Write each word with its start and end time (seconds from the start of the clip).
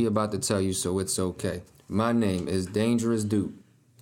we 0.00 0.06
about 0.06 0.32
to 0.32 0.38
tell 0.38 0.62
you, 0.62 0.72
so 0.72 0.98
it's 0.98 1.18
okay. 1.18 1.62
My 1.86 2.12
name 2.12 2.48
is 2.48 2.64
Dangerous 2.64 3.22
Duke. 3.22 3.52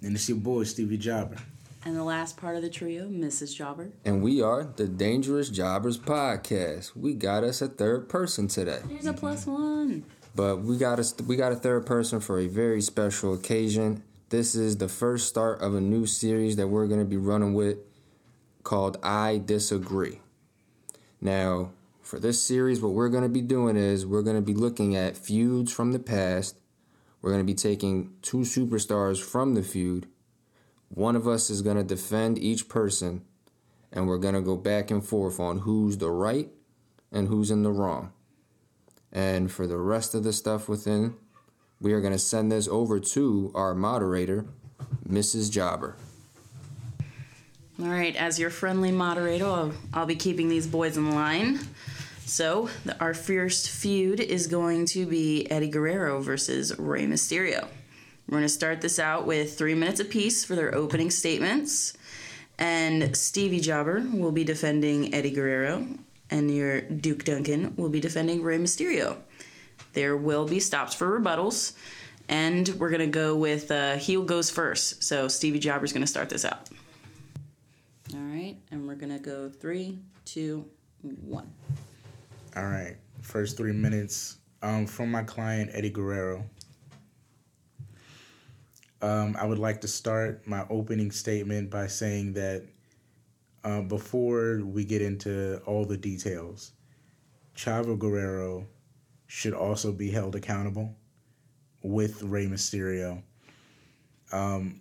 And 0.00 0.14
it's 0.14 0.28
your 0.28 0.38
boy, 0.38 0.62
Stevie 0.62 0.96
Jobber. 0.96 1.38
And 1.84 1.96
the 1.96 2.04
last 2.04 2.36
part 2.36 2.54
of 2.54 2.62
the 2.62 2.70
trio, 2.70 3.08
Mrs. 3.08 3.56
Jobber. 3.56 3.90
And 4.04 4.22
we 4.22 4.40
are 4.40 4.62
the 4.62 4.86
Dangerous 4.86 5.48
Jobbers 5.48 5.98
Podcast. 5.98 6.94
We 6.94 7.14
got 7.14 7.42
us 7.42 7.60
a 7.62 7.66
third 7.66 8.08
person 8.08 8.46
today. 8.46 8.78
There's 8.84 9.06
a 9.06 9.12
plus 9.12 9.44
one. 9.44 10.04
But 10.36 10.58
we 10.58 10.76
got 10.76 11.00
us 11.00 11.16
we 11.26 11.34
got 11.34 11.50
a 11.50 11.56
third 11.56 11.84
person 11.84 12.20
for 12.20 12.38
a 12.38 12.46
very 12.46 12.80
special 12.80 13.34
occasion. 13.34 14.04
This 14.28 14.54
is 14.54 14.76
the 14.76 14.88
first 14.88 15.26
start 15.26 15.60
of 15.60 15.74
a 15.74 15.80
new 15.80 16.06
series 16.06 16.54
that 16.56 16.68
we're 16.68 16.86
going 16.86 17.00
to 17.00 17.06
be 17.06 17.16
running 17.16 17.54
with 17.54 17.78
called 18.62 18.98
I 19.02 19.42
Disagree. 19.44 20.20
Now, 21.20 21.70
for 22.08 22.18
this 22.18 22.42
series, 22.42 22.80
what 22.80 22.94
we're 22.94 23.10
going 23.10 23.22
to 23.22 23.28
be 23.28 23.42
doing 23.42 23.76
is 23.76 24.06
we're 24.06 24.22
going 24.22 24.34
to 24.34 24.40
be 24.40 24.54
looking 24.54 24.96
at 24.96 25.14
feuds 25.14 25.70
from 25.70 25.92
the 25.92 25.98
past. 25.98 26.56
We're 27.20 27.32
going 27.32 27.46
to 27.46 27.52
be 27.52 27.54
taking 27.54 28.14
two 28.22 28.38
superstars 28.38 29.22
from 29.22 29.52
the 29.52 29.62
feud. 29.62 30.06
One 30.88 31.16
of 31.16 31.28
us 31.28 31.50
is 31.50 31.60
going 31.60 31.76
to 31.76 31.84
defend 31.84 32.38
each 32.38 32.66
person, 32.66 33.26
and 33.92 34.08
we're 34.08 34.16
going 34.16 34.34
to 34.34 34.40
go 34.40 34.56
back 34.56 34.90
and 34.90 35.04
forth 35.04 35.38
on 35.38 35.58
who's 35.58 35.98
the 35.98 36.10
right 36.10 36.48
and 37.12 37.28
who's 37.28 37.50
in 37.50 37.62
the 37.62 37.72
wrong. 37.72 38.14
And 39.12 39.52
for 39.52 39.66
the 39.66 39.76
rest 39.76 40.14
of 40.14 40.24
the 40.24 40.32
stuff 40.32 40.66
within, 40.66 41.14
we 41.78 41.92
are 41.92 42.00
going 42.00 42.14
to 42.14 42.18
send 42.18 42.50
this 42.50 42.68
over 42.68 43.00
to 43.00 43.52
our 43.54 43.74
moderator, 43.74 44.46
Mrs. 45.06 45.50
Jobber. 45.50 45.96
All 47.80 47.88
right, 47.88 48.16
as 48.16 48.40
your 48.40 48.50
friendly 48.50 48.92
moderator, 48.92 49.44
I'll, 49.44 49.72
I'll 49.92 50.06
be 50.06 50.16
keeping 50.16 50.48
these 50.48 50.66
boys 50.66 50.96
in 50.96 51.14
line. 51.14 51.60
So, 52.28 52.68
the, 52.84 52.94
our 53.00 53.14
first 53.14 53.70
feud 53.70 54.20
is 54.20 54.48
going 54.48 54.84
to 54.88 55.06
be 55.06 55.50
Eddie 55.50 55.70
Guerrero 55.70 56.20
versus 56.20 56.78
Rey 56.78 57.06
Mysterio. 57.06 57.62
We're 58.28 58.32
going 58.32 58.42
to 58.42 58.50
start 58.50 58.82
this 58.82 58.98
out 58.98 59.26
with 59.26 59.56
three 59.56 59.74
minutes 59.74 59.98
apiece 59.98 60.44
for 60.44 60.54
their 60.54 60.74
opening 60.74 61.10
statements. 61.10 61.96
And 62.58 63.16
Stevie 63.16 63.60
Jobber 63.60 64.04
will 64.12 64.30
be 64.30 64.44
defending 64.44 65.14
Eddie 65.14 65.30
Guerrero, 65.30 65.86
and 66.28 66.54
your 66.54 66.82
Duke 66.82 67.24
Duncan 67.24 67.74
will 67.76 67.88
be 67.88 67.98
defending 67.98 68.42
Rey 68.42 68.58
Mysterio. 68.58 69.16
There 69.94 70.14
will 70.14 70.46
be 70.46 70.60
stops 70.60 70.94
for 70.94 71.18
rebuttals, 71.18 71.72
and 72.28 72.68
we're 72.78 72.90
going 72.90 73.00
to 73.00 73.06
go 73.06 73.36
with 73.36 73.70
uh, 73.70 73.96
heel 73.96 74.22
goes 74.22 74.50
first. 74.50 75.02
So, 75.02 75.28
Stevie 75.28 75.60
Jobber's 75.60 75.94
going 75.94 76.02
to 76.04 76.06
start 76.06 76.28
this 76.28 76.44
out. 76.44 76.68
All 78.12 78.20
right, 78.20 78.56
and 78.70 78.86
we're 78.86 78.96
going 78.96 79.16
to 79.16 79.18
go 79.18 79.48
three, 79.48 79.98
two, 80.26 80.66
one. 81.00 81.50
All 82.56 82.66
right. 82.66 82.96
First 83.20 83.56
three 83.56 83.72
minutes 83.72 84.38
um, 84.62 84.86
from 84.86 85.10
my 85.10 85.22
client, 85.22 85.70
Eddie 85.72 85.90
Guerrero. 85.90 86.44
Um, 89.02 89.36
I 89.38 89.44
would 89.44 89.58
like 89.58 89.80
to 89.82 89.88
start 89.88 90.46
my 90.46 90.66
opening 90.70 91.10
statement 91.10 91.70
by 91.70 91.86
saying 91.86 92.32
that 92.34 92.64
uh, 93.64 93.82
before 93.82 94.60
we 94.64 94.84
get 94.84 95.02
into 95.02 95.60
all 95.66 95.84
the 95.84 95.96
details, 95.96 96.72
Chavo 97.54 97.98
Guerrero 97.98 98.66
should 99.26 99.54
also 99.54 99.92
be 99.92 100.10
held 100.10 100.34
accountable 100.34 100.96
with 101.82 102.22
Rey 102.22 102.46
Mysterio. 102.46 103.22
Um, 104.32 104.80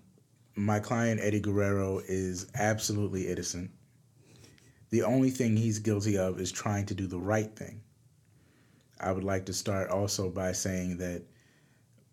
my 0.56 0.80
client, 0.80 1.20
Eddie 1.22 1.42
Guerrero, 1.42 2.00
is 2.08 2.48
absolutely 2.56 3.28
innocent. 3.28 3.72
The 4.90 5.04
only 5.04 5.30
thing 5.30 5.58
he's 5.58 5.80
guilty 5.80 6.18
of 6.18 6.40
is 6.40 6.52
trying 6.52 6.86
to 6.88 6.94
do 6.94 7.08
the 7.08 7.20
right 7.20 7.54
thing. 7.56 7.82
I 9.00 9.12
would 9.12 9.24
like 9.24 9.46
to 9.46 9.54
start 9.54 9.90
also 9.90 10.30
by 10.30 10.54
saying 10.54 10.98
that 10.98 11.24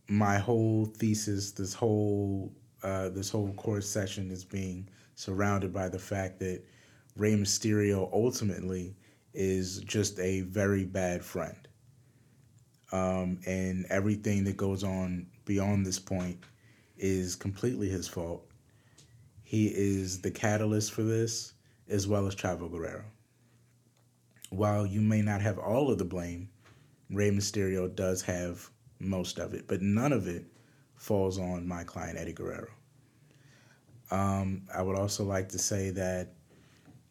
my 0.08 0.38
whole 0.38 0.86
thesis, 0.86 1.52
this 1.52 1.72
whole 1.72 2.52
uh, 2.82 3.08
this 3.08 3.30
whole 3.30 3.52
course 3.54 3.88
session, 3.88 4.30
is 4.30 4.44
being 4.44 4.88
surrounded 5.14 5.72
by 5.72 5.88
the 5.88 5.98
fact 5.98 6.38
that 6.40 6.62
Rey 7.16 7.34
Mysterio 7.34 8.10
ultimately 8.12 8.96
is 9.32 9.78
just 9.80 10.18
a 10.18 10.42
very 10.42 10.84
bad 10.84 11.24
friend, 11.24 11.68
um, 12.92 13.38
and 13.46 13.86
everything 13.88 14.44
that 14.44 14.56
goes 14.56 14.84
on 14.84 15.26
beyond 15.46 15.86
this 15.86 15.98
point 15.98 16.38
is 16.98 17.34
completely 17.34 17.88
his 17.88 18.06
fault. 18.06 18.46
He 19.42 19.68
is 19.68 20.20
the 20.20 20.30
catalyst 20.30 20.92
for 20.92 21.02
this, 21.02 21.53
as 21.88 22.06
well 22.06 22.26
as 22.26 22.34
Chavo 22.34 22.70
Guerrero. 22.70 23.04
While 24.50 24.86
you 24.86 25.00
may 25.00 25.22
not 25.22 25.40
have 25.40 25.58
all 25.58 25.90
of 25.90 25.98
the 25.98 26.04
blame, 26.04 26.48
Rey 27.10 27.30
Mysterio 27.30 27.94
does 27.94 28.22
have 28.22 28.70
most 28.98 29.38
of 29.38 29.54
it, 29.54 29.66
but 29.66 29.82
none 29.82 30.12
of 30.12 30.26
it 30.26 30.44
falls 30.96 31.38
on 31.38 31.66
my 31.66 31.84
client 31.84 32.18
Eddie 32.18 32.32
Guerrero. 32.32 32.68
Um, 34.10 34.62
I 34.74 34.82
would 34.82 34.96
also 34.96 35.24
like 35.24 35.48
to 35.50 35.58
say 35.58 35.90
that 35.90 36.34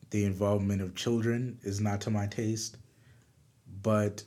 the 0.09 0.25
involvement 0.25 0.81
of 0.81 0.95
children 0.95 1.59
is 1.63 1.81
not 1.81 2.01
to 2.01 2.09
my 2.09 2.27
taste, 2.27 2.77
but 3.81 4.23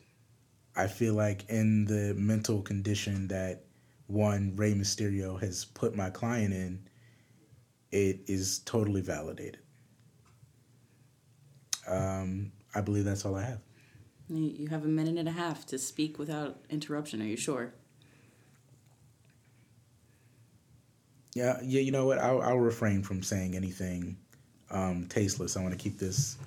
I 0.74 0.86
feel 0.86 1.14
like 1.14 1.48
in 1.48 1.84
the 1.86 2.14
mental 2.14 2.60
condition 2.60 3.28
that 3.28 3.64
one 4.08 4.54
Rey 4.56 4.74
Mysterio 4.74 5.40
has 5.40 5.64
put 5.64 5.96
my 5.96 6.10
client 6.10 6.52
in, 6.52 6.86
it 7.90 8.20
is 8.26 8.60
totally 8.60 9.00
validated. 9.00 9.58
Um, 11.86 12.52
I 12.74 12.80
believe 12.80 13.04
that's 13.04 13.24
all 13.24 13.36
I 13.36 13.42
have. 13.42 13.60
You 14.28 14.68
have 14.68 14.84
a 14.84 14.88
minute 14.88 15.16
and 15.18 15.28
a 15.28 15.32
half 15.32 15.66
to 15.66 15.78
speak 15.78 16.18
without 16.18 16.58
interruption. 16.68 17.22
Are 17.22 17.26
you 17.26 17.36
sure? 17.36 17.72
Yeah, 21.34 21.58
yeah. 21.62 21.80
You 21.80 21.92
know 21.92 22.06
what? 22.06 22.18
I'll, 22.18 22.42
I'll 22.42 22.58
refrain 22.58 23.02
from 23.02 23.22
saying 23.22 23.54
anything 23.54 24.16
um, 24.70 25.06
tasteless. 25.08 25.56
I 25.56 25.62
want 25.62 25.72
to 25.72 25.78
keep 25.78 25.98
this 25.98 26.38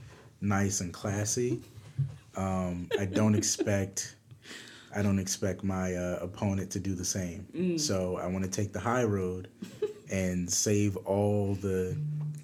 nice 0.42 0.82
and 0.82 0.92
classy. 0.92 1.62
Um, 2.36 2.90
I 3.00 3.06
don't 3.06 3.36
expect. 3.44 4.16
I 4.96 5.04
don't 5.04 5.20
expect 5.20 5.64
my 5.64 5.94
uh, 5.94 6.18
opponent 6.20 6.72
to 6.72 6.80
do 6.80 6.96
the 6.96 7.06
same. 7.06 7.46
Mm. 7.56 7.80
So 7.80 8.18
I 8.18 8.26
want 8.26 8.44
to 8.44 8.50
take 8.50 8.74
the 8.74 8.80
high 8.80 9.04
road 9.04 9.48
and 10.12 10.52
save 10.52 10.98
all 10.98 11.54
the 11.54 11.96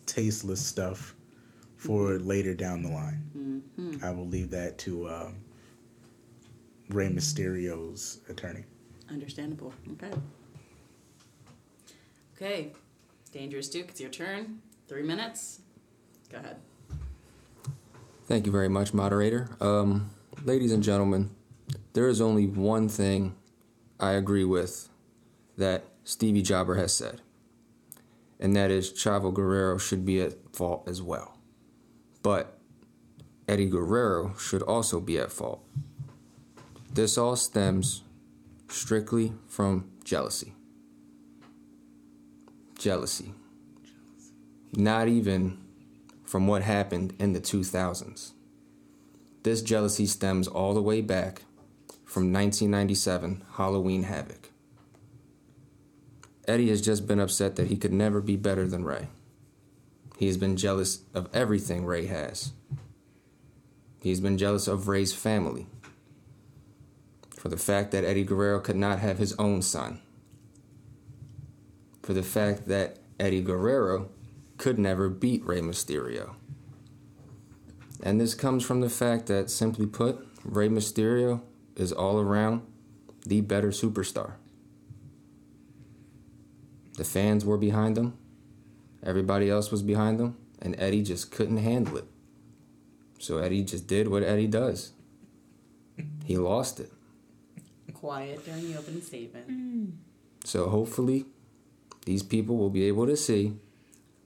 tasteless 0.06 0.64
stuff 0.64 1.15
for 1.86 2.12
mm-hmm. 2.12 2.28
later 2.28 2.54
down 2.54 2.82
the 2.82 2.90
line. 2.90 3.22
Mm-hmm. 3.38 4.04
I 4.04 4.12
will 4.12 4.28
leave 4.28 4.50
that 4.52 4.78
to 4.80 5.10
um, 5.10 5.36
Rey 6.90 7.10
Mysterio's 7.10 8.22
attorney. 8.30 8.64
Understandable. 9.10 9.74
Okay. 9.94 10.12
Okay. 12.36 12.72
Dangerous 13.32 13.70
Duke, 13.70 13.90
it's 13.90 14.02
your 14.02 14.10
turn. 14.10 14.62
Three 14.88 15.04
minutes. 15.04 15.62
Go 16.32 16.38
ahead. 16.38 16.58
Thank 18.28 18.46
you 18.46 18.52
very 18.52 18.70
much, 18.70 18.94
moderator. 18.94 19.50
Um, 19.62 20.10
ladies 20.44 20.72
and 20.72 20.82
gentlemen, 20.82 21.30
there 21.94 22.08
is 22.08 22.20
only 22.22 22.48
one 22.48 22.90
thing 22.90 23.36
I 24.00 24.12
agree 24.12 24.44
with 24.44 24.90
that 25.58 25.86
Stevie 26.04 26.42
Jobber 26.42 26.76
has 26.76 26.96
said, 26.96 27.22
and 28.40 28.56
that 28.56 28.72
is 28.72 28.92
Chavo 28.92 29.34
Guerrero 29.34 29.78
should 29.78 30.06
be 30.06 30.22
at 30.22 30.34
fault 30.56 30.88
as 30.88 31.02
well. 31.02 31.35
But 32.26 32.58
Eddie 33.48 33.70
Guerrero 33.70 34.34
should 34.40 34.64
also 34.64 35.00
be 35.00 35.20
at 35.20 35.32
fault. 35.32 35.64
This 36.92 37.20
all 37.20 37.36
stems 37.36 38.02
strictly 38.68 39.34
from 39.48 39.92
jealousy. 40.04 40.56
Jealousy. 42.80 43.36
Not 44.76 45.08
even 45.08 45.60
from 46.24 46.48
what 46.48 46.64
happened 46.64 47.14
in 47.20 47.34
the 47.34 47.40
2000s. 47.40 48.32
This 49.44 49.62
jealousy 49.62 50.08
stems 50.08 50.48
all 50.48 50.74
the 50.74 50.82
way 50.82 51.02
back 51.02 51.44
from 52.06 52.34
1997 52.34 53.44
Halloween 53.58 54.02
Havoc. 54.02 54.50
Eddie 56.48 56.70
has 56.70 56.82
just 56.82 57.06
been 57.06 57.20
upset 57.20 57.56
that 57.58 57.68
he 57.68 57.78
could 57.78 57.94
never 57.94 58.20
be 58.20 58.36
better 58.36 58.68
than 58.68 58.84
Rey. 58.84 59.10
He 60.18 60.28
has 60.28 60.38
been 60.38 60.56
jealous 60.56 61.00
of 61.14 61.30
everything 61.34 61.86
Rey 61.86 62.06
has. 62.08 62.54
He's 64.02 64.20
been 64.20 64.38
jealous 64.38 64.68
of 64.68 64.88
Rey's 64.88 65.14
family 65.14 65.68
for 67.32 67.50
the 67.50 67.58
fact 67.58 67.92
that 67.92 68.04
Eddie 68.04 68.24
Guerrero 68.24 68.60
could 68.60 68.76
not 68.76 69.00
have 69.00 69.18
his 69.18 69.34
own 69.38 69.62
son, 69.62 70.02
for 72.02 72.14
the 72.14 72.24
fact 72.24 72.68
that 72.68 72.98
Eddie 73.20 73.42
Guerrero 73.42 74.10
could 74.58 74.80
never 74.80 75.10
beat 75.10 75.46
Rey 75.46 75.62
Mysterio. 75.62 76.36
And 78.02 78.20
this 78.20 78.34
comes 78.34 78.64
from 78.64 78.82
the 78.82 78.90
fact 78.90 79.28
that, 79.28 79.50
simply 79.50 79.86
put, 79.86 80.26
Rey 80.44 80.70
Mysterio 80.70 81.42
is 81.76 81.92
all 81.92 82.20
around 82.20 82.62
the 83.26 83.42
better 83.42 83.70
superstar. 83.70 84.34
The 86.98 87.04
fans 87.04 87.44
were 87.44 87.58
behind 87.58 87.98
him, 87.98 88.18
everybody 89.06 89.50
else 89.50 89.72
was 89.72 89.82
behind 89.82 90.20
them, 90.20 90.38
and 90.62 90.76
Eddie 90.80 91.04
just 91.04 91.32
couldn't 91.32 91.58
handle 91.58 91.98
it. 91.98 92.06
So 93.20 93.38
Eddie 93.38 93.64
just 93.64 93.88
did 93.88 94.08
what 94.08 94.24
Eddie 94.24 94.48
does. 94.48 94.92
He 96.26 96.38
lost 96.38 96.80
it. 96.80 96.92
Quiet 97.94 98.46
during 98.46 98.72
the 98.72 98.78
opening 98.78 99.02
statement. 99.02 99.50
Mm. 99.50 99.92
So 100.44 100.70
hopefully, 100.70 101.26
these 102.06 102.24
people 102.24 102.58
will 102.58 102.70
be 102.70 102.86
able 102.86 103.08
to 103.08 103.18
see 103.18 103.54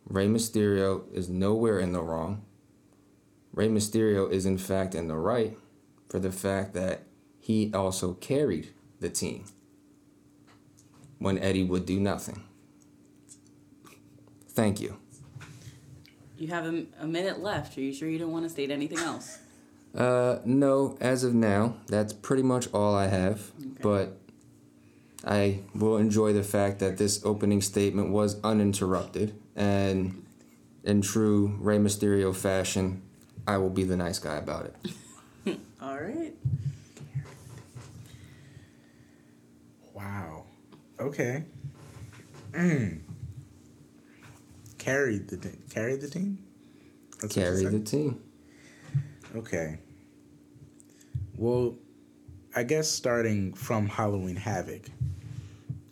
Rey 0.08 0.28
Mysterio 0.28 1.04
is 1.14 1.30
nowhere 1.30 1.80
in 1.80 1.94
the 1.94 2.02
wrong. 2.02 2.44
Rey 3.54 3.70
Mysterio 3.70 4.30
is 4.32 4.46
in 4.46 4.58
fact 4.58 4.96
in 4.96 5.08
the 5.08 5.16
right 5.16 5.58
for 6.10 6.20
the 6.20 6.32
fact 6.32 6.74
that 6.74 7.04
he 7.40 7.72
also 7.74 8.14
carried 8.14 8.70
the 9.00 9.10
team 9.10 9.46
when 11.20 11.38
Eddie 11.38 11.64
would 11.64 11.86
do 11.86 12.00
nothing. 12.00 12.44
Thank 14.50 14.82
you. 14.82 14.98
You 16.38 16.48
have 16.48 16.66
a, 16.66 16.86
a 17.00 17.08
minute 17.08 17.40
left. 17.40 17.78
Are 17.78 17.82
you 17.82 17.94
sure 17.94 18.10
you 18.10 18.18
don't 18.18 18.32
want 18.32 18.46
to 18.46 18.50
state 18.50 18.72
anything 18.72 19.00
else? 19.00 19.40
Uh, 19.96 20.40
no, 20.46 20.98
as 21.02 21.24
of 21.24 21.34
now, 21.34 21.76
that's 21.88 22.14
pretty 22.14 22.44
much 22.44 22.68
all 22.74 22.96
I 22.96 23.08
have. 23.08 23.52
But 23.82 24.18
I 25.26 25.60
will 25.76 25.98
enjoy 25.98 26.34
the 26.34 26.44
fact 26.44 26.80
that 26.80 26.98
this 26.98 27.24
opening 27.26 27.62
statement 27.62 28.10
was 28.10 28.40
uninterrupted, 28.44 29.36
and 29.56 30.26
in 30.84 31.02
true 31.02 31.58
Rey 31.60 31.78
Mysterio 31.78 32.36
fashion, 32.36 33.02
I 33.48 33.58
will 33.58 33.70
be 33.70 33.84
the 33.84 33.98
nice 33.98 34.20
guy 34.20 34.38
about 34.38 34.66
it. 34.66 35.60
All 35.82 36.00
right. 36.00 36.34
Wow. 39.94 40.46
Okay. 41.00 41.44
Mm. 42.52 43.00
Carried 44.90 45.28
the 45.28 45.38
team. 45.38 45.64
Carried 45.70 46.02
the 46.02 46.08
team. 46.08 46.40
That's 47.22 47.36
Carry 47.36 47.64
the 47.64 47.80
team. 47.80 48.20
Okay. 49.36 49.78
Well, 51.38 51.76
I 52.56 52.64
guess 52.64 52.90
starting 52.90 53.54
from 53.54 53.88
Halloween 53.88 54.36
Havoc, 54.36 54.90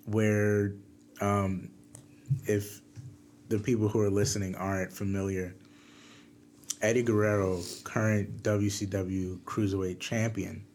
where 0.06 0.74
um, 1.22 1.70
if 2.46 2.82
the 3.50 3.60
people 3.60 3.88
who 3.88 4.02
are 4.02 4.10
listening 4.10 4.56
aren't 4.56 4.92
familiar, 4.92 5.54
Eddie 6.82 7.04
Guerrero, 7.04 7.62
current 7.84 8.42
WCW 8.42 9.38
Cruiserweight 9.42 10.00
Champion, 10.00 10.66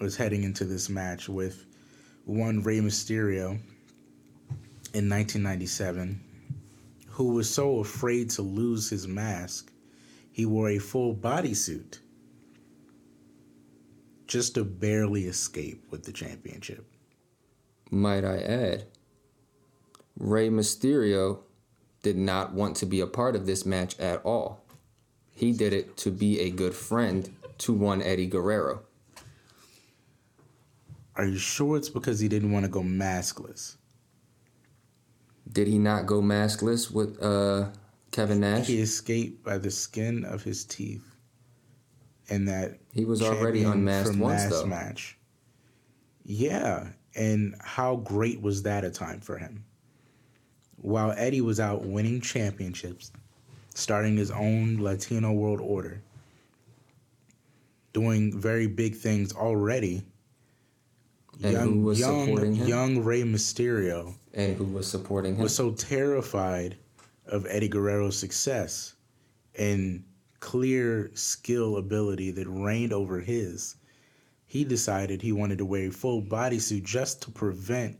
was 0.00 0.16
heading 0.16 0.44
into 0.44 0.64
this 0.64 0.88
match 0.88 1.28
with 1.28 1.66
one 2.24 2.62
Rey 2.62 2.78
Mysterio 2.78 3.58
in 4.94 5.10
1997, 5.10 6.31
who 7.12 7.34
was 7.34 7.48
so 7.48 7.78
afraid 7.78 8.30
to 8.30 8.42
lose 8.42 8.90
his 8.90 9.06
mask 9.06 9.70
he 10.32 10.46
wore 10.46 10.70
a 10.70 10.78
full 10.78 11.14
bodysuit 11.14 11.98
just 14.26 14.54
to 14.54 14.64
barely 14.64 15.26
escape 15.26 15.84
with 15.90 16.04
the 16.04 16.12
championship. 16.12 16.86
Might 17.90 18.24
I 18.24 18.38
add, 18.38 18.86
Rey 20.18 20.48
Mysterio 20.48 21.40
did 22.02 22.16
not 22.16 22.54
want 22.54 22.76
to 22.76 22.86
be 22.86 23.00
a 23.00 23.06
part 23.06 23.36
of 23.36 23.44
this 23.44 23.66
match 23.66 23.98
at 24.00 24.24
all. 24.24 24.64
He 25.34 25.52
did 25.52 25.74
it 25.74 25.98
to 25.98 26.10
be 26.10 26.40
a 26.40 26.50
good 26.50 26.74
friend 26.74 27.36
to 27.58 27.74
one 27.74 28.00
Eddie 28.00 28.26
Guerrero. 28.26 28.80
Are 31.14 31.26
you 31.26 31.36
sure 31.36 31.76
it's 31.76 31.90
because 31.90 32.20
he 32.20 32.28
didn't 32.28 32.52
want 32.52 32.64
to 32.64 32.70
go 32.70 32.82
maskless? 32.82 33.76
Did 35.52 35.68
he 35.68 35.78
not 35.78 36.06
go 36.06 36.20
maskless 36.22 36.90
with 36.90 37.22
uh, 37.22 37.68
Kevin 38.10 38.40
Nash? 38.40 38.66
He 38.66 38.80
escaped 38.80 39.44
by 39.44 39.58
the 39.58 39.70
skin 39.70 40.24
of 40.24 40.42
his 40.42 40.64
teeth 40.64 41.04
And 42.30 42.48
that 42.48 42.78
He 42.94 43.04
was 43.04 43.22
already 43.22 43.64
unmasked 43.64 44.16
once, 44.16 44.46
though. 44.46 44.66
match. 44.66 45.18
Yeah, 46.24 46.88
and 47.16 47.54
how 47.60 47.96
great 47.96 48.40
was 48.40 48.62
that 48.62 48.84
a 48.84 48.90
time 48.90 49.20
for 49.20 49.36
him? 49.36 49.64
While 50.76 51.12
Eddie 51.16 51.40
was 51.40 51.60
out 51.60 51.84
winning 51.84 52.20
championships, 52.20 53.12
starting 53.74 54.16
his 54.16 54.30
own 54.30 54.78
Latino 54.78 55.32
World 55.32 55.60
Order, 55.60 56.00
doing 57.92 58.38
very 58.40 58.66
big 58.66 58.94
things 58.94 59.32
already. 59.32 60.02
And 61.42 61.56
who 61.56 61.80
was 61.82 61.98
young, 62.00 62.24
supporting 62.26 62.54
him? 62.54 62.66
young 62.68 63.04
Rey 63.04 63.22
Mysterio 63.22 64.14
and 64.34 64.56
who 64.56 64.64
was 64.64 64.86
supporting 64.86 65.36
him? 65.36 65.42
was 65.42 65.54
so 65.54 65.72
terrified 65.72 66.76
of 67.26 67.46
Eddie 67.48 67.68
Guerrero's 67.68 68.18
success 68.18 68.94
and 69.58 70.04
clear 70.40 71.10
skill 71.14 71.76
ability 71.76 72.30
that 72.32 72.48
reigned 72.48 72.92
over 72.92 73.20
his, 73.20 73.76
he 74.46 74.64
decided 74.64 75.22
he 75.22 75.32
wanted 75.32 75.58
to 75.58 75.64
wear 75.64 75.88
a 75.88 75.90
full 75.90 76.20
bodysuit 76.20 76.82
just 76.82 77.22
to 77.22 77.30
prevent 77.30 77.98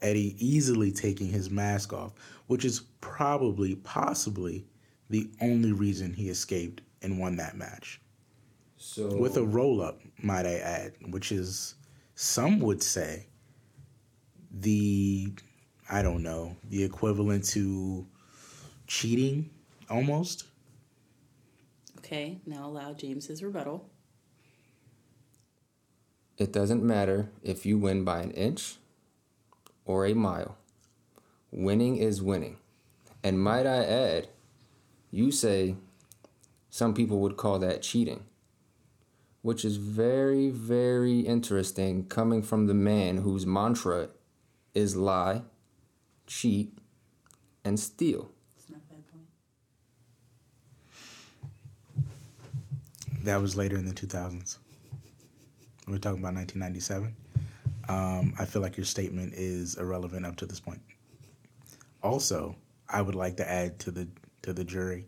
Eddie 0.00 0.34
easily 0.38 0.90
taking 0.90 1.28
his 1.28 1.50
mask 1.50 1.92
off, 1.92 2.12
which 2.46 2.64
is 2.64 2.80
probably, 3.00 3.74
possibly, 3.76 4.64
the 5.10 5.30
only 5.40 5.72
reason 5.72 6.12
he 6.12 6.28
escaped 6.28 6.82
and 7.02 7.18
won 7.18 7.36
that 7.36 7.56
match. 7.56 8.00
so 8.76 9.16
With 9.16 9.36
a 9.36 9.44
roll 9.44 9.82
up, 9.82 10.00
might 10.22 10.46
I 10.46 10.54
add, 10.54 10.92
which 11.10 11.32
is, 11.32 11.74
some 12.14 12.58
would 12.60 12.82
say, 12.82 13.26
the, 14.52 15.32
I 15.90 16.02
don't 16.02 16.22
know, 16.22 16.56
the 16.68 16.84
equivalent 16.84 17.44
to 17.50 18.06
cheating 18.86 19.50
almost. 19.90 20.44
Okay, 21.98 22.38
now 22.46 22.66
allow 22.66 22.92
James 22.92 23.26
his 23.26 23.42
rebuttal. 23.42 23.88
it 26.42 26.52
doesn't 26.52 26.82
matter 26.82 27.30
if 27.42 27.64
you 27.64 27.78
win 27.78 28.04
by 28.04 28.20
an 28.20 28.32
inch 28.32 28.76
or 29.84 30.06
a 30.06 30.14
mile. 30.14 30.56
Winning 31.52 31.96
is 31.96 32.20
winning. 32.20 32.56
And 33.22 33.40
might 33.40 33.64
I 33.66 33.84
add, 33.84 34.28
you 35.12 35.30
say 35.30 35.76
some 36.68 36.94
people 36.94 37.20
would 37.20 37.36
call 37.36 37.60
that 37.60 37.82
cheating, 37.82 38.24
which 39.42 39.64
is 39.64 39.76
very, 39.76 40.50
very 40.50 41.20
interesting 41.20 42.06
coming 42.06 42.42
from 42.42 42.66
the 42.66 42.74
man 42.74 43.18
whose 43.18 43.46
mantra 43.46 44.08
is 44.74 44.96
lie, 44.96 45.42
cheat, 46.26 46.76
and 47.64 47.78
steal. 47.78 48.30
It's 48.56 48.70
not 48.70 48.80
a 48.90 48.94
bad 48.94 49.04
point. 49.12 49.26
That 53.24 53.40
was 53.40 53.56
later 53.56 53.76
in 53.76 53.86
the 53.86 53.94
2000s. 53.94 54.58
We're 55.88 55.98
talking 55.98 56.20
about 56.20 56.34
1997. 56.34 57.14
Um, 57.88 58.34
I 58.38 58.44
feel 58.44 58.62
like 58.62 58.76
your 58.76 58.86
statement 58.86 59.34
is 59.34 59.76
irrelevant 59.76 60.24
up 60.24 60.36
to 60.36 60.46
this 60.46 60.60
point. 60.60 60.80
Also, 62.02 62.56
I 62.88 63.02
would 63.02 63.14
like 63.14 63.36
to 63.38 63.50
add 63.50 63.78
to 63.80 63.90
the 63.90 64.08
to 64.42 64.52
the 64.52 64.64
jury, 64.64 65.06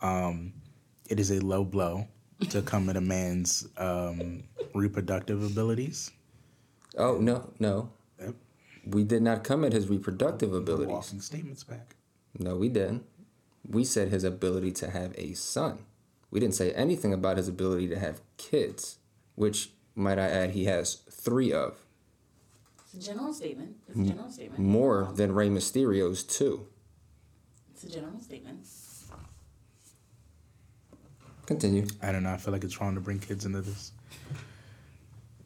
um, 0.00 0.52
it 1.08 1.18
is 1.18 1.30
a 1.30 1.40
low 1.40 1.64
blow 1.64 2.06
to 2.50 2.62
come 2.62 2.88
at 2.88 2.96
a 2.96 3.00
man's 3.00 3.68
um, 3.76 4.44
reproductive 4.74 5.42
abilities. 5.42 6.12
Oh, 6.96 7.18
no, 7.18 7.52
no. 7.58 7.90
Yep. 8.20 8.34
We 8.88 9.04
did 9.04 9.22
not 9.22 9.44
come 9.44 9.64
at 9.64 9.72
his 9.72 9.88
reproductive 9.88 10.54
abilities. 10.54 10.88
Walking 10.88 11.20
statements 11.20 11.62
back. 11.64 11.96
No, 12.38 12.56
we 12.56 12.68
didn't. 12.68 13.04
We 13.68 13.84
said 13.84 14.08
his 14.08 14.24
ability 14.24 14.72
to 14.72 14.90
have 14.90 15.12
a 15.18 15.34
son. 15.34 15.80
We 16.30 16.40
didn't 16.40 16.54
say 16.54 16.72
anything 16.72 17.12
about 17.12 17.36
his 17.36 17.48
ability 17.48 17.88
to 17.88 17.98
have 17.98 18.20
kids, 18.36 18.98
which, 19.34 19.70
might 19.94 20.18
I 20.18 20.28
add, 20.28 20.50
he 20.50 20.64
has 20.66 21.02
three 21.10 21.52
of. 21.52 21.78
It's 22.84 22.94
a 23.06 23.10
general 23.10 23.32
statement. 23.34 23.76
It's 23.88 23.98
a 23.98 24.04
general 24.04 24.30
statement. 24.30 24.60
More 24.60 25.10
than 25.14 25.32
Rey 25.32 25.48
Mysterio's 25.48 26.22
two. 26.22 26.66
It's 27.72 27.84
a 27.84 27.90
general 27.90 28.18
statement. 28.20 28.66
Continue. 31.44 31.86
I 32.02 32.12
don't 32.12 32.22
know. 32.22 32.32
I 32.32 32.36
feel 32.36 32.52
like 32.52 32.64
it's 32.64 32.80
wrong 32.80 32.94
to 32.94 33.00
bring 33.00 33.18
kids 33.18 33.44
into 33.44 33.60
this. 33.60 33.92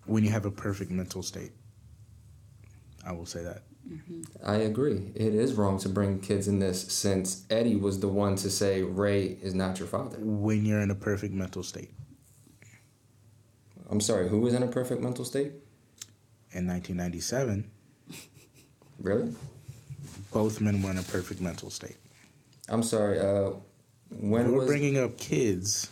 When 0.06 0.24
you 0.24 0.30
have 0.30 0.46
a 0.46 0.50
perfect 0.50 0.90
mental 0.90 1.22
state, 1.22 1.52
I 3.04 3.12
will 3.12 3.26
say 3.26 3.42
that. 3.42 3.62
I 4.44 4.56
agree. 4.56 5.10
It 5.14 5.34
is 5.34 5.54
wrong 5.54 5.78
to 5.80 5.88
bring 5.88 6.20
kids 6.20 6.46
in 6.46 6.60
this 6.60 6.82
since 6.92 7.44
Eddie 7.50 7.76
was 7.76 7.98
the 8.00 8.08
one 8.08 8.36
to 8.36 8.48
say 8.50 8.82
Rey 8.82 9.36
is 9.42 9.54
not 9.54 9.78
your 9.80 9.88
father. 9.88 10.18
When 10.20 10.64
you're 10.64 10.80
in 10.80 10.90
a 10.90 10.94
perfect 10.94 11.34
mental 11.34 11.62
state. 11.62 11.90
I'm 13.90 14.00
sorry, 14.00 14.28
who 14.28 14.40
was 14.40 14.54
in 14.54 14.62
a 14.62 14.68
perfect 14.68 15.02
mental 15.02 15.24
state? 15.24 15.52
In 16.52 16.66
1997, 16.66 17.70
Really? 19.00 19.34
both 20.32 20.60
men 20.60 20.80
were 20.82 20.90
in 20.90 20.98
a 20.98 21.02
perfect 21.02 21.40
mental 21.40 21.68
state. 21.70 21.96
I'm 22.68 22.82
sorry, 22.82 23.18
uh, 23.18 23.50
when 24.10 24.52
We're 24.52 24.58
was. 24.60 24.66
bringing 24.68 24.96
up 24.98 25.18
kids 25.18 25.90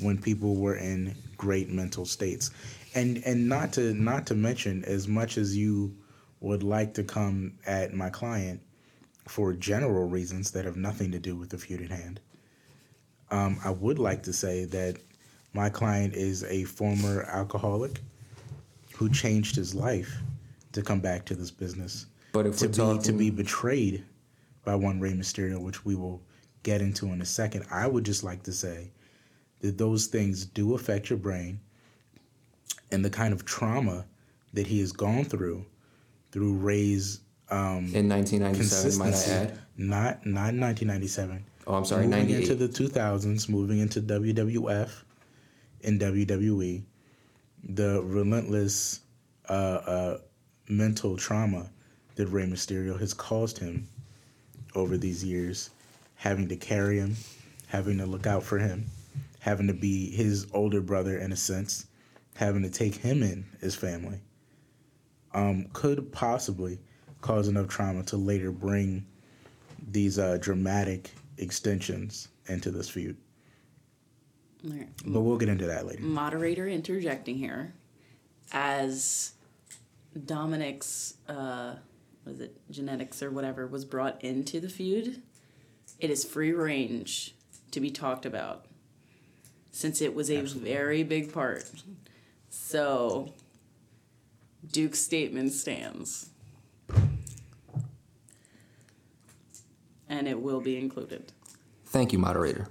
when 0.00 0.18
people 0.18 0.56
were 0.56 0.76
in 0.76 1.14
great 1.36 1.68
mental 1.68 2.04
states, 2.06 2.50
and 2.94 3.18
and 3.26 3.48
not 3.48 3.72
to 3.74 3.92
not 3.94 4.26
to 4.28 4.34
mention 4.34 4.84
as 4.84 5.06
much 5.06 5.36
as 5.38 5.56
you 5.56 5.94
would 6.44 6.62
like 6.62 6.92
to 6.92 7.02
come 7.02 7.54
at 7.66 7.94
my 7.94 8.10
client 8.10 8.60
for 9.26 9.54
general 9.54 10.06
reasons 10.06 10.50
that 10.50 10.66
have 10.66 10.76
nothing 10.76 11.10
to 11.10 11.18
do 11.18 11.34
with 11.34 11.48
the 11.48 11.56
feud 11.56 11.80
at 11.80 11.90
hand. 11.90 12.20
Um, 13.30 13.58
I 13.64 13.70
would 13.70 13.98
like 13.98 14.22
to 14.24 14.32
say 14.32 14.66
that 14.66 14.98
my 15.54 15.70
client 15.70 16.12
is 16.14 16.44
a 16.44 16.64
former 16.64 17.22
alcoholic 17.22 17.98
who 18.94 19.08
changed 19.08 19.56
his 19.56 19.74
life 19.74 20.18
to 20.72 20.82
come 20.82 21.00
back 21.00 21.24
to 21.26 21.34
this 21.34 21.50
business. 21.50 22.06
But 22.32 22.46
if 22.46 22.58
to 22.58 22.68
be 22.68 22.74
talking, 22.74 23.02
to 23.02 23.12
be 23.12 23.30
betrayed 23.30 24.04
by 24.66 24.74
one 24.74 25.00
Rey 25.00 25.12
Mysterio, 25.12 25.58
which 25.62 25.86
we 25.86 25.94
will 25.94 26.20
get 26.62 26.82
into 26.82 27.06
in 27.06 27.22
a 27.22 27.26
second, 27.26 27.64
I 27.70 27.86
would 27.86 28.04
just 28.04 28.22
like 28.22 28.42
to 28.42 28.52
say 28.52 28.90
that 29.60 29.78
those 29.78 30.08
things 30.08 30.44
do 30.44 30.74
affect 30.74 31.08
your 31.08 31.18
brain 31.18 31.60
and 32.92 33.02
the 33.02 33.10
kind 33.10 33.32
of 33.32 33.46
trauma 33.46 34.04
that 34.52 34.66
he 34.66 34.80
has 34.80 34.92
gone 34.92 35.24
through 35.24 35.64
through 36.34 36.54
Rey's 36.54 37.20
um, 37.48 37.94
in 37.94 38.08
1997, 38.08 38.98
might 38.98 39.14
I 39.14 39.44
add? 39.44 39.58
Not 39.76 40.26
not 40.26 40.52
1997. 40.52 41.44
Oh, 41.68 41.74
I'm 41.74 41.84
sorry, 41.84 42.08
moving 42.08 42.28
98. 42.28 42.50
into 42.50 42.54
the 42.56 42.68
2000s, 42.68 43.48
moving 43.48 43.78
into 43.78 44.02
WWF 44.02 44.90
and 45.84 46.00
WWE, 46.00 46.82
the 47.62 48.02
relentless 48.02 49.00
uh, 49.48 49.52
uh, 49.52 50.18
mental 50.68 51.16
trauma 51.16 51.70
that 52.16 52.26
Rey 52.26 52.46
Mysterio 52.46 52.98
has 52.98 53.14
caused 53.14 53.58
him 53.58 53.86
over 54.74 54.96
these 54.96 55.24
years, 55.24 55.70
having 56.16 56.48
to 56.48 56.56
carry 56.56 56.98
him, 56.98 57.14
having 57.68 57.98
to 57.98 58.06
look 58.06 58.26
out 58.26 58.42
for 58.42 58.58
him, 58.58 58.86
having 59.38 59.68
to 59.68 59.74
be 59.74 60.10
his 60.10 60.48
older 60.52 60.80
brother 60.80 61.16
in 61.16 61.30
a 61.30 61.36
sense, 61.36 61.86
having 62.34 62.62
to 62.62 62.70
take 62.70 62.96
him 62.96 63.22
in 63.22 63.46
as 63.62 63.76
family, 63.76 64.18
um, 65.34 65.66
could 65.72 66.10
possibly 66.12 66.78
cause 67.20 67.48
enough 67.48 67.68
trauma 67.68 68.02
to 68.04 68.16
later 68.16 68.50
bring 68.50 69.04
these 69.90 70.18
uh, 70.18 70.38
dramatic 70.40 71.10
extensions 71.38 72.28
into 72.46 72.70
this 72.70 72.88
feud. 72.88 73.16
Right. 74.62 74.88
But 75.04 75.20
we'll 75.20 75.36
get 75.36 75.48
into 75.50 75.66
that 75.66 75.86
later. 75.86 76.02
moderator 76.02 76.66
interjecting 76.66 77.36
here 77.36 77.74
as 78.52 79.32
Dominik's 80.18 81.14
uh 81.28 81.74
was 82.24 82.40
it 82.40 82.56
genetics 82.70 83.22
or 83.22 83.30
whatever 83.30 83.66
was 83.66 83.84
brought 83.84 84.22
into 84.24 84.60
the 84.60 84.68
feud 84.68 85.20
it 85.98 86.08
is 86.08 86.24
free 86.24 86.52
range 86.52 87.34
to 87.72 87.80
be 87.80 87.90
talked 87.90 88.24
about 88.24 88.64
since 89.70 90.00
it 90.00 90.14
was 90.14 90.30
a 90.30 90.40
very 90.42 91.02
big 91.02 91.32
part 91.32 91.70
so 92.48 93.32
Duke's 94.70 95.00
statement 95.00 95.52
stands 95.52 96.30
and 100.08 100.28
it 100.28 100.40
will 100.40 100.60
be 100.60 100.76
included 100.76 101.32
Thank 101.94 102.12
you, 102.12 102.18
moderator. 102.18 102.66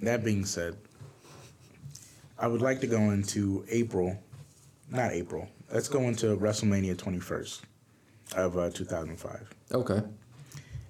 That 0.00 0.24
being 0.24 0.46
said, 0.46 0.78
I 2.38 2.46
would 2.46 2.62
like 2.62 2.80
to 2.80 2.86
go 2.86 3.10
into 3.10 3.66
April, 3.68 4.18
not 4.90 5.12
April. 5.12 5.46
Let's 5.70 5.88
go 5.88 6.00
into 6.08 6.34
WrestleMania 6.38 6.96
21st 6.96 7.60
of 8.36 8.56
uh, 8.56 8.70
2005. 8.70 9.50
Okay. 9.72 10.02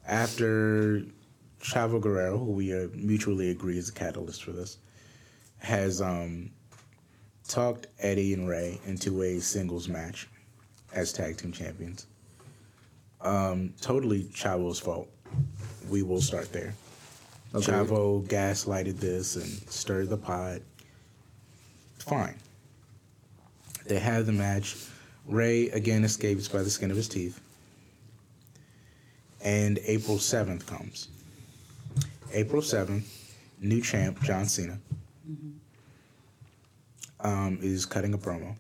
After 0.07 1.03
Chavo 1.61 2.01
Guerrero, 2.01 2.39
who 2.39 2.53
we 2.53 2.73
uh, 2.73 2.87
mutually 2.95 3.51
agree 3.51 3.79
is 3.79 3.89
a 3.89 3.93
catalyst 3.93 4.45
for 4.45 4.53
this, 4.53 4.79
has 5.59 6.01
um, 6.01 6.53
talked 7.49 7.87
Eddie 7.99 8.35
and 8.35 8.49
Rey 8.49 8.81
into 8.87 9.23
a 9.23 9.41
singles 9.41 9.89
match 9.89 10.29
as 10.93 11.13
tag 11.13 11.39
team 11.39 11.53
champions. 11.53 12.07
Um, 13.21 13.75
totally 13.81 14.25
Chavo's 14.25 14.79
fault. 14.79 15.09
We 15.89 16.03
will 16.03 16.21
start 16.21 16.53
there. 16.53 16.75
Okay. 17.55 17.73
Chavo 17.73 18.27
gaslighted 18.27 18.99
this 18.99 19.37
and 19.37 19.47
stirred 19.71 20.11
the 20.11 20.17
pot. 20.17 20.61
Fine. 21.99 22.37
They 23.87 23.99
have 23.99 24.27
the 24.27 24.33
match. 24.33 24.77
Rey 25.27 25.69
again 25.71 26.05
escapes 26.05 26.47
by 26.49 26.63
the 26.63 26.71
skin 26.71 26.91
of 26.91 26.97
his 26.97 27.09
teeth. 27.09 27.41
And 29.43 29.79
April 29.85 30.19
7th 30.19 30.67
comes. 30.67 31.09
April 32.33 32.61
7th, 32.61 33.05
new 33.61 33.81
champ, 33.81 34.23
John 34.23 34.47
Cena, 34.47 34.79
um, 37.21 37.59
is 37.63 37.85
cutting 37.87 38.15
a 38.15 38.19
promo. 38.19 38.57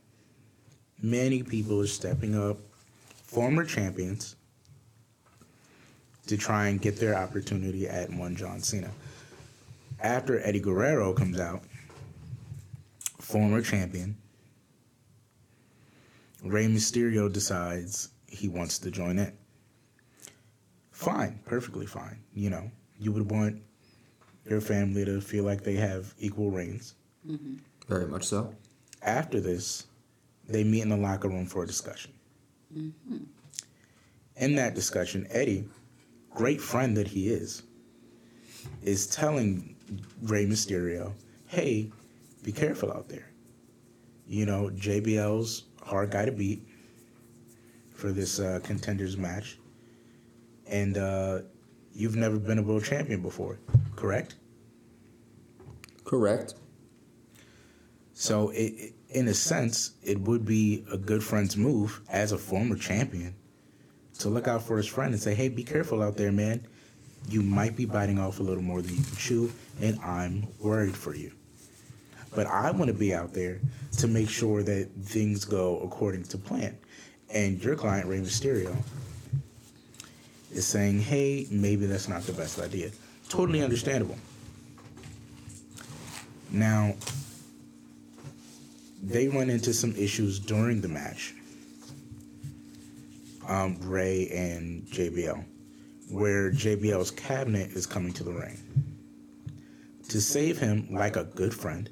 Many 1.02 1.42
people 1.42 1.80
are 1.80 1.86
stepping 1.86 2.36
up, 2.36 2.58
former 3.24 3.64
champions, 3.64 4.36
to 6.26 6.36
try 6.36 6.68
and 6.68 6.80
get 6.80 6.96
their 6.96 7.14
opportunity 7.14 7.88
at 7.88 8.10
one 8.10 8.36
John 8.36 8.60
Cena. 8.60 8.90
After 10.00 10.40
Eddie 10.46 10.60
Guerrero 10.60 11.12
comes 11.12 11.40
out, 11.40 11.62
former 13.18 13.62
champion, 13.62 14.16
Rey 16.44 16.66
Mysterio 16.66 17.32
decides 17.32 18.10
he 18.26 18.48
wants 18.48 18.78
to 18.80 18.90
join 18.90 19.18
in. 19.18 19.32
Fine, 20.92 21.40
perfectly 21.46 21.86
fine. 21.86 22.18
You 22.34 22.50
know, 22.50 22.70
you 22.98 23.12
would 23.12 23.30
want 23.30 23.62
your 24.48 24.60
family 24.60 25.04
to 25.04 25.20
feel 25.20 25.44
like 25.44 25.62
they 25.62 25.74
have 25.74 26.14
equal 26.18 26.50
reigns. 26.50 26.94
Very 27.88 28.06
much 28.06 28.24
so. 28.24 28.54
After 29.02 29.40
this, 29.40 29.86
they 30.46 30.62
meet 30.62 30.82
in 30.82 30.90
the 30.90 30.96
locker 30.96 31.28
room 31.28 31.46
for 31.46 31.64
a 31.64 31.66
discussion. 31.66 32.12
In 34.36 34.54
that 34.56 34.74
discussion, 34.74 35.26
Eddie, 35.30 35.64
great 36.34 36.60
friend 36.60 36.96
that 36.96 37.08
he 37.08 37.28
is, 37.30 37.62
is 38.82 39.06
telling 39.06 39.74
Rey 40.22 40.46
Mysterio, 40.46 41.12
hey, 41.46 41.90
be 42.44 42.52
careful 42.52 42.92
out 42.92 43.08
there. 43.08 43.30
You 44.26 44.44
know, 44.44 44.70
JBL's 44.74 45.64
hard 45.82 46.10
guy 46.10 46.26
to 46.26 46.32
beat 46.32 46.66
for 47.94 48.12
this 48.12 48.38
uh, 48.38 48.60
contenders 48.62 49.16
match. 49.16 49.58
And 50.66 50.98
uh, 50.98 51.40
you've 51.94 52.16
never 52.16 52.38
been 52.38 52.58
a 52.58 52.62
world 52.62 52.84
champion 52.84 53.22
before, 53.22 53.58
correct? 53.96 54.36
Correct. 56.04 56.54
So, 58.20 58.50
it, 58.50 58.94
in 59.10 59.28
a 59.28 59.32
sense, 59.32 59.92
it 60.02 60.20
would 60.22 60.44
be 60.44 60.84
a 60.92 60.98
good 60.98 61.22
friend's 61.22 61.56
move 61.56 62.00
as 62.10 62.32
a 62.32 62.36
former 62.36 62.74
champion 62.74 63.32
to 64.18 64.28
look 64.28 64.48
out 64.48 64.64
for 64.64 64.76
his 64.76 64.88
friend 64.88 65.14
and 65.14 65.22
say, 65.22 65.36
"Hey, 65.36 65.48
be 65.48 65.62
careful 65.62 66.02
out 66.02 66.16
there, 66.16 66.32
man. 66.32 66.66
You 67.28 67.42
might 67.42 67.76
be 67.76 67.84
biting 67.84 68.18
off 68.18 68.40
a 68.40 68.42
little 68.42 68.62
more 68.64 68.82
than 68.82 68.96
you 68.96 69.04
can 69.04 69.14
chew, 69.14 69.52
and 69.80 70.00
I'm 70.00 70.48
worried 70.58 70.96
for 70.96 71.14
you." 71.14 71.30
But 72.34 72.48
I 72.48 72.72
want 72.72 72.88
to 72.88 72.92
be 72.92 73.14
out 73.14 73.34
there 73.34 73.60
to 73.98 74.08
make 74.08 74.28
sure 74.28 74.64
that 74.64 74.88
things 75.00 75.44
go 75.44 75.78
according 75.78 76.24
to 76.24 76.38
plan. 76.38 76.76
And 77.30 77.62
your 77.62 77.76
client, 77.76 78.08
Rey 78.08 78.18
Mysterio, 78.18 78.76
is 80.50 80.66
saying, 80.66 81.02
"Hey, 81.02 81.46
maybe 81.52 81.86
that's 81.86 82.08
not 82.08 82.26
the 82.26 82.32
best 82.32 82.58
idea." 82.58 82.90
Totally 83.28 83.62
understandable. 83.62 84.18
Now, 86.50 86.96
they 89.02 89.28
run 89.28 89.50
into 89.50 89.72
some 89.72 89.94
issues 89.96 90.38
during 90.38 90.80
the 90.80 90.88
match. 90.88 91.34
Um, 93.46 93.78
Rey 93.80 94.28
and 94.28 94.82
JBL, 94.86 95.44
where 96.10 96.50
JBL's 96.50 97.10
cabinet 97.10 97.70
is 97.70 97.86
coming 97.86 98.12
to 98.14 98.24
the 98.24 98.32
ring. 98.32 98.58
To 100.10 100.20
save 100.20 100.58
him, 100.58 100.88
like 100.90 101.16
a 101.16 101.24
good 101.24 101.54
friend, 101.54 101.88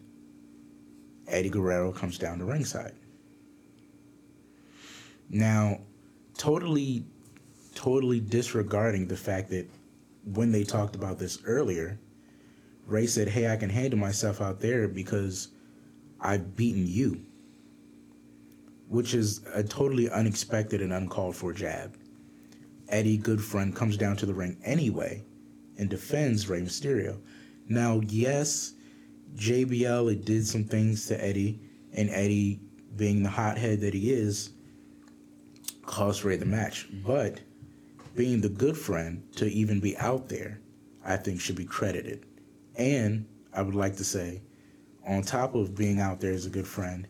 Eddie 1.29 1.51
Guerrero 1.51 1.93
comes 1.93 2.19
down 2.19 2.39
to 2.39 2.45
ringside. 2.45 2.95
Now, 5.29 5.81
totally, 6.37 7.05
totally 7.75 8.21
disregarding 8.21 9.09
the 9.09 9.17
fact 9.17 9.51
that 9.51 9.69
when 10.25 10.53
they 10.53 10.65
talked 10.65 10.95
about 10.95 11.19
this 11.19 11.39
earlier, 11.45 11.99
Rey 12.87 13.07
said, 13.07 13.29
Hey, 13.29 13.51
I 13.51 13.57
can 13.57 13.71
handle 13.71 13.99
myself 13.99 14.41
out 14.41 14.61
there 14.61 14.89
because 14.89 15.49
I've 16.20 16.56
beaten 16.56 16.87
you. 16.87 17.25
Which 18.88 19.14
is 19.14 19.40
a 19.52 19.62
totally 19.62 20.08
unexpected 20.11 20.80
and 20.80 20.92
uncalled 20.92 21.37
for 21.37 21.52
jab. 21.52 21.96
Eddie, 22.88 23.16
good 23.16 23.42
friend, 23.42 23.75
comes 23.75 23.96
down 23.96 24.16
to 24.16 24.26
the 24.26 24.35
ring 24.35 24.56
anyway 24.64 25.25
and 25.78 25.90
defends 25.90 26.49
Rey 26.49 26.61
Mysterio. 26.61 27.18
Now, 27.68 28.00
yes, 28.06 28.75
JBL 29.35 30.12
it 30.12 30.25
did 30.25 30.46
some 30.46 30.64
things 30.64 31.06
to 31.06 31.23
Eddie, 31.23 31.61
and 31.92 32.08
Eddie, 32.11 32.61
being 32.96 33.23
the 33.23 33.28
hothead 33.28 33.80
that 33.80 33.92
he 33.92 34.12
is, 34.12 34.50
cost 35.85 36.25
Rey 36.25 36.37
the 36.37 36.46
match. 36.46 36.87
But 37.04 37.40
being 38.14 38.40
the 38.40 38.49
good 38.49 38.76
friend 38.76 39.23
to 39.37 39.46
even 39.46 39.80
be 39.80 39.96
out 39.99 40.28
there, 40.28 40.61
I 41.04 41.16
think 41.16 41.40
should 41.40 41.56
be 41.56 41.64
credited. 41.64 42.25
And 42.76 43.26
I 43.52 43.62
would 43.62 43.75
like 43.75 43.96
to 43.96 44.04
say, 44.04 44.42
on 45.07 45.23
top 45.23 45.55
of 45.55 45.75
being 45.75 46.01
out 46.01 46.21
there 46.21 46.33
as 46.33 46.47
a 46.47 46.51
good 46.51 46.67
friend, 46.67 47.07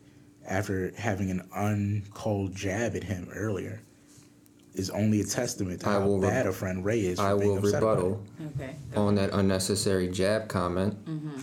after 0.47 0.91
having 0.97 1.29
an 1.31 1.47
uncalled 1.53 2.55
jab 2.55 2.95
at 2.95 3.03
him 3.03 3.27
earlier, 3.33 3.81
is 4.73 4.89
only 4.91 5.21
a 5.21 5.23
testament 5.23 5.81
to 5.81 5.89
I 5.89 5.93
how 5.93 6.05
will 6.05 6.19
re- 6.19 6.29
a 6.29 6.51
friend 6.51 6.85
Rey 6.85 7.01
is. 7.01 7.19
For 7.19 7.25
I 7.25 7.35
being 7.35 7.49
will 7.49 7.57
upset 7.57 7.81
about 7.81 7.97
rebuttal 7.97 8.23
Okay. 8.55 8.75
on 8.95 9.15
that 9.15 9.31
unnecessary 9.33 10.07
jab 10.07 10.47
comment 10.47 11.03
mm-hmm. 11.05 11.39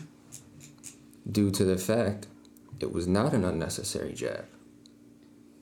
due 1.31 1.51
to 1.51 1.65
the 1.65 1.77
fact 1.77 2.29
it 2.81 2.93
was 2.93 3.07
not 3.07 3.33
an 3.33 3.45
unnecessary 3.45 4.13
jab. 4.13 4.47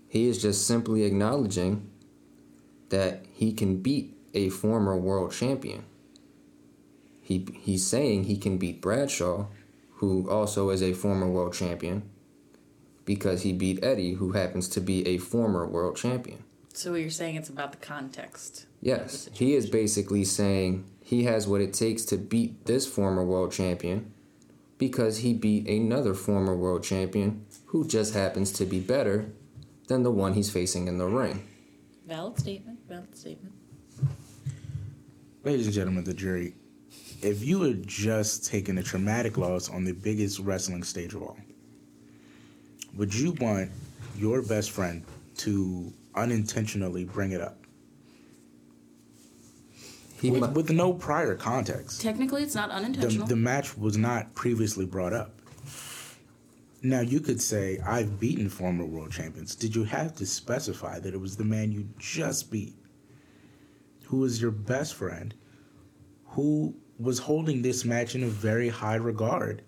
He 0.09 0.29
is 0.29 0.41
just 0.41 0.67
simply 0.67 1.05
acknowledging 1.05 1.89
that 2.91 3.25
he 3.33 3.55
can 3.55 3.79
beat 3.79 4.15
a 4.35 4.51
former 4.51 4.97
world 4.97 5.33
champion. 5.33 5.85
He, 7.23 7.47
he's 7.55 7.87
saying 7.87 8.25
he 8.25 8.37
can 8.37 8.59
beat 8.59 8.83
Bradshaw, 8.83 9.47
who 10.03 10.29
also 10.29 10.71
is 10.71 10.83
a 10.83 10.93
former 10.93 11.29
world 11.29 11.55
champion, 11.55 12.03
because 13.05 13.43
he 13.43 13.53
beat 13.53 13.85
Eddie, 13.85 14.15
who 14.15 14.33
happens 14.33 14.67
to 14.67 14.81
be 14.81 15.07
a 15.07 15.17
former 15.17 15.65
world 15.65 15.97
champion. 15.97 16.43
So 16.75 16.95
you're 16.95 17.09
saying 17.09 17.37
it's 17.37 17.49
about 17.49 17.71
the 17.71 17.79
context. 17.79 18.67
Yes, 18.81 19.29
he 19.33 19.55
is 19.55 19.71
basically 19.71 20.25
saying 20.25 20.91
he 21.01 21.23
has 21.23 21.47
what 21.47 21.61
it 21.61 21.73
takes 21.73 22.05
to 22.07 22.17
beat 22.17 22.67
this 22.67 22.85
former 22.85 23.25
world 23.25 23.53
champion 23.53 24.13
because 24.77 25.19
he 25.19 25.35
beat 25.35 25.69
another 25.69 26.15
former 26.15 26.57
world 26.57 26.83
champion 26.83 27.47
who 27.67 27.87
just 27.87 28.13
happens 28.13 28.51
to 28.55 28.65
be 28.65 28.81
better 28.81 29.31
than 29.87 30.03
the 30.03 30.11
one 30.11 30.33
he's 30.33 30.51
facing 30.51 30.89
in 30.89 30.99
the 30.99 31.07
ring. 31.07 31.47
Valid 32.09 32.41
statement. 32.41 32.81
Valid 32.89 33.17
statement. 33.17 33.55
Ladies 35.45 35.67
and 35.67 35.75
gentlemen 35.77 36.03
the 36.03 36.13
jury, 36.13 36.55
if 37.23 37.45
you 37.45 37.63
had 37.63 37.87
just 37.87 38.47
taken 38.47 38.79
a 38.79 38.83
traumatic 38.83 39.39
loss 39.39 39.71
on 39.71 39.85
the 39.85 39.93
biggest 39.93 40.41
wrestling 40.41 40.83
stage 40.83 41.15
of 41.15 41.23
all, 41.23 41.37
would 42.97 43.15
you 43.15 43.33
want 43.41 43.71
your 44.19 44.43
best 44.43 44.71
friend 44.73 45.05
to 45.39 45.93
unintentionally 46.15 47.05
bring 47.05 47.33
it 47.33 47.41
up 47.41 47.57
He 50.21 50.31
with, 50.31 50.41
mu- 50.43 50.49
with 50.49 50.71
no 50.71 50.93
prior 50.93 51.35
context? 51.37 52.01
Technically, 52.03 52.43
it's 52.43 52.55
not 52.55 52.69
The, 52.69 52.75
unintentional. 52.77 53.27
the 53.27 53.37
match 53.37 53.77
was 53.79 53.97
not 53.97 54.35
previously 54.35 54.85
brought 54.85 55.13
up. 55.13 55.35
Now 56.83 57.01
you 57.01 57.21
could 57.21 57.41
say 57.41 57.79
I've 57.87 58.19
beaten 58.19 58.49
former 58.49 58.85
world 58.85 59.13
champions. 59.13 59.55
Did 59.55 59.75
you 59.77 59.85
have 59.85 60.17
to 60.17 60.27
specify 60.27 60.99
that 60.99 61.15
it 61.15 61.21
was 61.21 61.37
the 61.37 61.45
man 61.45 61.71
you 61.71 61.89
just 61.99 62.51
beat, 62.51 62.75
who 64.07 64.19
was 64.19 64.43
your 64.43 64.51
best 64.51 64.95
friend, 64.95 65.33
who 66.27 66.75
was 66.99 67.19
holding 67.19 67.63
this 67.63 67.85
match 67.85 68.15
in 68.15 68.23
a 68.23 68.29
very 68.29 68.69
high 68.69 68.97
regard, 68.97 69.63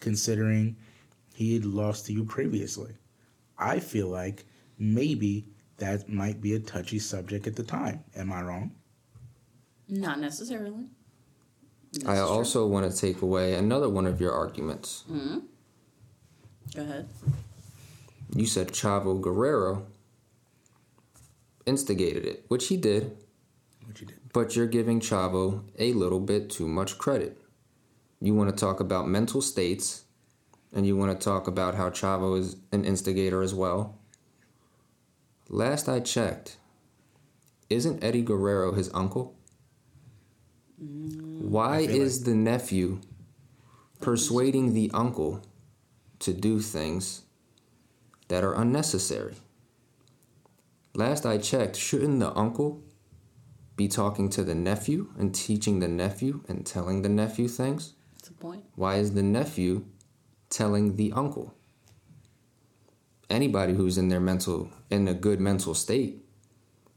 considering 0.00 0.76
he 1.34 1.54
had 1.54 1.64
lost 1.64 2.06
to 2.06 2.12
you 2.12 2.24
previously? 2.24 2.92
I 3.58 3.80
feel 3.80 4.08
like 4.08 4.44
maybe 4.78 5.46
that 5.78 6.08
might 6.08 6.40
be 6.40 6.54
a 6.54 6.60
touchy 6.60 6.98
subject 6.98 7.46
at 7.46 7.56
the 7.56 7.62
time. 7.62 8.04
Am 8.16 8.32
I 8.32 8.42
wrong? 8.42 8.72
not 9.86 10.18
necessarily. 10.18 10.86
That's 11.92 12.06
I 12.06 12.16
true. 12.16 12.24
also 12.24 12.66
want 12.66 12.90
to 12.90 12.98
take 12.98 13.22
away 13.22 13.54
another 13.54 13.88
one 13.88 14.06
of 14.06 14.20
your 14.20 14.32
arguments. 14.32 15.04
Mm-hmm. 15.10 15.38
Go 16.74 16.82
ahead. 16.82 17.08
You 18.34 18.46
said 18.46 18.68
Chavo 18.72 19.20
Guerrero 19.20 19.86
instigated 21.66 22.24
it, 22.24 22.44
which 22.48 22.68
he 22.68 22.76
did, 22.76 23.16
What 23.86 24.00
you 24.00 24.06
did? 24.06 24.18
but 24.32 24.56
you're 24.56 24.66
giving 24.66 25.00
Chavo 25.00 25.62
a 25.78 25.92
little 25.92 26.20
bit 26.20 26.50
too 26.50 26.66
much 26.66 26.98
credit. 26.98 27.38
You 28.20 28.34
want 28.34 28.50
to 28.50 28.56
talk 28.56 28.80
about 28.80 29.06
mental 29.08 29.40
states, 29.40 30.04
and 30.72 30.86
you 30.86 30.96
want 30.96 31.18
to 31.18 31.24
talk 31.24 31.46
about 31.46 31.74
how 31.74 31.90
Chavo 31.90 32.38
is 32.38 32.56
an 32.72 32.84
instigator 32.84 33.42
as 33.42 33.54
well. 33.54 33.98
Last 35.48 35.88
I 35.88 36.00
checked, 36.00 36.56
isn't 37.70 38.02
Eddie 38.02 38.22
Guerrero 38.22 38.72
his 38.72 38.90
uncle? 38.94 39.36
Mm, 40.82 41.42
Why 41.42 41.78
I 41.78 41.86
feel 41.86 42.02
is 42.02 42.24
the 42.24 42.34
nephew 42.34 43.00
persuading 44.00 44.74
the 44.74 44.90
uncle 44.94 45.42
to 46.20 46.32
do 46.32 46.60
things 46.60 47.22
that 48.28 48.42
are 48.42 48.54
unnecessary? 48.54 49.34
Last 50.94 51.26
I 51.26 51.38
checked, 51.38 51.76
shouldn't 51.76 52.20
the 52.20 52.36
uncle 52.36 52.82
be 53.76 53.88
talking 53.88 54.28
to 54.30 54.44
the 54.44 54.54
nephew 54.54 55.10
and 55.18 55.34
teaching 55.34 55.80
the 55.80 55.88
nephew 55.88 56.42
and 56.48 56.64
telling 56.64 57.02
the 57.02 57.08
nephew 57.08 57.48
things? 57.48 57.94
That's 58.14 58.28
a 58.28 58.32
point. 58.32 58.64
Why 58.74 58.96
is 58.96 59.14
the 59.14 59.22
nephew 59.22 59.84
telling 60.50 60.96
the 60.96 61.12
uncle? 61.12 61.54
Anybody 63.30 63.74
who's 63.74 63.98
in 63.98 64.08
their 64.08 64.20
mental 64.20 64.70
in 64.90 65.08
a 65.08 65.14
good 65.14 65.40
mental 65.40 65.74
state 65.74 66.24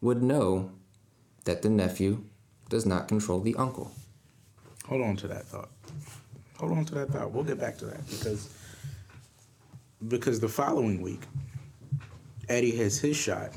would 0.01 0.21
know 0.21 0.71
that 1.45 1.61
the 1.61 1.69
nephew 1.69 2.23
does 2.69 2.85
not 2.85 3.07
control 3.07 3.39
the 3.39 3.55
uncle. 3.55 3.91
Hold 4.87 5.01
on 5.01 5.15
to 5.17 5.27
that 5.27 5.45
thought. 5.45 5.69
Hold 6.59 6.73
on 6.73 6.85
to 6.85 6.95
that 6.95 7.09
thought. 7.09 7.31
We'll 7.31 7.43
get 7.43 7.59
back 7.59 7.77
to 7.79 7.85
that 7.85 8.07
because 8.09 8.49
because 10.07 10.39
the 10.39 10.47
following 10.47 11.01
week, 11.01 11.21
Eddie 12.49 12.75
has 12.77 12.99
his 12.99 13.17
shot 13.17 13.51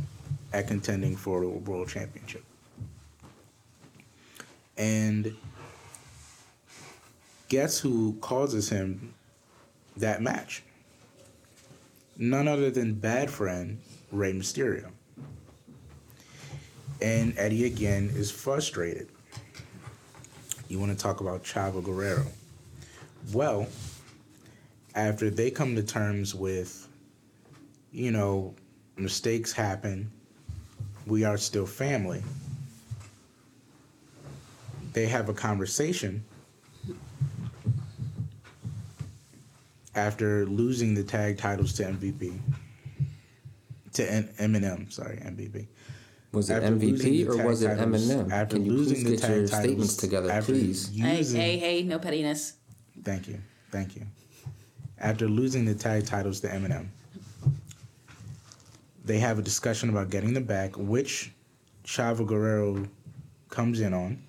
at 0.52 0.66
contending 0.66 1.16
for 1.16 1.42
a 1.42 1.48
world 1.48 1.88
championship, 1.88 2.44
and 4.80 5.36
guess 7.50 7.78
who 7.78 8.14
causes 8.22 8.70
him 8.70 9.12
that 9.98 10.22
match? 10.22 10.62
None 12.16 12.48
other 12.48 12.70
than 12.70 12.94
bad 12.94 13.30
friend 13.30 13.78
Rey 14.10 14.32
Mysterio. 14.32 14.90
And 17.02 17.34
Eddie 17.36 17.66
again 17.66 18.10
is 18.14 18.30
frustrated. 18.30 19.08
You 20.68 20.78
want 20.78 20.92
to 20.92 20.98
talk 20.98 21.20
about 21.20 21.44
Chavo 21.44 21.84
Guerrero? 21.84 22.26
Well, 23.34 23.66
after 24.94 25.28
they 25.28 25.50
come 25.50 25.76
to 25.76 25.82
terms 25.82 26.34
with, 26.34 26.88
you 27.92 28.12
know, 28.12 28.54
mistakes 28.96 29.52
happen, 29.52 30.10
we 31.06 31.24
are 31.24 31.36
still 31.36 31.66
family. 31.66 32.22
They 34.92 35.06
have 35.06 35.28
a 35.28 35.34
conversation 35.34 36.24
after 39.94 40.46
losing 40.46 40.94
the 40.94 41.02
tag 41.02 41.38
titles 41.38 41.72
to 41.74 41.84
MVP. 41.84 42.38
To 43.94 44.12
N- 44.12 44.28
MNM, 44.38 44.92
sorry, 44.92 45.16
MVP. 45.16 45.66
Was 46.32 46.48
it 46.48 46.54
After 46.62 46.76
MVP 46.76 47.26
or 47.28 47.44
was 47.44 47.62
it 47.62 47.76
titles- 47.76 48.08
MNM? 48.08 48.30
After 48.32 48.56
Can 48.56 48.64
you 48.66 48.72
losing 48.72 48.94
please 48.96 49.04
the 49.04 49.10
get 49.10 49.20
tag 49.20 49.30
your 49.30 49.46
titles, 49.48 49.64
statements 49.64 49.96
together, 49.96 50.30
after 50.30 50.52
please? 50.52 50.88
Hey, 50.96 51.24
hey, 51.24 51.58
hey, 51.58 51.82
no 51.82 51.98
pettiness. 51.98 52.54
Thank 53.02 53.26
you. 53.28 53.40
Thank 53.72 53.96
you. 53.96 54.06
After 54.98 55.28
losing 55.28 55.64
the 55.64 55.74
tag 55.74 56.06
titles 56.06 56.40
to 56.40 56.48
MNM, 56.48 56.86
they 59.04 59.18
have 59.18 59.38
a 59.38 59.42
discussion 59.42 59.88
about 59.88 60.10
getting 60.10 60.34
them 60.34 60.44
back, 60.44 60.76
which 60.76 61.32
Chavo 61.84 62.24
Guerrero 62.26 62.86
comes 63.48 63.80
in 63.80 63.92
on 63.92 64.22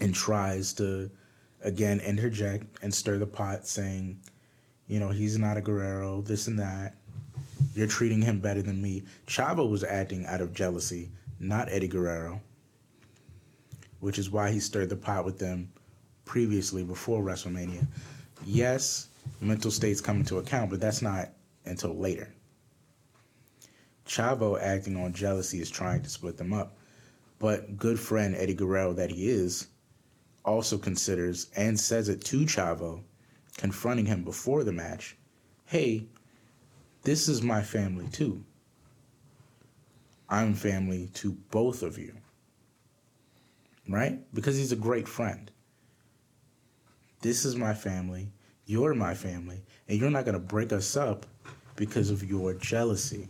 and 0.00 0.14
tries 0.14 0.72
to 0.74 1.10
again 1.62 2.00
interject 2.00 2.64
and 2.82 2.92
stir 2.92 3.18
the 3.18 3.26
pot, 3.26 3.66
saying, 3.66 4.18
you 4.88 4.98
know, 4.98 5.10
he's 5.10 5.38
not 5.38 5.56
a 5.56 5.60
Guerrero, 5.60 6.22
this 6.22 6.46
and 6.46 6.58
that. 6.58 6.96
You're 7.74 7.86
treating 7.86 8.22
him 8.22 8.40
better 8.40 8.62
than 8.62 8.82
me. 8.82 9.04
Chavo 9.26 9.70
was 9.70 9.84
acting 9.84 10.26
out 10.26 10.40
of 10.40 10.52
jealousy, 10.52 11.10
not 11.38 11.68
Eddie 11.70 11.88
Guerrero, 11.88 12.40
which 14.00 14.18
is 14.18 14.30
why 14.30 14.50
he 14.50 14.58
stirred 14.58 14.88
the 14.88 14.96
pot 14.96 15.24
with 15.24 15.38
them 15.38 15.70
previously 16.24 16.82
before 16.82 17.22
WrestleMania. 17.22 17.86
Yes, 18.44 19.08
mental 19.40 19.70
states 19.70 20.00
come 20.00 20.18
into 20.18 20.38
account, 20.38 20.70
but 20.70 20.80
that's 20.80 21.02
not 21.02 21.28
until 21.66 21.94
later. 21.94 22.32
Chavo 24.06 24.60
acting 24.60 24.96
on 24.96 25.12
jealousy 25.12 25.60
is 25.60 25.70
trying 25.70 26.02
to 26.02 26.10
split 26.10 26.36
them 26.36 26.52
up. 26.52 26.76
But 27.38 27.76
good 27.76 27.98
friend 27.98 28.34
Eddie 28.34 28.54
Guerrero 28.54 28.92
that 28.94 29.10
he 29.10 29.28
is 29.28 29.68
also 30.44 30.78
considers 30.78 31.48
and 31.56 31.78
says 31.78 32.08
it 32.08 32.24
to 32.24 32.40
Chavo, 32.46 33.02
confronting 33.56 34.06
him 34.06 34.24
before 34.24 34.64
the 34.64 34.72
match, 34.72 35.16
"Hey, 35.66 36.06
this 37.02 37.28
is 37.28 37.42
my 37.42 37.62
family 37.62 38.08
too. 38.08 38.44
I'm 40.28 40.54
family 40.54 41.08
to 41.14 41.32
both 41.50 41.82
of 41.82 41.98
you." 41.98 42.16
Right? 43.88 44.32
Because 44.34 44.56
he's 44.56 44.72
a 44.72 44.76
great 44.76 45.08
friend. 45.08 45.50
This 47.22 47.44
is 47.44 47.56
my 47.56 47.74
family. 47.74 48.32
You're 48.66 48.94
my 48.94 49.14
family. 49.14 49.62
And 49.88 49.98
you're 49.98 50.10
not 50.10 50.24
going 50.24 50.34
to 50.34 50.38
break 50.38 50.72
us 50.72 50.96
up 50.96 51.26
because 51.76 52.10
of 52.10 52.24
your 52.24 52.54
jealousy. 52.54 53.28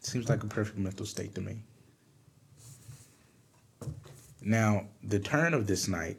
Seems 0.00 0.28
like 0.28 0.42
a 0.42 0.46
perfect 0.46 0.78
mental 0.78 1.04
state 1.04 1.34
to 1.34 1.40
me. 1.40 1.62
Now, 4.42 4.86
the 5.02 5.18
turn 5.18 5.52
of 5.52 5.66
this 5.66 5.86
night 5.86 6.16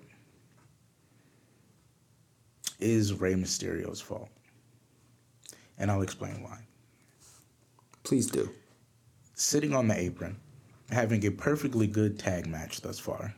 is 2.80 3.14
Rey 3.14 3.34
Mysterio's 3.34 4.02
fault. 4.02 4.30
And 5.78 5.90
I'll 5.90 6.02
explain 6.02 6.44
why. 6.44 6.60
Please 8.04 8.28
do. 8.28 8.50
Sitting 9.34 9.74
on 9.74 9.88
the 9.88 9.98
apron, 9.98 10.38
having 10.92 11.26
a 11.26 11.32
perfectly 11.32 11.88
good 11.88 12.20
tag 12.20 12.46
match 12.48 12.82
thus 12.82 13.00
far. 13.00 13.34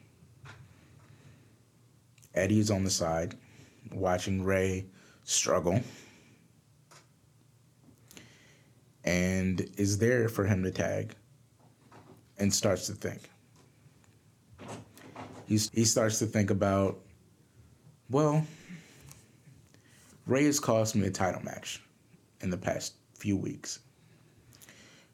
Eddie 2.33 2.59
is 2.59 2.71
on 2.71 2.83
the 2.83 2.89
side, 2.89 3.35
watching 3.91 4.43
Rey 4.43 4.85
struggle, 5.23 5.79
and 9.03 9.69
is 9.77 9.97
there 9.97 10.27
for 10.27 10.45
him 10.45 10.63
to 10.63 10.71
tag, 10.71 11.15
and 12.39 12.53
starts 12.53 12.87
to 12.87 12.93
think. 12.93 13.29
He 15.73 15.85
starts 15.85 16.19
to 16.19 16.25
think 16.25 16.49
about, 16.49 16.99
well, 18.09 18.45
Rey 20.25 20.45
has 20.45 20.59
cost 20.59 20.95
me 20.95 21.07
a 21.07 21.11
title 21.11 21.43
match 21.43 21.81
in 22.41 22.49
the 22.49 22.57
past 22.57 22.93
few 23.15 23.35
weeks. 23.35 23.79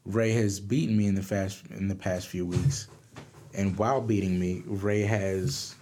Rey 0.05 0.31
has 0.31 0.59
beaten 0.59 0.97
me 0.97 1.07
in 1.07 1.15
the 1.15 1.23
fast 1.23 1.63
in 1.71 1.87
the 1.87 1.95
past 1.95 2.27
few 2.27 2.45
weeks, 2.45 2.87
and 3.53 3.77
while 3.77 4.01
beating 4.01 4.39
me, 4.39 4.63
Rey 4.65 5.01
has 5.01 5.75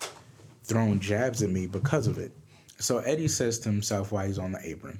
thrown 0.63 0.99
jabs 0.99 1.43
at 1.43 1.49
me 1.49 1.67
because 1.67 2.07
of 2.07 2.17
it. 2.17 2.31
So 2.79 2.99
Eddie 2.99 3.27
says 3.27 3.59
to 3.59 3.69
himself 3.69 4.11
while 4.11 4.27
he's 4.27 4.39
on 4.39 4.51
the 4.51 4.59
apron, 4.67 4.99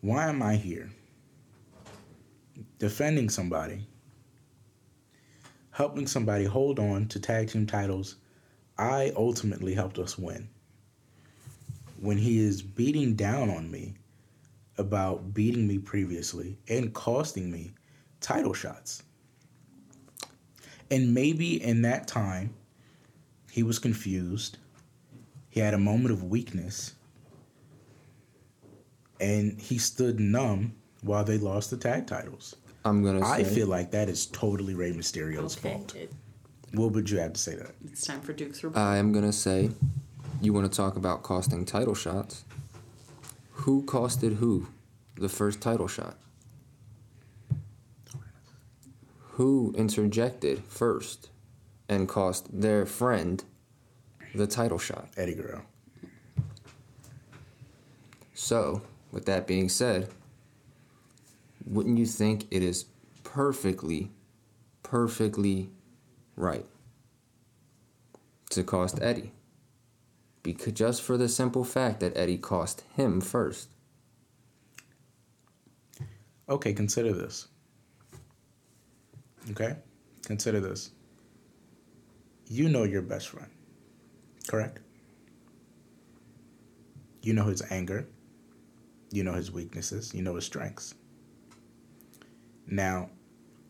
"Why 0.00 0.28
am 0.28 0.42
I 0.42 0.56
here? 0.56 0.90
Defending 2.78 3.28
somebody, 3.28 3.86
helping 5.70 6.06
somebody 6.06 6.44
hold 6.44 6.78
on 6.78 7.06
to 7.08 7.20
tag 7.20 7.48
team 7.48 7.66
titles 7.66 8.16
I 8.80 9.12
ultimately 9.16 9.74
helped 9.74 9.98
us 9.98 10.18
win." 10.18 10.48
When 12.00 12.16
he 12.16 12.38
is 12.38 12.62
beating 12.62 13.14
down 13.14 13.50
on 13.50 13.70
me 13.70 13.94
about 14.78 15.34
beating 15.34 15.66
me 15.68 15.78
previously 15.78 16.56
and 16.68 16.94
costing 16.94 17.50
me 17.50 17.72
title 18.20 18.54
shots. 18.54 19.02
And 20.90 21.12
maybe 21.14 21.62
in 21.62 21.82
that 21.82 22.08
time, 22.08 22.54
he 23.50 23.62
was 23.62 23.78
confused. 23.78 24.56
He 25.50 25.60
had 25.60 25.74
a 25.74 25.78
moment 25.78 26.12
of 26.12 26.24
weakness. 26.24 26.94
And 29.20 29.60
he 29.60 29.76
stood 29.76 30.18
numb 30.18 30.74
while 31.02 31.24
they 31.24 31.36
lost 31.36 31.70
the 31.70 31.76
tag 31.76 32.06
titles. 32.06 32.56
I'm 32.84 33.04
gonna. 33.04 33.20
I 33.24 33.42
say, 33.42 33.54
feel 33.56 33.66
like 33.66 33.90
that 33.90 34.08
is 34.08 34.26
totally 34.26 34.74
Rey 34.74 34.92
Mysterio's 34.92 35.56
Okay, 35.58 35.74
fault. 35.74 35.94
it- 35.94 36.12
What 36.72 36.92
would 36.92 37.10
you 37.10 37.18
have 37.18 37.32
to 37.32 37.40
say 37.40 37.52
to 37.52 37.58
that? 37.58 37.74
it's 37.84 38.06
time 38.06 38.20
for 38.20 38.32
Duke's 38.32 38.62
rebuttal. 38.62 38.86
I 38.86 38.96
am 38.96 39.12
gonna 39.12 39.32
say, 39.32 39.70
you 40.40 40.52
want 40.52 40.70
to 40.70 40.76
talk 40.76 40.96
about 40.96 41.22
costing 41.22 41.64
title 41.64 41.94
shots? 41.94 42.44
Who 43.52 43.82
costed 43.82 44.36
who 44.36 44.68
the 45.16 45.28
first 45.28 45.60
title 45.60 45.88
shot? 45.88 46.16
Who 49.32 49.74
interjected 49.76 50.62
first 50.64 51.30
and 51.88 52.08
cost 52.08 52.48
their 52.60 52.86
friend 52.86 53.42
the 54.34 54.46
title 54.46 54.78
shot? 54.78 55.08
Eddie 55.16 55.34
Guerrero. 55.34 55.62
So, 58.34 58.82
with 59.12 59.26
that 59.26 59.46
being 59.46 59.68
said, 59.68 60.08
wouldn't 61.66 61.98
you 61.98 62.06
think 62.06 62.46
it 62.50 62.62
is 62.62 62.86
perfectly, 63.24 64.10
perfectly 64.82 65.70
right 66.40 66.66
to 68.50 68.64
cost 68.64 69.00
Eddie? 69.00 69.32
Because 70.42 70.72
just 70.72 71.02
for 71.02 71.16
the 71.16 71.28
simple 71.28 71.64
fact 71.64 72.00
that 72.00 72.16
Eddie 72.16 72.38
cost 72.38 72.82
him 72.96 73.20
first. 73.20 73.68
Okay, 76.48 76.72
consider 76.72 77.12
this. 77.12 77.46
Okay? 79.50 79.76
Consider 80.24 80.60
this. 80.60 80.90
You 82.48 82.68
know 82.68 82.82
your 82.82 83.02
best 83.02 83.28
friend, 83.28 83.50
correct? 84.48 84.80
You 87.22 87.34
know 87.34 87.44
his 87.44 87.62
anger. 87.70 88.08
You 89.12 89.24
know 89.24 89.34
his 89.34 89.52
weaknesses. 89.52 90.14
You 90.14 90.22
know 90.22 90.34
his 90.34 90.44
strengths. 90.44 90.94
Now, 92.66 93.10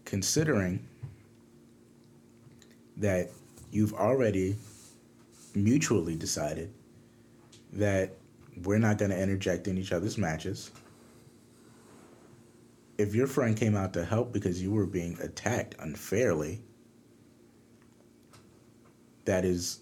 considering 0.04 0.86
that 3.00 3.30
you've 3.72 3.94
already 3.94 4.56
mutually 5.54 6.14
decided 6.14 6.72
that 7.72 8.16
we're 8.64 8.78
not 8.78 8.98
going 8.98 9.10
to 9.10 9.20
interject 9.20 9.66
in 9.68 9.78
each 9.78 9.92
other's 9.92 10.18
matches. 10.18 10.70
If 12.98 13.14
your 13.14 13.26
friend 13.26 13.56
came 13.56 13.74
out 13.74 13.94
to 13.94 14.04
help 14.04 14.32
because 14.32 14.62
you 14.62 14.70
were 14.70 14.86
being 14.86 15.18
attacked 15.22 15.74
unfairly, 15.78 16.60
that 19.24 19.44
is 19.44 19.80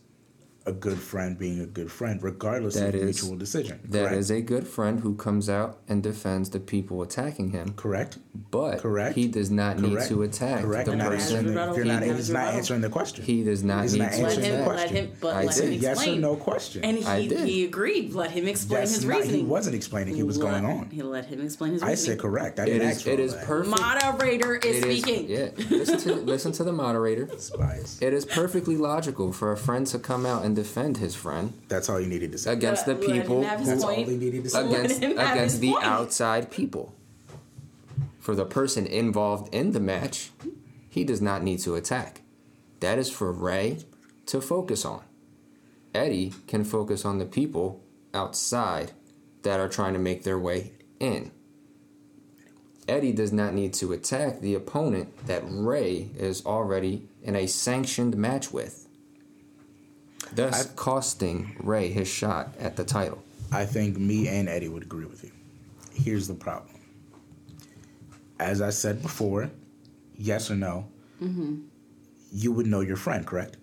a 0.69 0.73
good 0.73 0.99
friend 0.99 1.39
being 1.39 1.61
a 1.61 1.67
good 1.67 1.91
friend, 1.91 2.23
regardless 2.23 2.75
That 2.75 2.91
of 2.95 2.97
is- 2.97 3.23
mutual 3.23 3.37
decision. 3.39 3.81
That 3.89 4.13
is 4.13 4.29
correct? 4.29 4.43
a 4.43 4.45
good 4.45 4.67
friend 4.69 5.01
who 5.01 5.15
comes 5.17 5.49
out 5.49 5.79
and 5.89 6.03
defends 6.03 6.51
the 6.51 6.61
people 6.61 7.03
attacking 7.03 7.51
him, 7.51 7.73
correct. 7.75 8.19
but 8.51 8.79
Correct. 8.81 9.15
he 9.17 9.27
does 9.29 9.51
not 9.51 9.79
need 9.81 9.99
to 10.09 10.23
attack 10.23 10.63
Correct. 10.63 10.87
the 10.91 10.97
You're 10.97 11.05
person- 11.07 11.37
answering 11.37 11.47
the, 11.55 11.75
you're 11.77 11.85
not, 11.85 12.03
He- 12.03 12.13
he's 12.13 12.31
not 12.31 12.39
rebuttal. 12.41 12.59
answering 12.59 12.81
the 12.83 12.89
question. 12.91 13.25
he 13.25 13.43
does 13.43 13.65
not 13.65 13.83
He's 13.83 13.95
need 13.95 13.99
not 14.01 14.13
to 14.13 14.19
let 14.19 14.25
answering 14.33 14.45
him, 14.47 14.53
the 14.53 14.57
attack. 14.63 14.69
let 14.69 14.77
question. 14.89 14.97
him, 15.07 15.13
but 15.21 15.35
I 15.35 15.45
let 15.45 15.59
him 15.59 15.71
did. 15.71 15.83
yes 15.83 16.07
or 16.07 16.17
no 16.17 16.37
question. 16.37 16.85
And 16.85 17.05
I 17.07 17.21
he, 17.21 17.29
did. 17.29 17.49
he 17.49 17.65
agreed. 17.65 18.13
Let 18.15 18.31
him 18.31 18.47
explain 18.47 18.81
That's 18.81 18.95
his 18.97 19.05
not- 19.05 19.17
reasoning. 19.19 19.41
He 19.41 19.47
wasn't 19.47 19.75
explaining. 19.77 20.15
He 20.15 20.23
was 20.23 20.39
going 20.39 20.65
on. 20.65 20.91
He 20.91 21.03
let 21.03 21.25
him 21.27 21.41
explain 21.41 21.73
his 21.73 21.83
I 21.83 21.91
reasoning. 21.91 22.13
said 22.17 22.21
correct. 22.21 22.61
I 22.61 22.65
It 22.65 22.67
didn't 22.67 22.89
is 22.89 22.97
ask 22.97 23.05
for 23.05 23.11
it 23.11 23.19
all 23.21 23.25
is 23.27 23.35
that. 23.35 23.45
perfect. 23.47 23.81
Moderator 23.81 24.55
is 24.57 24.77
It 24.77 24.85
is- 24.87 25.03
speaking. 25.03 25.29
yeah, 25.29 25.49
listen 25.71 25.99
to 26.01 26.15
listen 26.15 26.53
to 26.53 26.65
the 26.65 26.73
moderator. 26.73 27.29
It 28.01 28.13
is 28.13 28.25
perfectly 28.25 28.77
logical 28.77 29.33
for 29.33 29.53
a 29.53 29.57
friend 29.57 29.87
to 29.89 29.99
come 29.99 30.27
out 30.27 30.45
and 30.45 30.55
defend 30.63 30.97
his 30.97 31.15
friend 31.15 31.53
That's 31.69 31.89
all 31.89 32.01
you 32.01 32.09
needed 32.09 32.33
to 32.33 32.39
say. 32.39 32.53
against 32.53 32.85
the 32.87 32.97
people 32.97 33.43
have 33.45 33.61
his 33.61 33.69
That's 33.69 33.85
all 33.85 33.95
he 33.95 34.17
needed 34.17 34.45
to 34.45 34.51
say. 34.51 34.67
Against 34.67 35.03
against 35.03 35.61
the 35.61 35.73
point. 35.73 35.85
outside 35.85 36.51
people. 36.51 36.95
For 38.19 38.35
the 38.35 38.45
person 38.45 38.87
involved 38.87 39.55
in 39.55 39.73
the 39.73 39.81
match, 39.81 40.31
he 40.91 41.05
does 41.05 41.23
not 41.23 41.43
need 41.43 41.61
to 41.61 41.77
attack. 41.77 42.23
That 42.81 42.99
is 42.99 43.11
for 43.11 43.31
Rey 43.33 43.79
to 44.27 44.41
focus 44.41 44.85
on. 44.85 45.03
Eddie 45.95 46.35
can 46.47 46.65
focus 46.65 47.05
on 47.05 47.19
the 47.19 47.25
people 47.25 47.81
outside 48.13 48.93
that 49.43 49.61
are 49.61 49.69
trying 49.69 49.93
to 49.95 49.99
make 49.99 50.25
their 50.25 50.39
way 50.39 50.73
in. 51.01 51.31
Eddie 52.87 53.13
does 53.13 53.33
not 53.33 53.55
need 53.55 53.73
to 53.75 53.93
attack 53.93 54.41
the 54.41 54.55
opponent 54.55 55.27
that 55.27 55.43
Rey 55.47 56.11
is 56.17 56.45
already 56.45 57.07
in 57.23 57.37
a 57.37 57.47
sanctioned 57.47 58.17
match 58.17 58.51
with, 58.53 58.88
thus 60.35 60.67
I- 60.67 60.75
costing 60.75 61.57
Rey 61.61 61.91
his 61.91 62.09
shot 62.09 62.55
at 62.59 62.77
the 62.77 62.85
title. 62.85 63.23
I 63.51 63.65
think 63.65 63.97
me 63.97 64.29
and 64.29 64.49
Eddie 64.49 64.69
would 64.69 64.83
agree 64.83 65.07
with 65.07 65.25
you. 65.25 65.31
Here's 65.95 66.29
the 66.29 66.35
problem. 66.35 66.75
As 68.39 68.61
I 68.61 68.71
said 68.71 69.03
before, 69.03 69.51
yes 70.15 70.51
or 70.51 70.55
no, 70.55 70.89
mm-hmm. 71.21 71.63
you 72.31 72.53
would 72.53 72.67
know 72.67 72.81
your 72.81 72.97
friend, 72.97 73.27
correct? 73.27 73.57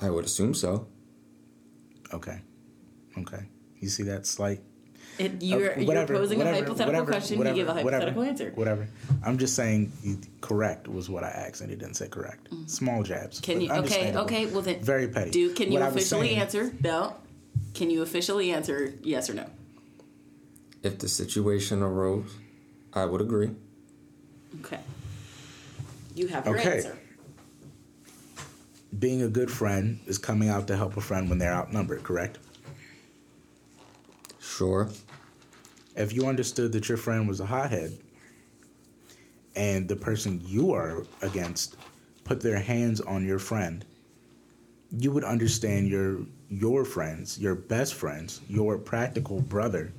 I 0.00 0.10
would 0.10 0.24
assume 0.24 0.52
so. 0.52 0.88
Okay. 2.12 2.40
Okay. 3.16 3.46
You 3.78 3.88
see 3.88 4.02
that 4.04 4.26
slight. 4.26 4.60
It, 5.18 5.42
you're, 5.42 5.72
Uh, 5.76 5.80
you're 5.80 6.06
posing 6.06 6.38
whatever, 6.38 6.56
a 6.56 6.60
hypothetical 6.60 6.86
whatever, 6.86 7.10
question. 7.10 7.38
whatever, 7.38 7.56
you 7.56 7.62
give 7.62 7.68
a 7.68 7.74
hypothetical 7.74 8.14
whatever, 8.22 8.30
answer. 8.30 8.52
Whatever. 8.54 8.88
I'm 9.24 9.38
just 9.38 9.54
saying 9.54 9.92
correct 10.40 10.88
was 10.88 11.08
what 11.08 11.24
I 11.24 11.28
asked, 11.28 11.60
and 11.62 11.70
he 11.70 11.76
didn't 11.76 11.94
say 11.94 12.08
correct. 12.08 12.48
Small 12.66 13.02
jabs. 13.02 13.40
Mm. 13.40 13.42
Can 13.42 13.60
you? 13.62 13.72
Okay. 13.72 14.14
Okay. 14.16 14.46
Well 14.46 14.62
then. 14.62 14.80
Very 14.80 15.08
petty. 15.08 15.30
Duke, 15.30 15.56
can 15.56 15.72
you 15.72 15.80
What 15.80 15.88
officially 15.88 16.28
saying- 16.28 16.40
answer? 16.40 16.72
No. 16.82 17.16
Can 17.74 17.90
you 17.90 18.02
officially 18.02 18.50
answer 18.52 18.92
yes 19.02 19.30
or 19.30 19.34
no? 19.34 19.46
If 20.82 20.98
the 20.98 21.08
situation 21.08 21.82
arose, 21.82 22.30
I 22.92 23.04
would 23.06 23.20
agree. 23.20 23.50
Okay. 24.60 24.80
You 26.14 26.28
have 26.28 26.46
your 26.46 26.58
Okay. 26.58 26.76
answer. 26.76 26.98
Being 28.98 29.22
a 29.22 29.28
good 29.28 29.50
friend 29.50 29.98
is 30.06 30.16
coming 30.16 30.48
out 30.48 30.66
to 30.68 30.76
help 30.76 30.96
a 30.96 31.00
friend 31.00 31.28
when 31.28 31.38
they're 31.38 31.52
outnumbered, 31.52 32.02
correct? 32.02 32.38
Sure. 34.40 34.88
If 35.96 36.12
you 36.12 36.26
understood 36.26 36.72
that 36.72 36.88
your 36.88 36.98
friend 36.98 37.26
was 37.26 37.40
a 37.40 37.46
hothead 37.46 37.98
and 39.56 39.88
the 39.88 39.96
person 39.96 40.42
you 40.44 40.72
are 40.72 41.04
against 41.22 41.76
put 42.24 42.40
their 42.40 42.58
hands 42.58 43.00
on 43.00 43.24
your 43.24 43.38
friend 43.38 43.84
you 44.98 45.10
would 45.10 45.24
understand 45.24 45.88
your 45.88 46.20
your 46.48 46.84
friends 46.84 47.38
your 47.38 47.54
best 47.54 47.94
friends 47.94 48.40
your 48.48 48.76
practical 48.78 49.40
brother's 49.40 49.90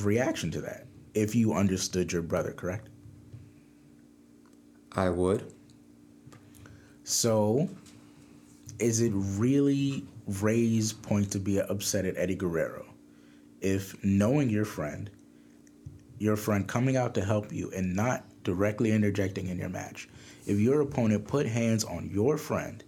reaction 0.00 0.50
to 0.50 0.60
that 0.60 0.86
if 1.14 1.34
you 1.34 1.52
understood 1.52 2.10
your 2.10 2.22
brother 2.22 2.52
correct 2.52 2.88
I 4.92 5.10
would. 5.10 5.52
so 7.04 7.68
is 8.78 9.00
it 9.00 9.12
really 9.14 10.04
Rey's 10.26 10.92
point 10.92 11.30
to 11.32 11.38
be 11.38 11.60
upset 11.60 12.04
at 12.04 12.16
Eddie 12.16 12.34
Guerrero 12.34 12.86
if 13.60 14.02
knowing 14.04 14.50
your 14.50 14.64
friend, 14.64 15.10
your 16.18 16.36
friend 16.36 16.66
coming 16.66 16.96
out 16.96 17.14
to 17.14 17.24
help 17.24 17.52
you 17.52 17.70
and 17.72 17.94
not 17.94 18.24
directly 18.42 18.92
interjecting 18.92 19.48
in 19.48 19.58
your 19.58 19.68
match, 19.68 20.08
if 20.46 20.58
your 20.58 20.80
opponent 20.80 21.26
put 21.26 21.46
hands 21.46 21.84
on 21.84 22.08
your 22.10 22.38
friend, 22.38 22.84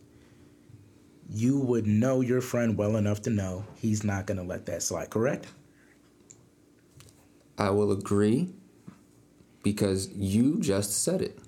you 1.28 1.58
would 1.58 1.86
know 1.86 2.20
your 2.20 2.40
friend 2.40 2.76
well 2.76 2.96
enough 2.96 3.20
to 3.22 3.30
know 3.30 3.64
he's 3.76 4.04
not 4.04 4.26
going 4.26 4.38
to 4.38 4.44
let 4.44 4.66
that 4.66 4.82
slide, 4.82 5.10
correct? 5.10 5.46
I 7.58 7.70
will 7.70 7.92
agree 7.92 8.54
because 9.62 10.08
you 10.08 10.60
just 10.60 11.02
said 11.02 11.20
it. 11.20 11.38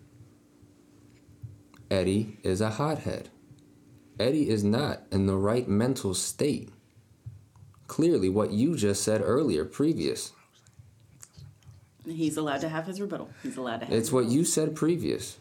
Eddie 1.91 2.39
is 2.43 2.61
a 2.61 2.71
hothead. 2.71 3.31
Eddie 4.19 4.51
is 4.51 4.63
not 4.63 5.03
in 5.11 5.27
the 5.27 5.37
right 5.37 5.67
mental 5.67 6.15
state. 6.15 6.69
Clearly, 7.87 8.29
what 8.29 8.53
you 8.53 8.77
just 8.77 9.03
said 9.03 9.23
earlier, 9.25 9.65
previous. 9.65 10.33
He's 12.05 12.37
allowed 12.37 12.63
to 12.63 12.69
have 12.69 12.87
his 12.87 13.01
rebuttal. 13.01 13.31
He's 13.43 13.57
allowed 13.57 13.81
to 13.81 13.87
have. 13.87 13.95
It's 13.95 14.13
what 14.13 14.27
you 14.27 14.45
said 14.45 14.75
previous. 14.75 15.39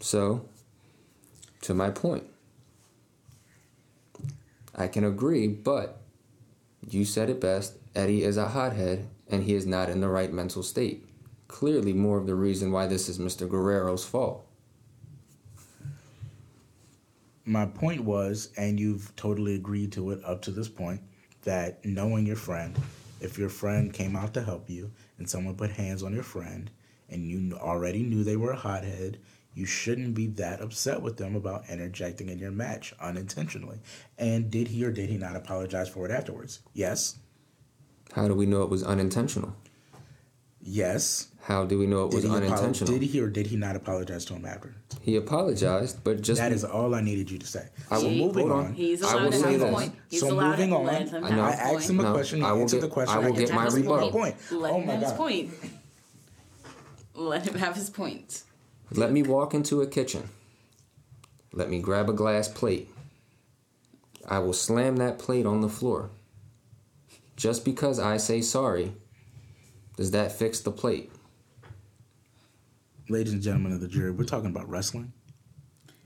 So, 0.00 0.48
to 1.62 1.74
my 1.74 1.90
point, 1.90 2.24
I 4.74 4.88
can 4.88 5.04
agree, 5.04 5.48
but 5.48 6.00
you 6.88 7.04
said 7.04 7.30
it 7.30 7.40
best. 7.40 7.74
Eddie 7.94 8.22
is 8.22 8.36
a 8.36 8.48
hothead 8.48 9.08
and 9.28 9.44
he 9.44 9.54
is 9.54 9.66
not 9.66 9.88
in 9.88 10.00
the 10.00 10.08
right 10.08 10.32
mental 10.32 10.62
state. 10.62 11.06
Clearly, 11.48 11.92
more 11.92 12.18
of 12.18 12.26
the 12.26 12.34
reason 12.34 12.72
why 12.72 12.86
this 12.86 13.08
is 13.08 13.18
Mr. 13.18 13.48
Guerrero's 13.48 14.04
fault. 14.04 14.46
My 17.44 17.66
point 17.66 18.02
was, 18.02 18.50
and 18.56 18.80
you've 18.80 19.14
totally 19.16 19.54
agreed 19.54 19.92
to 19.92 20.10
it 20.10 20.20
up 20.24 20.42
to 20.42 20.50
this 20.50 20.68
point, 20.68 21.00
that 21.44 21.84
knowing 21.84 22.26
your 22.26 22.36
friend, 22.36 22.74
if 23.20 23.38
your 23.38 23.50
friend 23.50 23.92
came 23.92 24.16
out 24.16 24.34
to 24.34 24.42
help 24.42 24.68
you 24.68 24.90
and 25.18 25.28
someone 25.28 25.54
put 25.54 25.70
hands 25.70 26.02
on 26.02 26.12
your 26.12 26.22
friend 26.22 26.70
and 27.08 27.28
you 27.28 27.56
already 27.58 28.02
knew 28.02 28.24
they 28.24 28.36
were 28.36 28.52
a 28.52 28.56
hothead, 28.56 29.18
you 29.54 29.66
shouldn't 29.66 30.14
be 30.14 30.26
that 30.26 30.60
upset 30.60 31.00
with 31.00 31.16
them 31.16 31.36
about 31.36 31.68
interjecting 31.68 32.28
in 32.28 32.38
your 32.38 32.50
match 32.50 32.92
unintentionally. 33.00 33.78
And 34.18 34.50
did 34.50 34.68
he 34.68 34.84
or 34.84 34.90
did 34.90 35.10
he 35.10 35.16
not 35.16 35.36
apologize 35.36 35.88
for 35.88 36.06
it 36.06 36.10
afterwards? 36.10 36.60
Yes. 36.72 37.18
How 38.14 38.26
do 38.26 38.34
we 38.34 38.46
know 38.46 38.62
it 38.62 38.70
was 38.70 38.82
unintentional? 38.82 39.54
Yes. 40.66 41.28
How 41.42 41.66
do 41.66 41.78
we 41.78 41.86
know 41.86 42.06
it 42.06 42.10
Did 42.12 42.14
was 42.14 42.24
he, 42.24 42.30
apolo- 42.30 42.36
unintentional? 42.36 42.92
did 42.94 43.02
he 43.02 43.20
or 43.20 43.28
did 43.28 43.46
he 43.48 43.56
not 43.56 43.76
apologize 43.76 44.24
to 44.26 44.32
him 44.34 44.46
after? 44.46 44.74
He 45.02 45.16
apologized, 45.16 46.02
but 46.02 46.22
just 46.22 46.40
That 46.40 46.52
is 46.52 46.64
all 46.64 46.94
I 46.94 47.02
needed 47.02 47.30
you 47.30 47.36
to 47.38 47.46
say. 47.46 47.68
I 47.90 47.98
so 48.00 48.04
will- 48.08 48.14
moving 48.14 48.48
hold 48.48 48.60
on. 48.60 48.66
on. 48.68 48.72
He's 48.72 49.02
I 49.02 49.12
allowed 49.12 49.24
will 49.24 49.30
to 49.32 49.36
say 49.38 49.54
a 49.54 49.58
this. 49.58 49.74
point. 49.74 49.94
He's 50.08 50.20
So 50.20 50.30
allowed 50.32 50.50
moving 50.52 50.70
to 50.70 50.76
on, 50.76 50.84
let 50.86 51.08
him 51.10 51.24
I 51.24 51.28
have 51.28 51.36
know. 51.36 51.44
I 51.44 51.50
his 51.50 51.60
asked 51.60 51.90
him 51.90 52.00
a 52.00 52.02
No, 52.04 52.12
question. 52.14 52.42
I 52.42 52.52
will 52.52 52.60
answered 52.62 52.76
get- 52.76 52.80
the 52.88 52.88
question. 52.94 53.14
I 53.14 53.18
will 53.18 53.26
I 53.34 53.36
get 53.38 53.46
get 53.48 53.54
my 53.54 53.66
rebuttal. 53.68 54.10
point. 54.10 54.36
Let 54.52 54.72
oh 54.72 54.80
him 54.80 54.86
my 54.86 54.92
have 54.94 55.02
his 55.02 55.12
point. 55.12 55.50
Let 57.14 57.46
him 57.46 57.54
have 57.56 57.76
his 57.76 57.90
point. 57.90 58.42
let 58.90 59.12
me 59.12 59.22
walk 59.22 59.52
into 59.54 59.82
a 59.82 59.86
kitchen. 59.86 60.30
Let 61.52 61.68
me 61.68 61.78
grab 61.78 62.08
a 62.08 62.12
glass 62.14 62.48
plate. 62.48 62.88
I 64.26 64.38
will 64.38 64.52
slam 64.54 64.96
that 64.96 65.18
plate 65.18 65.44
on 65.46 65.60
the 65.60 65.68
floor. 65.68 66.10
Just 67.36 67.64
because 67.64 67.98
I 67.98 68.16
say 68.16 68.40
sorry, 68.40 68.94
does 69.96 70.10
that 70.12 70.32
fix 70.32 70.60
the 70.60 70.70
plate? 70.72 71.10
Ladies 73.08 73.32
and 73.32 73.42
gentlemen 73.42 73.72
of 73.72 73.80
the 73.80 73.88
jury, 73.88 74.10
we're 74.10 74.24
talking 74.24 74.50
about 74.50 74.68
wrestling. 74.68 75.12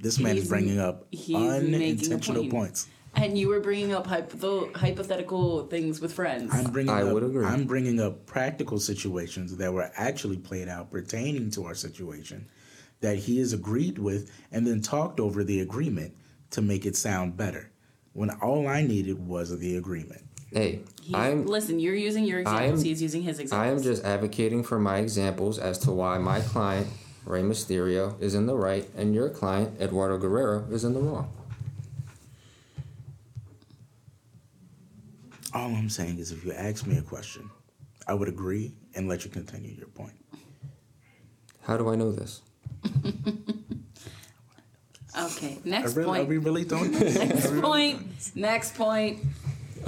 This 0.00 0.18
man 0.18 0.32
He's- 0.34 0.44
is 0.44 0.48
bringing 0.48 0.78
up 0.78 1.06
he's 1.10 1.28
making 1.36 1.74
a 1.74 1.76
unintentional 1.76 2.42
point. 2.42 2.52
points. 2.52 2.88
And 3.14 3.36
you 3.38 3.48
were 3.48 3.58
bringing 3.60 3.92
up 3.92 4.06
hypo- 4.06 4.72
hypothetical 4.74 5.66
things 5.66 6.00
with 6.00 6.12
friends. 6.12 6.50
I'm 6.52 6.70
bringing 6.70 6.90
I 6.92 7.02
up, 7.02 7.14
would 7.14 7.22
agree. 7.24 7.44
I'm 7.44 7.66
bringing 7.66 7.98
up 7.98 8.26
practical 8.26 8.78
situations 8.78 9.56
that 9.56 9.72
were 9.72 9.90
actually 9.96 10.36
played 10.36 10.68
out 10.68 10.90
pertaining 10.90 11.50
to 11.52 11.64
our 11.64 11.74
situation 11.74 12.46
that 13.00 13.16
he 13.16 13.38
has 13.38 13.52
agreed 13.52 13.98
with 13.98 14.30
and 14.52 14.66
then 14.66 14.80
talked 14.82 15.18
over 15.20 15.42
the 15.42 15.60
agreement 15.60 16.14
to 16.50 16.62
make 16.62 16.84
it 16.86 16.96
sound 16.96 17.36
better. 17.36 17.70
When 18.12 18.30
all 18.30 18.68
I 18.68 18.82
needed 18.82 19.26
was 19.26 19.56
the 19.58 19.76
agreement. 19.76 20.27
Hey, 20.52 20.80
He's, 21.02 21.14
I'm 21.14 21.46
listen, 21.46 21.78
you're 21.78 21.94
using 21.94 22.24
your 22.24 22.40
examples. 22.40 22.80
I'm- 22.80 22.84
He's 22.84 23.00
using 23.02 23.22
his 23.22 23.38
examples. 23.38 23.66
I 23.66 23.70
am 23.70 23.82
just 23.82 24.04
advocating 24.04 24.62
for 24.62 24.78
my 24.78 24.98
examples 24.98 25.58
as 25.58 25.78
to 25.80 25.90
why 25.92 26.18
my 26.18 26.40
client, 26.40 26.86
Rey 27.24 27.42
Mysterio, 27.42 28.20
is 28.20 28.34
in 28.34 28.46
the 28.46 28.56
right 28.56 28.88
and 28.96 29.14
your 29.14 29.28
client, 29.30 29.80
Eduardo 29.80 30.18
Guerrero, 30.18 30.66
is 30.70 30.84
in 30.84 30.94
the 30.94 31.00
wrong. 31.00 31.32
All 35.54 35.74
I'm 35.74 35.88
saying 35.88 36.18
is 36.18 36.30
if 36.30 36.44
you 36.44 36.52
ask 36.52 36.86
me 36.86 36.98
a 36.98 37.02
question, 37.02 37.50
I 38.06 38.14
would 38.14 38.28
agree 38.28 38.74
and 38.94 39.08
let 39.08 39.24
you 39.24 39.30
continue 39.30 39.72
your 39.74 39.86
point. 39.88 40.12
How 41.62 41.76
do 41.78 41.88
I 41.88 41.94
know 41.96 42.12
this? 42.12 42.42
okay, 45.18 45.58
Are, 45.64 45.68
next 45.68 45.96
really, 45.96 46.10
are 46.10 46.14
point. 46.16 46.28
we 46.28 46.38
really 46.38 46.64
doing 46.64 46.92
Next 46.98 47.60
point. 47.60 48.36
Next 48.36 48.74
point. 48.76 49.18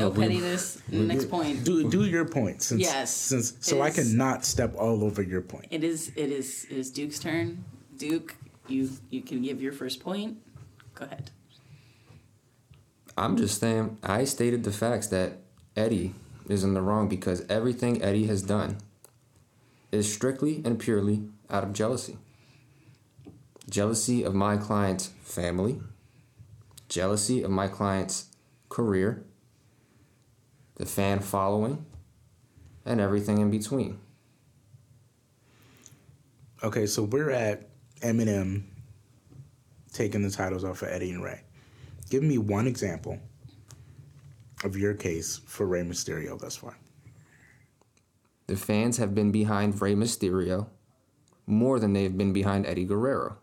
No 0.00 0.06
Oh, 0.06 0.10
we- 0.10 0.22
pettiness. 0.22 0.78
Next 0.90 1.28
point. 1.28 1.62
Do 1.64 1.88
do 1.90 2.04
your 2.06 2.24
point 2.24 2.62
since 2.62 2.80
Yes. 2.80 3.14
since 3.14 3.54
so 3.60 3.82
I 3.82 3.90
cannot 3.90 4.44
step 4.44 4.74
all 4.76 5.04
over 5.04 5.22
your 5.22 5.42
point. 5.42 5.66
It 5.70 5.84
is. 5.84 6.10
It 6.16 6.30
is. 6.32 6.66
It 6.70 6.76
is 6.78 6.90
Duke's 6.90 7.18
turn. 7.18 7.64
Duke, 7.98 8.34
you 8.66 8.90
you 9.10 9.20
can 9.22 9.42
give 9.42 9.60
your 9.60 9.72
first 9.72 10.00
point. 10.00 10.38
Go 10.94 11.04
ahead. 11.04 11.30
I'm 13.16 13.36
just 13.36 13.60
saying, 13.60 13.98
I 14.02 14.24
stated 14.24 14.64
the 14.64 14.72
facts 14.72 15.08
that 15.08 15.38
Eddie 15.76 16.14
is 16.48 16.64
in 16.64 16.72
the 16.74 16.80
wrong 16.80 17.08
because 17.08 17.44
everything 17.50 18.00
Eddie 18.02 18.26
has 18.26 18.40
done 18.42 18.78
is 19.92 20.10
strictly 20.10 20.62
and 20.64 20.78
purely 20.78 21.28
out 21.50 21.62
of 21.64 21.72
jealousy. 21.74 22.16
Jealousy 23.68 24.22
of 24.22 24.34
my 24.34 24.56
client's 24.56 25.08
family, 25.22 25.80
jealousy 26.88 27.42
of 27.42 27.50
my 27.50 27.68
client's 27.68 28.26
career, 28.68 29.24
the 30.80 30.86
fan 30.86 31.20
following, 31.20 31.84
and 32.86 33.02
everything 33.02 33.36
in 33.36 33.50
between. 33.50 33.98
Okay, 36.64 36.86
so 36.86 37.02
we're 37.02 37.30
at 37.30 37.68
MNM 38.00 38.62
taking 39.92 40.22
the 40.22 40.30
titles 40.30 40.64
off 40.64 40.80
of 40.80 40.88
Eddie 40.88 41.10
and 41.10 41.22
Rey. 41.22 41.42
Give 42.08 42.22
me 42.22 42.38
one 42.38 42.66
example 42.66 43.18
of 44.64 44.74
your 44.74 44.94
case 44.94 45.42
for 45.44 45.66
Rey 45.66 45.82
Mysterio 45.82 46.38
thus 46.38 46.56
far. 46.56 46.78
The 48.46 48.56
fans 48.56 48.96
have 48.96 49.14
been 49.14 49.30
behind 49.30 49.82
Rey 49.82 49.94
Mysterio 49.94 50.68
more 51.46 51.78
than 51.78 51.92
they've 51.92 52.16
been 52.16 52.32
behind 52.32 52.64
Eddie 52.64 52.86
Guerrero. 52.86 53.36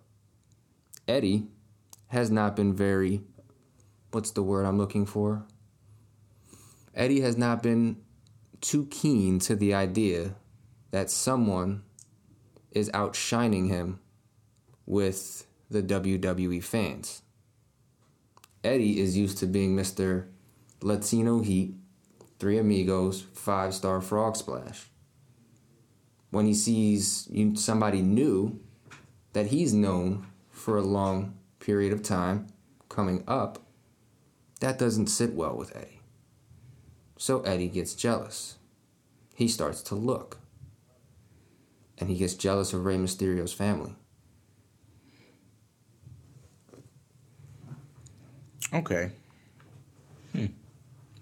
Eddie 1.07 1.45
has 2.07 2.31
not 2.31 2.55
been 2.55 2.73
very, 2.73 3.21
what's 4.09 4.31
the 4.31 4.41
word 4.41 4.65
I'm 4.65 4.79
looking 4.79 5.05
for? 5.05 5.45
Eddie 6.97 7.21
has 7.21 7.37
not 7.37 7.61
been 7.61 7.97
too 8.59 8.87
keen 8.87 9.37
to 9.37 9.55
the 9.55 9.71
idea 9.71 10.33
that 10.89 11.11
someone 11.11 11.83
is 12.71 12.89
outshining 12.91 13.67
him 13.67 13.99
with 14.87 15.45
the 15.69 15.83
WWE 15.83 16.63
fans. 16.63 17.21
Eddie 18.63 18.99
is 18.99 19.15
used 19.15 19.37
to 19.37 19.45
being 19.45 19.75
Mr. 19.75 20.25
Latino 20.81 21.41
Heat, 21.41 21.75
Three 22.39 22.57
Amigos, 22.57 23.21
Five 23.33 23.75
Star 23.75 24.01
Frog 24.01 24.35
Splash. 24.35 24.87
When 26.31 26.47
he 26.47 26.55
sees 26.55 27.29
somebody 27.55 28.01
new 28.01 28.59
that 29.33 29.47
he's 29.47 29.71
known 29.71 30.25
for 30.49 30.77
a 30.77 30.81
long 30.81 31.37
period 31.59 31.93
of 31.93 32.01
time 32.01 32.47
coming 32.89 33.23
up, 33.27 33.59
that 34.61 34.79
doesn't 34.79 35.07
sit 35.07 35.35
well 35.35 35.55
with 35.55 35.75
Eddie. 35.75 35.96
So 37.17 37.41
Eddie 37.41 37.67
gets 37.67 37.93
jealous. 37.93 38.57
He 39.35 39.47
starts 39.47 39.81
to 39.83 39.95
look. 39.95 40.39
And 41.97 42.09
he 42.09 42.17
gets 42.17 42.35
jealous 42.35 42.73
of 42.73 42.85
Rey 42.85 42.97
Mysterio's 42.97 43.53
family. 43.53 43.95
Okay. 48.73 49.11
Hmm. 50.33 50.45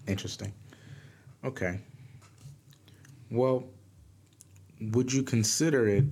Interesting. 0.06 0.52
Okay. 1.44 1.80
Well, 3.30 3.64
would 4.80 5.12
you 5.12 5.22
consider 5.22 5.88
it 5.88 6.04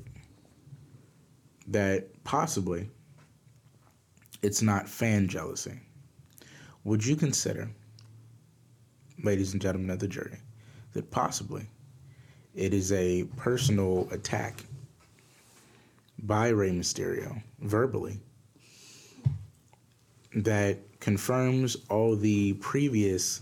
that 1.68 2.25
possibly 2.25 2.88
it's 4.42 4.62
not 4.62 4.88
fan 4.88 5.29
jealousy? 5.29 5.81
Would 6.85 7.05
you 7.05 7.16
consider, 7.16 7.70
ladies 9.24 9.52
and 9.52 9.62
gentlemen 9.62 9.90
of 9.90 9.98
the 9.98 10.08
jury, 10.08 10.38
that 10.92 11.10
possibly 11.10 11.66
it 12.54 12.72
is 12.72 12.92
a 12.92 13.24
personal 13.37 14.08
attack 14.12 14.62
by 16.18 16.48
Rey 16.48 16.70
Mysterio 16.70 17.42
verbally 17.60 18.20
that 20.37 20.78
confirms 21.00 21.76
all 21.90 22.16
the 22.16 22.54
previous 22.54 23.40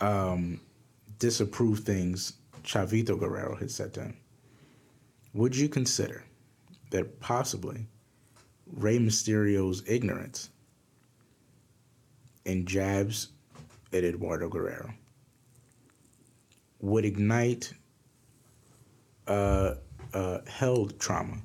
um, 0.00 0.60
disapproved 1.18 1.84
things 1.84 2.34
Chavito 2.64 3.18
Guerrero 3.18 3.56
had 3.56 3.70
said 3.70 3.94
to 3.94 4.02
him. 4.02 4.16
Would 5.34 5.56
you 5.56 5.68
consider 5.68 6.24
that 6.90 7.20
possibly 7.20 7.86
Rey 8.66 8.98
Mysterio's 8.98 9.82
ignorance 9.86 10.50
and 12.44 12.66
jabs 12.66 13.28
at 13.92 14.04
Eduardo 14.04 14.48
Guerrero 14.48 14.92
would 16.80 17.04
ignite 17.04 17.72
uh, 19.26 19.74
uh, 20.14 20.38
held 20.46 20.98
trauma 20.98 21.38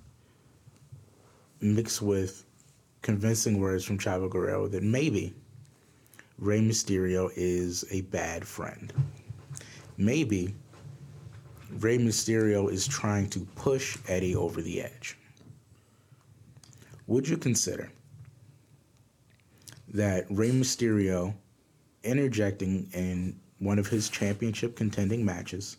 mixed 1.62 2.02
with 2.02 2.46
convincing 3.02 3.60
words 3.60 3.84
from 3.84 3.98
Chavo 3.98 4.30
Guerrero 4.30 4.68
that 4.68 4.84
maybe 4.84 5.34
Rey 6.38 6.60
Mysterio 6.60 7.30
is 7.36 7.86
a 7.92 8.02
bad 8.02 8.46
friend. 8.46 8.92
Maybe 9.98 10.54
Rey 11.80 11.98
Mysterio 11.98 12.72
is 12.72 12.88
trying 12.88 13.30
to 13.30 13.42
push 13.56 13.98
Eddie 14.08 14.36
over 14.36 14.62
the 14.62 14.82
edge. 14.82 15.18
Would 17.08 17.28
you 17.28 17.38
consider 17.38 17.92
that 19.90 20.26
Rey 20.30 20.52
Mysterio 20.52 21.36
interjecting 22.04 22.90
in 22.94 23.40
one 23.60 23.80
of 23.80 23.88
his 23.88 24.10
championship 24.10 24.76
contending 24.76 25.24
matches 25.24 25.78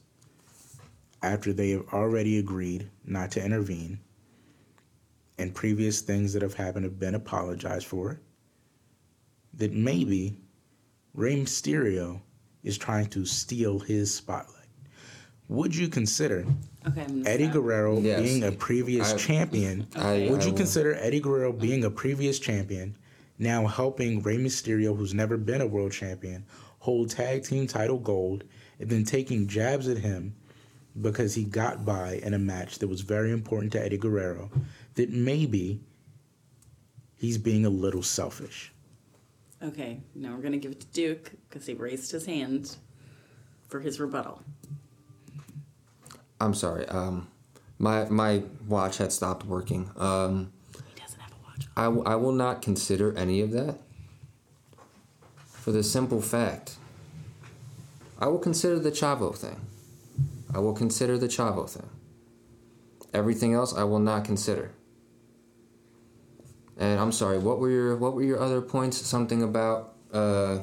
after 1.22 1.52
they 1.52 1.70
have 1.70 1.86
already 1.92 2.38
agreed 2.38 2.88
not 3.04 3.30
to 3.32 3.44
intervene 3.44 3.98
and 5.38 5.54
previous 5.54 6.00
things 6.00 6.32
that 6.32 6.42
have 6.42 6.54
happened 6.54 6.84
have 6.84 6.98
been 7.00 7.14
apologized 7.16 7.86
for, 7.86 8.20
that 9.54 9.72
maybe 9.72 10.36
Rey 11.12 11.36
Mysterio 11.36 12.20
is 12.62 12.78
trying 12.78 13.06
to 13.06 13.24
steal 13.26 13.78
his 13.80 14.14
spotlight. 14.14 14.50
Would 15.48 15.74
you 15.74 15.88
consider 15.88 16.46
Okay. 16.86 17.04
Eddie 17.26 17.44
stop. 17.44 17.54
Guerrero 17.54 17.98
Yes. 18.00 18.20
being 18.22 18.44
a 18.44 18.52
previous 18.52 19.12
I- 19.12 19.16
champion? 19.16 19.86
I- 19.96 20.28
would 20.30 20.40
I 20.40 20.44
you 20.44 20.50
will- 20.52 20.56
consider 20.56 20.94
Eddie 20.94 21.20
Guerrero 21.20 21.52
being 21.52 21.84
a 21.84 21.90
previous 21.90 22.38
champion 22.38 22.96
now 23.38 23.66
helping 23.66 24.22
Rey 24.22 24.36
Mysterio, 24.36 24.96
who's 24.96 25.14
never 25.14 25.36
been 25.36 25.60
a 25.60 25.66
world 25.66 25.92
champion, 25.92 26.44
hold 26.78 27.10
tag 27.10 27.44
team 27.44 27.66
title 27.66 27.98
gold, 27.98 28.44
and 28.78 28.88
then 28.88 29.04
taking 29.04 29.46
jabs 29.46 29.88
at 29.88 29.98
him 29.98 30.34
because 31.00 31.34
he 31.34 31.44
got 31.44 31.84
by 31.84 32.20
in 32.22 32.34
a 32.34 32.38
match 32.38 32.78
that 32.78 32.88
was 32.88 33.00
very 33.00 33.32
important 33.32 33.72
to 33.72 33.82
Eddie 33.84 33.98
Guerrero? 33.98 34.50
That 34.94 35.10
maybe 35.10 35.80
he's 37.16 37.38
being 37.38 37.64
a 37.66 37.70
little 37.70 38.02
selfish. 38.02 38.72
Okay. 39.62 40.00
Now 40.14 40.34
we're 40.34 40.42
gonna 40.42 40.58
give 40.58 40.72
it 40.72 40.80
to 40.80 40.86
Duke 40.88 41.32
because 41.48 41.66
he 41.66 41.74
raised 41.74 42.12
his 42.12 42.26
hand 42.26 42.76
for 43.68 43.80
his 43.80 43.98
rebuttal. 43.98 44.42
I'm 46.40 46.54
sorry. 46.54 46.86
Um, 46.86 47.28
my 47.78 48.04
my 48.08 48.42
watch 48.68 48.98
had 48.98 49.10
stopped 49.12 49.46
working. 49.46 49.90
Um, 49.96 50.52
He 50.94 51.00
doesn't 51.00 51.18
have 51.20 51.32
a 51.32 51.42
watch. 51.42 51.43
I, 51.76 51.84
w- 51.84 52.04
I 52.04 52.16
will 52.16 52.32
not 52.32 52.62
consider 52.62 53.16
any 53.16 53.40
of 53.40 53.50
that 53.52 53.78
for 55.46 55.72
the 55.72 55.82
simple 55.82 56.20
fact 56.20 56.76
I 58.18 58.28
will 58.28 58.38
consider 58.38 58.78
the 58.78 58.90
Chavo 58.90 59.36
thing. 59.36 59.60
I 60.54 60.58
will 60.58 60.72
consider 60.72 61.18
the 61.18 61.26
Chavo 61.26 61.68
thing. 61.68 61.88
Everything 63.12 63.54
else 63.54 63.74
I 63.74 63.84
will 63.84 63.98
not 63.98 64.24
consider. 64.24 64.70
And 66.76 66.98
I'm 66.98 67.12
sorry, 67.12 67.38
what 67.38 67.58
were 67.58 67.70
your 67.70 67.96
what 67.96 68.14
were 68.14 68.22
your 68.22 68.40
other 68.40 68.60
points? 68.60 68.96
Something 68.98 69.42
about 69.42 69.94
uh 70.12 70.60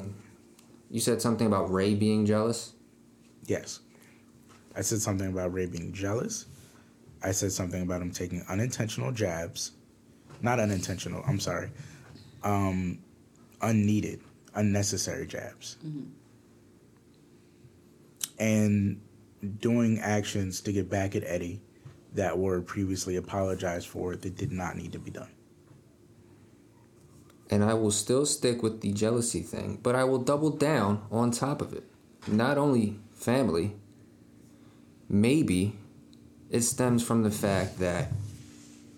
you 0.90 1.00
said 1.00 1.22
something 1.22 1.46
about 1.46 1.70
Rey 1.70 1.94
being 1.94 2.26
jealous? 2.26 2.72
Yes. 3.46 3.80
I 4.74 4.80
said 4.82 5.00
something 5.00 5.28
about 5.28 5.52
Rey 5.52 5.66
being 5.66 5.92
jealous. 5.92 6.46
I 7.22 7.32
said 7.32 7.52
something 7.52 7.82
about 7.82 8.02
him 8.02 8.10
taking 8.10 8.44
unintentional 8.48 9.12
jabs. 9.12 9.72
Not 10.42 10.58
unintentional, 10.58 11.22
I'm 11.26 11.40
sorry. 11.40 11.70
Um, 12.42 12.98
unneeded, 13.60 14.20
unnecessary 14.54 15.26
jabs. 15.26 15.78
And 18.38 19.00
doing 19.60 20.00
actions 20.00 20.60
to 20.62 20.72
get 20.72 20.90
back 20.90 21.14
at 21.14 21.22
Eddie 21.24 21.62
that 22.14 22.38
were 22.38 22.60
previously 22.60 23.16
apologized 23.16 23.86
for 23.86 24.16
that 24.16 24.36
did 24.36 24.52
not 24.52 24.76
need 24.76 24.92
to 24.92 24.98
be 24.98 25.10
done. 25.10 25.30
And 27.48 27.62
I 27.62 27.74
will 27.74 27.90
still 27.90 28.26
stick 28.26 28.62
with 28.62 28.80
the 28.80 28.92
jealousy 28.92 29.40
thing, 29.40 29.78
but 29.82 29.94
I 29.94 30.04
will 30.04 30.18
double 30.18 30.50
down 30.50 31.06
on 31.10 31.30
top 31.30 31.60
of 31.62 31.72
it. 31.72 31.84
Not 32.26 32.58
only 32.58 32.98
family, 33.12 33.76
maybe 35.08 35.76
it 36.50 36.62
stems 36.62 37.02
from 37.02 37.22
the 37.22 37.30
fact 37.30 37.78
that 37.78 38.08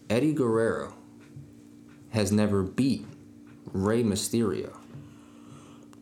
Eddie 0.08 0.32
Guerrero 0.32 0.94
has 2.14 2.32
never 2.32 2.62
beat 2.62 3.06
Rey 3.72 4.02
Mysterio. 4.02 4.74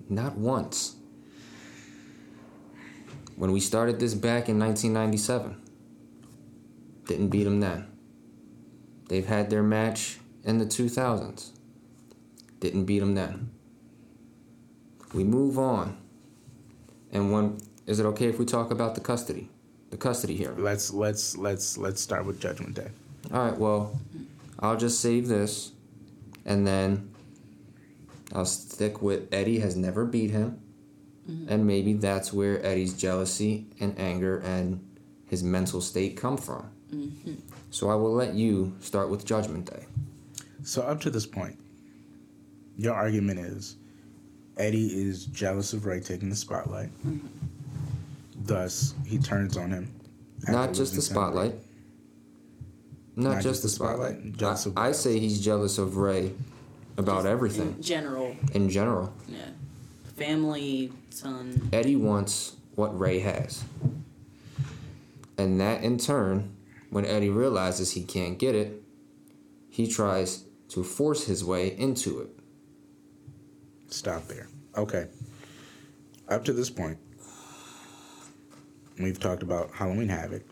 Not 0.09 0.37
once. 0.37 0.96
When 3.37 3.51
we 3.51 3.61
started 3.61 3.98
this 3.98 4.14
back 4.14 4.48
in 4.48 4.59
1997, 4.59 5.61
didn't 7.07 7.29
beat 7.29 7.46
him 7.46 7.61
then. 7.61 7.87
They've 9.09 9.27
had 9.27 9.51
their 9.51 9.62
match 9.62 10.18
in 10.44 10.59
the 10.59 10.66
2000s 10.66 11.53
didn't 12.62 12.85
beat 12.85 13.03
him 13.03 13.16
then. 13.16 13.51
We 15.12 15.25
move 15.25 15.59
on. 15.59 15.98
And 17.11 17.33
when 17.33 17.59
is 17.87 17.98
it 17.98 18.07
okay 18.07 18.29
if 18.29 18.38
we 18.38 18.44
talk 18.44 18.70
about 18.70 18.94
the 18.94 19.01
custody? 19.01 19.51
The 19.90 19.96
custody 19.96 20.37
hearing. 20.37 20.62
Let's 20.62 20.92
let's 20.92 21.37
let's 21.37 21.77
let's 21.77 22.01
start 22.01 22.25
with 22.25 22.40
Judgment 22.40 22.75
Day. 22.75 22.88
All 23.35 23.44
right, 23.44 23.59
well, 23.59 24.01
I'll 24.61 24.77
just 24.77 25.01
save 25.01 25.27
this 25.27 25.72
and 26.45 26.67
then 26.67 27.11
I'll 28.35 28.45
stick 28.45 29.03
with 29.03 29.33
Eddie 29.33 29.61
has 29.61 29.77
never 29.77 30.05
beat 30.05 30.31
him. 30.31 30.61
Mm-hmm. 31.31 31.49
And 31.53 31.67
maybe 31.67 31.93
that's 31.93 32.33
where 32.33 32.65
Eddie's 32.65 32.95
jealousy 32.95 33.67
and 33.79 33.99
anger 33.99 34.39
and 34.39 34.85
his 35.27 35.45
mental 35.45 35.81
state 35.81 36.17
come 36.17 36.37
from. 36.37 36.69
Mm-hmm. 36.93 37.35
So 37.71 37.91
I 37.91 37.95
will 37.95 38.13
let 38.13 38.35
you 38.35 38.75
start 38.81 39.09
with 39.09 39.25
Judgment 39.25 39.71
Day. 39.71 39.87
So 40.65 40.83
up 40.83 41.01
to 41.03 41.11
this 41.11 41.27
point, 41.27 41.59
your 42.77 42.95
argument 42.95 43.41
is 43.41 43.77
Eddie 44.57 44.87
is 44.87 45.27
jealous 45.27 45.73
of 45.73 45.87
Rey 45.87 46.01
taking 46.01 46.29
the 46.29 46.37
spotlight. 46.37 46.91
Mm-hmm. 47.07 47.27
Thus, 48.45 48.95
he 49.07 49.19
turns 49.19 49.57
on 49.57 49.71
him. 49.71 49.93
Not 50.49 50.75
just 50.75 50.95
the 50.95 51.03
spotlight. 51.03 51.53
Rey. 51.53 51.61
Spotlight. 53.14 53.25
Not, 53.31 53.35
Not 53.35 53.42
just 53.42 53.62
the 53.62 53.68
spotlight. 53.68 54.37
jealous 54.37 54.66
of 54.66 54.79
I, 54.79 54.88
I 54.88 54.92
say 54.92 55.18
he's 55.18 55.40
jealous 55.40 55.79
of 55.79 55.96
Rey 55.96 56.33
about 56.96 57.18
Just 57.18 57.27
everything 57.27 57.75
In 57.77 57.83
general. 57.83 58.37
in 58.55 58.68
general. 58.70 59.12
Yeah. 59.29 59.38
Family, 60.16 60.92
son. 61.11 61.68
Eddie 61.72 61.96
wants 61.96 62.57
what 62.75 62.98
Rey 62.98 63.20
has. 63.20 63.64
And 65.38 65.61
that 65.61 65.83
in 65.83 65.98
turn, 65.98 66.55
when 66.90 67.05
Eddie 67.07 67.31
realizes 67.31 67.92
he 67.92 68.03
can't 68.05 68.38
get 68.38 68.55
it, 68.55 68.83
he 69.71 69.87
tries 69.88 70.44
to 70.69 70.83
force 70.85 71.25
his 71.25 71.44
way 71.44 71.77
into 71.79 72.21
it. 72.21 72.29
Stop 73.88 74.27
there. 74.29 74.48
Okay. 74.77 75.06
Up 76.29 76.44
to 76.44 76.52
this 76.52 76.71
point, 76.71 76.98
we've 78.98 79.19
talked 79.21 79.42
about 79.42 79.71
Halloween 79.73 80.08
Havoc. 80.08 80.42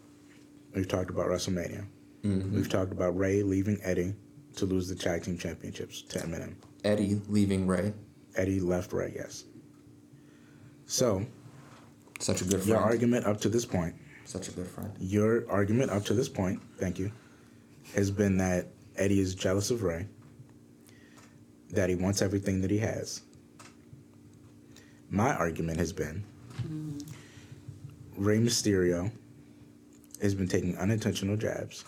We've 0.75 0.89
talked 0.89 1.11
about 1.11 1.27
WrestleMania. 1.27 1.85
Mm-hmm. 2.25 2.55
We've 2.55 2.69
talked 2.69 2.93
about 2.93 3.17
Rey 3.17 3.43
leaving 3.43 3.79
Eddie 3.83 4.15
to 4.57 4.67
lose 4.67 4.89
the 4.89 4.95
tag 4.95 5.23
team 5.23 5.39
championships 5.39 6.03
to 6.03 6.19
MNM. 6.19 6.55
Eddie 6.85 7.21
leaving 7.29 7.67
Rey. 7.67 7.93
Eddie 8.37 8.61
left 8.61 8.93
Rey, 8.93 9.13
yes. 9.15 9.45
So, 10.87 11.25
Such 12.19 12.43
a 12.43 12.45
good 12.45 12.65
your 12.67 12.79
argument 12.79 13.27
up 13.27 13.41
to 13.43 13.49
this 13.49 13.65
point 13.65 13.95
Such 14.25 14.49
a 14.49 14.53
good 14.53 14.67
friend. 14.67 14.93
Your 14.99 15.51
argument 15.51 15.91
up 15.91 16.05
to 16.07 16.15
this 16.15 16.29
point, 16.29 16.61
thank 16.79 16.99
you, 16.99 17.11
has 17.95 18.11
been 18.11 18.37
that 18.39 18.67
Eddie 18.97 19.21
is 19.21 19.35
jealous 19.35 19.71
of 19.71 19.83
Rey, 19.83 20.07
that 21.71 21.89
he 21.89 21.95
wants 21.95 22.23
everything 22.23 22.61
that 22.61 22.71
he 22.71 22.79
has. 22.79 23.23
My 25.09 25.35
argument 25.35 25.79
has 25.79 25.93
been 25.93 26.23
mm-hmm. 26.59 26.99
Rey 28.17 28.39
Mysterio 28.39 29.11
has 30.21 30.35
been 30.35 30.49
taking 30.49 30.77
unintentional 30.77 31.37
jabs. 31.37 31.85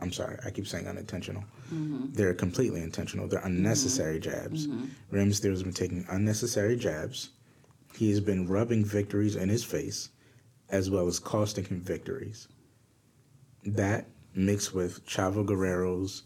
I'm 0.00 0.12
sorry, 0.12 0.38
I 0.44 0.50
keep 0.50 0.66
saying 0.66 0.86
unintentional. 0.86 1.42
Mm-hmm. 1.72 2.12
They're 2.12 2.34
completely 2.34 2.82
intentional. 2.82 3.28
They're 3.28 3.40
unnecessary 3.40 4.20
mm-hmm. 4.20 4.30
jabs. 4.30 4.66
Mm-hmm. 4.66 4.84
Rey 5.10 5.24
Mysterio 5.24 5.50
has 5.50 5.62
been 5.62 5.72
taking 5.72 6.04
unnecessary 6.10 6.76
jabs. 6.76 7.30
He 7.94 8.10
has 8.10 8.20
been 8.20 8.46
rubbing 8.46 8.84
victories 8.84 9.36
in 9.36 9.48
his 9.48 9.64
face 9.64 10.10
as 10.68 10.90
well 10.90 11.06
as 11.06 11.18
costing 11.18 11.64
him 11.64 11.80
victories. 11.80 12.48
That 13.64 14.06
mixed 14.34 14.74
with 14.74 15.06
Chavo 15.06 15.44
Guerrero's 15.44 16.24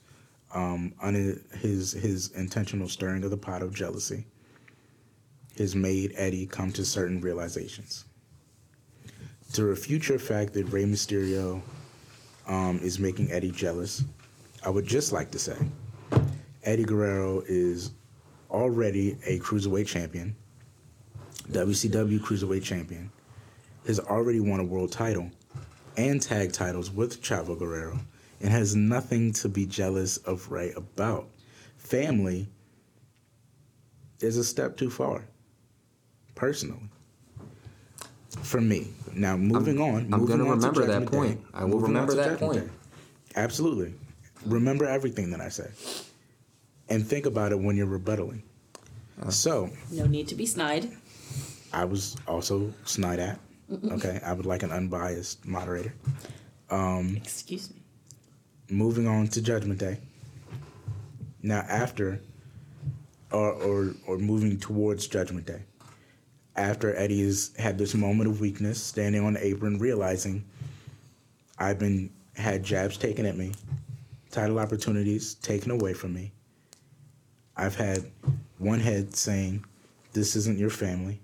um, 0.52 0.92
un- 1.00 1.42
his 1.58 1.92
his 1.92 2.32
intentional 2.32 2.88
stirring 2.88 3.22
of 3.22 3.30
the 3.30 3.36
pot 3.36 3.62
of 3.62 3.74
jealousy 3.74 4.26
has 5.58 5.76
made 5.76 6.12
Eddie 6.16 6.46
come 6.46 6.72
to 6.72 6.84
certain 6.84 7.20
realizations. 7.20 8.04
To 9.52 9.64
refute 9.64 10.08
your 10.08 10.18
fact 10.18 10.54
that 10.54 10.64
Rey 10.66 10.84
Mysterio 10.84 11.62
um, 12.51 12.80
is 12.82 12.98
making 12.98 13.30
Eddie 13.30 13.53
jealous, 13.53 14.05
I 14.66 14.68
would 14.68 14.84
just 14.84 15.12
like 15.12 15.30
to 15.30 15.38
say 15.38 15.57
Eddie 16.64 16.84
Guerrero 16.84 17.42
is 17.46 17.92
already 18.51 19.16
a 19.24 19.38
cruiserweight 19.38 19.86
champion, 19.86 20.34
WCW 21.53 22.18
cruiserweight 22.18 22.64
champion, 22.64 23.11
has 23.86 24.01
already 24.01 24.40
won 24.40 24.61
a 24.61 24.64
world 24.64 24.92
title 24.92 25.30
and 25.96 26.20
tag 26.20 26.53
titles 26.53 26.90
with 26.90 27.22
Chavo 27.22 27.59
Guerrero, 27.59 27.98
and 28.40 28.51
has 28.51 28.74
nothing 28.74 29.32
to 29.34 29.48
be 29.48 29.64
jealous 29.64 30.16
of 30.18 30.51
Rey 30.51 30.72
about. 30.76 31.28
Family 31.76 32.48
is 34.20 34.36
a 34.36 34.44
step 34.44 34.76
too 34.76 34.90
far, 34.90 35.24
personally. 36.34 36.90
For 38.43 38.61
me. 38.61 38.89
Now, 39.14 39.37
moving 39.37 39.81
on. 39.81 40.09
I'm 40.12 40.20
moving 40.20 40.39
gonna 40.39 40.51
on 40.51 40.61
to 40.61 40.68
remember 40.68 40.81
that 40.87 40.87
Judgment 41.01 41.11
Day. 41.11 41.16
point. 41.18 41.41
I 41.53 41.64
will 41.64 41.70
Moving 41.81 41.87
remember 41.89 42.14
that 42.14 42.39
point. 42.39 42.61
Day. 42.66 42.68
Absolutely. 43.37 43.95
Remember 44.47 44.85
everything 44.87 45.31
that 45.33 45.41
I 45.41 45.49
said. 45.49 45.72
And 46.89 47.07
think 47.07 47.26
about 47.26 47.53
it 47.53 47.59
when 47.59 47.76
you're 47.76 47.87
rebuttaling. 47.87 48.43
Uh. 49.22 49.31
so, 49.31 49.70
No 49.91 50.07
need 50.07 50.28
to 50.28 50.35
be 50.35 50.47
snide. 50.47 50.91
I 51.72 51.85
was 51.85 52.16
also 52.26 52.72
snide 52.85 53.18
at. 53.18 53.39
Okay, 53.93 54.20
I 54.24 54.33
would 54.33 54.47
like 54.47 54.62
an 54.64 54.72
unbiased 54.72 55.47
moderator. 55.47 55.95
Um, 56.70 57.16
Excuse 57.16 57.70
me. 57.70 57.76
moving 58.68 59.07
on 59.07 59.28
to 59.28 59.41
Judgment 59.43 59.78
Day. 59.78 59.99
Now, 61.43 61.61
after, 61.68 62.20
or 63.31 63.53
or 63.53 63.95
or 64.09 64.18
moving 64.18 64.59
towards 64.59 65.07
Judgment 65.07 65.47
Day, 65.47 65.62
after 66.57 66.94
Eddie 66.96 67.24
has 67.24 67.53
had 67.59 67.78
this 67.78 67.94
moment 67.94 68.30
of 68.30 68.40
weakness, 68.40 68.82
standing 68.82 69.24
on 69.24 69.34
the 69.34 69.46
apron, 69.46 69.78
realizing 69.78 70.44
I've 71.59 71.78
been 71.78 72.11
had 72.34 72.62
jabs 72.62 72.96
taken 72.96 73.26
at 73.26 73.36
me, 73.36 73.53
title 74.30 74.59
opportunities 74.59 75.34
taken 75.34 75.70
away 75.70 75.92
from 75.92 76.14
me. 76.14 76.32
I've 77.57 77.76
had 77.76 78.11
one 78.59 78.80
head 78.80 79.14
saying, 79.16 79.64
"This 80.12 80.36
isn't 80.36 80.59
your 80.59 80.70
family." 80.70 81.20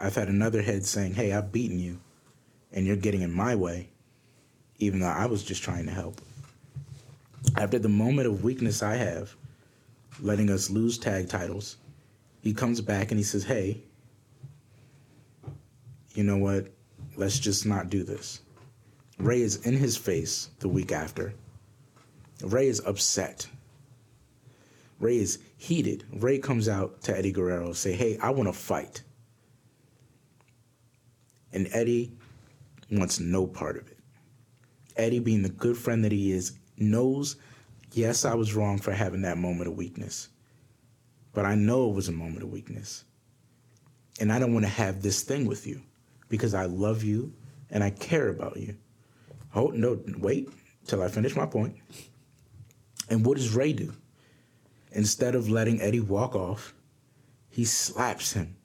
I've 0.00 0.14
had 0.14 0.28
another 0.28 0.62
head 0.62 0.84
saying, 0.84 1.14
"Hey, 1.14 1.32
I've 1.32 1.52
beaten 1.52 1.78
you, 1.78 2.00
and 2.72 2.86
you're 2.86 2.96
getting 2.96 3.22
in 3.22 3.32
my 3.32 3.54
way." 3.54 3.88
even 4.78 5.00
though 5.00 5.06
I 5.06 5.26
was 5.26 5.42
just 5.42 5.62
trying 5.62 5.86
to 5.86 5.92
help. 5.92 6.20
After 7.56 7.78
the 7.78 7.88
moment 7.88 8.28
of 8.28 8.44
weakness 8.44 8.82
I 8.82 8.96
have, 8.96 9.34
letting 10.20 10.50
us 10.50 10.70
lose 10.70 10.98
tag 10.98 11.28
titles, 11.28 11.76
he 12.40 12.52
comes 12.52 12.80
back 12.80 13.10
and 13.10 13.18
he 13.18 13.24
says, 13.24 13.44
Hey, 13.44 13.82
you 16.14 16.24
know 16.24 16.36
what? 16.36 16.68
Let's 17.16 17.38
just 17.38 17.66
not 17.66 17.90
do 17.90 18.02
this. 18.02 18.40
Rey 19.18 19.42
is 19.42 19.66
in 19.66 19.76
his 19.76 19.96
face 19.96 20.50
the 20.60 20.68
week 20.68 20.92
after. 20.92 21.34
Rey 22.42 22.68
is 22.68 22.80
upset. 22.84 23.46
Rey 25.00 25.18
is 25.18 25.38
heated. 25.56 26.04
Rey 26.12 26.38
comes 26.38 26.68
out 26.68 27.02
to 27.02 27.16
Eddie 27.16 27.32
Guerrero 27.32 27.66
and 27.66 27.76
say, 27.76 27.94
"Hey, 27.94 28.16
I 28.18 28.30
want 28.30 28.48
to 28.48 28.52
fight." 28.52 29.02
And 31.52 31.68
Eddie 31.72 32.12
wants 32.90 33.20
no 33.20 33.46
part 33.46 33.76
of 33.76 33.88
it. 33.88 33.98
Eddie, 34.96 35.20
being 35.20 35.42
the 35.42 35.48
good 35.48 35.76
friend 35.76 36.04
that 36.04 36.12
he 36.12 36.32
is, 36.32 36.52
knows, 36.76 37.36
yes, 37.92 38.24
I 38.24 38.34
was 38.34 38.54
wrong 38.54 38.78
for 38.78 38.92
having 38.92 39.22
that 39.22 39.38
moment 39.38 39.68
of 39.68 39.76
weakness. 39.76 40.28
But 41.32 41.44
I 41.44 41.54
know 41.54 41.88
it 41.88 41.94
was 41.94 42.08
a 42.08 42.12
moment 42.12 42.42
of 42.42 42.50
weakness. 42.50 43.04
And 44.20 44.32
I 44.32 44.38
don't 44.38 44.52
want 44.52 44.64
to 44.64 44.70
have 44.70 45.02
this 45.02 45.22
thing 45.22 45.46
with 45.46 45.66
you 45.66 45.82
because 46.28 46.54
I 46.54 46.66
love 46.66 47.02
you 47.02 47.32
and 47.70 47.82
I 47.82 47.90
care 47.90 48.28
about 48.28 48.56
you. 48.56 48.76
Oh, 49.54 49.68
no, 49.68 50.00
wait 50.18 50.48
till 50.86 51.02
I 51.02 51.08
finish 51.08 51.36
my 51.36 51.46
point. 51.46 51.76
And 53.08 53.24
what 53.24 53.36
does 53.36 53.54
Rey 53.54 53.72
do? 53.72 53.92
Instead 54.92 55.34
of 55.34 55.48
letting 55.48 55.80
Eddie 55.80 56.00
walk 56.00 56.34
off, 56.34 56.74
he 57.50 57.64
slaps 57.64 58.32
him, 58.32 58.56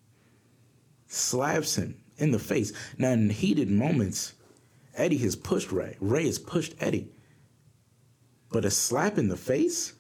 slaps 1.07 1.78
him 1.78 1.97
in 2.18 2.32
the 2.32 2.39
face. 2.39 2.74
Now, 2.97 3.11
in 3.11 3.30
heated 3.30 3.70
moments, 3.70 4.34
Eddie 4.95 5.18
has 5.18 5.36
pushed 5.36 5.72
Rey. 5.72 5.97
Rey 5.99 6.26
has 6.26 6.39
pushed 6.39 6.76
Eddie. 6.80 7.09
But 8.51 8.66
a 8.66 8.72
slap 8.72 9.18
in 9.18 9.30
the 9.30 9.38
face 9.38 9.93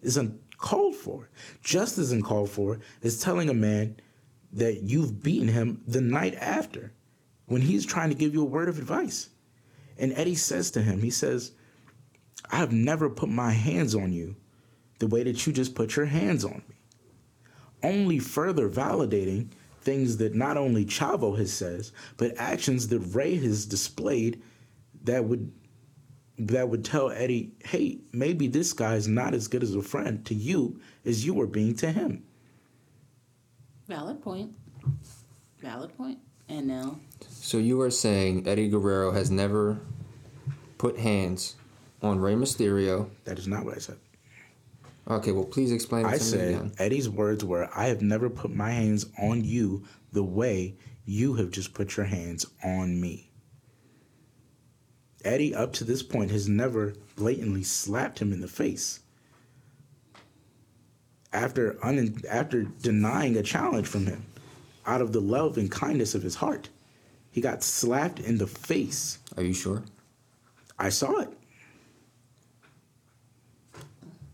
is 0.00 0.16
uncalled 0.16 0.96
for. 0.96 1.28
Just 1.62 1.98
as 1.98 2.12
uncalled 2.12 2.50
for 2.50 2.80
is 3.02 3.20
telling 3.20 3.50
a 3.50 3.54
man 3.54 3.96
that 4.52 4.82
you've 4.82 5.22
beaten 5.22 5.48
him 5.48 5.82
the 5.86 6.00
night 6.00 6.34
after 6.34 6.92
when 7.50 7.62
he's 7.62 7.84
trying 7.84 8.08
to 8.08 8.14
give 8.14 8.32
you 8.32 8.42
a 8.42 8.44
word 8.44 8.68
of 8.68 8.78
advice. 8.78 9.28
And 9.98 10.12
Eddie 10.12 10.36
says 10.36 10.70
to 10.70 10.82
him, 10.82 11.02
he 11.02 11.10
says, 11.10 11.50
I 12.48 12.58
have 12.58 12.72
never 12.72 13.10
put 13.10 13.28
my 13.28 13.50
hands 13.50 13.92
on 13.92 14.12
you 14.12 14.36
the 15.00 15.08
way 15.08 15.24
that 15.24 15.44
you 15.44 15.52
just 15.52 15.74
put 15.74 15.96
your 15.96 16.06
hands 16.06 16.44
on 16.44 16.62
me. 16.68 16.76
Only 17.82 18.20
further 18.20 18.70
validating 18.70 19.48
things 19.80 20.18
that 20.18 20.32
not 20.32 20.56
only 20.56 20.84
Chavo 20.84 21.36
has 21.38 21.52
says, 21.52 21.90
but 22.18 22.36
actions 22.36 22.86
that 22.88 23.00
Rey 23.00 23.34
has 23.34 23.66
displayed 23.66 24.40
that 25.02 25.24
would 25.24 25.52
that 26.38 26.68
would 26.68 26.84
tell 26.84 27.10
Eddie, 27.10 27.52
hey, 27.64 27.98
maybe 28.12 28.46
this 28.46 28.72
guy 28.72 28.94
is 28.94 29.08
not 29.08 29.34
as 29.34 29.48
good 29.48 29.62
as 29.62 29.74
a 29.74 29.82
friend 29.82 30.24
to 30.24 30.34
you 30.34 30.80
as 31.04 31.26
you 31.26 31.34
were 31.34 31.48
being 31.48 31.74
to 31.76 31.90
him. 31.90 32.22
Valid 33.88 34.22
point. 34.22 34.52
Valid 35.60 35.94
point. 35.98 36.18
And 36.50 36.66
now, 36.66 36.98
So 37.28 37.58
you 37.58 37.80
are 37.80 37.90
saying 37.92 38.48
Eddie 38.48 38.68
Guerrero 38.68 39.12
has 39.12 39.30
never 39.30 39.80
put 40.78 40.98
hands 40.98 41.54
on 42.02 42.18
Rey 42.18 42.34
Mysterio? 42.34 43.08
That 43.24 43.38
is 43.38 43.46
not 43.46 43.64
what 43.64 43.76
I 43.76 43.78
said. 43.78 43.98
Okay, 45.08 45.32
well, 45.32 45.44
please 45.44 45.70
explain 45.70 46.06
I 46.06 46.12
to 46.12 46.14
me 46.16 46.20
said 46.20 46.48
again. 46.54 46.72
Eddie's 46.78 47.08
words 47.08 47.44
were, 47.44 47.68
I 47.74 47.86
have 47.86 48.02
never 48.02 48.28
put 48.28 48.54
my 48.54 48.70
hands 48.70 49.06
on 49.20 49.44
you 49.44 49.84
the 50.12 50.24
way 50.24 50.74
you 51.04 51.34
have 51.34 51.50
just 51.50 51.72
put 51.72 51.96
your 51.96 52.06
hands 52.06 52.46
on 52.64 53.00
me. 53.00 53.30
Eddie, 55.24 55.54
up 55.54 55.72
to 55.74 55.84
this 55.84 56.02
point, 56.02 56.30
has 56.30 56.48
never 56.48 56.94
blatantly 57.16 57.62
slapped 57.62 58.18
him 58.20 58.32
in 58.32 58.40
the 58.40 58.48
face. 58.48 59.00
After 61.32 61.78
un- 61.84 62.22
after 62.28 62.62
denying 62.62 63.36
a 63.36 63.42
challenge 63.42 63.86
from 63.86 64.06
him, 64.06 64.24
out 64.86 65.00
of 65.00 65.12
the 65.12 65.20
love 65.20 65.56
and 65.56 65.70
kindness 65.70 66.14
of 66.14 66.22
his 66.22 66.36
heart, 66.36 66.68
he 67.30 67.40
got 67.40 67.62
slapped 67.62 68.20
in 68.20 68.38
the 68.38 68.46
face. 68.46 69.18
Are 69.36 69.42
you 69.42 69.52
sure? 69.52 69.82
I 70.78 70.88
saw 70.88 71.20
it. 71.20 71.28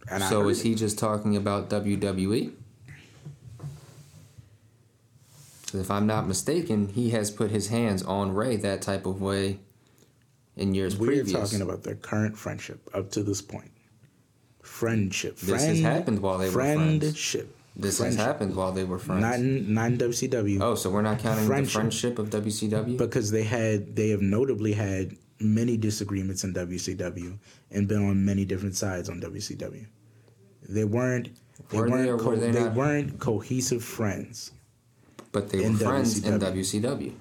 And 0.08 0.22
so 0.22 0.48
is 0.48 0.60
it. 0.60 0.68
he 0.68 0.74
just 0.74 0.98
talking 0.98 1.36
about 1.36 1.68
WWE? 1.68 2.52
if 5.74 5.90
I'm 5.90 6.06
not 6.06 6.26
mistaken, 6.26 6.88
he 6.88 7.10
has 7.10 7.30
put 7.30 7.50
his 7.50 7.68
hands 7.68 8.02
on 8.02 8.34
Rey 8.34 8.56
that 8.56 8.82
type 8.82 9.04
of 9.04 9.20
way 9.20 9.58
in 10.56 10.74
years 10.74 10.94
previous. 10.94 11.18
We're 11.18 11.22
previous. 11.24 11.50
talking 11.50 11.62
about 11.62 11.82
their 11.82 11.96
current 11.96 12.36
friendship 12.36 12.88
up 12.94 13.10
to 13.10 13.22
this 13.22 13.42
point. 13.42 13.70
Friendship. 14.62 15.36
This 15.38 15.64
has 15.64 15.80
happened 15.80 16.20
while 16.20 16.38
they 16.38 16.46
were 16.46 16.52
friends. 16.52 17.04
friendship. 17.04 17.55
This 17.76 17.98
Friendship. 17.98 18.18
has 18.18 18.26
happened 18.26 18.56
while 18.56 18.72
they 18.72 18.84
were 18.84 18.98
friends. 18.98 19.20
Not 19.22 19.34
in, 19.34 19.74
not 19.74 19.92
in 19.92 19.98
WCW. 19.98 20.60
oh, 20.62 20.74
so 20.74 20.88
we're 20.90 21.02
not 21.02 21.18
counting 21.18 21.46
Friendship. 21.46 21.72
the 21.72 21.78
friendship 21.78 22.18
of 22.18 22.30
WCW? 22.30 22.96
Because 22.96 23.30
they 23.30 23.42
had 23.44 23.94
they 23.94 24.08
have 24.10 24.22
notably 24.22 24.72
had 24.72 25.16
many 25.40 25.76
disagreements 25.76 26.44
in 26.44 26.54
WCW 26.54 27.36
and 27.70 27.86
been 27.86 28.02
on 28.08 28.24
many 28.24 28.44
different 28.46 28.74
sides 28.76 29.08
on 29.10 29.20
WCW. 29.20 29.86
They 30.68 30.84
weren't 30.84 31.28
they 31.70 31.78
Were 31.78 31.84
they 31.86 31.90
weren't 31.92 32.08
or 32.08 32.18
co- 32.18 32.30
were 32.30 32.36
they 32.36 32.50
they 32.50 32.64
not? 32.64 32.74
weren't 32.74 33.18
cohesive 33.18 33.84
friends. 33.84 34.52
but 35.32 35.50
they 35.50 35.58
were 35.60 35.66
in 35.66 35.76
friends 35.76 36.24
in 36.24 36.38
WCW. 36.40 36.80
WCW. 36.82 37.12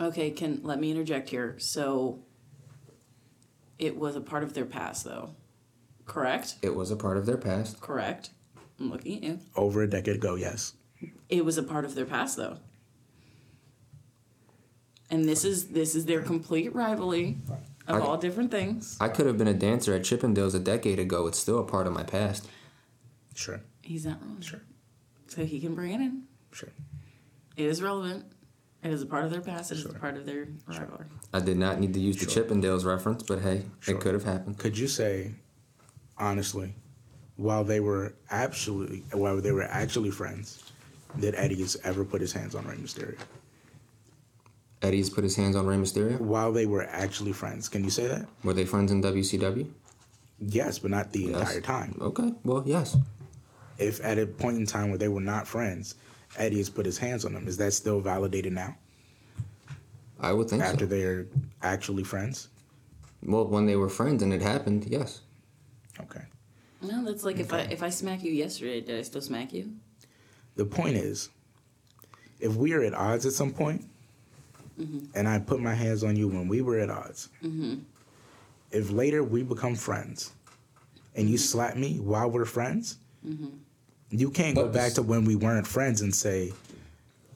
okay, 0.00 0.30
can 0.30 0.60
let 0.62 0.78
me 0.80 0.90
interject 0.92 1.28
here. 1.30 1.56
So, 1.58 2.20
it 3.78 3.96
was 3.96 4.14
a 4.16 4.20
part 4.20 4.42
of 4.42 4.54
their 4.54 4.64
past, 4.64 5.04
though. 5.04 5.30
Correct. 6.06 6.54
It 6.62 6.74
was 6.74 6.90
a 6.90 6.96
part 6.96 7.16
of 7.16 7.26
their 7.26 7.36
past. 7.36 7.80
Correct. 7.80 8.30
I'm 8.80 8.90
looking 8.90 9.16
at 9.16 9.22
you. 9.22 9.38
Over 9.56 9.82
a 9.82 9.88
decade 9.90 10.16
ago, 10.16 10.34
yes. 10.36 10.74
It 11.28 11.44
was 11.44 11.58
a 11.58 11.62
part 11.62 11.84
of 11.84 11.94
their 11.94 12.04
past, 12.06 12.36
though. 12.36 12.58
And 15.10 15.24
this 15.28 15.44
is 15.44 15.68
this 15.68 15.94
is 15.94 16.04
their 16.06 16.20
complete 16.22 16.74
rivalry 16.74 17.38
of 17.86 17.96
I- 17.96 18.00
all 18.00 18.18
different 18.18 18.50
things. 18.50 18.96
I 19.00 19.08
could 19.08 19.26
have 19.26 19.38
been 19.38 19.48
a 19.48 19.54
dancer 19.54 19.94
at 19.94 20.02
Chippendales 20.02 20.54
a 20.54 20.58
decade 20.58 20.98
ago. 20.98 21.26
It's 21.26 21.38
still 21.38 21.58
a 21.58 21.64
part 21.64 21.86
of 21.86 21.92
my 21.92 22.02
past. 22.02 22.46
Sure. 23.34 23.60
He's 23.82 24.04
not 24.04 24.20
wrong. 24.20 24.40
Sure. 24.40 24.60
So 25.28 25.44
he 25.44 25.60
can 25.60 25.74
bring 25.74 25.92
it 25.92 26.00
in. 26.00 26.24
Sure. 26.52 26.70
It 27.56 27.66
is 27.66 27.82
relevant. 27.82 28.24
It 28.82 28.92
is 28.92 29.02
a 29.02 29.06
part 29.06 29.24
of 29.24 29.30
their 29.30 29.40
past. 29.40 29.72
It 29.72 29.78
is 29.78 29.86
a 29.86 29.92
part 29.94 30.16
of 30.16 30.26
their 30.26 30.48
rivalry. 30.66 31.06
I 31.32 31.40
did 31.40 31.56
not 31.56 31.80
need 31.80 31.94
to 31.94 32.00
use 32.00 32.16
the 32.18 32.28
Sure. 32.30 32.44
Chippendales 32.44 32.84
reference, 32.84 33.22
but 33.22 33.40
hey, 33.40 33.64
Sure. 33.80 33.94
it 33.96 34.00
could 34.00 34.14
have 34.14 34.24
happened. 34.24 34.58
Could 34.58 34.78
you 34.78 34.86
say, 34.88 35.34
honestly, 36.16 36.74
while 37.38 37.64
they 37.64 37.80
were 37.80 38.12
absolutely, 38.30 39.02
while 39.12 39.40
they 39.40 39.52
were 39.52 39.62
actually 39.62 40.10
friends, 40.10 40.62
that 41.16 41.34
Eddie 41.36 41.60
has 41.62 41.76
ever 41.84 42.04
put 42.04 42.20
his 42.20 42.32
hands 42.32 42.54
on 42.54 42.66
Rey 42.66 42.76
Mysterio? 42.76 43.16
Eddie's 44.82 45.08
put 45.08 45.24
his 45.24 45.34
hands 45.36 45.56
on 45.56 45.64
Rey 45.66 45.76
Mysterio. 45.76 46.20
While 46.20 46.52
they 46.52 46.66
were 46.66 46.84
actually 46.90 47.32
friends, 47.32 47.68
can 47.68 47.82
you 47.84 47.90
say 47.90 48.06
that? 48.08 48.26
Were 48.44 48.52
they 48.52 48.64
friends 48.64 48.92
in 48.92 49.00
WCW? 49.02 49.66
Yes, 50.40 50.78
but 50.78 50.90
not 50.90 51.12
the 51.12 51.20
Yes. 51.20 51.40
entire 51.40 51.60
time. 51.60 51.96
Okay. 52.00 52.32
Well, 52.44 52.62
yes. 52.66 52.96
If 53.78 54.04
at 54.04 54.18
a 54.18 54.26
point 54.26 54.56
in 54.58 54.66
time 54.66 54.90
where 54.90 54.98
they 54.98 55.08
were 55.08 55.20
not 55.20 55.48
friends, 55.48 55.94
Eddie 56.36 56.58
has 56.58 56.68
put 56.68 56.86
his 56.86 56.98
hands 56.98 57.24
on 57.24 57.32
them, 57.34 57.48
is 57.48 57.56
that 57.56 57.72
still 57.72 58.00
validated 58.00 58.52
now? 58.52 58.76
I 60.20 60.32
would 60.32 60.50
think 60.50 60.62
After 60.62 60.80
so. 60.84 60.86
they're 60.86 61.26
actually 61.62 62.02
friends? 62.04 62.48
Well, 63.22 63.46
when 63.46 63.66
they 63.66 63.76
were 63.76 63.88
friends 63.88 64.22
and 64.22 64.32
it 64.32 64.42
happened, 64.42 64.86
yes. 64.88 65.20
Okay. 66.00 66.22
No, 66.80 67.04
that's 67.04 67.24
like 67.24 67.38
if 67.38 67.52
I 67.52 67.60
if 67.60 67.82
I 67.82 67.90
smack 67.90 68.22
you 68.22 68.32
yesterday, 68.32 68.80
did 68.80 68.98
I 68.98 69.02
still 69.02 69.20
smack 69.20 69.52
you? 69.52 69.72
The 70.56 70.64
point 70.64 70.96
is, 70.96 71.30
if 72.40 72.54
we 72.54 72.72
are 72.72 72.82
at 72.82 72.94
odds 72.94 73.26
at 73.26 73.32
some 73.32 73.52
point, 73.52 73.84
mm-hmm. 74.78 75.06
and 75.14 75.28
I 75.28 75.38
put 75.38 75.60
my 75.60 75.74
hands 75.74 76.04
on 76.04 76.16
you 76.16 76.28
when 76.28 76.48
we 76.48 76.62
were 76.62 76.78
at 76.78 76.90
odds, 76.90 77.28
mm-hmm. 77.42 77.76
if 78.70 78.90
later 78.90 79.22
we 79.22 79.42
become 79.42 79.74
friends 79.74 80.32
and 81.14 81.28
you 81.28 81.36
mm-hmm. 81.36 81.42
slap 81.42 81.76
me 81.76 81.98
while 81.98 82.30
we're 82.30 82.44
friends, 82.44 82.98
you 84.10 84.30
can't 84.30 84.54
go 84.54 84.64
But 84.64 84.72
back 84.72 84.92
to 84.94 85.02
when 85.02 85.24
we 85.24 85.36
weren't 85.36 85.66
friends 85.66 86.00
and 86.00 86.14
say, 86.14 86.52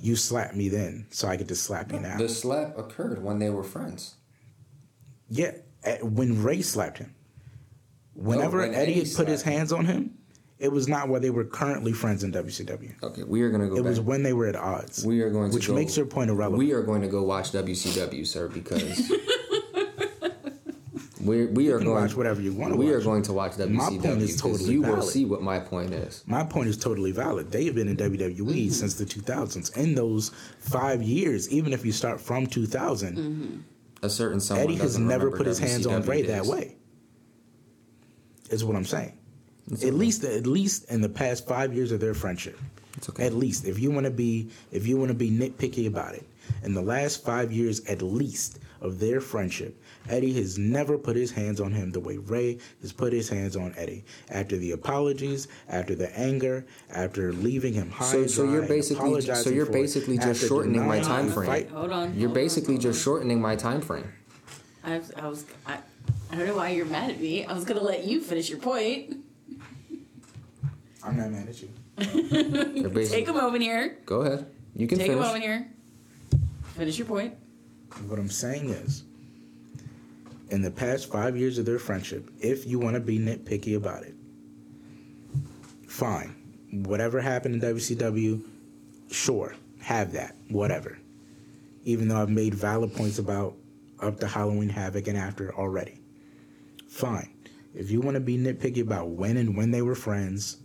you 0.01 0.17
slapped 0.17 0.57
me 0.57 0.69
then, 0.69 1.07
so 1.11 1.29
I 1.29 1.37
get 1.37 1.49
to 1.49 1.55
slap 1.55 1.93
you 1.93 2.01
now. 2.01 2.17
The 2.17 2.29
slap 2.29 2.77
occurred 2.77 3.23
when 3.23 3.39
they 3.39 3.51
were 3.51 3.63
friends. 3.63 4.17
Yeah, 5.29 5.53
at- 5.85 6.05
when 6.05 6.43
Rey 6.43 6.63
slapped 6.63 6.99
him. 6.99 7.15
Whenever 8.15 8.59
when 8.59 8.75
Eddie 8.75 8.93
Eddie 8.93 9.05
had 9.05 9.15
put 9.17 9.29
his 9.29 9.43
hands 9.43 9.73
on 9.73 9.87
him, 9.87 10.17
it 10.59 10.71
was 10.71 10.87
not 10.87 11.09
where 11.09 11.21
they 11.21 11.31
were 11.31 11.45
currently 11.45 11.93
friends 11.93 12.23
in 12.25 12.33
WCW. 12.33 13.03
Okay, 13.03 13.23
we 13.25 13.43
are 13.43 13.51
gonna 13.51 13.69
go 13.69 13.77
It 13.77 13.83
back. 13.83 13.89
was 13.89 14.01
when 14.01 14.23
they 14.23 14.33
were 14.33 14.47
at 14.47 14.57
odds. 14.57 15.05
we 15.05 15.21
are 15.23 15.31
going 15.31 15.51
to 15.51 15.55
which 15.55 15.69
go, 15.69 15.75
makes 15.75 15.97
your 15.97 16.07
point 16.07 16.31
irrelevant. 16.31 16.59
We 16.59 16.73
are 16.73 16.83
going 16.83 17.03
to 17.03 17.09
go 17.09 17.23
watch 17.23 17.53
WCW, 17.53 18.27
sir, 18.27 18.49
because 18.49 19.11
we 21.21 21.47
we 21.47 21.71
are 21.71 21.79
can 21.79 21.87
going 21.87 22.03
watch 22.03 22.17
whatever 22.17 22.41
you 22.41 22.53
wanna 22.53 22.77
We 22.77 22.91
are 22.91 23.01
going 23.01 23.23
to 23.25 23.33
watch 23.33 23.53
WCW. 23.53 23.71
My 23.71 23.89
point 23.89 24.23
is 24.23 24.41
totally 24.41 24.73
you 24.73 24.83
will 24.83 25.03
see 25.03 25.25
what 25.25 25.43
my 25.43 25.61
point 25.61 25.93
is. 25.95 26.25
My 26.27 26.45
point 26.45 26.69
is 26.69 26.77
totally 26.77 27.13
valid. 27.13 27.51
They 27.53 27.65
have 27.67 27.75
been 27.75 27.89
in 27.89 27.97
WWE 27.97 28.37
Mm-hmm. 28.37 28.69
since 28.71 28.95
the 28.95 29.05
2000s. 29.05 29.77
In 29.77 29.95
those 29.95 30.31
five 30.59 31.03
years, 31.03 31.49
even 31.51 31.73
if 31.73 31.85
you 31.87 31.93
start 31.93 32.21
from 32.21 32.47
2000, 32.47 33.17
Mm-hmm. 33.17 33.57
A 34.05 34.11
certain 34.11 34.41
someone 34.41 34.65
Eddie 34.67 34.75
has 34.77 34.99
never 34.99 35.31
put 35.31 35.47
his 35.47 35.61
hands 35.61 35.87
on 35.87 36.03
WCW 36.03 36.09
Rey 36.09 36.23
days. 36.23 36.31
that 36.31 36.47
way. 36.47 36.77
Is 38.53 38.65
what 38.65 38.77
I'm 38.77 38.85
saying. 38.85 39.13
It's 39.71 39.83
At 39.83 39.89
okay. 39.89 39.97
least, 39.97 40.25
at 40.25 40.47
least 40.47 40.91
in 40.91 41.01
the 41.01 41.09
past 41.09 41.47
five 41.47 41.73
years 41.75 41.93
of 41.93 42.01
their 42.01 42.15
friendship. 42.15 42.59
Okay. 43.09 43.25
At 43.27 43.33
least, 43.33 43.65
if 43.65 43.79
you 43.79 43.91
want 43.91 44.05
to 44.05 44.11
be, 44.11 44.51
if 44.71 44.87
you 44.87 44.97
want 44.99 45.09
to 45.09 45.15
be 45.15 45.31
nitpicky 45.31 45.87
about 45.87 46.15
it, 46.15 46.27
in 46.63 46.75
the 46.75 46.83
last 46.83 47.25
five 47.25 47.51
years, 47.51 47.81
at 47.87 48.03
least 48.03 48.59
of 48.83 48.99
their 48.99 49.21
friendship, 49.21 49.81
Eddie 50.11 50.33
has 50.35 50.59
never 50.59 50.99
put 50.99 51.17
his 51.17 51.31
hands 51.31 51.61
on 51.61 51.73
him 51.73 51.91
the 51.91 52.01
way 52.01 52.19
Rey 52.19 52.59
has 52.83 52.93
put 52.93 53.13
his 53.13 53.29
hands 53.29 53.57
on 53.57 53.73
Eddie. 53.79 54.05
After 54.31 54.57
the 54.59 54.73
apologies, 54.73 55.49
after 55.69 55.95
the 55.95 56.17
anger, 56.19 56.67
after 56.91 57.33
leaving 57.33 57.73
him 57.73 57.91
high, 57.91 58.05
So, 58.13 58.19
and 58.19 58.31
so 58.31 58.45
you're 58.45 58.59
and 58.61 58.69
basically 58.69 59.21
so 59.23 59.49
you're 59.51 59.67
basically 59.67 60.19
just 60.19 60.47
shortening 60.47 60.87
my 60.87 61.01
time 61.01 61.31
frame. 61.31 61.47
fight. 61.49 61.71
Hold 61.71 61.93
on. 61.93 62.15
You're 62.15 62.29
hold 62.29 62.35
basically 62.35 62.75
hold 62.75 62.83
just 62.83 63.01
on. 63.01 63.05
shortening 63.05 63.41
my 63.41 63.57
time 63.57 63.81
frame. 63.81 64.13
I 64.85 64.99
was, 64.99 65.13
I 65.17 65.29
was 65.29 65.45
I, 65.67 65.79
I 66.33 66.37
don't 66.37 66.47
know 66.47 66.57
why 66.57 66.71
you're 66.71 66.87
mad 66.87 67.11
at 67.11 67.21
me. 67.21 67.45
I 67.45 67.53
was 67.53 67.65
gonna 67.65 67.83
let 67.83 68.05
you 68.05 68.23
finish 68.23 68.49
your 68.49 68.59
point. 68.59 69.19
I'm 71.05 71.17
not 71.19 71.31
mad 71.31 71.47
at 71.47 71.61
you. 71.61 71.69
Take 73.07 73.29
a 73.29 73.33
moment 73.35 73.63
here. 73.63 73.99
go 74.07 74.23
ahead. 74.23 74.47
You 74.75 74.87
can 74.87 74.99
Take 74.99 75.13
a 75.13 75.17
moment 75.17 75.43
here. 75.43 75.69
Finish 76.75 76.97
your 76.97 77.07
point. 77.07 77.35
What 78.09 78.19
I'm 78.19 78.31
saying 78.31 78.71
is, 78.71 79.05
in 80.49 80.63
the 80.63 80.71
past 80.71 81.13
five 81.13 81.37
years 81.37 81.59
of 81.59 81.67
their 81.67 81.79
friendship, 81.79 82.31
if 82.41 82.67
you 82.67 82.79
want 82.79 82.95
to 82.95 83.01
be 83.01 83.19
nitpicky 83.19 83.77
about 83.77 84.05
it, 84.05 84.15
fine. 85.87 86.35
Whatever 86.87 87.21
happened 87.21 87.63
in 87.63 87.77
WCW, 87.77 88.43
sure, 89.11 89.55
have 89.83 90.13
that, 90.13 90.35
whatever. 90.49 90.99
Even 91.85 92.09
though 92.09 92.23
I've 92.23 92.31
made 92.31 92.55
valid 92.55 92.95
points 92.95 93.19
about 93.19 93.55
up 94.01 94.19
to 94.21 94.27
Halloween 94.27 94.71
Havoc 94.71 95.07
and 95.09 95.19
after 95.19 95.55
already. 95.55 96.02
Fine. 96.93 97.31
If 97.75 97.91
you 97.91 98.03
want 98.03 98.17
to 98.17 98.21
be 98.21 98.37
nitpicky 98.37 98.83
about 98.83 99.09
when 99.09 99.39
and 99.39 99.57
when 99.57 99.71
they 99.71 99.81
were 99.81 99.95
friends, 99.95 100.59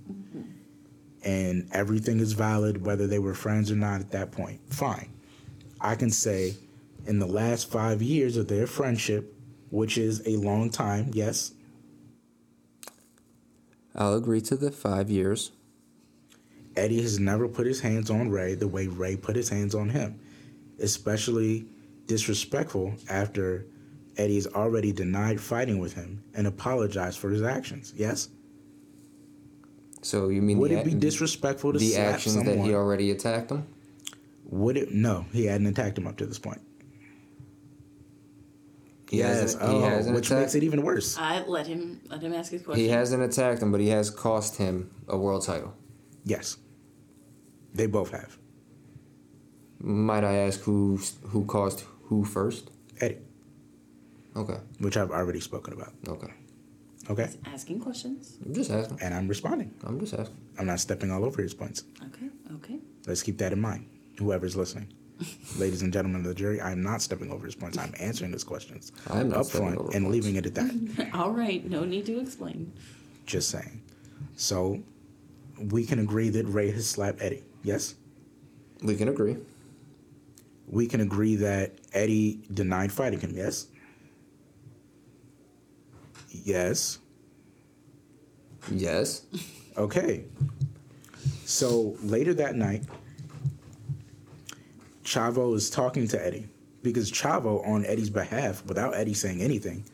and 1.24 1.70
everything 1.72 2.20
is 2.20 2.34
valid, 2.34 2.86
whether 2.86 3.08
they 3.08 3.18
were 3.18 3.34
friends 3.34 3.72
or 3.72 3.78
not 3.78 4.02
at 4.02 4.12
that 4.12 4.34
point, 4.34 4.60
fine. 4.70 5.10
I 5.80 5.96
can 5.96 6.12
say 6.12 6.56
in 7.06 7.20
the 7.20 7.26
last 7.26 7.72
five 7.72 8.02
years 8.02 8.36
of 8.36 8.50
their 8.50 8.68
friendship, 8.68 9.34
which 9.70 9.98
is 9.98 10.22
a 10.28 10.36
long 10.36 10.70
time, 10.70 11.12
yes, 11.14 11.54
I'll 13.96 14.16
agree 14.16 14.42
to 14.42 14.58
the 14.58 14.70
five 14.70 15.10
years. 15.10 15.52
Eddie 16.76 17.02
has 17.02 17.20
never 17.20 17.48
put 17.48 17.66
his 17.66 17.80
hands 17.80 18.12
on 18.12 18.30
Rey 18.30 18.54
the 18.54 18.68
way 18.68 18.88
Rey 18.88 19.16
put 19.16 19.38
his 19.38 19.48
hands 19.48 19.74
on 19.74 19.90
him, 19.90 20.20
especially 20.78 21.66
disrespectful 22.06 22.96
after 23.10 23.66
Eddie's 24.18 24.48
already 24.48 24.92
denied 24.92 25.40
fighting 25.40 25.80
with 25.80 25.94
him 25.94 26.24
and 26.34 26.48
apologized 26.48 27.20
for 27.20 27.30
his 27.30 27.42
actions. 27.44 27.94
Yes, 27.96 28.30
So 30.02 30.30
you 30.30 30.42
mean 30.42 30.58
would 30.60 30.72
the, 30.72 30.80
it 30.80 30.86
be 30.86 30.94
disrespectful 30.94 31.74
to 31.74 31.80
the 31.80 31.90
slap 31.90 32.16
actions 32.16 32.36
someone? 32.36 32.58
that 32.58 32.66
he 32.66 32.74
already 32.74 33.12
attacked 33.12 33.52
him? 33.52 33.66
would 34.50 34.78
it? 34.78 34.92
No, 34.94 35.26
he 35.34 35.46
hadn't 35.46 35.68
attacked 35.68 35.98
him 35.98 36.08
up 36.08 36.18
to 36.18 36.26
this 36.26 36.40
point. 36.40 36.62
He 39.10 39.20
yes, 39.20 39.40
hasn't, 39.54 39.64
oh, 39.64 39.80
he 39.80 39.86
hasn't 39.86 40.16
which 40.16 40.28
attacked. 40.28 40.42
makes 40.42 40.56
it 40.56 40.64
even 40.64 40.82
worse. 40.84 41.18
I 41.18 41.44
let 41.46 41.66
him 41.68 42.02
let 42.10 42.22
him 42.22 42.34
ask 42.34 42.52
his 42.52 42.62
question. 42.62 42.84
He 42.84 42.90
hasn't 42.90 43.24
attacked 43.24 43.62
him, 43.62 43.72
but 43.72 43.80
he 43.80 43.88
has 43.90 44.10
cost 44.10 44.58
him 44.58 44.90
a 45.08 45.18
world 45.18 45.46
title. 45.46 45.74
Yes, 46.26 46.58
they 47.74 47.86
both 47.86 48.12
have. 48.12 48.38
Might 49.80 50.24
I 50.26 50.38
ask 50.38 50.60
who 50.62 51.00
who 51.28 51.46
caused 51.46 51.84
who 52.04 52.26
first? 52.26 52.72
Eddie, 54.38 54.42
Okay, 54.52 54.60
which 54.80 54.98
I've 54.98 55.12
already 55.12 55.40
spoken 55.40 55.74
about. 55.74 55.94
okay. 56.08 56.34
Okay, 57.10 57.30
asking 57.46 57.80
questions. 57.80 58.38
I'm 58.46 58.54
just 58.54 58.70
asking. 58.70 59.00
and 59.02 59.14
I'm 59.14 59.28
responding. 59.30 59.74
I'm 59.86 59.98
just 60.00 60.14
asking. 60.14 60.36
I'm 60.60 60.66
not 60.66 60.80
stepping 60.82 61.10
all 61.10 61.24
over 61.24 61.42
his 61.42 61.54
points. 61.54 61.84
Okay, 62.08 62.28
okay. 62.56 62.80
Let's 63.06 63.24
keep 63.24 63.38
that 63.38 63.54
in 63.54 63.62
mind. 63.62 63.88
Whoever's 64.20 64.58
listening, 64.58 64.92
ladies 65.58 65.84
and 65.84 65.94
gentlemen 65.94 66.22
of 66.22 66.28
the 66.28 66.34
jury, 66.36 66.60
I'm 66.62 66.82
not 66.84 67.02
stepping 67.02 67.32
over 67.32 67.46
his 67.46 67.56
points. 67.56 67.78
I'm 67.78 67.94
answering 68.00 68.34
his 68.34 68.44
questions 68.44 68.92
I'm 69.10 69.30
not 69.30 69.40
up 69.40 69.46
stepping 69.46 69.68
front 69.68 69.80
over 69.80 69.92
and 69.96 70.04
points. 70.06 70.14
leaving 70.26 70.36
it 70.36 70.46
at 70.48 70.56
that. 70.56 71.10
All 71.14 71.32
right, 71.32 71.64
no 71.70 71.86
need 71.86 72.06
to 72.08 72.20
explain. 72.20 72.74
Just 73.26 73.50
saying. 73.52 73.82
So 74.36 74.84
we 75.72 75.86
can 75.86 76.00
agree 76.00 76.28
that 76.30 76.46
Rey 76.46 76.72
has 76.72 76.88
slapped 76.90 77.22
Eddie. 77.22 77.44
Yes. 77.64 77.96
We 78.84 78.96
can 78.98 79.08
agree. 79.08 79.38
We 80.68 80.88
can 80.88 81.00
agree 81.00 81.38
that 81.38 81.76
Eddie 81.94 82.42
denied 82.54 82.92
fighting 82.92 83.20
him. 83.22 83.32
Yes. 83.34 83.68
Yes. 86.30 87.00
Yes. 88.72 89.26
Okay. 89.78 90.26
So 91.46 91.96
later 92.02 92.34
that 92.34 92.56
night, 92.56 92.84
Chavo 95.04 95.56
is 95.56 95.70
talking 95.70 96.08
to 96.10 96.26
Eddie 96.26 96.50
because 96.84 97.12
Chavo, 97.12 97.66
on 97.68 97.86
Eddie's 97.86 98.10
behalf, 98.10 98.66
without 98.66 98.96
Eddie 98.96 99.14
saying 99.14 99.42
anything, 99.42 99.86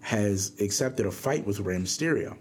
has 0.00 0.52
accepted 0.60 1.06
a 1.06 1.10
fight 1.10 1.46
with 1.46 1.60
Rey 1.60 1.76
Mysterio. 1.76 2.36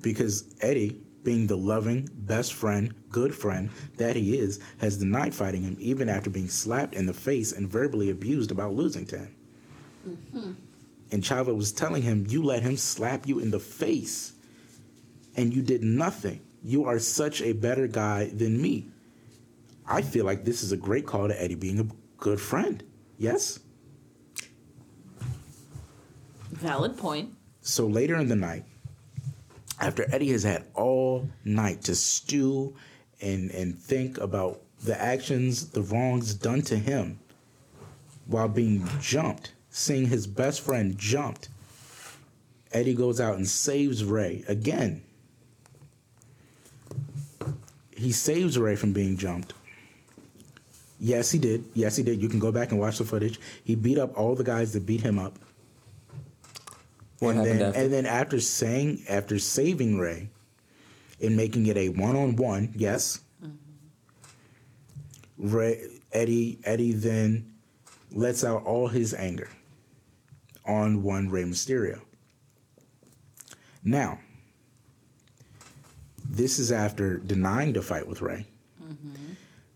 Because 0.00 0.54
Eddie, 0.60 1.00
being 1.22 1.46
the 1.46 1.56
loving, 1.56 2.08
best 2.12 2.54
friend, 2.54 2.94
good 3.10 3.34
friend 3.34 3.70
that 3.96 4.14
he 4.14 4.38
is, 4.38 4.60
has 4.78 4.98
denied 4.98 5.34
fighting 5.34 5.62
him 5.62 5.76
even 5.80 6.08
after 6.08 6.30
being 6.30 6.48
slapped 6.48 6.94
in 6.94 7.06
the 7.06 7.14
face 7.14 7.52
and 7.52 7.68
verbally 7.68 8.10
abused 8.10 8.50
about 8.50 8.74
losing 8.74 9.06
to 9.06 9.18
him. 9.18 9.34
Mm-hmm. 10.08 10.52
And 11.14 11.22
Chavo 11.22 11.54
was 11.54 11.70
telling 11.70 12.02
him, 12.02 12.26
You 12.28 12.42
let 12.42 12.64
him 12.64 12.76
slap 12.76 13.28
you 13.28 13.38
in 13.38 13.52
the 13.52 13.60
face 13.60 14.32
and 15.36 15.54
you 15.54 15.62
did 15.62 15.84
nothing. 15.84 16.40
You 16.64 16.86
are 16.86 16.98
such 16.98 17.40
a 17.40 17.52
better 17.52 17.86
guy 17.86 18.30
than 18.34 18.60
me. 18.60 18.88
I 19.86 20.02
feel 20.02 20.24
like 20.24 20.44
this 20.44 20.64
is 20.64 20.72
a 20.72 20.76
great 20.76 21.06
call 21.06 21.28
to 21.28 21.40
Eddie 21.40 21.54
being 21.54 21.78
a 21.78 21.86
good 22.18 22.40
friend. 22.40 22.82
Yes? 23.16 23.60
Valid 26.50 26.98
point. 26.98 27.32
So 27.60 27.86
later 27.86 28.16
in 28.16 28.28
the 28.28 28.34
night, 28.34 28.64
after 29.80 30.12
Eddie 30.12 30.32
has 30.32 30.42
had 30.42 30.66
all 30.74 31.30
night 31.44 31.82
to 31.82 31.94
stew 31.94 32.74
and, 33.20 33.52
and 33.52 33.78
think 33.78 34.18
about 34.18 34.62
the 34.82 35.00
actions, 35.00 35.70
the 35.70 35.82
wrongs 35.82 36.34
done 36.34 36.62
to 36.62 36.76
him 36.76 37.20
while 38.26 38.48
being 38.48 38.88
jumped, 39.00 39.53
seeing 39.76 40.06
his 40.06 40.24
best 40.28 40.60
friend 40.60 40.96
jumped, 40.96 41.48
Eddie 42.72 42.94
goes 42.94 43.20
out 43.20 43.34
and 43.34 43.46
saves 43.46 44.04
Rey 44.04 44.44
again. 44.46 45.02
He 47.90 48.12
saves 48.12 48.56
Rey 48.56 48.76
from 48.76 48.92
being 48.92 49.16
jumped. 49.16 49.52
Yes, 51.00 51.32
he 51.32 51.40
did. 51.40 51.64
Yes, 51.74 51.96
he 51.96 52.04
did. 52.04 52.22
You 52.22 52.28
can 52.28 52.38
go 52.38 52.52
back 52.52 52.70
and 52.70 52.78
watch 52.78 52.98
the 52.98 53.04
footage. 53.04 53.40
He 53.64 53.74
beat 53.74 53.98
up 53.98 54.16
all 54.16 54.36
the 54.36 54.44
guys 54.44 54.72
that 54.74 54.86
beat 54.86 55.00
him 55.00 55.18
up. 55.18 55.40
What 57.18 57.30
and 57.30 57.38
happened 57.38 57.60
then, 57.60 57.68
after? 57.68 57.80
And 57.80 57.92
then 57.92 58.06
after 58.06 58.38
saying, 58.38 59.02
after 59.08 59.40
saving 59.40 59.98
Rey, 59.98 60.28
and 61.20 61.36
making 61.36 61.66
it 61.66 61.76
a 61.76 61.88
one-on-one, 61.88 62.74
yes. 62.76 63.20
Mm-hmm. 63.42 63.56
Rey, 65.52 65.82
Eddie, 66.12 66.60
Eddie 66.62 66.92
then 66.92 67.54
lets 68.12 68.44
out 68.44 68.64
all 68.64 68.86
his 68.86 69.12
anger 69.14 69.48
on 70.66 71.02
one 71.02 71.28
Rey 71.28 71.44
Mysterio. 71.44 72.00
Now, 73.82 74.18
this 76.24 76.58
is 76.58 76.72
after 76.72 77.18
denying 77.18 77.74
the 77.74 77.82
fight 77.82 78.06
with 78.08 78.22
Rey. 78.22 78.46
Mm-hmm. 78.82 79.32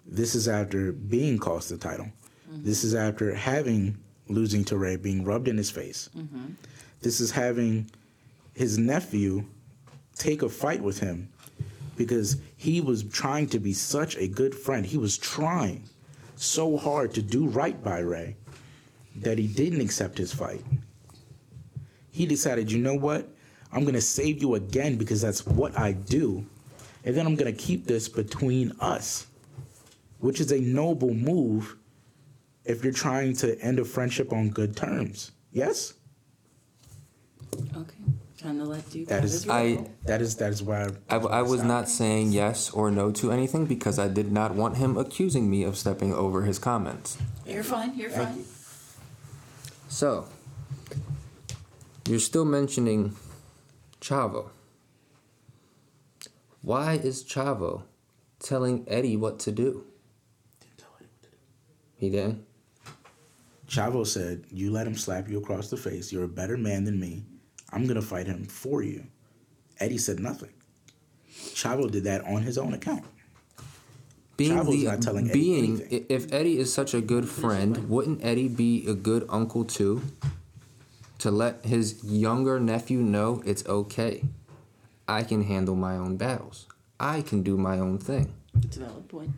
This 0.06 0.34
is 0.34 0.48
after 0.48 0.92
being 0.92 1.38
cost 1.38 1.68
the 1.68 1.76
title. 1.76 2.08
Mm-hmm. 2.50 2.64
This 2.64 2.84
is 2.84 2.94
after 2.94 3.34
having 3.34 3.98
losing 4.28 4.64
to 4.64 4.76
Rey, 4.76 4.96
being 4.96 5.24
rubbed 5.24 5.48
in 5.48 5.56
his 5.56 5.70
face. 5.70 6.08
Mm-hmm. 6.16 6.52
This 7.00 7.20
is 7.20 7.30
having 7.30 7.90
his 8.54 8.78
nephew 8.78 9.44
take 10.16 10.42
a 10.42 10.48
fight 10.48 10.82
with 10.82 10.98
him 10.98 11.28
because 11.96 12.38
he 12.56 12.80
was 12.80 13.04
trying 13.04 13.48
to 13.48 13.58
be 13.58 13.72
such 13.72 14.16
a 14.16 14.26
good 14.26 14.54
friend. 14.54 14.84
He 14.84 14.98
was 14.98 15.18
trying 15.18 15.88
so 16.36 16.76
hard 16.76 17.14
to 17.14 17.22
do 17.22 17.46
right 17.46 17.82
by 17.82 17.98
Ray 17.98 18.36
that 19.22 19.38
he 19.38 19.46
didn't 19.46 19.80
accept 19.80 20.18
his 20.18 20.32
fight. 20.32 20.64
He 22.10 22.26
decided, 22.26 22.70
you 22.70 22.78
know 22.78 22.94
what? 22.94 23.28
I'm 23.72 23.82
going 23.82 23.94
to 23.94 24.00
save 24.00 24.40
you 24.40 24.54
again 24.54 24.96
because 24.96 25.20
that's 25.20 25.46
what 25.46 25.78
I 25.78 25.92
do. 25.92 26.44
And 27.04 27.14
then 27.16 27.26
I'm 27.26 27.36
going 27.36 27.54
to 27.54 27.58
keep 27.58 27.86
this 27.86 28.08
between 28.08 28.72
us, 28.80 29.26
which 30.20 30.40
is 30.40 30.50
a 30.52 30.60
noble 30.60 31.14
move 31.14 31.76
if 32.64 32.82
you're 32.82 32.92
trying 32.92 33.34
to 33.36 33.58
end 33.60 33.78
a 33.78 33.84
friendship 33.84 34.32
on 34.32 34.50
good 34.50 34.76
terms. 34.76 35.32
Yes? 35.52 35.94
Okay. 37.76 37.94
Trying 38.38 38.58
to 38.58 38.64
let 38.64 38.94
you. 38.94 39.04
That 39.06 39.24
is 39.24 39.48
I- 39.48 39.84
that 40.04 40.20
is 40.22 40.36
that 40.36 40.52
is 40.52 40.62
why 40.62 40.88
I, 41.10 41.16
I 41.16 41.42
was 41.42 41.64
not 41.64 41.88
saying 41.88 42.30
yes 42.30 42.70
or 42.70 42.88
no 42.90 43.10
to 43.12 43.32
anything 43.32 43.66
because 43.66 43.98
I 43.98 44.06
did 44.06 44.30
not 44.30 44.54
want 44.54 44.76
him 44.76 44.96
accusing 44.96 45.50
me 45.50 45.64
of 45.64 45.76
stepping 45.76 46.14
over 46.14 46.42
his 46.42 46.58
comments. 46.58 47.18
You're 47.46 47.64
fine. 47.64 47.98
You're 47.98 48.10
fine. 48.10 48.44
So, 49.88 50.26
you're 52.06 52.18
still 52.18 52.44
mentioning 52.44 53.16
Chavo. 54.02 54.50
Why 56.60 56.94
is 56.94 57.24
Chavo 57.24 57.82
telling 58.38 58.84
Eddie 58.86 59.16
what 59.16 59.38
to 59.40 59.52
do? 59.52 59.86
Didn't 60.60 60.78
tell 60.78 60.90
Eddie 60.98 61.08
what 61.08 61.22
to 61.22 61.30
do. 61.30 61.36
He 61.96 62.10
didn't. 62.10 62.44
Chavo 63.66 64.06
said, 64.06 64.44
You 64.50 64.70
let 64.70 64.86
him 64.86 64.94
slap 64.94 65.28
you 65.28 65.38
across 65.38 65.70
the 65.70 65.76
face. 65.78 66.12
You're 66.12 66.24
a 66.24 66.28
better 66.28 66.58
man 66.58 66.84
than 66.84 67.00
me. 67.00 67.24
I'm 67.72 67.84
to 68.00 68.02
fight 68.02 68.26
him 68.26 68.44
for 68.44 68.82
you. 68.82 69.06
Eddie 69.80 69.98
said 69.98 70.20
nothing. 70.20 70.52
Chavo 71.30 71.90
did 71.90 72.04
that 72.04 72.24
on 72.24 72.42
his 72.42 72.58
own 72.58 72.74
account. 72.74 73.04
Being 74.38 74.52
Chavo's 74.56 74.66
the 74.80 74.84
not 74.84 75.02
telling 75.02 75.28
being, 75.32 75.80
anything. 75.82 76.06
i- 76.08 76.12
if 76.12 76.32
Eddie 76.32 76.58
is 76.58 76.72
such 76.72 76.94
a 76.94 77.00
good 77.02 77.28
friend, 77.28 77.90
wouldn't 77.90 78.24
Eddie 78.24 78.48
be 78.48 78.86
a 78.86 78.94
good 78.94 79.26
uncle 79.28 79.64
too? 79.64 80.00
To 81.18 81.30
let 81.32 81.64
his 81.66 82.02
younger 82.04 82.58
nephew 82.60 82.98
know 83.00 83.42
it's 83.44 83.66
okay. 83.66 84.24
I 85.08 85.24
can 85.24 85.42
handle 85.42 85.74
my 85.74 85.96
own 85.96 86.16
battles. 86.16 86.66
I 87.00 87.22
can 87.22 87.42
do 87.42 87.56
my 87.58 87.78
own 87.80 87.98
thing. 87.98 88.32
It's 88.62 88.76
a 88.76 88.80
valid 88.80 89.08
point. 89.08 89.30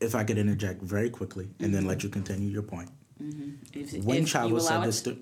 If 0.00 0.14
I 0.14 0.22
could 0.24 0.38
interject 0.38 0.82
very 0.82 1.10
quickly 1.10 1.48
and 1.58 1.74
then 1.74 1.86
let 1.86 2.02
you 2.04 2.08
continue 2.10 2.48
your 2.48 2.62
point. 2.62 2.90
Mm-hmm. 3.22 3.50
If, 3.72 4.04
When 4.04 4.18
if 4.18 4.32
Chavo 4.32 4.60
said 4.60 4.76
allow 4.76 4.86
this 4.86 5.02
to 5.02 5.16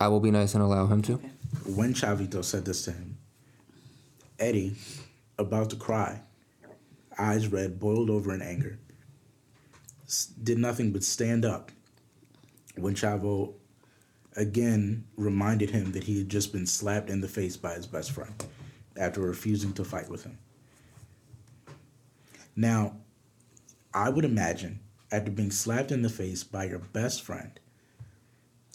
I 0.00 0.08
will 0.08 0.20
be 0.20 0.30
nice 0.30 0.54
and 0.54 0.62
allow 0.62 0.86
him 0.86 1.00
to. 1.02 1.14
Okay. 1.14 1.30
when 1.74 1.92
Chavito 1.94 2.44
said 2.44 2.64
this 2.66 2.84
to 2.84 2.92
him, 2.92 3.16
Eddie, 4.38 4.76
about 5.38 5.70
to 5.70 5.76
cry, 5.76 6.20
eyes 7.18 7.48
red, 7.48 7.78
boiled 7.80 8.10
over 8.10 8.32
in 8.34 8.42
anger, 8.42 8.78
s- 10.04 10.26
did 10.42 10.58
nothing 10.58 10.92
but 10.92 11.02
stand 11.02 11.44
up 11.44 11.72
when 12.76 12.94
Chavo 12.94 13.54
again 14.36 15.04
reminded 15.16 15.70
him 15.70 15.92
that 15.92 16.04
he 16.04 16.18
had 16.18 16.28
just 16.28 16.52
been 16.52 16.66
slapped 16.66 17.10
in 17.10 17.20
the 17.20 17.28
face 17.28 17.56
by 17.56 17.74
his 17.74 17.86
best 17.86 18.12
friend 18.12 18.46
after 18.96 19.20
refusing 19.20 19.72
to 19.72 19.84
fight 19.84 20.08
with 20.08 20.24
him. 20.24 20.38
Now, 22.54 22.96
I 23.94 24.10
would 24.10 24.24
imagine 24.24 24.80
after 25.10 25.30
being 25.30 25.50
slapped 25.50 25.90
in 25.90 26.02
the 26.02 26.08
face 26.08 26.44
by 26.44 26.64
your 26.64 26.78
best 26.80 27.22
friend, 27.22 27.58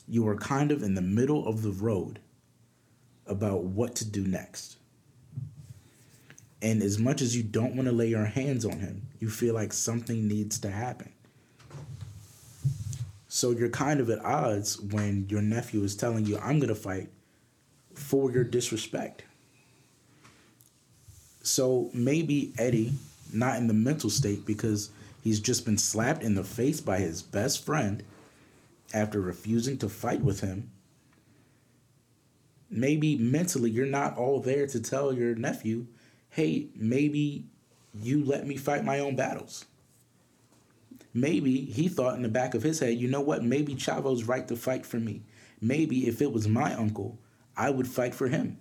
you 0.07 0.23
were 0.23 0.35
kind 0.35 0.71
of 0.71 0.83
in 0.83 0.95
the 0.95 1.01
middle 1.01 1.47
of 1.47 1.61
the 1.61 1.71
road 1.71 2.19
about 3.25 3.63
what 3.63 3.95
to 3.95 4.05
do 4.05 4.25
next. 4.27 4.77
And 6.63 6.81
as 6.81 6.97
much 6.97 7.21
as 7.21 7.35
you 7.35 7.43
don't 7.43 7.75
want 7.75 7.89
to 7.89 7.91
lay 7.91 8.07
your 8.07 8.25
hands 8.25 8.63
on 8.63 8.79
him, 8.79 9.05
you 9.19 9.29
feel 9.29 9.53
like 9.53 9.73
something 9.73 10.29
needs 10.29 10.57
to 10.59 10.71
happen. 10.71 11.11
So 13.27 13.51
you're 13.51 13.67
kind 13.67 13.99
of 13.99 14.09
at 14.09 14.23
odds 14.23 14.79
when 14.79 15.27
your 15.27 15.41
nephew 15.41 15.83
is 15.83 15.93
telling 15.95 16.25
you, 16.25 16.37
I'm 16.37 16.59
going 16.59 16.69
to 16.69 16.75
fight 16.75 17.09
for 17.93 18.31
your 18.31 18.45
disrespect. 18.45 19.23
So 21.41 21.89
maybe 21.93 22.53
Eddie, 22.57 22.93
not 23.33 23.57
in 23.57 23.67
the 23.67 23.73
mental 23.73 24.09
state 24.09 24.45
because 24.45 24.89
he's 25.21 25.41
just 25.41 25.65
been 25.65 25.77
slapped 25.77 26.23
in 26.23 26.35
the 26.35 26.45
face 26.45 26.79
by 26.79 26.99
his 26.99 27.21
best 27.21 27.65
friend 27.65 28.03
after 28.93 29.19
refusing 29.19 29.77
to 29.79 29.89
fight 29.89 30.21
with 30.21 30.39
him. 30.39 30.71
Maybe 32.69 33.17
mentally 33.17 33.69
you're 33.69 33.85
not 33.85 34.17
all 34.17 34.39
there 34.39 34.65
to 34.67 34.79
tell 34.79 35.11
your 35.11 35.35
nephew, 35.35 35.87
hey, 36.33 36.67
maybe 36.75 37.45
you 37.93 38.25
let 38.25 38.47
me 38.47 38.57
fight 38.57 38.83
my 38.83 38.97
own 38.97 39.15
battles. 39.15 39.65
Maybe 41.13 41.61
he 41.65 41.87
thought 41.87 42.15
in 42.15 42.23
the 42.23 42.27
back 42.27 42.55
of 42.55 42.63
his 42.63 42.79
head, 42.79 42.97
you 42.97 43.07
know 43.07 43.21
what? 43.21 43.43
Maybe 43.43 43.75
Chavo's 43.75 44.23
right 44.23 44.47
to 44.47 44.55
fight 44.55 44.83
for 44.83 44.97
me. 44.97 45.21
Maybe 45.61 46.07
if 46.07 46.23
it 46.23 46.31
was 46.31 46.47
my 46.47 46.73
uncle, 46.73 47.19
I 47.55 47.69
would 47.69 47.87
fight 47.87 48.15
for 48.15 48.29
him. 48.29 48.57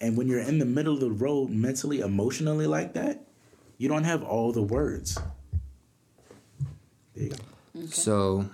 And 0.00 0.16
when 0.16 0.28
you're 0.28 0.38
in 0.38 0.60
the 0.60 0.64
middle 0.64 0.94
of 0.94 1.00
the 1.00 1.10
road 1.10 1.50
mentally, 1.50 1.98
emotionally 1.98 2.68
like 2.68 2.94
that, 2.94 3.26
you 3.78 3.88
don't 3.88 4.04
have 4.04 4.22
all 4.22 4.52
the 4.52 4.62
words. 4.62 5.18
Go. 7.18 7.34
So 7.88 8.48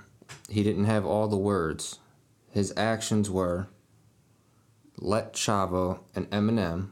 he 0.48 0.62
didn't 0.62 0.86
have 0.86 1.04
all 1.04 1.28
the 1.28 1.36
words. 1.36 1.98
His 2.50 2.72
actions 2.78 3.28
were 3.28 3.68
let 5.02 5.32
Chavo 5.32 6.00
and 6.14 6.30
MNM 6.30 6.90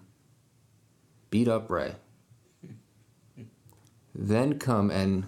beat 1.29 1.47
up 1.47 1.71
Rey. 1.71 1.95
Then 4.15 4.59
come 4.59 4.91
and 4.91 5.27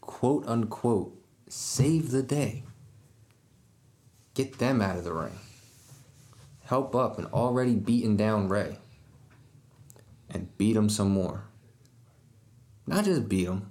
quote 0.00 0.46
unquote 0.46 1.20
save 1.48 2.12
the 2.12 2.22
day. 2.22 2.62
Get 4.34 4.58
them 4.58 4.80
out 4.80 4.96
of 4.96 5.04
the 5.04 5.12
ring. 5.12 5.38
Help 6.64 6.94
up 6.94 7.18
an 7.18 7.26
already 7.26 7.74
beaten 7.74 8.16
down 8.16 8.48
Rey. 8.48 8.78
And 10.30 10.56
beat 10.56 10.76
him 10.76 10.88
some 10.88 11.10
more. 11.10 11.44
Not 12.86 13.04
just 13.04 13.28
beat 13.28 13.46
him, 13.46 13.68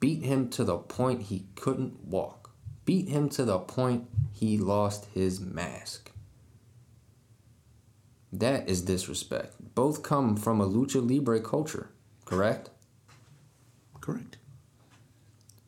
beat 0.00 0.22
him 0.22 0.48
to 0.50 0.64
the 0.64 0.76
point 0.76 1.22
he 1.22 1.46
couldn't 1.54 2.04
walk, 2.04 2.50
beat 2.84 3.08
him 3.08 3.28
to 3.30 3.44
the 3.44 3.58
point 3.58 4.08
he 4.32 4.58
lost 4.58 5.06
his 5.14 5.40
mask. 5.40 6.03
That 8.34 8.68
is 8.68 8.82
disrespect. 8.82 9.54
Both 9.76 10.02
come 10.02 10.36
from 10.36 10.60
a 10.60 10.66
lucha 10.66 11.00
libre 11.08 11.40
culture, 11.40 11.90
correct? 12.24 12.68
Correct. 14.00 14.38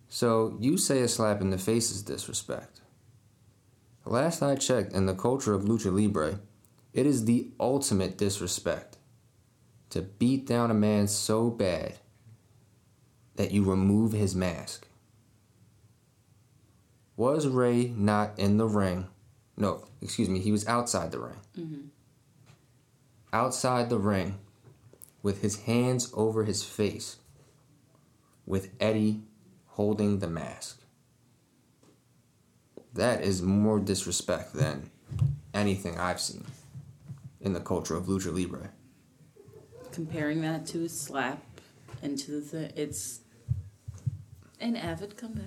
So 0.09 0.57
you 0.59 0.77
say 0.77 1.01
a 1.01 1.09
slap 1.09 1.41
in 1.41 1.51
the 1.51 1.59
face 1.59 1.93
is 1.93 2.03
disrespect. 2.03 2.81
Last 4.05 4.43
I 4.43 4.57
checked, 4.57 4.93
in 4.93 5.07
the 5.07 5.15
culture 5.15 5.55
of 5.55 5.63
lucha 5.63 5.93
libre, 5.93 6.41
it 6.93 7.07
is 7.07 7.25
the 7.25 7.53
ultimate 7.61 8.19
disrespect 8.19 8.99
to 9.91 10.03
beat 10.03 10.45
down 10.45 10.73
a 10.73 10.75
man 10.75 11.07
so 11.07 11.51
bad 11.51 11.95
that 13.37 13.53
you 13.53 13.63
remove 13.63 14.11
his 14.11 14.35
mask. 14.35 14.89
Was 17.17 17.47
Rey 17.47 17.93
not 17.97 18.37
in 18.39 18.57
the 18.57 18.67
ring? 18.67 19.07
No, 19.57 19.87
excuse 20.03 20.29
me, 20.29 20.41
he 20.41 20.51
was 20.51 20.67
outside 20.67 21.13
the 21.13 21.21
ring. 21.21 21.41
Mm-hmm. 21.57 21.81
Outside 23.37 23.91
the 23.91 23.99
ring 23.99 24.39
with 25.23 25.43
his 25.43 25.65
hands 25.65 26.11
over 26.15 26.45
his 26.45 26.65
face 26.65 27.19
with 28.47 28.71
Eddie 28.81 29.25
holding 29.67 30.21
the 30.21 30.27
mask. 30.27 30.81
That 32.95 33.23
is 33.23 33.43
more 33.43 33.79
disrespect 33.79 34.55
than 34.55 34.91
anything 35.53 35.99
I've 35.99 36.19
seen 36.19 36.47
in 37.43 37.53
the 37.53 37.61
culture 37.61 37.95
of 37.95 38.07
lucha 38.07 38.33
libre. 38.35 38.71
Comparing 39.93 40.41
that 40.41 40.65
to 40.69 40.87
a 40.87 40.89
slap 40.89 41.43
and 42.03 42.19
to 42.21 42.41
the 42.41 42.41
thing, 42.41 42.73
it's 42.75 43.21
an 44.61 44.77
avid 44.77 45.19
comeback. 45.19 45.45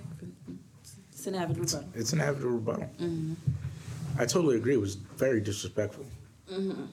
It's 1.10 1.26
an 1.26 1.34
avid 1.34 1.58
rebuttal. 1.58 1.88
It's 1.96 2.12
an 2.12 2.20
avid 2.20 2.44
rebuttal. 2.44 2.88
Mm-hmm. 3.00 3.34
I 4.16 4.26
totally 4.26 4.58
agree. 4.58 4.74
It 4.74 4.80
was 4.80 4.94
very 4.94 5.40
disrespectful. 5.40 6.06
Mm-hmm. 6.48 6.84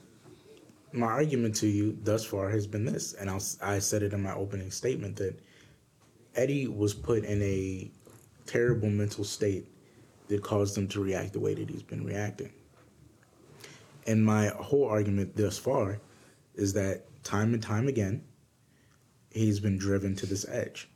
My 0.92 1.06
argument 1.06 1.54
to 1.56 1.66
you 1.66 1.98
thus 2.02 2.24
far 2.24 2.48
has 2.48 2.66
been 2.66 2.84
this, 2.84 3.12
and 3.14 3.28
I'll, 3.28 3.42
I 3.62 3.78
said 3.78 4.02
it 4.02 4.12
in 4.14 4.22
my 4.22 4.34
opening 4.34 4.70
statement 4.70 5.16
that 5.16 5.38
Eddie 6.34 6.66
was 6.66 6.94
put 6.94 7.24
in 7.24 7.42
a 7.42 7.90
terrible 8.46 8.88
mental 8.88 9.24
state 9.24 9.66
that 10.28 10.42
caused 10.42 10.76
him 10.76 10.88
to 10.88 11.02
react 11.02 11.32
the 11.32 11.40
way 11.40 11.54
that 11.54 11.68
he's 11.68 11.82
been 11.82 12.04
reacting. 12.04 12.52
And 14.06 14.24
my 14.24 14.48
whole 14.48 14.88
argument 14.88 15.36
thus 15.36 15.58
far 15.58 16.00
is 16.54 16.72
that 16.72 17.04
time 17.22 17.52
and 17.52 17.62
time 17.62 17.88
again, 17.88 18.24
he's 19.30 19.60
been 19.60 19.76
driven 19.76 20.16
to 20.16 20.26
this 20.26 20.48
edge. 20.48 20.88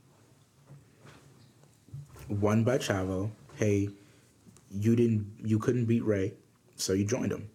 One 2.28 2.64
by 2.64 2.78
Chavo, 2.78 3.30
hey, 3.56 3.90
you 4.70 4.96
didn't 4.96 5.26
you 5.44 5.58
couldn't 5.58 5.84
beat 5.84 6.04
Rey, 6.04 6.32
so 6.76 6.94
you 6.94 7.04
joined 7.04 7.32
him. 7.32 7.50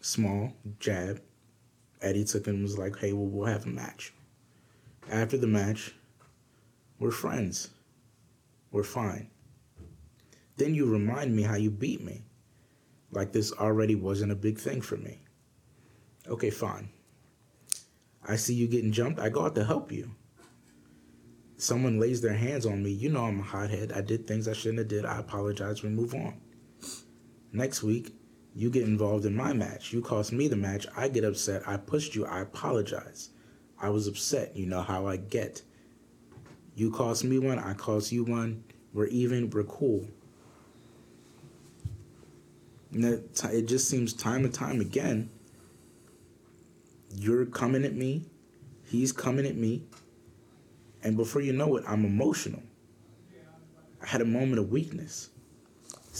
Small 0.00 0.52
jab. 0.78 1.20
Eddie 2.00 2.24
took 2.24 2.46
him 2.46 2.54
and 2.54 2.62
was 2.62 2.78
like, 2.78 2.98
hey, 2.98 3.12
well, 3.12 3.26
we'll 3.26 3.46
have 3.46 3.66
a 3.66 3.70
match. 3.70 4.12
After 5.10 5.36
the 5.36 5.46
match, 5.46 5.94
we're 6.98 7.10
friends. 7.10 7.70
We're 8.70 8.82
fine. 8.82 9.30
Then 10.56 10.74
you 10.74 10.86
remind 10.86 11.34
me 11.34 11.42
how 11.42 11.56
you 11.56 11.70
beat 11.70 12.02
me. 12.02 12.22
Like 13.10 13.32
this 13.32 13.52
already 13.52 13.94
wasn't 13.94 14.32
a 14.32 14.36
big 14.36 14.58
thing 14.58 14.80
for 14.80 14.96
me. 14.96 15.20
Okay, 16.28 16.50
fine. 16.50 16.90
I 18.26 18.36
see 18.36 18.54
you 18.54 18.68
getting 18.68 18.92
jumped. 18.92 19.18
I 19.18 19.30
go 19.30 19.44
out 19.44 19.54
to 19.56 19.64
help 19.64 19.90
you. 19.90 20.10
Someone 21.56 21.98
lays 21.98 22.20
their 22.20 22.34
hands 22.34 22.64
on 22.64 22.82
me. 22.82 22.90
You 22.90 23.10
know 23.10 23.24
I'm 23.24 23.40
a 23.40 23.42
hothead. 23.42 23.92
I 23.92 24.00
did 24.00 24.26
things 24.26 24.46
I 24.46 24.52
shouldn't 24.52 24.78
have 24.78 24.88
did. 24.88 25.04
I 25.04 25.18
apologize. 25.18 25.82
We 25.82 25.88
move 25.88 26.14
on. 26.14 26.40
Next 27.52 27.82
week, 27.82 28.14
you 28.54 28.70
get 28.70 28.82
involved 28.82 29.24
in 29.24 29.34
my 29.34 29.52
match. 29.52 29.92
You 29.92 30.02
cost 30.02 30.32
me 30.32 30.48
the 30.48 30.56
match. 30.56 30.86
I 30.96 31.08
get 31.08 31.24
upset. 31.24 31.62
I 31.66 31.76
pushed 31.76 32.14
you. 32.14 32.26
I 32.26 32.40
apologize. 32.40 33.30
I 33.80 33.90
was 33.90 34.06
upset. 34.06 34.56
You 34.56 34.66
know 34.66 34.82
how 34.82 35.06
I 35.06 35.16
get. 35.16 35.62
You 36.74 36.90
cost 36.90 37.24
me 37.24 37.38
one. 37.38 37.58
I 37.58 37.74
cost 37.74 38.12
you 38.12 38.24
one. 38.24 38.64
We're 38.92 39.06
even. 39.06 39.50
We're 39.50 39.64
cool. 39.64 40.06
And 42.92 43.04
it 43.04 43.66
just 43.66 43.88
seems 43.88 44.12
time 44.12 44.44
and 44.44 44.52
time 44.52 44.80
again. 44.80 45.30
You're 47.14 47.46
coming 47.46 47.84
at 47.84 47.94
me. 47.94 48.26
He's 48.84 49.12
coming 49.12 49.46
at 49.46 49.56
me. 49.56 49.84
And 51.02 51.16
before 51.16 51.40
you 51.40 51.52
know 51.52 51.76
it, 51.76 51.84
I'm 51.86 52.04
emotional. 52.04 52.62
I 54.02 54.06
had 54.06 54.20
a 54.20 54.24
moment 54.24 54.58
of 54.58 54.70
weakness. 54.70 55.30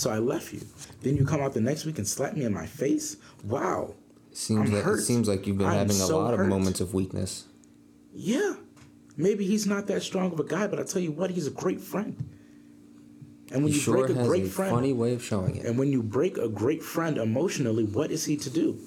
So 0.00 0.08
I 0.08 0.18
left 0.18 0.54
you. 0.54 0.62
Then 1.02 1.18
you 1.18 1.26
come 1.26 1.42
out 1.42 1.52
the 1.52 1.60
next 1.60 1.84
week 1.84 1.98
and 1.98 2.08
slap 2.08 2.32
me 2.34 2.44
in 2.44 2.54
my 2.54 2.64
face? 2.64 3.18
Wow. 3.44 3.92
Seems 4.32 4.70
I'm 4.70 4.74
like 4.74 4.82
hurt. 4.84 5.00
it 5.00 5.02
seems 5.02 5.28
like 5.28 5.46
you've 5.46 5.58
been 5.58 5.66
I'm 5.66 5.74
having 5.74 5.90
a 5.96 6.06
so 6.06 6.18
lot 6.18 6.34
hurt. 6.34 6.44
of 6.44 6.48
moments 6.48 6.80
of 6.80 6.94
weakness. 6.94 7.44
Yeah. 8.14 8.54
Maybe 9.18 9.44
he's 9.44 9.66
not 9.66 9.88
that 9.88 10.02
strong 10.02 10.32
of 10.32 10.40
a 10.40 10.44
guy, 10.44 10.68
but 10.68 10.80
I 10.80 10.84
tell 10.84 11.02
you 11.02 11.12
what, 11.12 11.28
he's 11.32 11.46
a 11.46 11.50
great 11.50 11.82
friend. 11.82 12.16
And 13.52 13.62
when 13.62 13.72
He 13.72 13.76
you 13.78 13.82
sure 13.84 14.06
break 14.06 14.16
a 14.16 14.24
great 14.24 14.44
a 14.44 14.48
friend, 14.48 14.70
funny 14.70 14.94
way 14.94 15.12
of 15.12 15.22
showing 15.22 15.56
it. 15.56 15.66
and 15.66 15.78
when 15.78 15.92
you 15.92 16.02
break 16.02 16.38
a 16.38 16.48
great 16.48 16.82
friend 16.82 17.18
emotionally, 17.18 17.84
what 17.84 18.10
is 18.10 18.24
he 18.24 18.38
to 18.38 18.48
do? 18.48 18.78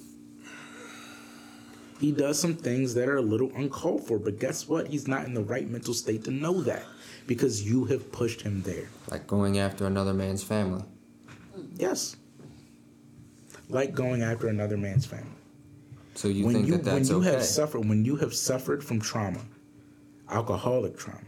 He 1.99 2.11
does 2.11 2.39
some 2.39 2.55
things 2.55 2.95
that 2.95 3.07
are 3.07 3.17
a 3.17 3.21
little 3.21 3.51
uncalled 3.55 4.07
for, 4.07 4.17
but 4.17 4.39
guess 4.39 4.67
what? 4.67 4.87
He's 4.87 5.07
not 5.07 5.25
in 5.25 5.35
the 5.35 5.43
right 5.43 5.69
mental 5.69 5.93
state 5.93 6.23
to 6.23 6.31
know 6.31 6.59
that 6.63 6.85
because 7.27 7.61
you 7.69 7.85
have 7.85 8.11
pushed 8.11 8.41
him 8.41 8.63
there. 8.63 8.89
Like 9.11 9.27
going 9.27 9.59
after 9.59 9.85
another 9.85 10.13
man's 10.15 10.41
family. 10.43 10.83
Yes. 11.75 12.15
Like 13.69 13.93
going 13.93 14.21
after 14.21 14.47
another 14.47 14.77
man's 14.77 15.05
family. 15.05 15.27
So 16.15 16.27
you 16.27 16.45
when 16.45 16.55
think 16.55 16.67
you 16.67 16.73
that 16.73 16.83
that's 16.83 17.09
when 17.09 17.21
you 17.21 17.27
okay? 17.27 17.35
have 17.37 17.43
suffered 17.43 17.85
when 17.87 18.05
you 18.05 18.15
have 18.17 18.33
suffered 18.33 18.83
from 18.83 18.99
trauma, 18.99 19.41
alcoholic 20.29 20.97
trauma, 20.97 21.27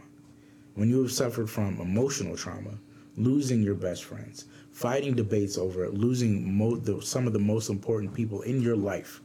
when 0.74 0.88
you 0.88 1.02
have 1.02 1.12
suffered 1.12 1.50
from 1.50 1.80
emotional 1.80 2.36
trauma, 2.36 2.78
losing 3.16 3.62
your 3.62 3.74
best 3.74 4.04
friends, 4.04 4.44
fighting 4.70 5.14
debates 5.14 5.58
over 5.58 5.84
it, 5.84 5.94
losing 5.94 6.56
mo- 6.56 6.76
the, 6.76 7.00
some 7.02 7.26
of 7.26 7.32
the 7.32 7.38
most 7.38 7.68
important 7.68 8.14
people 8.14 8.42
in 8.42 8.60
your 8.60 8.76
life, 8.76 9.20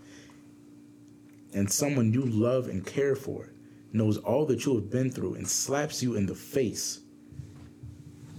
and 1.54 1.70
someone 1.70 2.12
you 2.12 2.26
love 2.26 2.68
and 2.68 2.86
care 2.86 3.16
for 3.16 3.50
knows 3.94 4.18
all 4.18 4.46
that 4.46 4.66
you 4.66 4.74
have 4.76 4.90
been 4.90 5.12
through 5.12 5.36
and 5.36 5.48
slaps 5.48 6.02
you 6.02 6.16
in 6.16 6.26
the 6.26 6.36
face 6.36 7.01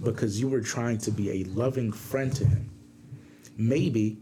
because 0.03 0.39
you 0.39 0.47
were 0.47 0.61
trying 0.61 0.97
to 0.99 1.11
be 1.11 1.31
a 1.31 1.43
loving 1.45 1.91
friend 1.91 2.35
to 2.35 2.45
him. 2.45 2.69
Maybe 3.57 4.17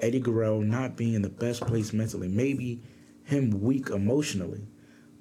Eddie 0.00 0.20
Guerrero 0.20 0.60
not 0.60 0.96
being 0.96 1.14
in 1.14 1.22
the 1.22 1.28
best 1.28 1.62
place 1.66 1.92
mentally, 1.92 2.28
maybe 2.28 2.82
him 3.24 3.62
weak 3.62 3.90
emotionally, 3.90 4.66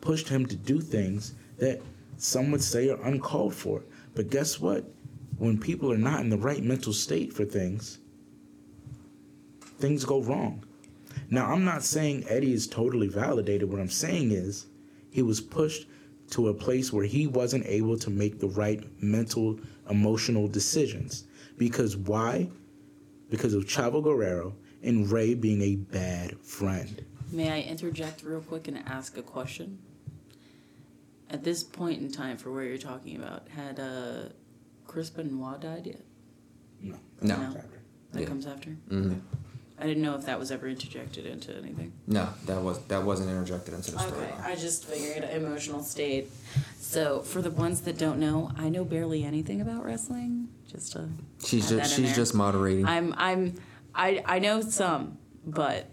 pushed 0.01 0.29
him 0.29 0.45
to 0.45 0.55
do 0.55 0.81
things 0.81 1.33
that 1.57 1.81
some 2.17 2.51
would 2.51 2.61
say 2.61 2.89
are 2.89 3.01
uncalled 3.03 3.53
for. 3.53 3.83
But 4.13 4.29
guess 4.29 4.59
what? 4.59 4.85
When 5.37 5.57
people 5.57 5.91
are 5.91 5.97
not 5.97 6.21
in 6.21 6.29
the 6.29 6.37
right 6.37 6.63
mental 6.63 6.93
state 6.93 7.33
for 7.33 7.45
things, 7.45 7.99
things 9.79 10.05
go 10.05 10.21
wrong. 10.21 10.63
Now, 11.29 11.51
I'm 11.51 11.65
not 11.65 11.83
saying 11.83 12.25
Eddie 12.29 12.53
is 12.53 12.67
totally 12.67 13.07
validated. 13.07 13.69
What 13.69 13.81
I'm 13.81 13.89
saying 13.89 14.31
is 14.31 14.67
he 15.11 15.21
was 15.21 15.41
pushed 15.41 15.87
to 16.31 16.49
a 16.49 16.53
place 16.53 16.91
where 16.91 17.05
he 17.05 17.27
wasn't 17.27 17.65
able 17.65 17.97
to 17.99 18.09
make 18.09 18.39
the 18.39 18.47
right 18.49 18.83
mental, 19.01 19.59
emotional 19.89 20.47
decisions. 20.47 21.25
Because 21.57 21.95
why? 21.97 22.49
Because 23.29 23.53
of 23.53 23.65
Chavo 23.65 24.03
Guerrero 24.03 24.55
and 24.83 25.09
Rey 25.11 25.33
being 25.33 25.61
a 25.61 25.75
bad 25.75 26.39
friend. 26.41 27.03
May 27.31 27.51
I 27.51 27.61
interject 27.61 28.23
real 28.23 28.41
quick 28.41 28.67
and 28.67 28.77
ask 28.87 29.17
a 29.17 29.21
question? 29.21 29.79
At 31.29 31.43
this 31.43 31.63
point 31.63 32.01
in 32.01 32.11
time, 32.11 32.37
for 32.37 32.51
where 32.51 32.63
you're 32.65 32.77
talking 32.77 33.15
about, 33.15 33.47
had 33.49 33.79
uh, 33.79 34.29
Chris 34.85 35.09
Benoit 35.09 35.59
died 35.59 35.87
yet? 35.87 36.01
No. 36.81 36.95
No. 37.21 37.35
No. 37.37 37.53
That 38.11 38.21
Yeah. 38.21 38.27
comes 38.27 38.45
after. 38.45 38.77
Mhm. 38.89 39.21
I 39.77 39.85
didn't 39.85 40.03
know 40.03 40.15
if 40.15 40.25
that 40.25 40.39
was 40.39 40.51
ever 40.51 40.67
interjected 40.67 41.25
into 41.25 41.53
anything. 41.55 41.91
No, 42.07 42.29
that 42.45 42.61
was 42.61 42.79
that 42.85 43.03
wasn't 43.03 43.29
interjected 43.29 43.73
into 43.73 43.91
the 43.91 43.99
story. 43.99 44.23
Okay, 44.25 44.33
I 44.41 44.55
just 44.55 44.85
figured 44.85 45.29
emotional 45.29 45.83
state. 45.83 46.31
So, 46.79 47.21
for 47.21 47.41
the 47.41 47.51
ones 47.51 47.81
that 47.81 47.97
don't 47.97 48.19
know, 48.19 48.51
I 48.57 48.69
know 48.69 48.85
barely 48.85 49.25
anything 49.25 49.59
about 49.59 49.83
wrestling. 49.83 50.47
Just 50.71 50.93
to 50.93 51.09
She's 51.43 51.69
just 51.69 51.93
she's 51.95 52.05
there. 52.07 52.15
just 52.15 52.33
moderating. 52.35 52.85
I'm 52.85 53.13
I'm 53.17 53.55
I 53.93 54.23
I 54.25 54.39
know 54.39 54.61
some, 54.61 55.17
but 55.45 55.89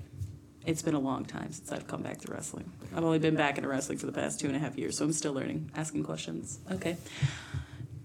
it's 0.65 0.83
been 0.83 0.95
a 0.95 1.01
long 1.01 1.25
time 1.25 1.51
since 1.51 1.73
I've 1.73 1.89
come 1.89 2.03
back 2.03 2.19
to 2.21 2.33
wrestling. 2.33 2.71
I've 2.95 3.03
only 3.03 3.19
been 3.19 3.35
back 3.35 3.59
into 3.59 3.69
wrestling 3.69 3.99
for 3.99 4.07
the 4.07 4.13
past 4.13 4.39
two 4.39 4.47
and 4.47 4.55
a 4.55 4.61
half 4.61 4.79
years, 4.79 4.97
so 4.97 5.05
I'm 5.05 5.13
still 5.13 5.33
learning, 5.33 5.73
asking 5.75 6.05
questions. 6.05 6.61
Okay, 6.71 6.97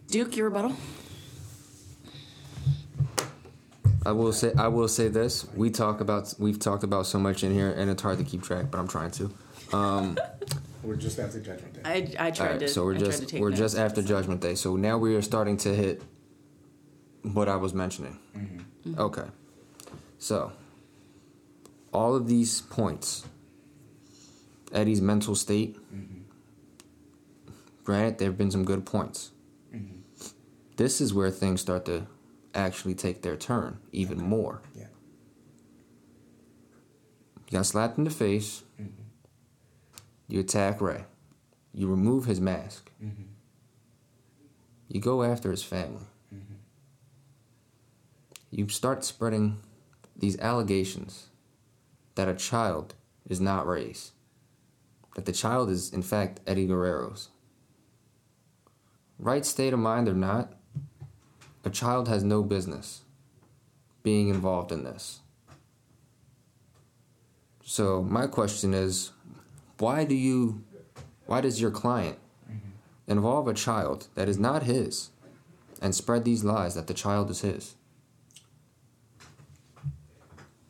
Duke, 0.08 0.36
your 0.36 0.46
rebuttal. 0.50 0.76
I 4.08 4.12
will 4.12 4.32
say 4.32 4.54
I 4.58 4.70
will 4.70 4.88
say 4.88 5.10
this. 5.10 5.46
We 5.54 5.70
talk 5.70 6.00
about 6.00 6.34
we've 6.40 6.58
talked 6.58 6.86
about 6.86 7.08
so 7.08 7.20
much 7.20 7.44
in 7.44 7.54
here, 7.54 7.72
and 7.72 7.92
it's 7.92 8.02
hard 8.02 8.18
to 8.20 8.24
keep 8.24 8.42
track, 8.42 8.72
but 8.72 8.78
I'm 8.78 8.88
trying 8.88 9.12
to. 9.12 9.34
Um, 9.74 10.18
We're 10.82 10.96
just 10.96 11.20
after 11.20 11.42
Judgment 11.42 11.74
Day. 11.74 11.82
I 11.84 12.28
I 12.28 12.32
tried 12.32 12.46
all 12.46 12.52
right, 12.54 12.60
to. 12.62 12.68
so 12.70 12.86
we're 12.86 12.96
I 12.96 13.00
just 13.00 13.34
we're 13.34 13.52
just 13.52 13.78
after 13.78 14.02
Judgment 14.02 14.40
Day. 14.40 14.56
So 14.56 14.78
now 14.78 14.98
we 14.98 15.14
are 15.18 15.22
starting 15.22 15.58
to 15.58 15.76
hit 15.76 16.04
what 17.34 17.50
I 17.50 17.58
was 17.58 17.74
mentioning. 17.74 18.18
Mm-hmm. 18.34 18.98
Okay, 18.98 19.28
so 20.20 20.54
all 21.92 22.16
of 22.16 22.30
these 22.30 22.62
points, 22.62 23.26
Eddie's 24.72 25.02
mental 25.02 25.36
state. 25.36 25.76
Mm-hmm. 25.94 26.22
Granted, 27.84 28.20
there 28.20 28.30
have 28.30 28.38
been 28.38 28.52
some 28.52 28.64
good 28.64 28.86
points. 28.86 29.32
Mm-hmm. 29.76 29.98
This 30.78 31.02
is 31.02 31.14
where 31.14 31.30
things 31.30 31.60
start 31.60 31.84
to 31.88 32.08
actually 32.58 32.96
take 32.96 33.22
their 33.22 33.38
turn 33.38 33.80
even 33.92 34.22
more. 34.22 34.62
Yeah. 34.76 34.88
You 37.48 37.58
got 37.58 37.66
slapped 37.66 37.98
in 37.98 38.04
the 38.04 38.10
face. 38.10 38.64
Mm-hmm. 38.82 39.04
You 40.28 40.40
attack 40.42 40.82
Rey. 40.82 41.06
You 41.74 41.88
remove 41.88 42.26
his 42.26 42.42
mask. 42.42 42.92
Mm-hmm. 43.02 43.24
You 44.90 45.00
go 45.00 45.24
after 45.24 45.52
his 45.52 45.64
family. 45.64 46.08
Mm-hmm. 46.34 46.56
You 48.52 48.68
start 48.68 49.06
spreading 49.06 49.60
these 50.16 50.40
allegations 50.40 51.28
that 52.16 52.28
a 52.28 52.34
child 52.34 52.96
is 53.30 53.40
not 53.40 53.68
Rey's. 53.68 54.12
That 55.16 55.26
the 55.26 55.32
child 55.32 55.70
is, 55.70 55.94
in 55.94 56.02
fact, 56.02 56.40
Eddie 56.48 56.68
Guerrero's. 56.68 57.30
Right 59.20 59.46
state 59.46 59.74
of 59.74 59.80
mind 59.80 60.08
or 60.08 60.14
not, 60.14 60.54
a 61.68 61.70
child 61.70 62.08
has 62.08 62.24
no 62.24 62.42
business 62.42 63.02
being 64.02 64.30
involved 64.30 64.72
in 64.72 64.84
this. 64.84 65.20
So 67.64 68.02
my 68.02 68.26
question 68.26 68.74
is, 68.74 69.12
why 69.78 70.06
do 70.06 70.16
you, 70.16 70.64
why 71.26 71.42
does 71.42 71.62
your 71.62 71.72
client 71.72 72.18
mm-hmm. 72.50 72.70
involve 73.12 73.48
a 73.48 73.54
child 73.54 74.08
that 74.16 74.30
is 74.30 74.40
not 74.40 74.64
his 74.64 75.10
and 75.82 75.94
spread 75.94 76.24
these 76.24 76.44
lies 76.44 76.76
that 76.76 76.88
the 76.88 76.94
child 76.94 77.30
is 77.30 77.42
his. 77.42 77.76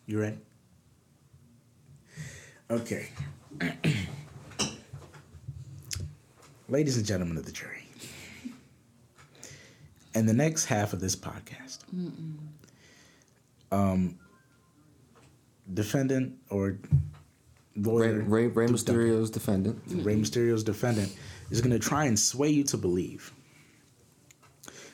You 0.05 0.19
ready? 0.19 0.39
Okay. 2.69 3.09
Ladies 6.69 6.97
and 6.97 7.05
gentlemen 7.05 7.37
of 7.37 7.45
the 7.45 7.51
jury, 7.51 7.76
in 10.17 10.25
the 10.25 10.33
next 10.33 10.65
half 10.65 10.93
of 10.93 10.99
this 10.99 11.15
podcast, 11.15 11.79
um, 13.71 14.17
defendant 15.73 16.33
or 16.49 16.77
Rey, 17.75 17.83
lawyer 17.83 18.19
Rey, 18.21 18.47
Rey 18.47 18.67
Mysterio's 18.67 19.29
defendant. 19.29 19.79
Rey 19.87 20.15
Mysterio's 20.15 20.63
defendant 20.63 21.15
is 21.51 21.61
going 21.61 21.71
to 21.71 21.79
try 21.79 22.05
and 22.05 22.17
sway 22.17 22.49
you 22.49 22.63
to 22.65 22.77
believe 22.77 23.31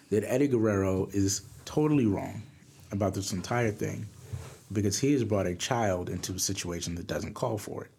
that 0.09 0.24
Eddie 0.26 0.47
Guerrero 0.47 1.07
is 1.13 1.41
totally 1.65 2.05
wrong 2.05 2.43
about 2.91 3.13
this 3.13 3.32
entire 3.34 3.71
thing 3.71 4.05
because 4.71 4.99
he 4.99 5.13
has 5.13 5.24
brought 5.24 5.47
a 5.47 5.55
child 5.55 6.09
into 6.09 6.34
a 6.34 6.39
situation 6.39 6.95
that 6.95 7.07
doesn't 7.07 7.34
call 7.34 7.57
for 7.57 7.86
it. 7.86 7.91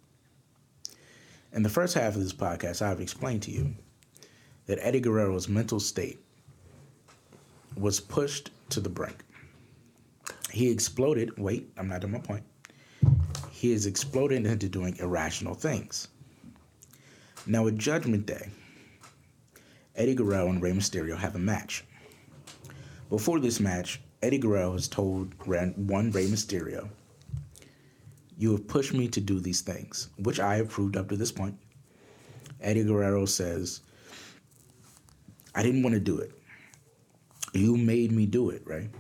In 1.53 1.63
the 1.63 1.69
first 1.69 1.95
half 1.95 2.17
of 2.17 2.23
this 2.23 2.33
podcast, 2.33 2.83
I've 2.83 3.01
explained 3.01 3.43
to 3.45 3.51
you 3.51 3.75
that 4.67 4.79
Eddie 4.81 5.01
Guerrero's 5.01 5.49
mental 5.49 5.81
state 5.81 6.24
was 7.77 8.01
pushed 8.01 8.51
to 8.71 8.81
the 8.81 8.89
brink. 8.89 9.25
He 10.51 10.71
exploded. 10.71 11.37
Wait, 11.39 11.71
I'm 11.77 11.89
not 11.89 12.05
at 12.05 12.11
my 12.11 12.19
point. 12.19 12.45
He 13.51 13.73
has 13.73 13.87
exploded 13.87 14.47
into 14.47 14.69
doing 14.69 14.97
irrational 14.99 15.55
things. 15.55 16.09
Now, 17.47 17.67
at 17.67 17.77
Judgment 17.77 18.27
Day, 18.27 18.51
Eddie 19.97 20.15
Guerrero 20.15 20.49
and 20.49 20.63
Rey 20.63 20.73
Mysterio 20.73 21.17
have 21.17 21.37
a 21.37 21.39
match. 21.39 21.85
Before 23.11 23.39
this 23.39 23.61
match, 23.61 24.01
Eddie 24.23 24.39
Guerrero 24.39 24.73
has 24.73 24.89
told 24.89 25.35
one 25.47 26.11
Rey 26.11 26.27
Mysterio, 26.27 26.89
You 28.39 28.53
have 28.53 28.67
pushed 28.67 28.95
me 28.95 29.09
to 29.09 29.21
do 29.21 29.41
these 29.41 29.61
things, 29.61 30.09
which 30.19 30.41
I 30.41 30.57
have 30.57 30.71
proved 30.71 30.97
up 30.97 31.09
to 31.11 31.17
this 31.17 31.33
point. 31.33 31.57
Eddie 32.61 32.85
Guerrero 32.85 33.27
says, 33.27 33.83
I 35.55 35.63
didn't 35.63 35.83
want 35.83 35.95
to 35.95 36.01
do 36.01 36.19
it. 36.19 36.33
You 37.55 37.77
made 37.77 38.13
me 38.13 38.27
do 38.27 38.51
it, 38.51 38.63
right? 38.67 38.91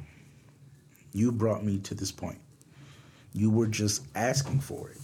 You 1.12 1.30
brought 1.30 1.64
me 1.64 1.78
to 1.80 1.94
this 1.94 2.10
point. 2.10 2.38
You 3.34 3.50
were 3.50 3.66
just 3.66 4.06
asking 4.14 4.60
for 4.60 4.88
it 4.88 4.98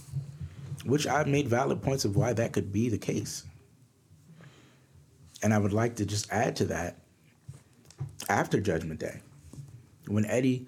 which 0.85 1.07
I've 1.07 1.27
made 1.27 1.47
valid 1.47 1.81
points 1.81 2.05
of 2.05 2.15
why 2.15 2.33
that 2.33 2.53
could 2.53 2.71
be 2.71 2.89
the 2.89 2.97
case. 2.97 3.45
And 5.43 5.53
I 5.53 5.57
would 5.57 5.73
like 5.73 5.95
to 5.95 6.05
just 6.05 6.31
add 6.31 6.55
to 6.57 6.65
that 6.65 6.97
after 8.29 8.59
Judgment 8.59 8.99
Day, 8.99 9.21
when 10.07 10.25
Eddie 10.25 10.67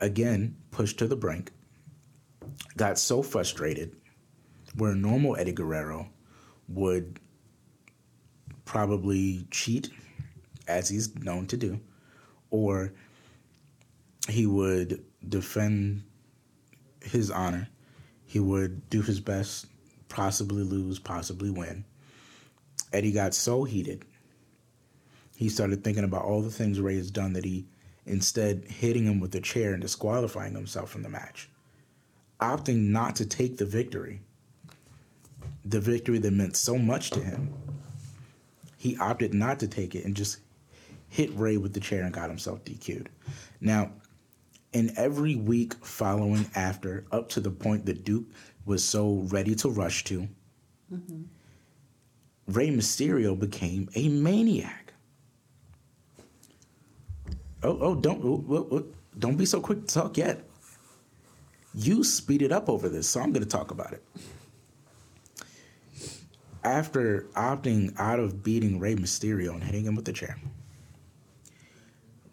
again 0.00 0.56
pushed 0.70 0.98
to 0.98 1.06
the 1.06 1.16
brink, 1.16 1.52
got 2.76 2.98
so 2.98 3.22
frustrated, 3.22 3.94
where 4.76 4.92
a 4.92 4.96
normal 4.96 5.36
Eddie 5.36 5.52
Guerrero 5.52 6.08
would 6.68 7.18
probably 8.64 9.46
cheat, 9.50 9.90
as 10.66 10.88
he's 10.88 11.14
known 11.16 11.46
to 11.46 11.56
do, 11.56 11.80
or 12.56 12.92
he 14.28 14.46
would 14.46 15.04
defend 15.28 16.02
his 17.02 17.30
honor 17.30 17.68
he 18.26 18.40
would 18.40 18.90
do 18.90 19.02
his 19.02 19.20
best, 19.20 19.66
possibly 20.08 20.62
lose, 20.64 20.98
possibly 20.98 21.48
win. 21.48 21.84
Eddie 22.92 23.12
got 23.12 23.34
so 23.34 23.64
heated, 23.64 24.04
he 25.36 25.48
started 25.48 25.84
thinking 25.84 26.04
about 26.04 26.24
all 26.24 26.42
the 26.42 26.50
things 26.50 26.80
Rey 26.80 26.96
has 26.96 27.10
done 27.10 27.32
that 27.34 27.44
he 27.44 27.66
instead 28.04 28.64
hitting 28.68 29.04
him 29.04 29.20
with 29.20 29.34
a 29.34 29.40
chair 29.40 29.72
and 29.72 29.82
disqualifying 29.82 30.54
himself 30.54 30.90
from 30.90 31.02
the 31.02 31.08
match, 31.08 31.48
opting 32.40 32.88
not 32.88 33.16
to 33.16 33.26
take 33.26 33.58
the 33.58 33.64
victory, 33.64 34.20
the 35.64 35.80
victory 35.80 36.18
that 36.18 36.32
meant 36.32 36.56
so 36.56 36.76
much 36.78 37.10
to 37.10 37.20
him. 37.20 37.52
He 38.76 38.96
opted 38.98 39.34
not 39.34 39.60
to 39.60 39.68
take 39.68 39.94
it 39.94 40.04
and 40.04 40.14
just 40.14 40.38
hit 41.16 41.34
Rey 41.34 41.56
with 41.56 41.72
the 41.72 41.80
chair 41.80 42.02
and 42.04 42.12
got 42.12 42.28
himself 42.28 42.62
DQ'd. 42.66 43.08
Now, 43.58 43.90
in 44.74 44.92
every 44.98 45.34
week 45.34 45.72
following 45.82 46.44
after, 46.54 47.06
up 47.10 47.30
to 47.30 47.40
the 47.40 47.50
point 47.50 47.86
that 47.86 48.04
Duke 48.04 48.26
was 48.66 48.84
so 48.84 49.24
ready 49.28 49.54
to 49.54 49.70
rush 49.70 50.04
to, 50.04 50.28
mm-hmm. 50.92 51.22
Rey 52.48 52.68
Mysterio 52.68 53.38
became 53.38 53.88
a 53.94 54.10
maniac. 54.10 54.92
Oh, 57.62 57.78
oh, 57.80 57.94
don't, 57.94 58.22
oh, 58.22 58.68
oh, 58.70 58.84
don't 59.18 59.36
be 59.36 59.46
so 59.46 59.58
quick 59.62 59.86
to 59.86 59.94
talk 59.94 60.18
yet. 60.18 60.44
You 61.72 62.04
speeded 62.04 62.52
up 62.52 62.68
over 62.68 62.90
this, 62.90 63.08
so 63.08 63.20
I'm 63.20 63.32
going 63.32 63.42
to 63.42 63.48
talk 63.48 63.70
about 63.70 63.94
it. 63.94 64.04
After 66.62 67.22
opting 67.34 67.98
out 67.98 68.20
of 68.20 68.42
beating 68.42 68.78
Rey 68.78 68.96
Mysterio 68.96 69.54
and 69.54 69.64
hitting 69.64 69.86
him 69.86 69.94
with 69.94 70.04
the 70.04 70.12
chair, 70.12 70.36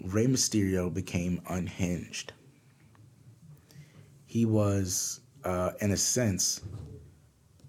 Rey 0.04 0.26
Mysterio 0.28 0.94
became 0.94 1.42
unhinged. 1.48 2.34
He 4.26 4.44
was, 4.44 5.22
uh, 5.46 5.72
in 5.80 5.92
a 5.92 5.98
sense, 5.98 6.60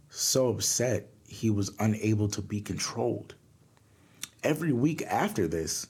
so 0.08 0.48
upset 0.48 1.08
he 1.28 1.48
was 1.50 1.70
unable 1.78 2.28
to 2.28 2.42
be 2.42 2.60
controlled. 2.60 3.36
Every 4.42 4.72
week 4.72 5.02
after 5.02 5.46
this, 5.46 5.86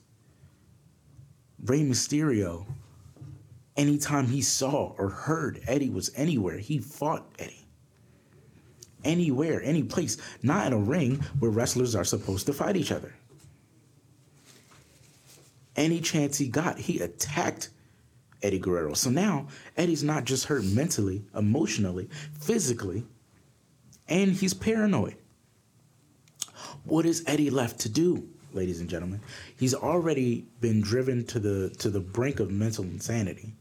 Rey 1.65 1.81
Mysterio, 1.81 2.67
anytime 3.77 4.27
he 4.27 4.43
saw 4.43 4.95
or 4.99 5.09
heard 5.09 5.63
Eddie 5.67 5.89
was 5.89 6.11
anywhere, 6.15 6.59
he 6.59 6.79
fought 6.79 7.27
Eddie. 7.39 7.67
Anywhere, 9.03 9.63
any 9.63 9.83
place, 9.83 10.19
not 10.43 10.67
in 10.67 10.73
a 10.75 10.79
ring 10.79 11.23
where 11.39 11.51
wrestlers 11.51 11.95
are 11.95 12.05
supposed 12.05 12.45
to 12.47 12.53
fight 12.53 12.77
each 12.77 12.93
other 12.93 13.15
any 15.77 16.01
chance 16.01 16.39
he 16.39 16.49
got, 16.49 16.79
he 16.79 17.01
attacked 17.01 17.71
Eddie 18.43 18.59
Guerrero. 18.59 18.95
So 18.95 19.11
now 19.11 19.49
Eddie's 19.77 20.05
not 20.05 20.25
just 20.25 20.47
hurt 20.47 20.65
mentally, 20.65 21.25
emotionally, 21.35 22.09
physically, 22.39 23.05
and 24.09 24.33
he's 24.33 24.55
paranoid. 24.55 25.17
What 26.85 27.07
is 27.07 27.25
Eddie 27.27 27.51
left 27.51 27.81
to 27.81 27.89
do, 27.89 28.29
ladies 28.53 28.81
and 28.81 28.91
gentlemen? 28.91 29.21
He's 29.57 29.75
already 29.75 30.47
been 30.61 30.83
driven 30.83 31.25
to 31.27 31.39
the 31.39 31.71
to 31.79 31.89
the 31.89 32.01
brink 32.01 32.41
of 32.41 32.51
mental 32.51 32.85
insanity. 32.85 33.55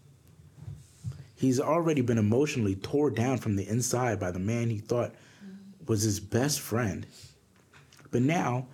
He's 1.35 1.59
already 1.59 2.01
been 2.01 2.17
emotionally 2.17 2.75
tore 2.75 3.09
down 3.09 3.37
from 3.37 3.55
the 3.55 3.67
inside 3.67 4.19
by 4.19 4.31
the 4.31 4.39
man 4.39 4.69
he 4.69 4.79
thought 4.79 5.13
was 5.87 6.01
his 6.01 6.19
best 6.19 6.59
friend. 6.59 7.05
But 8.11 8.21
now 8.21 8.67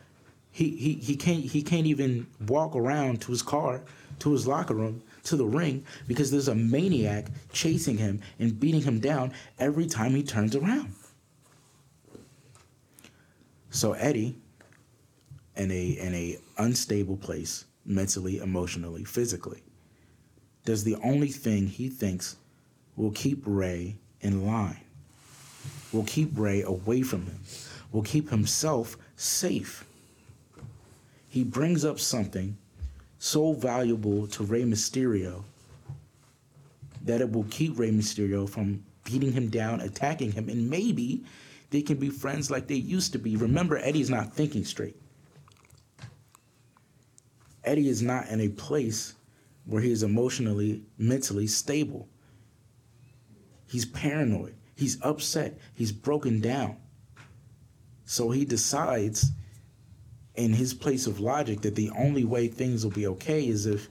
he, 0.51 0.69
he, 0.75 0.93
he 0.93 1.15
can't 1.15 1.43
he 1.43 1.61
can't 1.61 1.85
even 1.85 2.27
walk 2.47 2.75
around 2.75 3.21
to 3.21 3.31
his 3.31 3.41
car, 3.41 3.81
to 4.19 4.31
his 4.31 4.47
locker 4.47 4.73
room, 4.73 5.01
to 5.23 5.35
the 5.35 5.45
ring 5.45 5.85
because 6.07 6.31
there's 6.31 6.47
a 6.47 6.55
maniac 6.55 7.27
chasing 7.53 7.97
him 7.97 8.21
and 8.39 8.59
beating 8.59 8.81
him 8.81 8.99
down 8.99 9.31
every 9.59 9.85
time 9.85 10.15
he 10.15 10.23
turns 10.23 10.55
around. 10.55 10.93
So 13.69 13.93
Eddie, 13.93 14.35
in 15.55 15.71
a 15.71 15.85
in 15.89 16.15
a 16.15 16.39
unstable 16.57 17.17
place, 17.17 17.65
mentally, 17.85 18.39
emotionally, 18.39 19.03
physically, 19.03 19.61
does 20.65 20.83
the 20.83 20.95
only 21.03 21.29
thing 21.29 21.67
he 21.67 21.89
thinks 21.89 22.37
will 22.95 23.11
keep 23.11 23.43
Rey 23.45 23.97
in 24.21 24.45
line, 24.45 24.81
will 25.93 26.03
keep 26.03 26.31
Rey 26.37 26.63
away 26.63 27.03
from 27.03 27.27
him, 27.27 27.39
will 27.91 28.01
keep 28.03 28.29
himself 28.29 28.97
safe 29.15 29.85
he 31.29 31.43
brings 31.43 31.85
up 31.85 31.99
something 31.99 32.57
so 33.19 33.53
valuable 33.53 34.27
to 34.27 34.43
Rey 34.43 34.63
Mysterio 34.63 35.43
that 37.03 37.21
it 37.21 37.31
will 37.31 37.45
keep 37.49 37.77
Rey 37.77 37.91
Mysterio 37.91 38.49
from 38.49 38.83
beating 39.03 39.31
him 39.31 39.49
down, 39.49 39.79
attacking 39.81 40.31
him, 40.31 40.49
and 40.49 40.69
maybe 40.69 41.23
they 41.69 41.81
can 41.81 41.97
be 41.97 42.09
friends 42.09 42.49
like 42.49 42.67
they 42.67 42.75
used 42.75 43.13
to 43.13 43.19
be. 43.19 43.35
Remember, 43.35 43.77
Eddie's 43.77 44.09
not 44.09 44.33
thinking 44.33 44.65
straight. 44.65 44.97
Eddie 47.63 47.89
is 47.89 48.01
not 48.01 48.27
in 48.29 48.41
a 48.41 48.49
place 48.49 49.13
where 49.65 49.81
he 49.81 49.91
is 49.91 50.01
emotionally, 50.01 50.81
mentally 50.97 51.45
stable. 51.45 52.07
He's 53.67 53.85
paranoid. 53.85 54.55
He's 54.75 54.99
upset. 55.03 55.59
He's 55.75 55.91
broken 55.91 56.39
down. 56.39 56.77
So 58.05 58.31
he 58.31 58.45
decides 58.45 59.31
in 60.39 60.53
his 60.53 60.73
place 60.73 61.05
of 61.05 61.19
logic 61.19 61.61
that 61.61 61.75
the 61.75 61.91
only 61.97 62.23
way 62.23 62.47
things 62.47 62.85
will 62.85 62.93
be 62.93 63.05
okay 63.05 63.45
is 63.45 63.65
if 63.65 63.89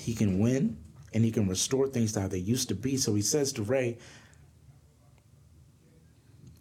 he 0.00 0.12
can 0.12 0.40
win 0.40 0.76
and 1.12 1.24
he 1.24 1.30
can 1.30 1.48
restore 1.48 1.86
things 1.86 2.12
to 2.12 2.20
how 2.22 2.26
they 2.26 2.38
used 2.38 2.68
to 2.68 2.74
be. 2.74 2.96
So 2.96 3.14
he 3.14 3.22
says 3.22 3.52
to 3.52 3.62
Rey, 3.62 3.96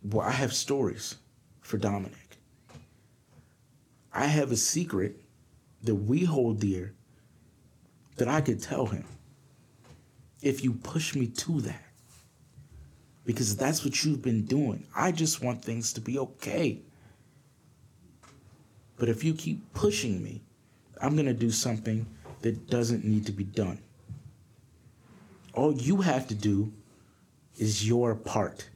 Well, 0.03 0.25
I 0.25 0.31
have 0.31 0.53
stories 0.53 1.15
for 1.61 1.79
Dominik. 1.79 2.37
I 4.13 4.27
have 4.27 4.51
a 4.51 4.57
secret 4.57 5.19
that 5.81 5.95
we 5.95 6.25
hold 6.25 6.59
dear 6.59 6.93
that 8.17 8.27
I 8.27 8.41
could 8.41 8.61
tell 8.61 8.85
him 8.85 9.05
if 10.43 10.63
you 10.63 10.73
push 10.73 11.15
me 11.15 11.25
to 11.25 11.61
that. 11.61 11.83
Because 13.25 13.55
that's 13.55 13.83
what 13.83 14.03
you've 14.03 14.21
been 14.21 14.45
doing. 14.45 14.85
I 14.95 15.11
just 15.11 15.41
want 15.41 15.63
things 15.63 15.93
to 15.93 16.01
be 16.01 16.19
okay. 16.19 16.83
But 18.97 19.09
if 19.09 19.23
you 19.23 19.33
keep 19.33 19.73
pushing 19.73 20.23
me, 20.23 20.41
I'm 21.01 21.15
going 21.15 21.25
to 21.25 21.33
do 21.33 21.51
something 21.51 22.05
that 22.41 22.67
doesn't 22.69 23.03
need 23.03 23.25
to 23.25 23.31
be 23.31 23.43
done. 23.43 23.79
All 25.53 25.73
you 25.73 26.01
have 26.01 26.27
to 26.27 26.35
do 26.35 26.71
is 27.57 27.87
your 27.87 28.15
part 28.15 28.69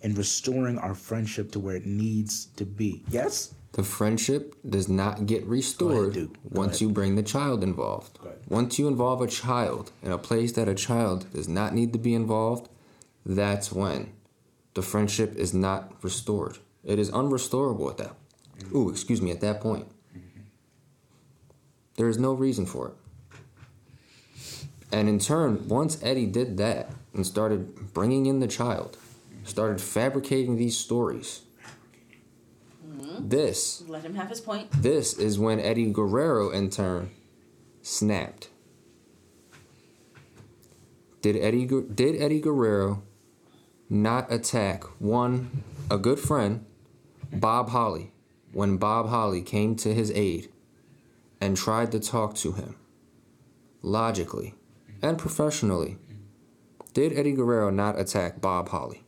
in 0.00 0.14
restoring 0.14 0.78
our 0.78 0.94
friendship 0.94 1.50
to 1.52 1.58
where 1.58 1.76
it 1.76 1.86
needs 1.86 2.46
to 2.56 2.64
be. 2.64 3.02
Yes? 3.08 3.54
The 3.72 3.82
friendship 3.82 4.54
does 4.68 4.88
not 4.88 5.26
get 5.26 5.44
restored. 5.46 6.14
Go 6.14 6.28
once 6.50 6.80
you 6.80 6.88
bring 6.90 7.16
the 7.16 7.22
child 7.22 7.64
involved. 7.64 8.18
Once 8.48 8.78
you 8.78 8.86
involve 8.86 9.20
a 9.20 9.26
child 9.26 9.90
in 10.02 10.12
a 10.12 10.18
place 10.18 10.52
that 10.52 10.68
a 10.68 10.74
child 10.74 11.26
does 11.32 11.48
not 11.48 11.74
need 11.74 11.92
to 11.92 11.98
be 11.98 12.14
involved, 12.14 12.68
that's 13.26 13.72
when 13.72 14.12
the 14.74 14.82
friendship 14.82 15.34
is 15.34 15.54
not 15.54 15.92
restored. 16.02 16.58
It 16.84 16.98
is 16.98 17.10
unrestorable 17.10 17.90
at 17.90 17.96
that. 17.96 18.14
Ooh, 18.74 18.90
excuse 18.90 19.22
me, 19.22 19.30
at 19.30 19.40
that 19.40 19.60
point. 19.60 19.86
There 21.96 22.08
is 22.08 22.18
no 22.18 22.32
reason 22.32 22.66
for 22.66 22.88
it. 22.88 22.94
And 24.90 25.08
in 25.08 25.18
turn, 25.18 25.68
once 25.68 26.02
Eddie 26.02 26.26
did 26.26 26.56
that 26.58 26.90
and 27.12 27.26
started 27.26 27.92
bringing 27.92 28.26
in 28.26 28.40
the 28.40 28.48
child, 28.48 28.96
started 29.44 29.80
fabricating 29.80 30.56
these 30.56 30.76
stories, 30.76 31.42
mm-hmm. 32.86 33.28
this 33.28 33.82
Let 33.88 34.02
him 34.02 34.14
have 34.14 34.28
his 34.28 34.40
point. 34.40 34.70
this 34.70 35.14
is 35.14 35.38
when 35.38 35.60
Eddie 35.60 35.90
Guerrero, 35.90 36.50
in 36.50 36.70
turn, 36.70 37.10
snapped. 37.82 38.50
Did 41.22 41.36
Eddie 41.36 41.66
did 41.66 42.20
Eddie 42.20 42.40
Guerrero 42.40 43.02
not 43.88 44.32
attack 44.32 44.84
one 45.00 45.62
a 45.90 45.98
good 45.98 46.18
friend, 46.18 46.64
Bob 47.32 47.70
Holly, 47.70 48.12
when 48.54 48.76
Bob 48.76 49.08
Holly 49.08 49.42
came 49.42 49.76
to 49.76 49.92
his 49.92 50.10
aid 50.12 50.48
and 51.40 51.56
tried 51.56 51.92
to 51.92 52.00
talk 52.00 52.34
to 52.36 52.52
him 52.52 52.76
logically 53.82 54.54
and 55.02 55.18
professionally? 55.18 55.98
Did 56.94 57.12
Eddie 57.12 57.32
Guerrero 57.32 57.70
not 57.70 57.98
attack 57.98 58.40
Bob 58.40 58.68
Holly? 58.68 59.02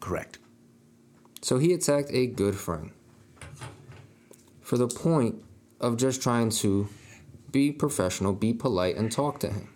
Correct. 0.00 0.38
So 1.42 1.58
he 1.58 1.72
attacked 1.72 2.10
a 2.12 2.26
good 2.26 2.56
friend 2.56 2.90
for 4.60 4.78
the 4.78 4.88
point 4.88 5.44
of 5.80 5.98
just 5.98 6.22
trying 6.22 6.48
to 6.50 6.88
be 7.50 7.70
professional, 7.70 8.32
be 8.32 8.54
polite, 8.54 8.96
and 8.96 9.12
talk 9.12 9.38
to 9.40 9.48
him. 9.48 9.68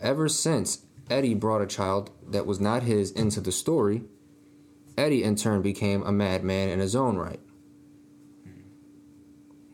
Ever 0.00 0.28
since 0.28 0.86
Eddie 1.10 1.34
brought 1.34 1.60
a 1.60 1.66
child 1.66 2.10
that 2.26 2.46
was 2.46 2.58
not 2.58 2.84
his 2.84 3.10
into 3.10 3.40
the 3.40 3.52
story, 3.52 4.04
Eddie 4.96 5.22
in 5.22 5.36
turn 5.36 5.62
became 5.62 6.02
a 6.02 6.12
madman 6.12 6.68
in 6.68 6.78
his 6.78 6.94
own 6.94 7.16
right. 7.16 7.40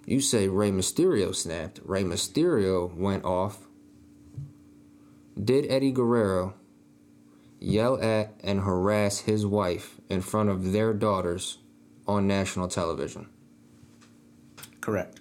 You 0.06 0.20
say 0.20 0.46
Rey 0.46 0.70
Mysterio 0.70 1.34
snapped. 1.34 1.80
Rey 1.84 2.04
Mysterio 2.04 2.94
went 2.96 3.24
off. 3.24 3.66
Did 5.42 5.66
Eddie 5.68 5.90
Guerrero 5.90 6.54
yell 7.58 8.00
at 8.00 8.34
and 8.44 8.60
harass 8.60 9.20
his 9.20 9.44
wife 9.44 10.00
in 10.08 10.20
front 10.20 10.48
of 10.48 10.72
their 10.72 10.94
daughters 10.94 11.58
on 12.06 12.28
national 12.28 12.68
television? 12.68 13.28
Correct. 14.80 15.20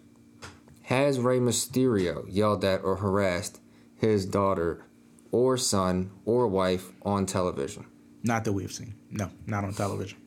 Has 0.83 1.19
Rey 1.19 1.39
Mysterio 1.39 2.23
yelled 2.29 2.63
at 2.63 2.83
or 2.83 2.97
harassed 2.97 3.59
his 3.95 4.27
daughter 4.27 4.85
or 5.31 5.57
son 5.57 6.11
or 6.25 6.47
wife 6.47 6.91
on 7.01 7.25
television? 7.25 7.87
Not 8.25 8.43
that 8.45 8.53
we've 8.53 8.71
seen. 8.71 8.95
No, 9.11 9.29
not 9.45 9.63
on 9.63 9.73
television. 9.73 10.17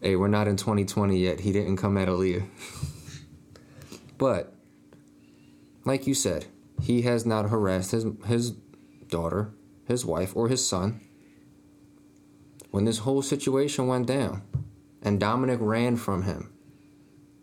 Hey, 0.00 0.16
we're 0.16 0.26
not 0.26 0.48
in 0.48 0.56
2020 0.56 1.16
yet. 1.16 1.38
He 1.38 1.52
didn't 1.52 1.76
come 1.76 1.96
at 1.96 2.08
Aaliyah. 2.08 2.44
but, 4.18 4.52
like 5.84 6.08
you 6.08 6.14
said, 6.14 6.46
he 6.82 7.02
has 7.02 7.24
not 7.24 7.48
harassed 7.48 7.92
his, 7.92 8.06
his 8.26 8.50
daughter, 9.06 9.52
his 9.86 10.04
wife, 10.04 10.36
or 10.36 10.48
his 10.48 10.66
son. 10.66 11.00
When 12.72 12.86
this 12.86 12.98
whole 12.98 13.22
situation 13.22 13.86
went 13.86 14.08
down 14.08 14.42
and 15.00 15.20
Dominik 15.20 15.58
ran 15.60 15.96
from 15.96 16.22
him 16.22 16.52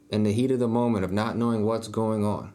in 0.09 0.23
the 0.23 0.33
heat 0.33 0.51
of 0.51 0.59
the 0.59 0.67
moment 0.67 1.05
of 1.05 1.13
not 1.13 1.37
knowing 1.37 1.63
what's 1.63 1.87
going 1.87 2.25
on, 2.25 2.51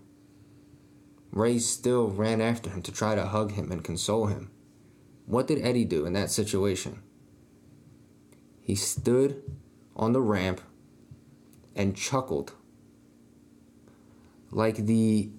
Rey 1.33 1.59
still 1.59 2.09
ran 2.09 2.43
after 2.43 2.69
him 2.69 2.83
to 2.83 2.93
try 2.93 3.15
to 3.15 3.25
hug 3.25 3.53
him 3.53 3.73
and 3.73 3.83
console 3.83 4.27
him. 4.27 4.51
What 5.27 5.47
did 5.47 5.65
Eddie 5.65 5.85
do 5.85 6.07
in 6.07 6.13
that 6.13 6.31
situation? 6.31 7.03
He 8.63 8.75
stood 8.75 9.43
on 9.97 10.13
the 10.13 10.21
ramp 10.21 10.61
and 11.75 11.97
chuckled 11.97 12.53
like 14.51 14.77
the 14.87 15.31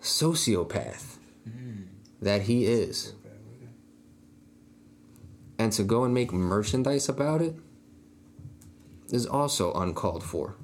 sociopath 0.00 1.16
hmm. 1.44 1.82
that 2.20 2.42
he 2.42 2.66
is. 2.66 3.14
And 5.58 5.72
to 5.72 5.82
go 5.82 6.04
and 6.04 6.12
make 6.12 6.32
merchandise 6.32 7.08
about 7.08 7.40
it 7.40 7.56
is 9.08 9.26
also 9.26 9.72
uncalled 9.72 10.22
for. 10.22 10.54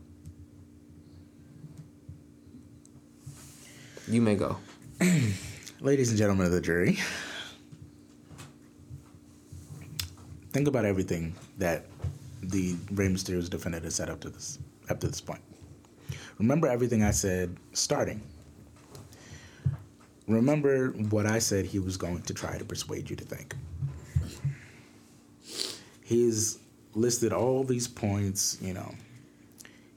You 4.07 4.21
may 4.21 4.35
go. 4.37 4.59
Ladies 5.83 6.11
and 6.11 6.19
gentlemen 6.19 6.47
of 6.47 6.53
the 6.53 6.61
jury, 6.61 6.97
think 10.53 10.69
about 10.69 10.85
everything 10.85 11.35
that 11.59 11.87
the 12.41 12.77
Rey 12.93 13.09
Mysterio's 13.09 13.49
defendant 13.49 13.83
has 13.83 13.97
said 13.97 14.09
up 14.09 14.21
to 14.21 14.31
this 14.31 14.61
up 14.89 15.01
to 15.01 15.09
this 15.09 15.21
point. 15.21 15.41
Remember 16.39 16.69
everything 16.69 17.03
I 17.03 17.11
said 17.11 17.57
starting. 17.73 18.23
Remember 20.29 20.91
what 20.91 21.27
I 21.27 21.41
said 21.41 21.67
he 21.67 21.81
was 21.81 21.97
going 21.97 22.23
to 22.23 22.33
try 22.33 22.57
to 22.57 22.65
persuade 22.65 23.11
you 23.11 23.17
to 23.17 23.25
think. 23.25 23.57
He's 26.01 26.61
listed 26.95 27.33
all 27.33 27.65
these 27.65 27.89
points, 27.89 28.57
you 28.63 28.73
know, 28.73 28.95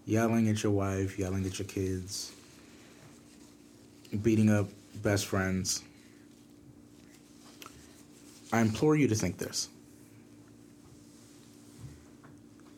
yelling 0.07 0.49
at 0.49 0.63
your 0.63 0.71
wife, 0.71 1.19
yelling 1.19 1.45
at 1.45 1.59
your 1.59 1.67
kids, 1.67 2.31
beating 4.23 4.49
up 4.49 4.67
best 4.95 5.25
friends. 5.25 5.83
I 8.51 8.61
implore 8.61 8.95
you 8.95 9.07
to 9.07 9.15
think 9.15 9.37
this. 9.37 9.69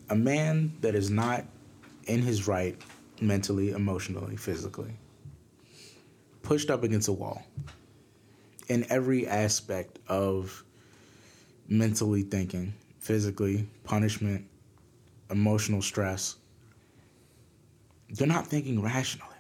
A 0.10 0.16
man 0.16 0.74
that 0.82 0.96
is 0.96 1.10
not 1.10 1.46
in 2.06 2.22
his 2.22 2.48
right 2.48 2.76
mentally, 3.22 3.72
emotionally, 3.72 4.38
physically, 4.38 4.94
pushed 6.44 6.70
up 6.70 6.84
against 6.84 7.08
a 7.08 7.12
wall 7.12 7.46
in 8.70 8.86
every 8.90 9.28
aspect 9.28 10.00
of 10.08 10.64
mentally 11.68 12.24
thinking, 12.24 12.74
physically, 13.00 13.68
punishment, 13.84 14.46
emotional 15.30 15.82
stress. 15.82 16.38
You're 18.10 18.28
not 18.28 18.48
thinking 18.48 18.82
rationally. 18.82 19.36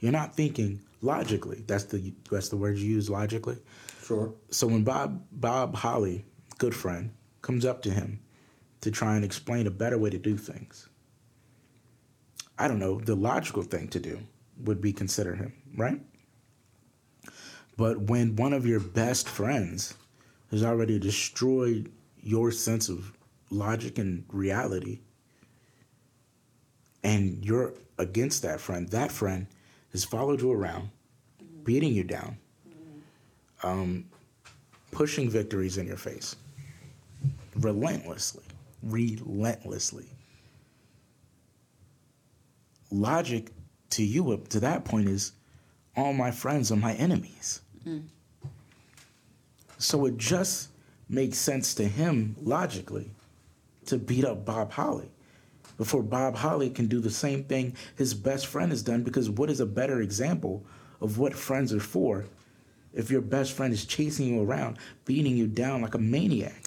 You're 0.00 0.12
not 0.12 0.34
thinking 0.34 0.80
logically. 1.02 1.64
That's 1.66 1.84
the 1.84 2.12
that's 2.30 2.48
the 2.48 2.56
word 2.56 2.78
you 2.78 2.90
use 2.90 3.10
logically. 3.10 3.58
Sure. 4.04 4.34
So 4.50 4.66
when 4.66 4.84
Bob 4.84 5.24
Bob 5.32 5.74
Holly, 5.74 6.24
good 6.58 6.74
friend, 6.74 7.12
comes 7.42 7.64
up 7.64 7.82
to 7.82 7.90
him 7.90 8.20
to 8.80 8.90
try 8.90 9.16
and 9.16 9.24
explain 9.24 9.66
a 9.66 9.70
better 9.70 9.98
way 9.98 10.10
to 10.10 10.18
do 10.18 10.36
things, 10.36 10.88
I 12.58 12.68
don't 12.68 12.78
know, 12.78 13.00
the 13.00 13.14
logical 13.14 13.62
thing 13.62 13.88
to 13.88 14.00
do 14.00 14.20
would 14.64 14.80
be 14.80 14.92
consider 14.92 15.34
him, 15.34 15.54
right? 15.76 16.00
But 17.76 18.02
when 18.02 18.36
one 18.36 18.52
of 18.52 18.66
your 18.66 18.80
best 18.80 19.28
friends 19.28 19.94
has 20.50 20.62
already 20.62 20.98
destroyed 20.98 21.90
your 22.22 22.52
sense 22.52 22.88
of 22.88 23.16
logic 23.50 23.96
and 23.96 24.24
reality, 24.28 25.00
and 27.02 27.42
you're 27.42 27.72
against 27.96 28.42
that 28.42 28.60
friend, 28.60 28.88
that 28.88 29.10
friend 29.10 29.46
has 29.92 30.04
followed 30.04 30.40
you 30.40 30.52
around, 30.52 30.90
beating 31.64 31.92
you 31.92 32.04
down, 32.04 32.36
um, 33.62 34.04
pushing 34.90 35.28
victories 35.30 35.78
in 35.78 35.86
your 35.86 35.96
face, 35.96 36.36
relentlessly, 37.56 38.44
relentlessly. 38.82 40.06
Logic 42.90 43.50
to 43.90 44.04
you 44.04 44.32
up 44.32 44.48
to 44.48 44.60
that 44.60 44.84
point 44.84 45.08
is 45.08 45.32
all 45.96 46.12
my 46.12 46.30
friends 46.30 46.70
are 46.72 46.76
my 46.76 46.94
enemies. 46.94 47.60
So 49.78 50.06
it 50.06 50.16
just 50.16 50.68
makes 51.08 51.38
sense 51.38 51.74
to 51.74 51.84
him 51.84 52.36
logically 52.42 53.10
to 53.86 53.96
beat 53.96 54.24
up 54.24 54.44
Bob 54.44 54.70
Holly. 54.72 55.10
Before 55.80 56.02
Bob 56.02 56.36
Holly 56.36 56.68
can 56.68 56.88
do 56.88 57.00
the 57.00 57.10
same 57.10 57.42
thing 57.42 57.74
his 57.96 58.12
best 58.12 58.48
friend 58.48 58.70
has 58.70 58.82
done. 58.82 59.02
Because 59.02 59.30
what 59.30 59.48
is 59.48 59.60
a 59.60 59.66
better 59.66 60.02
example 60.02 60.62
of 61.00 61.16
what 61.16 61.32
friends 61.32 61.72
are 61.72 61.80
for 61.80 62.26
if 62.92 63.10
your 63.10 63.22
best 63.22 63.52
friend 63.52 63.72
is 63.72 63.86
chasing 63.86 64.26
you 64.26 64.42
around, 64.42 64.76
beating 65.06 65.38
you 65.38 65.46
down 65.46 65.80
like 65.80 65.94
a 65.94 65.98
maniac? 65.98 66.66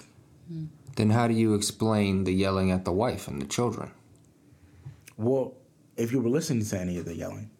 Then 0.95 1.11
how 1.11 1.27
do 1.27 1.35
you 1.35 1.53
explain 1.53 2.23
the 2.23 2.33
yelling 2.33 2.71
at 2.71 2.85
the 2.85 2.91
wife 2.91 3.27
and 3.27 3.39
the 3.39 3.45
children? 3.45 3.91
Well, 5.15 5.53
if 5.95 6.11
you 6.11 6.19
were 6.19 6.31
listening 6.31 6.65
to 6.65 6.79
any 6.79 6.97
of 6.97 7.05
the 7.05 7.15
yelling, 7.15 7.51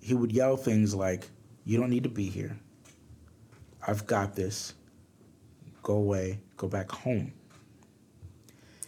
he 0.00 0.14
would 0.14 0.32
yell 0.32 0.56
things 0.56 0.94
like, 0.94 1.28
You 1.66 1.78
don't 1.78 1.90
need 1.90 2.04
to 2.04 2.08
be 2.08 2.30
here. 2.30 2.56
I've 3.86 4.06
got 4.06 4.34
this. 4.34 4.72
Go 5.82 5.96
away. 5.96 6.38
Go 6.56 6.66
back 6.66 6.90
home. 6.90 7.34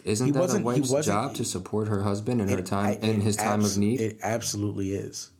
Isn't 0.07 0.27
He 0.27 0.31
that 0.31 0.55
a 0.55 0.59
wife's 0.59 1.05
job 1.05 1.35
to 1.35 1.43
support 1.43 1.89
her 1.89 2.01
husband 2.01 2.39
in 2.39 2.47
her 2.47 2.61
time 2.61 2.93
in 3.01 3.19
it 3.19 3.23
his 3.23 3.35
time 3.35 3.61
of 3.61 3.77
need? 3.77 3.99
It 3.99 4.19
absolutely 4.23 4.93
is. 4.93 5.31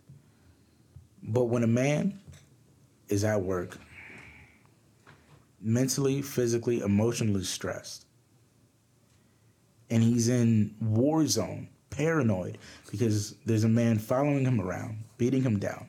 But 1.24 1.46
when 1.46 1.64
a 1.64 1.68
man 1.68 2.20
is 3.08 3.24
at 3.24 3.42
work, 3.42 3.78
mentally, 5.62 6.22
physically, 6.22 6.82
emotionally 6.82 7.46
stressed, 7.46 8.06
and 9.90 10.04
he's 10.04 10.28
in 10.28 10.76
war 10.82 11.26
zone, 11.28 11.70
paranoid, 11.90 12.58
because 12.92 13.36
there's 13.46 13.64
a 13.64 13.70
man 13.70 13.98
following 13.98 14.44
him 14.44 14.60
around, 14.60 14.98
beating 15.18 15.44
him 15.44 15.60
down 15.60 15.88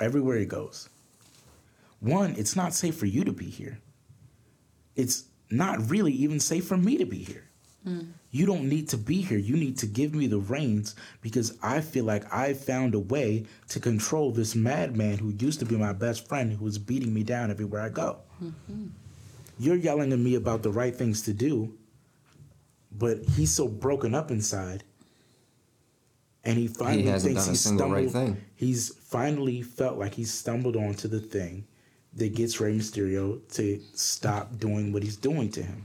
everywhere 0.00 0.38
he 0.38 0.46
goes. 0.46 0.88
One, 2.00 2.34
it's 2.38 2.56
not 2.56 2.72
safe 2.72 2.96
for 2.96 3.06
you 3.06 3.22
to 3.24 3.32
be 3.32 3.50
here. 3.50 3.80
It's 4.94 5.24
not 5.50 5.90
really 5.90 6.12
even 6.12 6.40
safe 6.40 6.66
for 6.66 6.78
me 6.78 6.96
to 6.96 7.04
be 7.04 7.18
here. 7.18 7.45
You 8.30 8.46
don't 8.46 8.68
need 8.68 8.88
to 8.88 8.96
be 8.96 9.22
here. 9.22 9.38
You 9.38 9.56
need 9.56 9.78
to 9.78 9.86
give 9.86 10.14
me 10.14 10.26
the 10.26 10.38
reins 10.38 10.96
because 11.22 11.56
I 11.62 11.80
feel 11.80 12.04
like 12.04 12.32
I 12.34 12.52
found 12.52 12.94
a 12.94 12.98
way 12.98 13.46
to 13.68 13.80
control 13.80 14.32
this 14.32 14.54
madman 14.56 15.18
who 15.18 15.30
used 15.30 15.60
to 15.60 15.64
be 15.64 15.76
my 15.76 15.92
best 15.92 16.28
friend 16.28 16.52
who 16.52 16.64
was 16.64 16.78
beating 16.78 17.14
me 17.14 17.22
down 17.22 17.50
everywhere 17.50 17.80
I 17.82 17.88
go. 17.90 18.18
Mm-hmm. 18.42 18.88
You're 19.58 19.76
yelling 19.76 20.12
at 20.12 20.18
me 20.18 20.34
about 20.34 20.62
the 20.62 20.70
right 20.70 20.94
things 20.94 21.22
to 21.22 21.32
do, 21.32 21.74
but 22.90 23.18
he's 23.36 23.54
so 23.54 23.68
broken 23.68 24.14
up 24.14 24.30
inside. 24.30 24.82
And 26.44 26.58
he 26.58 26.68
finally 26.68 27.04
hasn't 27.04 27.34
thinks 27.34 27.48
he's 27.48 27.72
right 27.72 27.78
stumbled. 27.78 28.12
thing. 28.12 28.44
He's 28.54 28.94
finally 28.96 29.62
felt 29.62 29.96
like 29.98 30.14
he's 30.14 30.32
stumbled 30.32 30.76
onto 30.76 31.08
the 31.08 31.20
thing 31.20 31.66
that 32.14 32.34
gets 32.34 32.60
Rey 32.60 32.76
Mysterio 32.76 33.40
to 33.54 33.80
stop 33.94 34.58
doing 34.58 34.92
what 34.92 35.02
he's 35.02 35.16
doing 35.16 35.50
to 35.52 35.62
him. 35.62 35.84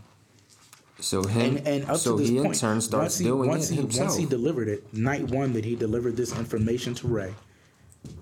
So 1.01 1.23
him, 1.23 1.57
And, 1.57 1.67
and 1.67 1.89
up 1.89 1.97
so 1.97 2.15
to 2.15 2.21
this 2.21 2.29
he 2.29 2.37
in 2.37 2.53
turn 2.53 2.79
starts 2.79 3.15
once 3.15 3.17
he, 3.17 3.25
doing 3.25 3.49
once 3.49 3.69
it 3.71 3.75
he, 3.75 3.81
himself. 3.81 4.07
Once 4.09 4.17
he 4.17 4.25
delivered 4.25 4.67
it, 4.67 4.93
night 4.93 5.23
one 5.23 5.53
that 5.53 5.65
he 5.65 5.75
delivered 5.75 6.15
this 6.15 6.37
information 6.37 6.93
to 6.95 7.07
Rey, 7.07 7.33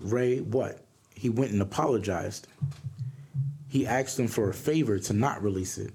Rey, 0.02 0.40
what? 0.40 0.86
He 1.14 1.30
went 1.30 1.52
and 1.52 1.62
apologized. 1.62 2.48
He 3.68 3.86
asked 3.86 4.18
him 4.18 4.28
for 4.28 4.50
a 4.50 4.54
favor 4.54 4.98
to 5.00 5.14
not 5.14 5.44
release 5.44 5.78
it. 5.78 5.94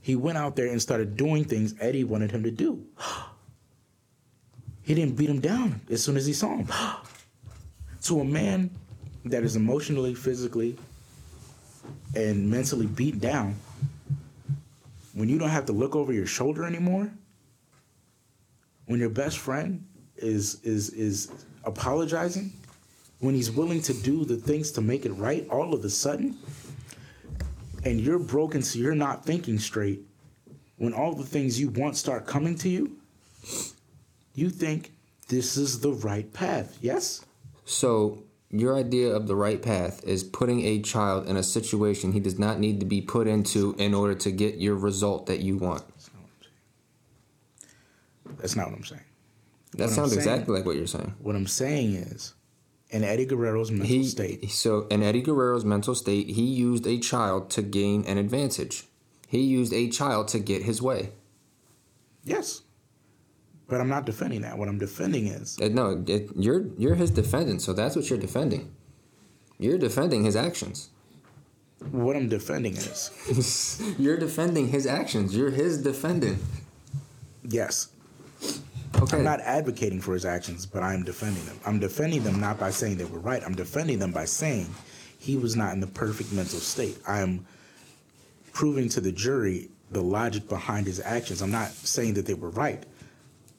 He 0.00 0.16
went 0.16 0.38
out 0.38 0.56
there 0.56 0.66
and 0.66 0.80
started 0.80 1.16
doing 1.16 1.44
things 1.44 1.74
Eddie 1.80 2.04
wanted 2.04 2.30
him 2.30 2.42
to 2.44 2.50
do. 2.50 2.84
He 4.84 4.96
didn't 4.96 5.14
beat 5.14 5.30
him 5.30 5.38
down 5.38 5.80
as 5.88 6.02
soon 6.02 6.16
as 6.16 6.26
he 6.26 6.32
saw 6.32 6.56
him. 6.56 6.66
to 8.02 8.20
a 8.20 8.24
man 8.24 8.68
that 9.24 9.44
is 9.44 9.54
emotionally, 9.54 10.12
physically, 10.12 10.76
and 12.16 12.50
mentally 12.50 12.86
beat 12.86 13.20
down, 13.20 13.54
when 15.14 15.28
you 15.28 15.38
don't 15.38 15.50
have 15.50 15.66
to 15.66 15.72
look 15.72 15.94
over 15.94 16.12
your 16.12 16.26
shoulder 16.26 16.64
anymore, 16.64 17.10
when 18.86 19.00
your 19.00 19.10
best 19.10 19.38
friend 19.38 19.86
is 20.16 20.60
is 20.62 20.90
is 20.90 21.30
apologizing, 21.64 22.52
when 23.20 23.34
he's 23.34 23.50
willing 23.50 23.80
to 23.82 23.94
do 23.94 24.24
the 24.24 24.36
things 24.36 24.72
to 24.72 24.80
make 24.80 25.06
it 25.06 25.12
right 25.12 25.46
all 25.48 25.74
of 25.74 25.84
a 25.84 25.90
sudden, 25.90 26.36
and 27.84 28.00
you're 28.00 28.18
broken 28.18 28.62
so 28.62 28.78
you're 28.78 28.94
not 28.94 29.24
thinking 29.24 29.58
straight, 29.58 30.00
when 30.76 30.92
all 30.92 31.14
the 31.14 31.24
things 31.24 31.60
you 31.60 31.68
want 31.68 31.96
start 31.96 32.26
coming 32.26 32.56
to 32.58 32.68
you, 32.68 32.96
you 34.34 34.50
think 34.50 34.92
this 35.28 35.56
is 35.56 35.80
the 35.80 35.92
right 35.92 36.32
path. 36.32 36.78
Yes? 36.80 37.24
So 37.64 38.24
your 38.52 38.76
idea 38.76 39.08
of 39.14 39.26
the 39.26 39.34
right 39.34 39.62
path 39.62 40.04
is 40.04 40.22
putting 40.22 40.60
a 40.64 40.80
child 40.82 41.26
in 41.26 41.36
a 41.36 41.42
situation 41.42 42.12
he 42.12 42.20
does 42.20 42.38
not 42.38 42.58
need 42.60 42.78
to 42.80 42.86
be 42.86 43.00
put 43.00 43.26
into 43.26 43.74
in 43.78 43.94
order 43.94 44.14
to 44.14 44.30
get 44.30 44.56
your 44.56 44.74
result 44.76 45.26
that 45.26 45.40
you 45.40 45.56
want. 45.56 45.82
That's 48.38 48.56
not 48.56 48.68
what 48.70 48.76
I'm 48.78 48.84
saying. 48.84 49.02
That 49.72 49.78
What 49.84 49.88
I'm 49.88 49.94
sounds 49.94 50.10
saying- 50.10 50.20
exactly 50.20 50.54
like 50.56 50.66
what 50.66 50.76
you're 50.76 50.86
saying. 50.86 51.14
What 51.20 51.34
I'm 51.36 51.46
saying 51.46 51.94
is, 51.94 52.34
in 52.90 53.04
Eddie 53.04 53.24
Guerrero's 53.24 53.70
mental 53.70 53.88
He 53.88 54.04
state, 54.04 54.50
so 54.50 54.86
in 54.90 55.02
Eddie 55.02 55.22
Guerrero's 55.22 55.64
mental 55.64 55.94
state, 55.94 56.28
he 56.30 56.42
used 56.44 56.86
a 56.86 56.98
child 56.98 57.48
to 57.50 57.62
gain 57.62 58.04
an 58.04 58.18
advantage. 58.18 58.84
He 59.28 59.40
used 59.40 59.72
a 59.72 59.88
child 59.88 60.28
to 60.28 60.38
get 60.38 60.62
his 60.62 60.82
way. 60.82 61.10
yes. 62.24 62.62
But 63.72 63.80
I'm 63.80 63.88
not 63.88 64.04
defending 64.04 64.42
that. 64.42 64.58
What 64.58 64.68
I'm 64.68 64.76
defending 64.76 65.28
is 65.28 65.58
Uh, 65.58 65.68
No, 65.68 66.04
it, 66.06 66.28
you're 66.36 66.66
you're 66.76 66.94
his 66.94 67.10
defendant, 67.10 67.62
so 67.62 67.72
that's 67.72 67.96
what 67.96 68.10
you're 68.10 68.18
defending. 68.18 68.70
You're 69.58 69.78
defending 69.78 70.24
his 70.24 70.36
actions. 70.36 70.90
what 71.90 72.14
I'm 72.14 72.28
defending 72.28 72.76
is 72.76 73.94
you're 73.98 74.18
defending 74.18 74.68
his 74.68 74.86
actions. 74.86 75.34
You're 75.34 75.48
his 75.62 75.78
defendant. 75.82 76.38
yes. 77.48 77.88
Okay. 79.00 79.16
I'm 79.16 79.24
not 79.24 79.40
advocating 79.40 80.02
for 80.02 80.12
his 80.12 80.26
actions, 80.26 80.66
but 80.66 80.82
I'm 80.82 81.02
defending 81.02 81.46
them. 81.46 81.58
I'm 81.64 81.78
defending 81.78 82.22
them 82.24 82.38
not 82.38 82.58
by 82.58 82.70
saying 82.70 82.98
they 82.98 83.06
were 83.06 83.20
right. 83.20 83.42
I'm 83.42 83.54
defending 83.54 83.98
them 84.00 84.12
by 84.12 84.26
saying 84.26 84.66
he 85.18 85.38
was 85.38 85.56
not 85.56 85.72
in 85.72 85.80
the 85.80 85.86
perfect 86.04 86.30
mental 86.30 86.58
state. 86.58 86.98
I'm 87.08 87.46
proving 88.52 88.90
to 88.90 89.00
the 89.00 89.12
jury 89.12 89.70
the 89.90 90.02
logic 90.02 90.46
behind 90.46 90.86
his 90.86 91.00
actions. 91.00 91.40
I'm 91.40 91.50
not 91.50 91.70
saying 91.70 92.12
that 92.14 92.26
they 92.26 92.34
were 92.34 92.50
right. 92.50 92.84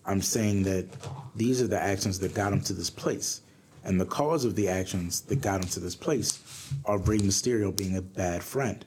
I'm 0.06 0.22
saying 0.22 0.64
that 0.64 0.88
these 1.36 1.62
are 1.62 1.68
the 1.68 1.82
actions 1.82 2.20
that 2.20 2.34
got 2.34 2.54
him 2.54 2.62
to 2.62 2.74
this 2.74 2.90
place. 2.90 3.42
And 3.86 4.00
the 4.00 4.06
cause 4.06 4.46
of 4.46 4.56
the 4.56 4.70
actions 4.70 5.22
that 5.22 5.42
got 5.42 5.62
him 5.62 5.70
to 5.70 5.80
this 5.80 5.96
place 5.96 6.40
are 6.86 6.98
Rey 6.98 7.18
Mysterio 7.18 7.76
being 7.76 7.98
a 7.98 8.02
bad 8.02 8.42
friend, 8.42 8.86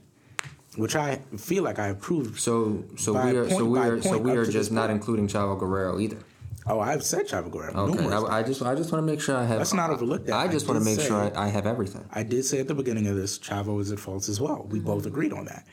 which 0.77 0.97
I 0.97 1.17
feel 1.37 1.63
like 1.63 1.79
I 1.79 1.89
have 1.89 2.01
proved. 2.01 2.39
so 2.39 2.85
so 2.97 3.13
we 3.13 3.37
are 3.37 3.51
so 3.51 3.65
we 3.65 3.79
are 3.79 4.01
so 4.01 4.19
we 4.19 4.33
are 4.33 4.47
just 4.47 4.73
not 4.73 4.89
point. 4.89 4.93
including 4.93 5.29
Chavo 5.29 5.59
Guerrero 5.59 6.01
either. 6.01 6.19
Oh, 6.67 6.81
I've 6.81 7.05
said 7.05 7.29
Chavo 7.29 7.51
Guerrero. 7.51 7.75
Okay, 7.75 8.07
I, 8.07 8.39
I 8.39 8.43
just 8.43 8.63
I 8.63 8.75
just 8.75 8.91
want 8.91 9.07
to 9.07 9.13
make 9.13 9.21
sure 9.21 9.37
I 9.37 9.45
have. 9.45 9.59
Let's 9.59 9.75
not 9.75 9.91
overlook 9.91 10.25
that. 10.27 10.35
I 10.35 10.45
I 10.45 10.49
just 10.49 10.67
want 10.67 10.81
to 10.81 10.85
make 10.85 11.01
sure 11.01 11.17
I, 11.17 11.45
I 11.45 11.49
have 11.49 11.67
everything. 11.67 12.05
I 12.13 12.23
did 12.23 12.45
say 12.45 12.59
at 12.59 12.67
the 12.67 12.75
beginning 12.75 13.07
of 13.07 13.17
this, 13.17 13.39
Chavo 13.39 13.81
is 13.81 13.93
at 13.93 14.01
fault 14.01 14.29
as 14.29 14.41
well. 14.41 14.67
We 14.71 14.81
both 14.81 15.01
mm-hmm. 15.01 15.09
agreed 15.09 15.33
on 15.35 15.45
that. 15.45 15.67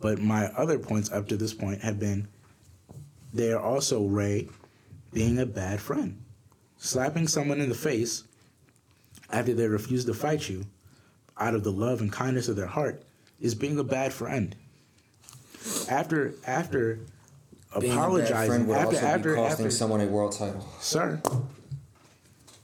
But 0.00 0.20
my 0.20 0.46
other 0.56 0.78
points 0.78 1.10
up 1.10 1.26
to 1.28 1.36
this 1.36 1.52
point 1.52 1.82
have 1.82 1.98
been 1.98 2.28
they 3.34 3.52
are 3.52 3.60
also 3.60 4.06
Rey 4.06 4.48
being 5.12 5.38
a 5.38 5.46
bad 5.46 5.80
friend. 5.80 6.22
Slapping 6.78 7.26
someone 7.26 7.60
in 7.60 7.68
the 7.68 7.74
face 7.74 8.24
after 9.30 9.52
they 9.54 9.66
refuse 9.66 10.04
to 10.04 10.14
fight 10.14 10.48
you 10.48 10.64
out 11.38 11.54
of 11.54 11.64
the 11.64 11.72
love 11.72 12.00
and 12.00 12.12
kindness 12.12 12.48
of 12.48 12.56
their 12.56 12.66
heart 12.66 13.02
is 13.40 13.54
being 13.54 13.78
a 13.78 13.84
bad 13.84 14.12
friend. 14.12 14.54
After 15.90 16.34
after 16.46 17.00
apologizing 17.74 18.70
after 18.72 18.96
after 18.96 19.36
after 19.36 19.70
someone 19.70 20.00
a 20.00 20.06
world 20.06 20.32
title. 20.32 20.66
sir 20.80 21.20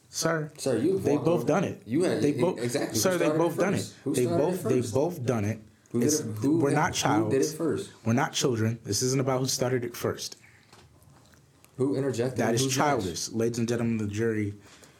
sir 0.09 0.51
Sir, 0.57 0.79
you 0.79 0.99
they 0.99 1.17
both 1.17 1.27
over- 1.29 1.45
done 1.47 1.65
it. 1.65 1.83
You 1.87 2.05
had 2.05 2.23
they 2.23 2.33
both 2.33 2.59
exactly. 2.61 2.99
Sir, 2.99 3.19
they 3.19 3.31
both 3.31 3.59
done 3.59 3.75
it. 3.75 3.93
They 4.07 4.27
both 4.27 4.63
they 4.63 4.81
both 4.81 5.25
done 5.27 5.45
it. 5.45 5.59
Who 5.93 6.01
did 6.01 6.13
it- 6.13 6.21
who 6.39 6.59
we're 6.59 6.71
not 6.71 6.89
who 6.91 6.95
child. 7.03 7.31
did 7.33 7.43
it 7.43 7.49
first? 7.53 7.91
We're 8.05 8.13
not 8.15 8.33
children. 8.33 8.79
This 8.85 9.03
isn't 9.03 9.21
about 9.21 9.41
who 9.41 9.47
started 9.47 9.85
it 9.85 9.97
first. 9.97 10.37
Who 11.77 11.97
interjected? 11.97 12.39
That 12.39 12.47
and 12.49 12.55
is 12.55 12.65
who's 12.65 12.75
childish, 12.77 13.31
ladies 13.33 13.59
and 13.59 13.69
gentlemen 13.69 14.01
of 14.01 14.09
the 14.09 14.15
jury. 14.15 14.55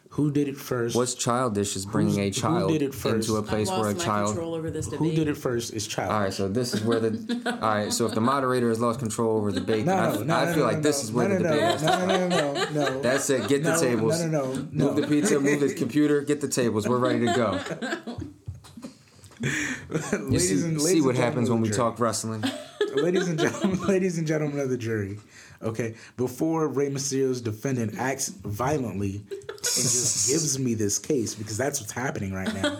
Who 0.09 0.31
did 0.31 0.47
it 0.47 0.55
first? 0.55 0.95
What's 0.95 1.13
childish 1.13 1.75
is 1.75 1.85
bringing 1.85 2.15
Who's- 2.15 2.37
a 2.37 2.39
who 2.47 2.47
child 2.59 2.71
did 2.71 2.81
it 2.81 2.95
first? 2.95 3.27
into 3.27 3.37
a 3.37 3.41
I've 3.41 3.47
place 3.47 3.69
where 3.69 3.89
a 3.89 3.93
child. 3.93 4.37
over 4.37 4.71
this 4.71 4.87
who 4.87 5.11
did 5.11 5.27
it 5.27 5.35
first 5.35 5.73
is 5.73 5.85
child. 5.87 6.11
All 6.13 6.21
right, 6.21 6.33
so 6.33 6.47
this 6.47 6.73
is 6.73 6.81
where 6.83 7.01
the. 7.01 7.41
all 7.61 7.69
right, 7.69 7.91
so 7.91 8.05
if 8.05 8.13
the 8.15 8.21
moderator 8.21 8.69
has 8.69 8.79
lost 8.79 8.99
control 8.99 9.35
over 9.35 9.51
the 9.51 9.59
debate, 9.59 9.85
No, 9.85 10.13
then 10.15 10.27
no, 10.27 10.35
I, 10.35 10.45
no, 10.45 10.51
I 10.51 10.53
feel 10.53 10.63
no, 10.63 10.65
like 10.67 10.77
no, 10.77 10.81
this 10.83 11.03
is 11.03 11.11
where 11.11 11.27
no, 11.27 11.37
the 11.37 11.43
no, 11.43 11.49
debate 11.49 11.61
no, 11.61 11.67
has. 11.67 11.83
no, 11.83 12.05
no, 12.05 12.27
no, 12.29 12.53
no, 12.53 12.89
no. 12.93 13.01
That's 13.01 13.29
it. 13.29 13.47
Get 13.49 13.63
the 13.65 13.75
tables. 13.75 14.21
No, 14.23 14.27
no, 14.27 14.53
no, 14.53 14.67
no. 14.71 14.85
Move 14.85 14.95
the 14.95 15.07
pizza. 15.07 15.39
Move 15.39 15.59
the 15.59 15.73
computer. 15.73 16.21
Get 16.21 16.39
the 16.39 16.47
tables. 16.47 16.87
We're 16.87 16.97
ready 16.97 17.19
to 17.25 17.33
go. 17.33 17.59
You 20.31 20.39
see, 20.39 20.63
and, 20.65 20.81
see 20.81 21.01
what 21.01 21.15
happens 21.15 21.49
when 21.49 21.59
we 21.61 21.67
the 21.69 21.75
talk 21.75 21.99
wrestling. 21.99 22.43
ladies 22.95 23.27
and 23.27 23.37
gentlemen, 23.37 23.81
ladies 23.85 24.17
and 24.17 24.25
gentlemen 24.25 24.59
of 24.61 24.69
the 24.69 24.77
jury. 24.77 25.19
Okay, 25.65 25.95
before 26.15 26.67
Rey 26.67 26.89
Mysterio's 26.89 27.41
defendant 27.41 27.97
acts 27.97 28.29
violently 28.29 29.23
and 29.29 29.59
just 29.59 30.29
gives 30.31 30.59
me 30.59 30.75
this 30.75 30.99
case 30.99 31.33
because 31.35 31.57
that's 31.57 31.81
what's 31.81 31.91
happening 31.91 32.33
right 32.33 32.53
now. 32.53 32.79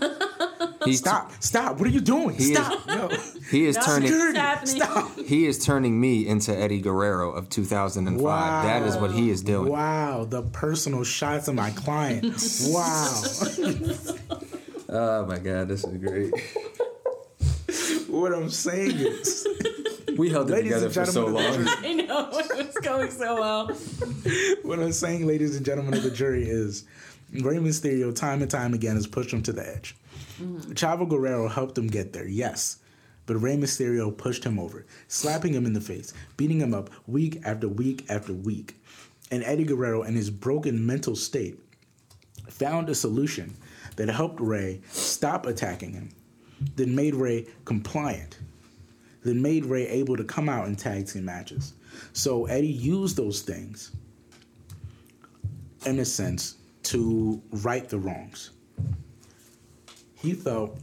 He's 0.85 0.99
Stop! 0.99 1.31
Stop! 1.39 1.79
What 1.79 1.87
are 1.87 1.91
you 1.91 1.99
doing? 1.99 2.35
He 2.35 2.51
is- 2.53 2.57
Stop! 2.57 2.87
Yo. 2.87 3.09
he 3.49 3.65
is 3.65 3.75
That's 3.75 3.87
turning 3.87 4.65
Stop! 4.65 5.17
he 5.17 5.47
is 5.47 5.65
turning 5.65 5.99
me 5.99 6.27
into 6.27 6.55
Eddie 6.55 6.79
Guerrero 6.79 7.31
of 7.31 7.49
2005. 7.49 8.21
Wow. 8.21 8.61
That 8.63 8.83
is 8.83 8.95
what 8.95 9.11
he 9.11 9.31
is 9.31 9.41
doing. 9.41 9.71
Wow, 9.71 10.25
the 10.25 10.43
personal 10.43 11.03
shots 11.03 11.47
of 11.47 11.55
my 11.55 11.71
client. 11.71 12.23
wow. 12.67 13.21
Oh 14.89 15.25
my 15.25 15.39
god, 15.39 15.67
this 15.67 15.83
is 15.83 15.97
great. 15.97 16.31
what 18.07 18.31
I'm 18.31 18.49
saying 18.51 18.91
is, 18.97 19.47
We 20.19 20.29
held 20.29 20.49
it 20.49 20.53
Ladies 20.53 20.73
together 20.73 20.89
for 20.89 21.05
so 21.05 21.25
gentlemen 21.25 21.45
of 21.45 21.53
the 21.53 21.65
long. 21.65 21.77
I 21.83 21.93
know 21.93 22.29
it 22.33 22.67
was 22.67 22.75
going 22.75 23.11
so 23.11 23.35
well. 23.35 23.67
what 24.63 24.79
I'm 24.79 24.93
saying, 24.93 25.27
ladies 25.27 25.57
and 25.57 25.65
gentlemen 25.65 25.93
of 25.93 26.03
the 26.03 26.11
jury, 26.11 26.47
is 26.47 26.85
Rey 27.33 27.57
Mysterio 27.57 28.15
time 28.15 28.41
and 28.41 28.49
time 28.49 28.73
again 28.73 28.95
has 28.95 29.07
pushed 29.07 29.33
him 29.33 29.43
to 29.43 29.51
the 29.51 29.67
edge. 29.67 29.95
Mm-hmm. 30.41 30.71
Chavo 30.71 31.07
Guerrero 31.09 31.49
helped 31.49 31.77
him 31.77 31.87
get 31.87 32.13
there, 32.13 32.27
yes. 32.27 32.77
But 33.25 33.37
Rey 33.37 33.57
Mysterio 33.57 34.15
pushed 34.15 34.43
him 34.45 34.57
over, 34.57 34.85
slapping 35.09 35.53
him 35.53 35.65
in 35.65 35.73
the 35.73 35.81
face, 35.81 36.13
beating 36.37 36.61
him 36.61 36.73
up 36.73 36.89
week 37.07 37.41
after 37.43 37.67
week 37.67 38.05
after 38.09 38.31
week. 38.33 38.79
And 39.31 39.43
Eddie 39.43 39.65
Guerrero, 39.65 40.03
in 40.03 40.15
his 40.15 40.29
broken 40.29 40.85
mental 40.85 41.15
state, 41.15 41.59
found 42.49 42.89
a 42.89 42.95
solution 42.95 43.55
that 43.95 44.07
helped 44.07 44.39
Rey 44.39 44.81
stop 44.91 45.45
attacking 45.45 45.93
him, 45.93 46.09
that 46.75 46.87
made 46.87 47.15
Rey 47.15 47.47
compliant, 47.65 48.39
that 49.25 49.35
made 49.35 49.65
Rey 49.65 49.87
able 49.87 50.15
to 50.15 50.23
come 50.23 50.47
out 50.47 50.67
in 50.67 50.75
tag 50.75 51.07
team 51.07 51.25
matches. 51.25 51.73
So 52.13 52.45
Eddie 52.45 52.67
used 52.67 53.17
those 53.17 53.41
things, 53.41 53.91
in 55.87 55.97
a 55.97 56.05
sense, 56.05 56.57
to 56.83 57.41
right 57.51 57.89
the 57.89 57.97
wrongs. 57.97 58.51
He 60.13 60.33
felt, 60.33 60.77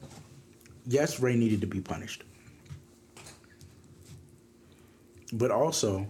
yes, 0.87 1.21
Rey 1.21 1.37
needed 1.37 1.61
to 1.61 1.69
be 1.69 1.81
punished. 1.81 2.25
But 5.33 5.53
also, 5.53 6.05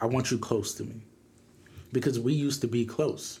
I 0.00 0.06
want 0.06 0.30
you 0.30 0.38
close 0.38 0.72
to 0.74 0.84
me. 0.84 1.02
Because 1.92 2.20
we 2.20 2.32
used 2.32 2.60
to 2.60 2.68
be 2.68 2.86
close. 2.86 3.39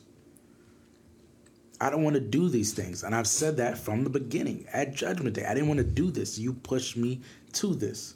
I 1.80 1.88
don't 1.88 2.02
want 2.02 2.14
to 2.14 2.20
do 2.20 2.48
these 2.48 2.72
things. 2.74 3.02
And 3.02 3.14
I've 3.14 3.26
said 3.26 3.56
that 3.56 3.78
from 3.78 4.04
the 4.04 4.10
beginning 4.10 4.66
at 4.72 4.94
Judgment 4.94 5.34
Day. 5.34 5.46
I 5.46 5.54
didn't 5.54 5.68
want 5.68 5.78
to 5.78 5.84
do 5.84 6.10
this. 6.10 6.38
You 6.38 6.52
pushed 6.52 6.96
me 6.96 7.22
to 7.54 7.74
this. 7.74 8.14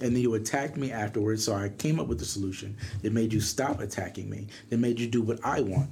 And 0.00 0.14
then 0.14 0.22
you 0.22 0.34
attacked 0.34 0.76
me 0.76 0.92
afterwards. 0.92 1.44
So 1.44 1.54
I 1.54 1.70
came 1.70 1.98
up 1.98 2.06
with 2.06 2.20
a 2.20 2.26
solution 2.26 2.76
that 3.02 3.12
made 3.12 3.32
you 3.32 3.40
stop 3.40 3.80
attacking 3.80 4.28
me, 4.28 4.48
that 4.68 4.78
made 4.78 5.00
you 5.00 5.06
do 5.06 5.22
what 5.22 5.38
I 5.44 5.62
want. 5.62 5.90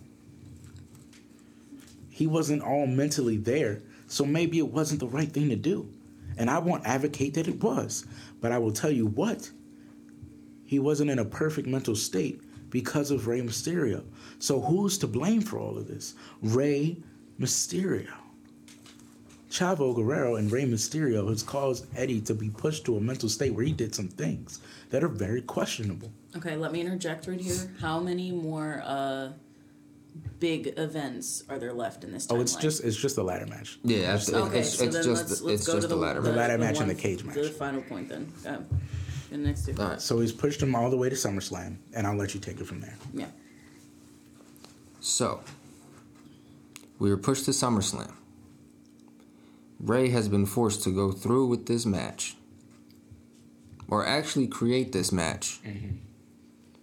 He 2.10 2.26
wasn't 2.26 2.62
all 2.62 2.86
mentally 2.86 3.38
there. 3.38 3.80
So 4.06 4.26
maybe 4.26 4.58
it 4.58 4.68
wasn't 4.68 5.00
the 5.00 5.08
right 5.08 5.30
thing 5.30 5.48
to 5.48 5.56
do. 5.56 5.88
And 6.36 6.50
I 6.50 6.58
won't 6.58 6.86
advocate 6.86 7.34
that 7.34 7.48
it 7.48 7.62
was. 7.62 8.04
But 8.40 8.52
I 8.52 8.58
will 8.58 8.72
tell 8.72 8.90
you 8.90 9.06
what, 9.06 9.50
he 10.66 10.78
wasn't 10.78 11.10
in 11.10 11.18
a 11.18 11.24
perfect 11.24 11.66
mental 11.66 11.96
state 11.96 12.42
because 12.70 13.10
of 13.10 13.26
Rey 13.26 13.40
Mysterio. 13.42 14.04
So 14.38 14.60
who's 14.60 14.96
to 14.98 15.06
blame 15.06 15.40
for 15.42 15.58
all 15.58 15.76
of 15.76 15.86
this? 15.88 16.14
Rey 16.42 16.96
Mysterio. 17.38 18.08
Chavo 19.50 19.94
Guerrero 19.94 20.36
and 20.36 20.50
Rey 20.50 20.64
Mysterio 20.64 21.28
has 21.28 21.42
caused 21.42 21.86
Eddie 21.96 22.20
to 22.22 22.34
be 22.34 22.50
pushed 22.50 22.84
to 22.84 22.96
a 22.96 23.00
mental 23.00 23.28
state 23.28 23.52
where 23.52 23.64
he 23.64 23.72
did 23.72 23.92
some 23.94 24.06
things 24.06 24.60
that 24.90 25.02
are 25.02 25.08
very 25.08 25.42
questionable. 25.42 26.10
Okay, 26.36 26.54
let 26.56 26.70
me 26.70 26.80
interject 26.80 27.26
right 27.26 27.40
here. 27.40 27.72
How 27.80 27.98
many 27.98 28.30
more 28.30 28.80
uh, 28.84 29.30
big 30.38 30.74
events 30.76 31.42
are 31.48 31.58
there 31.58 31.72
left 31.72 32.04
in 32.04 32.12
this 32.12 32.28
timeline? 32.28 32.38
Oh, 32.38 32.40
it's 32.42 32.54
just 32.54 32.84
it's 32.84 32.96
just 32.96 33.18
a 33.18 33.24
ladder 33.24 33.46
match. 33.46 33.80
Yeah, 33.82 34.14
it's, 34.14 34.32
Okay, 34.32 34.60
it's, 34.60 34.74
so 34.78 34.84
it's 34.84 34.94
then 34.94 35.04
just 35.04 35.28
let's, 35.28 35.42
let's 35.42 35.54
it's 35.62 35.66
go 35.66 35.72
just 35.74 35.82
to 35.82 35.88
the 35.88 35.96
the, 35.96 36.00
ladder 36.00 36.20
The 36.20 36.28
match. 36.28 36.36
ladder 36.38 36.58
match 36.58 36.74
one- 36.76 36.88
and 36.88 36.96
the 36.96 37.02
cage 37.02 37.24
match. 37.24 37.34
The 37.34 37.48
final 37.48 37.82
point 37.82 38.08
then. 38.08 38.32
Um, 38.46 38.66
the 39.30 39.38
next 39.38 39.66
two. 39.66 39.74
All 39.78 39.88
right. 39.88 40.00
So 40.00 40.20
he's 40.20 40.32
pushed 40.32 40.62
him 40.62 40.74
all 40.74 40.90
the 40.90 40.96
way 40.96 41.08
to 41.08 41.14
SummerSlam, 41.14 41.76
and 41.94 42.06
I'll 42.06 42.16
let 42.16 42.34
you 42.34 42.40
take 42.40 42.60
it 42.60 42.66
from 42.66 42.80
there. 42.80 42.96
Yeah. 43.12 43.26
So, 45.00 45.42
we 46.98 47.08
were 47.08 47.16
pushed 47.16 47.46
to 47.46 47.52
SummerSlam. 47.52 48.12
Rey 49.78 50.10
has 50.10 50.28
been 50.28 50.44
forced 50.44 50.82
to 50.84 50.94
go 50.94 51.10
through 51.10 51.46
with 51.46 51.66
this 51.66 51.86
match, 51.86 52.36
or 53.88 54.06
actually 54.06 54.46
create 54.46 54.92
this 54.92 55.10
match, 55.10 55.60
mm-hmm. 55.64 55.96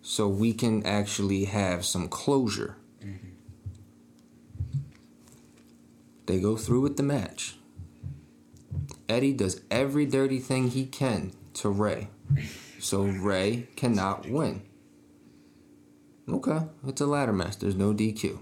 so 0.01 0.27
we 0.27 0.51
can 0.53 0.83
actually 0.85 1.45
have 1.45 1.85
some 1.85 2.07
closure. 2.07 2.75
Mm-hmm. 3.05 3.27
They 6.25 6.39
go 6.39 6.57
through 6.57 6.81
with 6.81 6.97
the 6.97 7.03
match. 7.03 7.57
Eddie 9.07 9.33
does 9.33 9.61
every 9.69 10.05
dirty 10.05 10.39
thing 10.39 10.69
he 10.71 10.85
can 10.85 11.31
to 11.53 11.69
Rey, 11.69 12.09
so 12.79 13.03
Rey 13.03 13.67
cannot 13.75 14.29
win. 14.29 14.61
Okay, 16.29 16.59
it's 16.85 17.01
a 17.01 17.05
ladder 17.05 17.33
match. 17.33 17.57
There's 17.59 17.75
no 17.75 17.93
DQ. 17.93 18.39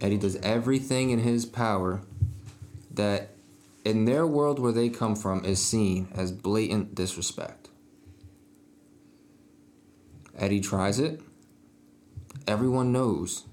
Eddie 0.00 0.18
does 0.18 0.36
everything 0.36 1.10
in 1.10 1.20
his 1.20 1.46
power 1.46 2.02
that, 2.90 3.30
in 3.84 4.04
their 4.04 4.26
world 4.26 4.58
where 4.58 4.72
they 4.72 4.88
come 4.88 5.14
from, 5.14 5.44
is 5.44 5.62
seen 5.62 6.08
as 6.14 6.32
blatant 6.32 6.94
disrespect. 6.94 7.68
Eddie 10.36 10.60
tries 10.60 10.98
it. 10.98 11.20
Everyone 12.46 12.92
knows 12.92 13.44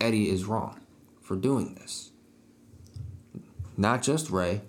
Eddie 0.00 0.30
is 0.30 0.44
wrong 0.44 0.80
for 1.20 1.36
doing 1.36 1.74
this. 1.74 2.10
Not 3.76 4.02
just 4.02 4.30
Rey, 4.30 4.62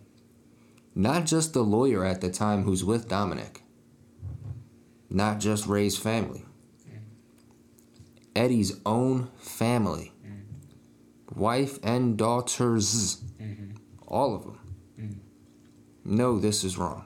not 0.95 1.25
just 1.25 1.53
the 1.53 1.63
lawyer 1.63 2.03
at 2.03 2.21
the 2.21 2.29
time 2.29 2.63
who's 2.63 2.83
with 2.83 3.07
Dominik, 3.07 3.61
not 5.09 5.39
just 5.39 5.67
Rey's 5.67 5.97
family. 5.97 6.45
Eddie's 8.35 8.79
own 8.85 9.29
family, 9.37 10.13
wife 11.35 11.79
and 11.83 12.17
daughters, 12.17 13.23
all 14.07 14.35
of 14.35 14.43
them, 14.43 15.21
know 16.05 16.39
this 16.39 16.63
is 16.63 16.77
wrong. 16.77 17.05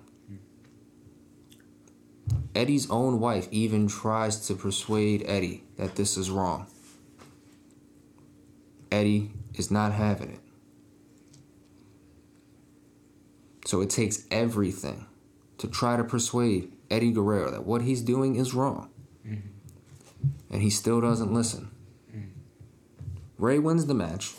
Eddie's 2.55 2.89
own 2.89 3.19
wife 3.19 3.47
even 3.51 3.87
tries 3.87 4.45
to 4.47 4.53
persuade 4.53 5.23
Eddie 5.25 5.63
that 5.77 5.95
this 5.95 6.17
is 6.17 6.29
wrong. 6.29 6.67
Eddie 8.91 9.31
is 9.55 9.71
not 9.71 9.91
having 9.91 10.29
it. 10.29 10.42
So 13.65 13.81
it 13.81 13.89
takes 13.89 14.25
everything 14.29 15.05
to 15.57 15.67
try 15.67 15.97
to 15.97 16.03
persuade 16.03 16.71
Eddie 16.89 17.11
Guerrero 17.11 17.51
that 17.51 17.65
what 17.65 17.81
he's 17.81 18.01
doing 18.01 18.35
is 18.35 18.53
wrong 18.53 18.89
mm-hmm. 19.25 19.47
and 20.51 20.61
he 20.61 20.69
still 20.69 21.01
doesn't 21.01 21.33
listen. 21.33 21.71
Mm-hmm. 22.13 22.27
Rey 23.37 23.59
wins 23.59 23.85
the 23.85 23.93
match. 23.93 24.33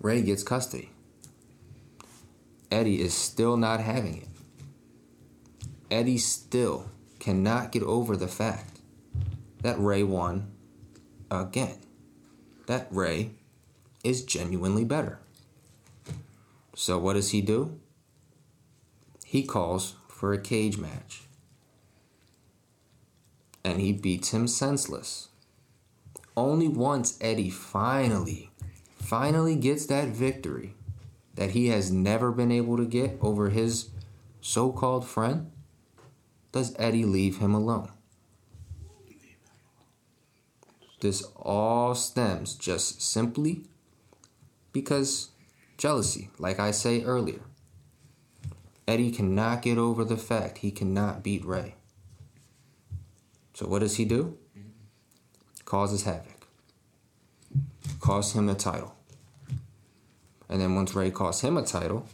Rey 0.00 0.22
gets 0.22 0.42
custody. 0.42 0.90
Eddie 2.70 3.00
is 3.00 3.14
still 3.14 3.56
not 3.56 3.80
having 3.80 4.22
it. 4.22 4.28
Eddie 5.90 6.18
still 6.18 6.90
cannot 7.20 7.70
get 7.70 7.82
over 7.82 8.16
the 8.16 8.28
fact 8.28 8.80
that 9.62 9.78
Rey 9.78 10.02
won 10.02 10.50
again. 11.30 11.78
That 12.66 12.88
Rey 12.90 13.30
is 14.02 14.24
genuinely 14.24 14.84
better. 14.84 15.20
So, 16.74 16.98
what 16.98 17.14
does 17.14 17.30
he 17.30 17.40
do? 17.40 17.78
He 19.24 19.44
calls 19.44 19.94
for 20.08 20.32
a 20.32 20.40
cage 20.40 20.76
match 20.76 21.22
and 23.64 23.80
he 23.80 23.92
beats 23.92 24.32
him 24.32 24.46
senseless. 24.46 25.28
Only 26.36 26.68
once 26.68 27.16
Eddie 27.20 27.50
finally, 27.50 28.50
finally 28.96 29.56
gets 29.56 29.86
that 29.86 30.08
victory 30.08 30.74
that 31.34 31.50
he 31.50 31.68
has 31.68 31.90
never 31.90 32.30
been 32.30 32.52
able 32.52 32.76
to 32.76 32.84
get 32.84 33.18
over 33.20 33.50
his 33.50 33.88
so 34.40 34.70
called 34.70 35.06
friend, 35.06 35.50
does 36.52 36.74
Eddie 36.78 37.04
leave 37.04 37.38
him 37.38 37.54
alone. 37.54 37.90
This 41.00 41.22
all 41.36 41.94
stems 41.94 42.54
just 42.54 43.02
simply 43.02 43.64
because 44.72 45.30
jealousy, 45.84 46.30
like 46.38 46.58
I 46.58 46.70
say 46.70 47.04
earlier. 47.04 47.42
Eddie 48.88 49.10
cannot 49.10 49.60
get 49.60 49.76
over 49.76 50.02
the 50.02 50.16
fact 50.16 50.56
he 50.56 50.70
cannot 50.70 51.22
beat 51.22 51.44
Rey. 51.44 51.74
So 53.52 53.66
what 53.66 53.80
does 53.80 53.96
he 53.96 54.06
do? 54.06 54.38
Causes 55.66 56.04
havoc. 56.04 56.46
Costs 58.00 58.34
him 58.34 58.46
the 58.46 58.54
title. 58.54 58.96
And 60.48 60.58
then 60.58 60.74
once 60.74 60.94
Rey 60.94 61.10
costs 61.10 61.44
him 61.44 61.58
a 61.58 61.62
title, 61.62 62.08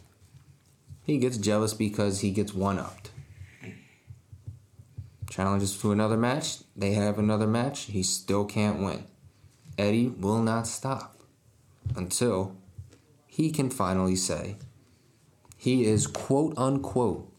he 1.05 1.17
gets 1.17 1.37
jealous 1.37 1.73
because 1.73 2.19
he 2.19 2.31
gets 2.31 2.53
one 2.53 2.77
upped. 2.77 3.11
Challenges 5.29 5.79
to 5.79 5.93
another 5.93 6.17
match, 6.17 6.57
they 6.75 6.91
have 6.91 7.17
another 7.17 7.47
match, 7.47 7.83
he 7.83 8.03
still 8.03 8.43
can't 8.43 8.81
win. 8.81 9.05
Eddie 9.77 10.09
will 10.09 10.43
not 10.43 10.67
stop 10.67 11.21
until 11.95 12.57
he 13.31 13.49
can 13.49 13.69
finally 13.69 14.17
say 14.17 14.57
he 15.55 15.85
is 15.85 16.05
quote 16.05 16.53
unquote 16.57 17.31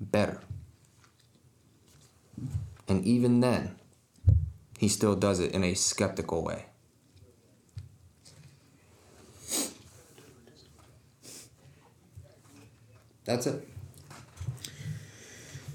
better. 0.00 0.40
And 2.86 3.04
even 3.04 3.40
then, 3.40 3.74
he 4.78 4.86
still 4.86 5.16
does 5.16 5.40
it 5.40 5.50
in 5.50 5.64
a 5.64 5.74
skeptical 5.74 6.44
way. 6.44 6.66
That's 13.24 13.48
it. 13.48 13.68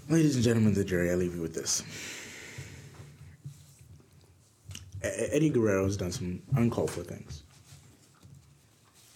Ladies 0.08 0.36
and 0.36 0.44
gentlemen 0.44 0.70
of 0.70 0.76
the 0.76 0.86
jury, 0.86 1.12
I 1.12 1.16
leave 1.16 1.36
you 1.36 1.42
with 1.42 1.54
this. 1.54 1.84
Eddie 5.04 5.50
Guerrero 5.50 5.84
has 5.84 5.98
done 5.98 6.14
some 6.14 6.42
uncalled 6.56 6.92
for 6.92 7.04
things. 7.04 7.43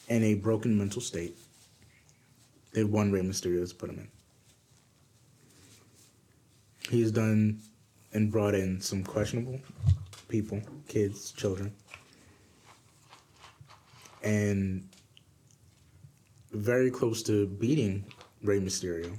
In 0.07 0.23
a 0.23 0.35
broken 0.35 0.77
mental 0.77 1.01
state 1.01 1.37
that 2.71 2.87
one 2.87 3.11
Rey 3.11 3.21
Mysterio 3.21 3.59
has 3.59 3.73
put 3.73 3.89
him 3.89 3.99
in. 3.99 4.07
He 6.89 7.01
has 7.01 7.11
done 7.11 7.59
and 8.13 8.31
brought 8.31 8.55
in 8.55 8.79
some 8.79 9.03
questionable 9.03 9.59
people, 10.29 10.61
kids, 10.87 11.31
children, 11.31 11.73
and 14.23 14.87
very 16.51 16.89
close 16.89 17.21
to 17.23 17.47
beating 17.47 18.05
Rey 18.43 18.59
Mysterio. 18.59 19.17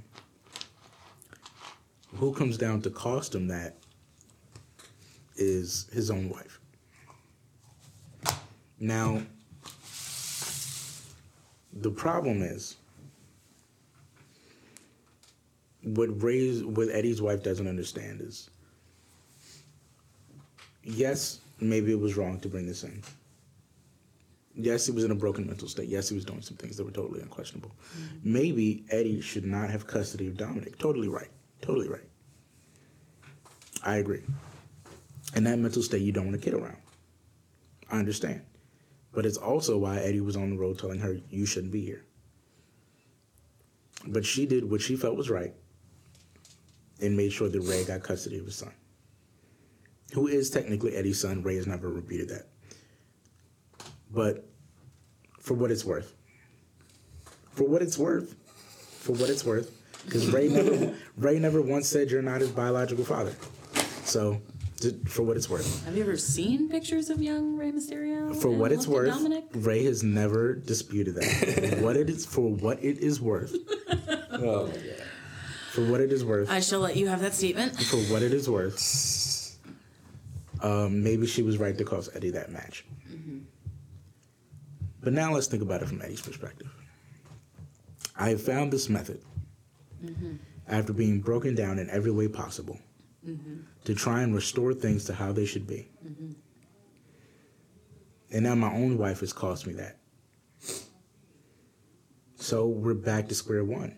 Who 2.15 2.33
comes 2.33 2.57
down 2.57 2.81
to 2.81 2.89
cost 2.89 3.35
him 3.35 3.47
that 3.47 3.77
is 5.35 5.87
his 5.93 6.09
own 6.09 6.29
wife. 6.29 6.59
Now, 8.79 9.21
the 11.81 11.91
problem 11.91 12.41
is 12.41 12.75
what 15.83 16.21
Rey's 16.21 16.63
what 16.63 16.89
Eddie's 16.89 17.21
wife 17.21 17.43
doesn't 17.43 17.67
understand 17.67 18.21
is 18.21 18.49
yes, 20.83 21.39
maybe 21.59 21.91
it 21.91 21.99
was 21.99 22.17
wrong 22.17 22.39
to 22.41 22.47
bring 22.47 22.65
this 22.67 22.83
in. 22.83 23.01
Yes, 24.55 24.85
he 24.85 24.91
was 24.91 25.05
in 25.05 25.11
a 25.11 25.15
broken 25.15 25.47
mental 25.47 25.69
state. 25.69 25.87
Yes, 25.87 26.09
he 26.09 26.15
was 26.15 26.25
doing 26.25 26.41
some 26.41 26.57
things 26.57 26.75
that 26.75 26.83
were 26.83 26.91
totally 26.91 27.21
unquestionable. 27.21 27.71
Mm-hmm. 27.97 28.33
Maybe 28.33 28.83
Eddie 28.89 29.21
should 29.21 29.45
not 29.45 29.69
have 29.69 29.87
custody 29.87 30.27
of 30.27 30.33
Dominik. 30.33 30.77
Totally 30.77 31.07
right. 31.07 31.29
Totally 31.61 31.87
right. 31.87 32.03
I 33.83 33.97
agree. 33.97 34.21
In 35.35 35.45
that 35.45 35.59
mental 35.59 35.81
state, 35.81 36.01
you 36.01 36.11
don't 36.11 36.25
want 36.25 36.35
a 36.35 36.39
kid 36.39 36.53
around. 36.53 36.75
I 37.89 37.99
understand. 37.99 38.41
But 39.11 39.25
it's 39.25 39.37
also 39.37 39.77
why 39.77 39.97
Eddie 39.99 40.21
was 40.21 40.35
on 40.35 40.51
the 40.51 40.57
road 40.57 40.77
telling 40.77 40.99
her, 40.99 41.17
you 41.29 41.45
shouldn't 41.45 41.73
be 41.73 41.83
here. 41.83 42.05
But 44.07 44.25
she 44.25 44.45
did 44.45 44.69
what 44.69 44.81
she 44.81 44.95
felt 44.95 45.17
was 45.17 45.29
right 45.29 45.53
and 47.01 47.17
made 47.17 47.31
sure 47.31 47.49
that 47.49 47.61
Rey 47.61 47.83
got 47.83 48.03
custody 48.03 48.37
of 48.39 48.45
his 48.45 48.55
son, 48.55 48.73
who 50.13 50.27
is 50.27 50.49
technically 50.49 50.95
Eddie's 50.95 51.19
son. 51.19 51.43
Rey 51.43 51.55
has 51.55 51.67
never 51.67 51.89
repeated 51.89 52.29
that. 52.29 52.47
But 54.11 54.47
for 55.39 55.53
what 55.53 55.71
it's 55.71 55.85
worth, 55.85 56.13
for 57.51 57.63
what 57.65 57.81
it's 57.81 57.97
worth, 57.97 58.35
for 58.99 59.13
what 59.13 59.29
it's 59.29 59.43
worth, 59.43 59.71
because 60.05 60.27
Rey 60.27 60.47
never, 60.47 60.95
Rey 61.17 61.39
never 61.39 61.61
once 61.61 61.87
said 61.87 62.09
you're 62.09 62.21
not 62.21 62.41
his 62.41 62.51
biological 62.51 63.05
father. 63.05 63.33
So, 64.03 64.41
for 65.07 65.23
what 65.23 65.37
it's 65.37 65.49
worth. 65.49 65.85
Have 65.85 65.95
you 65.95 66.03
ever 66.03 66.17
seen 66.17 66.69
pictures 66.69 67.09
of 67.09 67.21
young 67.21 67.55
Rey 67.57 67.71
Mysterio? 67.71 68.35
For 68.35 68.49
what 68.49 68.71
it's 68.71 68.87
worth, 68.87 69.15
Rey 69.53 69.83
has 69.85 70.03
never 70.03 70.53
disputed 70.53 71.15
that. 71.15 71.79
what 71.81 71.97
it 71.97 72.09
is 72.09 72.25
for 72.25 72.49
what 72.49 72.83
it 72.83 72.99
is 72.99 73.21
worth. 73.21 73.55
oh 74.31 74.67
my 74.67 74.73
god. 74.73 75.03
For 75.71 75.85
what 75.85 76.01
it 76.01 76.11
is 76.11 76.25
worth. 76.25 76.49
I 76.49 76.61
shall 76.61 76.79
let 76.79 76.95
you 76.95 77.07
have 77.07 77.21
that 77.21 77.33
statement. 77.33 77.79
For 77.79 77.97
what 78.11 78.21
it 78.21 78.33
is 78.33 78.49
worth. 78.49 79.57
Um, 80.61 81.03
maybe 81.03 81.25
she 81.25 81.43
was 81.43 81.57
right 81.57 81.77
to 81.77 81.83
cost 81.83 82.09
Eddie 82.15 82.31
that 82.31 82.51
match. 82.51 82.85
Mm-hmm. 83.09 83.39
But 85.01 85.13
now 85.13 85.33
let's 85.33 85.47
think 85.47 85.63
about 85.63 85.81
it 85.81 85.87
from 85.87 86.01
Eddie's 86.01 86.21
perspective. 86.21 86.69
I 88.17 88.29
have 88.29 88.41
found 88.41 88.73
this 88.73 88.89
method 88.89 89.21
mm-hmm. 90.03 90.35
after 90.67 90.91
being 90.91 91.21
broken 91.21 91.55
down 91.55 91.79
in 91.79 91.89
every 91.89 92.11
way 92.11 92.27
possible 92.27 92.77
mm-hmm. 93.27 93.59
to 93.85 93.95
try 93.95 94.21
and 94.21 94.33
restore 94.33 94.73
things 94.73 95.05
to 95.05 95.13
how 95.13 95.31
they 95.31 95.45
should 95.45 95.67
be. 95.67 95.89
Mm-hmm. 96.05 96.31
And 98.31 98.43
now 98.43 98.55
my 98.55 98.71
own 98.71 98.97
wife 98.97 99.21
has 99.21 99.33
cost 99.33 99.65
me 99.65 99.73
that. 99.73 99.97
So 102.35 102.67
we're 102.67 102.93
back 102.93 103.27
to 103.29 103.35
square 103.35 103.63
one. 103.63 103.97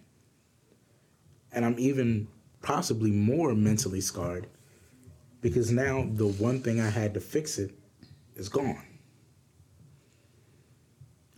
And 1.52 1.66
I'm 1.66 1.78
even 1.78 2.28
possibly 2.62 3.12
more 3.12 3.54
mentally 3.54 4.02
scarred 4.02 4.48
because 5.42 5.72
now 5.72 6.08
the 6.14 6.28
one 6.28 6.62
thing 6.62 6.80
I 6.80 6.90
had 6.90 7.14
to 7.16 7.20
fix 7.20 7.58
it 7.58 7.72
is 8.36 8.50
gone. 8.50 8.86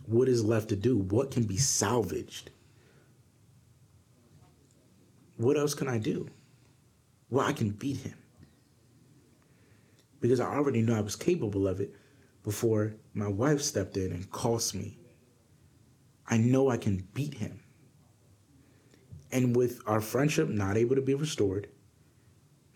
What 0.06 0.28
is 0.28 0.44
left 0.44 0.68
to 0.68 0.76
do? 0.76 0.98
What 0.98 1.30
can 1.30 1.44
be 1.44 1.56
salvaged? 1.56 2.50
What 5.36 5.56
else 5.56 5.74
can 5.74 5.88
I 5.88 5.98
do? 5.98 6.28
Well, 7.34 7.44
I 7.44 7.52
can 7.52 7.70
beat 7.70 7.96
him. 7.96 8.14
Because 10.20 10.38
I 10.38 10.54
already 10.54 10.82
knew 10.82 10.94
I 10.94 11.00
was 11.00 11.16
capable 11.16 11.66
of 11.66 11.80
it 11.80 11.92
before 12.44 12.94
my 13.12 13.26
wife 13.26 13.60
stepped 13.60 13.96
in 13.96 14.12
and 14.12 14.30
cost 14.30 14.72
me. 14.72 14.96
I 16.28 16.36
know 16.36 16.70
I 16.70 16.76
can 16.76 17.08
beat 17.12 17.34
him. 17.34 17.58
And 19.32 19.56
with 19.56 19.80
our 19.84 20.00
friendship 20.00 20.48
not 20.48 20.76
able 20.76 20.94
to 20.94 21.02
be 21.02 21.14
restored, 21.14 21.66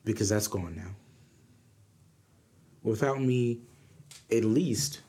because 0.05 0.29
that's 0.29 0.49
gone 0.49 0.75
now, 0.75 0.97
without 2.83 3.23
me 3.23 3.61
at 4.29 4.43
least 4.43 5.03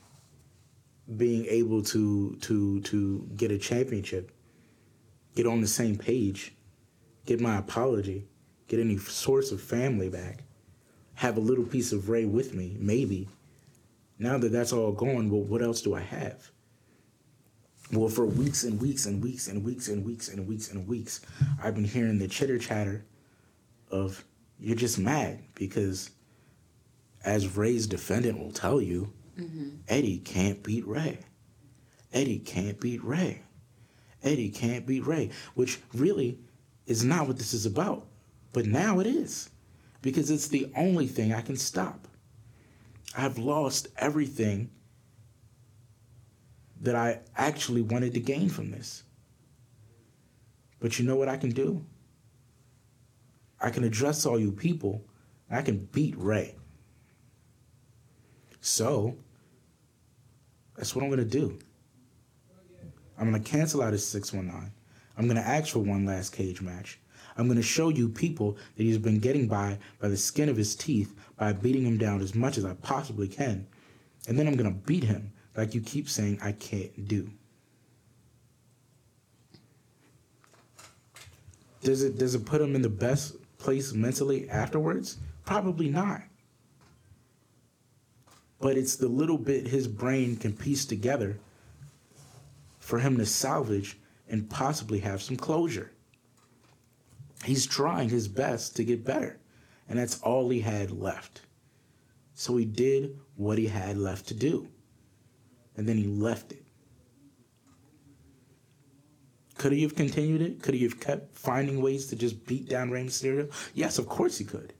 being 1.16 1.44
able 1.46 1.82
to 1.82 2.36
to 2.36 2.82
to 2.82 3.28
get 3.34 3.50
a 3.50 3.58
championship, 3.58 4.30
get 5.34 5.48
on 5.48 5.60
the 5.60 5.66
same 5.66 5.98
page, 5.98 6.54
get 7.26 7.40
my 7.40 7.58
apology, 7.58 8.29
get 8.70 8.78
any 8.78 8.96
source 8.96 9.50
of 9.50 9.60
family 9.60 10.08
back, 10.08 10.44
have 11.14 11.36
a 11.36 11.40
little 11.40 11.64
piece 11.64 11.92
of 11.92 12.08
Rey 12.08 12.24
with 12.24 12.54
me, 12.54 12.76
maybe. 12.78 13.28
Now 14.18 14.38
that 14.38 14.52
that's 14.52 14.72
all 14.72 14.92
gone, 14.92 15.28
well, 15.28 15.42
what 15.42 15.60
else 15.60 15.82
do 15.82 15.92
I 15.92 16.00
have? 16.00 16.52
Well, 17.92 18.08
for 18.08 18.24
weeks 18.24 18.62
and 18.62 18.80
weeks 18.80 19.06
and 19.06 19.20
weeks 19.20 19.48
and 19.48 19.64
weeks 19.64 19.88
and 19.88 20.04
weeks 20.04 20.28
and 20.28 20.46
weeks 20.46 20.70
and 20.70 20.86
weeks, 20.86 21.20
I've 21.60 21.74
been 21.74 21.84
hearing 21.84 22.20
the 22.20 22.28
chitter 22.28 22.58
chatter 22.58 23.04
of 23.90 24.24
you're 24.60 24.76
just 24.76 25.00
mad 25.00 25.40
because, 25.56 26.10
as 27.24 27.56
Rey's 27.56 27.88
defendant 27.88 28.38
will 28.38 28.52
tell 28.52 28.80
you, 28.80 29.12
mm-hmm. 29.36 29.70
Eddie 29.88 30.18
can't 30.18 30.62
beat 30.62 30.86
Rey. 30.86 31.18
Eddie 32.12 32.38
can't 32.38 32.78
beat 32.78 33.02
Rey. 33.02 33.42
Eddie 34.22 34.50
can't 34.50 34.86
beat 34.86 35.04
Rey, 35.04 35.30
which 35.54 35.80
really 35.92 36.38
is 36.86 37.02
not 37.02 37.26
what 37.26 37.36
this 37.36 37.52
is 37.52 37.66
about. 37.66 38.06
But 38.52 38.66
now 38.66 39.00
it 39.00 39.06
is 39.06 39.50
because 40.02 40.30
it's 40.30 40.48
the 40.48 40.70
only 40.76 41.06
thing 41.06 41.32
I 41.32 41.40
can 41.40 41.56
stop. 41.56 42.08
I've 43.16 43.38
lost 43.38 43.88
everything 43.96 44.70
that 46.80 46.94
I 46.94 47.20
actually 47.36 47.82
wanted 47.82 48.14
to 48.14 48.20
gain 48.20 48.48
from 48.48 48.70
this. 48.70 49.02
But 50.78 50.98
you 50.98 51.04
know 51.04 51.16
what 51.16 51.28
I 51.28 51.36
can 51.36 51.50
do? 51.50 51.84
I 53.60 53.70
can 53.70 53.84
address 53.84 54.24
all 54.24 54.38
you 54.38 54.52
people. 54.52 55.04
I 55.50 55.62
can 55.62 55.78
beat 55.92 56.16
Rey. 56.16 56.54
So, 58.60 59.16
that's 60.76 60.94
what 60.94 61.02
I'm 61.02 61.10
going 61.10 61.18
to 61.18 61.38
do. 61.38 61.58
I'm 63.18 63.30
going 63.30 63.42
to 63.42 63.50
cancel 63.50 63.82
out 63.82 63.92
his 63.92 64.06
619. 64.06 64.72
I'm 65.18 65.24
going 65.26 65.36
to 65.36 65.46
ask 65.46 65.72
for 65.72 65.80
one 65.80 66.06
last 66.06 66.32
cage 66.32 66.62
match. 66.62 66.98
I'm 67.36 67.46
going 67.46 67.56
to 67.56 67.62
show 67.62 67.88
you 67.88 68.08
people 68.08 68.56
that 68.76 68.82
he's 68.82 68.98
been 68.98 69.18
getting 69.18 69.48
by 69.48 69.78
by 70.00 70.08
the 70.08 70.16
skin 70.16 70.48
of 70.48 70.56
his 70.56 70.74
teeth 70.74 71.14
by 71.36 71.52
beating 71.52 71.84
him 71.84 71.98
down 71.98 72.20
as 72.20 72.34
much 72.34 72.58
as 72.58 72.64
I 72.64 72.74
possibly 72.74 73.28
can. 73.28 73.66
And 74.28 74.38
then 74.38 74.46
I'm 74.46 74.56
going 74.56 74.72
to 74.72 74.86
beat 74.86 75.04
him 75.04 75.32
like 75.56 75.74
you 75.74 75.80
keep 75.80 76.08
saying 76.08 76.38
I 76.42 76.52
can't 76.52 77.08
do. 77.08 77.30
Does 81.82 82.02
it 82.02 82.18
does 82.18 82.34
it 82.34 82.44
put 82.44 82.60
him 82.60 82.74
in 82.74 82.82
the 82.82 82.88
best 82.88 83.36
place 83.58 83.92
mentally 83.92 84.48
afterwards? 84.50 85.18
Probably 85.44 85.88
not. 85.88 86.22
But 88.60 88.76
it's 88.76 88.96
the 88.96 89.08
little 89.08 89.38
bit 89.38 89.66
his 89.66 89.88
brain 89.88 90.36
can 90.36 90.52
piece 90.52 90.84
together 90.84 91.38
for 92.78 92.98
him 92.98 93.16
to 93.16 93.24
salvage 93.24 93.98
and 94.28 94.50
possibly 94.50 94.98
have 95.00 95.22
some 95.22 95.36
closure 95.36 95.92
he's 97.44 97.66
trying 97.66 98.08
his 98.08 98.28
best 98.28 98.76
to 98.76 98.84
get 98.84 99.04
better. 99.04 99.38
And 99.88 99.98
that's 99.98 100.20
all 100.20 100.48
he 100.48 100.60
had 100.60 100.90
left. 100.90 101.42
So 102.34 102.56
he 102.56 102.64
did 102.64 103.18
what 103.36 103.58
he 103.58 103.66
had 103.66 103.96
left 103.96 104.28
to 104.28 104.34
do. 104.34 104.68
And 105.76 105.88
then 105.88 105.96
he 105.96 106.06
left 106.06 106.52
it. 106.52 106.64
Could 109.56 109.72
he 109.72 109.82
have 109.82 109.94
continued 109.94 110.40
it? 110.40 110.62
Could 110.62 110.74
he 110.74 110.84
have 110.84 111.00
kept 111.00 111.36
finding 111.36 111.82
ways 111.82 112.06
to 112.06 112.16
just 112.16 112.46
beat 112.46 112.68
down 112.68 112.90
Rey 112.90 113.04
Mysterio? 113.04 113.52
Yes, 113.74 113.98
of 113.98 114.08
course 114.08 114.38
he 114.38 114.44
could. 114.44 114.72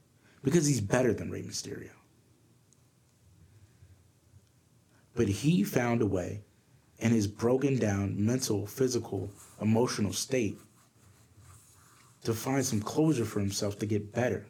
Because 0.43 0.65
he's 0.65 0.81
better 0.81 1.13
than 1.13 1.29
Rey 1.29 1.43
Mysterio. 1.43 1.91
But 5.13 5.27
he 5.27 5.63
found 5.63 6.01
a 6.01 6.07
way 6.07 6.41
in 6.97 7.11
his 7.11 7.27
broken 7.27 7.77
down 7.77 8.25
mental, 8.25 8.65
physical, 8.65 9.29
emotional 9.61 10.13
state 10.13 10.57
to 12.23 12.33
find 12.33 12.65
some 12.65 12.81
closure 12.81 13.25
for 13.25 13.39
himself 13.39 13.79
to 13.79 13.85
get 13.85 14.13
better. 14.13 14.45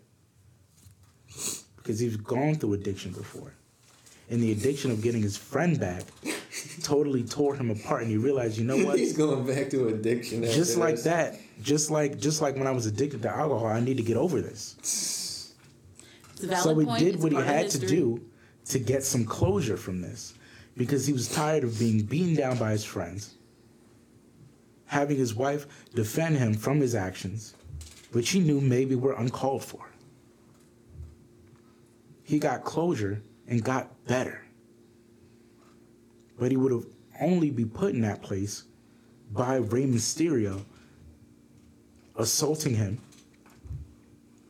Because 1.78 2.00
he's 2.00 2.18
gone 2.18 2.56
through 2.56 2.74
addiction 2.74 3.12
before. 3.12 3.54
And 4.30 4.42
the 4.42 4.52
addiction 4.52 4.92
of 4.92 5.02
getting 5.02 5.22
his 5.22 5.36
friend 5.38 5.80
back 5.80 6.04
totally 6.84 7.24
tore 7.24 7.56
him 7.56 7.70
apart 7.70 8.04
and 8.04 8.12
he 8.12 8.18
realized, 8.18 8.58
you 8.58 8.64
know 8.64 8.78
what? 8.86 8.98
He's 8.98 9.16
going 9.16 9.46
back 9.46 9.70
to 9.72 9.90
addiction. 9.90 10.44
just 10.44 10.78
like 10.78 10.96
this. 10.96 11.04
that, 11.06 11.40
just 11.62 11.92
like 11.92 12.18
just 12.18 12.42
like 12.42 12.56
when 12.56 12.68
I 12.68 12.72
was 12.72 12.86
addicted 12.86 13.22
to 13.24 13.30
alcohol, 13.30 13.68
I 13.68 13.80
need 13.80 13.98
to 13.98 14.04
get 14.04 14.18
over 14.18 14.42
this. 14.42 14.76
It's 16.34 16.44
a 16.44 16.48
valid 16.48 16.64
so 16.64 16.80
he 16.80 16.86
point. 16.86 17.00
did 17.00 17.16
It's 17.16 17.24
what 17.24 17.32
he 17.34 17.40
had 17.40 17.70
to 17.72 17.80
do 17.80 18.22
to 18.66 18.80
get 18.80 19.04
some 19.04 19.26
closure 19.26 19.78
from 19.78 20.02
this 20.02 20.34
because 20.78 21.06
he 21.06 21.14
was 21.14 21.28
tired 21.28 21.64
of 21.64 21.78
being 21.78 22.04
beaten 22.04 22.36
down 22.36 22.58
by 22.58 22.72
his 22.72 22.86
friends, 22.86 23.36
having 24.86 25.18
his 25.18 25.36
wife 25.36 25.68
defend 25.94 26.38
him 26.38 26.54
from 26.54 26.80
his 26.80 26.96
actions, 26.96 27.54
which 28.12 28.30
he 28.30 28.40
knew 28.40 28.60
maybe 28.62 28.96
were 28.96 29.14
uncalled 29.14 29.64
for. 29.64 29.90
He 32.24 32.40
got 32.40 32.64
closure 32.64 33.22
and 33.48 33.64
got 33.64 34.06
better. 34.06 34.44
But 36.40 36.52
he 36.52 36.58
would 36.58 36.72
have 36.72 36.86
only 37.20 37.52
be 37.52 37.66
put 37.66 37.94
in 37.94 38.02
that 38.02 38.22
place 38.22 38.64
by 39.32 39.58
Rey 39.58 39.86
Mysterio 39.86 40.62
assaulting 42.16 42.76
him 42.76 43.00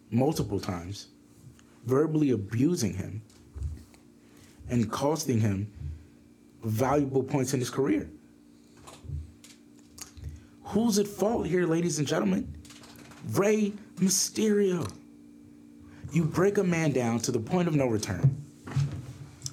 multiple 0.10 0.60
times 0.60 1.08
verbally 1.86 2.32
abusing 2.32 2.94
him 2.94 3.22
and 4.70 4.92
costing 4.92 5.40
him 5.40 5.72
valuable 6.64 7.24
points 7.24 7.54
in 7.54 7.60
his 7.60 7.70
career. 7.70 8.10
Who's 10.64 11.00
at 11.00 11.08
fault 11.08 11.48
here, 11.48 11.66
ladies 11.66 12.00
and 12.00 12.08
gentlemen? 12.08 12.56
Rey 13.34 13.74
Mysterio. 13.98 14.90
You 16.12 16.26
break 16.26 16.58
a 16.58 16.64
man 16.64 16.92
down 16.92 17.20
to 17.20 17.32
the 17.32 17.40
point 17.40 17.68
of 17.68 17.76
no 17.76 17.88
return. 17.88 18.38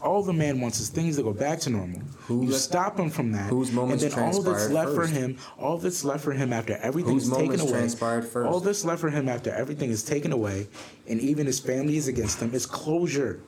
All 0.00 0.22
the 0.22 0.32
man 0.32 0.60
wants 0.60 0.80
is 0.80 0.88
things 0.88 1.16
that 1.16 1.24
go 1.24 1.32
back 1.32 1.58
to 1.60 1.70
normal. 1.70 2.02
you 2.28 2.52
stop 2.52 2.98
him 2.98 3.10
from 3.10 3.32
that, 3.32 3.50
whose 3.50 3.70
and 3.70 3.98
then 3.98 4.12
all 4.14 4.42
that's 4.42 4.70
left 4.70 4.94
first? 4.94 5.12
for 5.12 5.18
him, 5.18 5.36
all 5.58 5.76
that's 5.76 6.04
left 6.04 6.22
for 6.22 6.32
him 6.32 6.52
after 6.52 6.76
everything 6.76 7.14
Whose 7.14 7.28
is 7.28 7.36
taken 7.36 7.60
away, 7.60 8.46
all 8.46 8.60
that's 8.60 8.84
left 8.84 9.00
for 9.00 9.10
him 9.10 9.28
after 9.28 9.50
everything 9.50 9.90
is 9.90 10.04
taken 10.04 10.30
away, 10.30 10.68
and 11.08 11.20
even 11.20 11.46
his 11.46 11.58
family 11.58 11.96
is 11.96 12.06
against 12.06 12.40
him, 12.40 12.54
is 12.54 12.64
closure. 12.64 13.40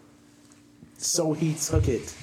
So 0.99 1.33
he 1.35 1.55
took 1.55 1.87
it. 1.87 2.15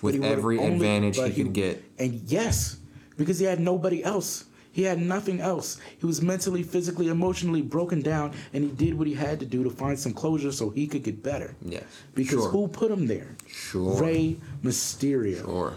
With 0.00 0.22
every 0.22 0.58
only- 0.58 0.74
advantage 0.74 1.16
he 1.16 1.22
but 1.22 1.34
could 1.34 1.52
get. 1.52 1.84
And 1.98 2.22
yes, 2.26 2.76
because 3.16 3.40
he 3.40 3.44
had 3.44 3.58
nobody 3.58 4.04
else. 4.04 4.44
He 4.72 4.82
had 4.82 5.00
nothing 5.00 5.40
else. 5.40 5.78
He 5.98 6.06
was 6.06 6.22
mentally, 6.22 6.62
physically, 6.62 7.08
emotionally 7.08 7.62
broken 7.62 8.00
down, 8.00 8.32
and 8.52 8.62
he 8.62 8.70
did 8.70 8.94
what 8.96 9.06
he 9.08 9.14
had 9.14 9.40
to 9.40 9.46
do 9.46 9.64
to 9.64 9.70
find 9.70 9.98
some 9.98 10.12
closure 10.12 10.52
so 10.52 10.70
he 10.70 10.86
could 10.86 11.02
get 11.02 11.22
better. 11.22 11.54
Yes. 11.62 11.84
Because 12.14 12.40
Sure. 12.42 12.50
who 12.50 12.68
put 12.68 12.90
him 12.90 13.06
there? 13.06 13.34
Sure. 13.48 14.00
Rey 14.00 14.36
Mysterio. 14.62 15.46
Or 15.48 15.74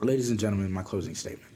Ladies 0.00 0.30
and 0.30 0.38
gentlemen, 0.40 0.72
my 0.72 0.82
closing 0.82 1.14
statement. 1.14 1.48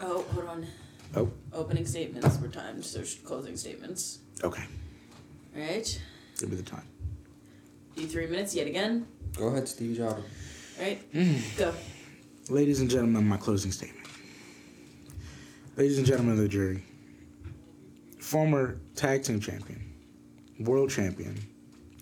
Oh, 0.00 0.22
hold 0.32 0.46
on. 0.46 0.66
Oh, 1.14 1.30
Opening 1.52 1.84
statements 1.86 2.38
were 2.40 2.48
timed, 2.48 2.84
so 2.84 3.02
closing 3.24 3.56
statements. 3.56 4.18
okay. 4.42 4.64
All 5.54 5.60
right. 5.62 6.00
Give 6.40 6.50
me 6.50 6.56
the 6.56 6.62
time. 6.62 6.86
Do 7.94 8.06
three 8.06 8.26
minutes 8.26 8.54
yet 8.54 8.66
again. 8.66 9.06
go 9.36 9.48
ahead, 9.48 9.68
Steve 9.68 9.98
Jobs. 9.98 10.22
All 10.78 10.84
right. 10.84 11.12
Mm. 11.12 11.58
Go. 11.58 11.74
Ladies 12.48 12.80
and 12.80 12.90
gentlemen, 12.90 13.28
my 13.28 13.36
closing 13.36 13.70
statement. 13.70 14.04
Ladies 15.76 15.98
and 15.98 16.04
gentlemen 16.04 16.32
of 16.32 16.40
the 16.40 16.48
jury, 16.48 16.82
former 18.18 18.80
tag 18.96 19.22
team 19.22 19.38
champion, 19.38 19.94
world 20.58 20.90
champion, 20.90 21.38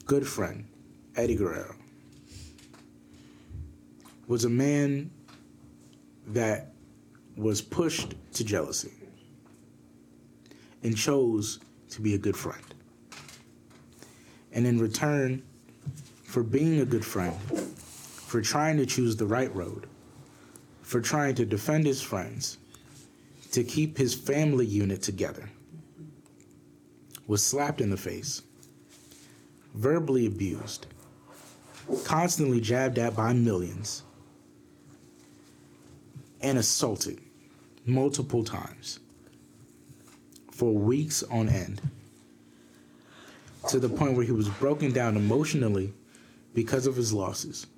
good 0.07 0.27
friend, 0.27 0.67
Eddie 1.15 1.35
Guerrero, 1.35 1.75
was 4.29 4.47
a 4.47 4.49
man 4.49 5.11
that 6.29 6.73
was 7.37 7.61
pushed 7.61 8.15
to 8.33 8.43
jealousy 8.43 8.95
and 10.83 10.97
chose 10.97 11.61
to 11.91 12.01
be 12.01 12.15
a 12.15 12.19
good 12.19 12.37
friend. 12.37 12.65
And 14.53 14.67
in 14.67 14.81
return 14.81 15.43
for 16.25 16.43
being 16.43 16.81
a 16.81 16.87
good 16.87 17.05
friend, 17.05 17.37
for 18.27 18.41
trying 18.41 18.79
to 18.79 18.87
choose 18.87 19.17
the 19.17 19.27
right 19.27 19.55
road, 19.55 19.87
for 20.91 21.01
trying 21.01 21.37
to 21.37 21.47
defend 21.47 21.87
his 21.87 22.03
friends, 22.03 22.59
to 23.53 23.63
keep 23.63 23.97
his 23.97 24.13
family 24.13 24.67
unit 24.67 25.01
together, 25.01 25.49
was 27.29 27.45
slapped 27.45 27.81
in 27.81 27.91
the 27.91 27.97
face, 27.97 28.43
verbally 29.73 30.27
abused, 30.27 30.87
constantly 32.03 32.61
jabbed 32.61 32.99
at 32.99 33.15
by 33.15 33.33
millions, 33.33 34.03
and 36.41 36.59
assaulted 36.59 37.21
multiple 37.87 38.43
times 38.43 38.99
for 40.51 40.73
weeks 40.75 41.23
on 41.23 41.49
end 41.49 41.81
to 43.69 43.79
the 43.79 43.89
point 43.89 44.15
where 44.17 44.27
he 44.27 44.33
was 44.33 44.49
broken 44.49 44.91
down 44.91 45.17
emotionally 45.17 45.93
because 46.53 46.89
of 46.89 46.97
his 46.97 47.13
losses 47.13 47.69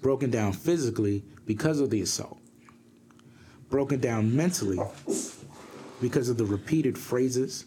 broken 0.00 0.30
down 0.30 0.52
physically 0.52 1.24
because 1.46 1.80
of 1.80 1.90
the 1.90 2.00
assault, 2.00 2.38
broken 3.68 4.00
down 4.00 4.34
mentally 4.34 4.78
because 6.00 6.28
of 6.28 6.36
the 6.36 6.44
repeated 6.44 6.96
phrases, 6.96 7.66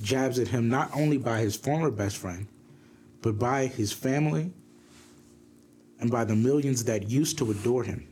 jabs 0.00 0.38
at 0.38 0.48
him 0.48 0.68
not 0.68 0.90
only 0.94 1.18
by 1.18 1.38
his 1.38 1.54
former 1.54 1.90
best 1.90 2.16
friend, 2.16 2.46
but 3.20 3.38
by 3.38 3.66
his 3.66 3.92
family 3.92 4.52
and 6.00 6.10
by 6.10 6.24
the 6.24 6.34
millions 6.34 6.84
that 6.84 7.08
used 7.08 7.38
to 7.38 7.50
adore 7.50 7.84
him. 7.84 8.08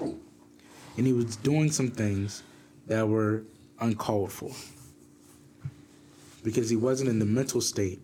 And 0.00 1.06
he 1.06 1.12
was 1.12 1.36
doing 1.36 1.70
some 1.70 1.90
things 1.90 2.42
that 2.86 3.06
were 3.06 3.44
uncalled 3.80 4.32
for 4.32 4.50
because 6.42 6.70
he 6.70 6.76
wasn't 6.76 7.10
in 7.10 7.18
the 7.18 7.26
mental 7.26 7.60
state 7.60 8.00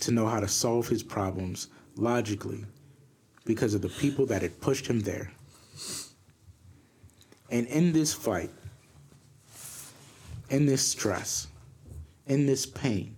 to 0.00 0.10
know 0.10 0.26
how 0.26 0.40
to 0.40 0.48
solve 0.48 0.88
his 0.88 1.02
problems 1.02 1.68
logically 1.96 2.64
because 3.48 3.72
of 3.72 3.80
the 3.80 3.88
people 3.88 4.26
that 4.26 4.42
had 4.42 4.60
pushed 4.60 4.86
him 4.86 5.00
there. 5.00 5.32
And 7.50 7.66
in 7.66 7.94
this 7.94 8.12
fight, 8.12 8.50
in 10.50 10.66
this 10.66 10.86
stress, 10.86 11.48
in 12.26 12.44
this 12.44 12.66
pain, 12.66 13.16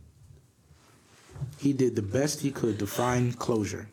he 1.59 1.73
did 1.73 1.97
the 1.97 2.03
best 2.03 2.41
he 2.41 2.53
could 2.53 2.79
to 2.79 2.87
find 2.87 3.37
closure. 3.37 3.89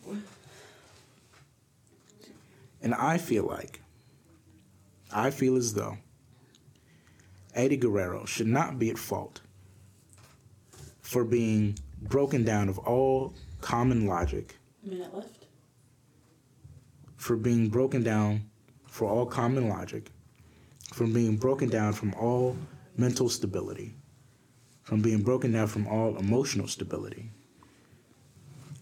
And 2.84 2.94
I 2.94 3.18
feel 3.18 3.46
like, 3.46 3.82
I 5.12 5.32
feel 5.32 5.56
as 5.58 5.74
though 5.74 5.98
Eddie 7.56 7.78
Guerrero 7.78 8.26
should 8.26 8.46
not 8.46 8.78
be 8.78 8.92
at 8.92 9.00
fault 9.00 9.42
for 11.02 11.24
being 11.24 11.80
broken 12.00 12.44
down 12.44 12.70
of 12.70 12.78
all 12.78 13.34
common 13.60 14.06
logic 14.06 14.56
Minute 14.84 15.16
left. 15.16 15.37
For 17.28 17.36
being 17.36 17.68
broken 17.68 18.04
down 18.04 18.50
for 18.86 19.10
all 19.10 19.26
common 19.26 19.68
logic, 19.68 20.12
from 20.94 21.12
being 21.12 21.36
broken 21.36 21.68
down 21.68 21.92
from 21.92 22.14
all 22.14 22.56
mental 22.96 23.28
stability, 23.28 23.94
from 24.84 25.02
being 25.02 25.22
broken 25.22 25.52
down 25.52 25.68
from 25.68 25.86
all 25.88 26.16
emotional 26.16 26.70
stability, 26.70 27.30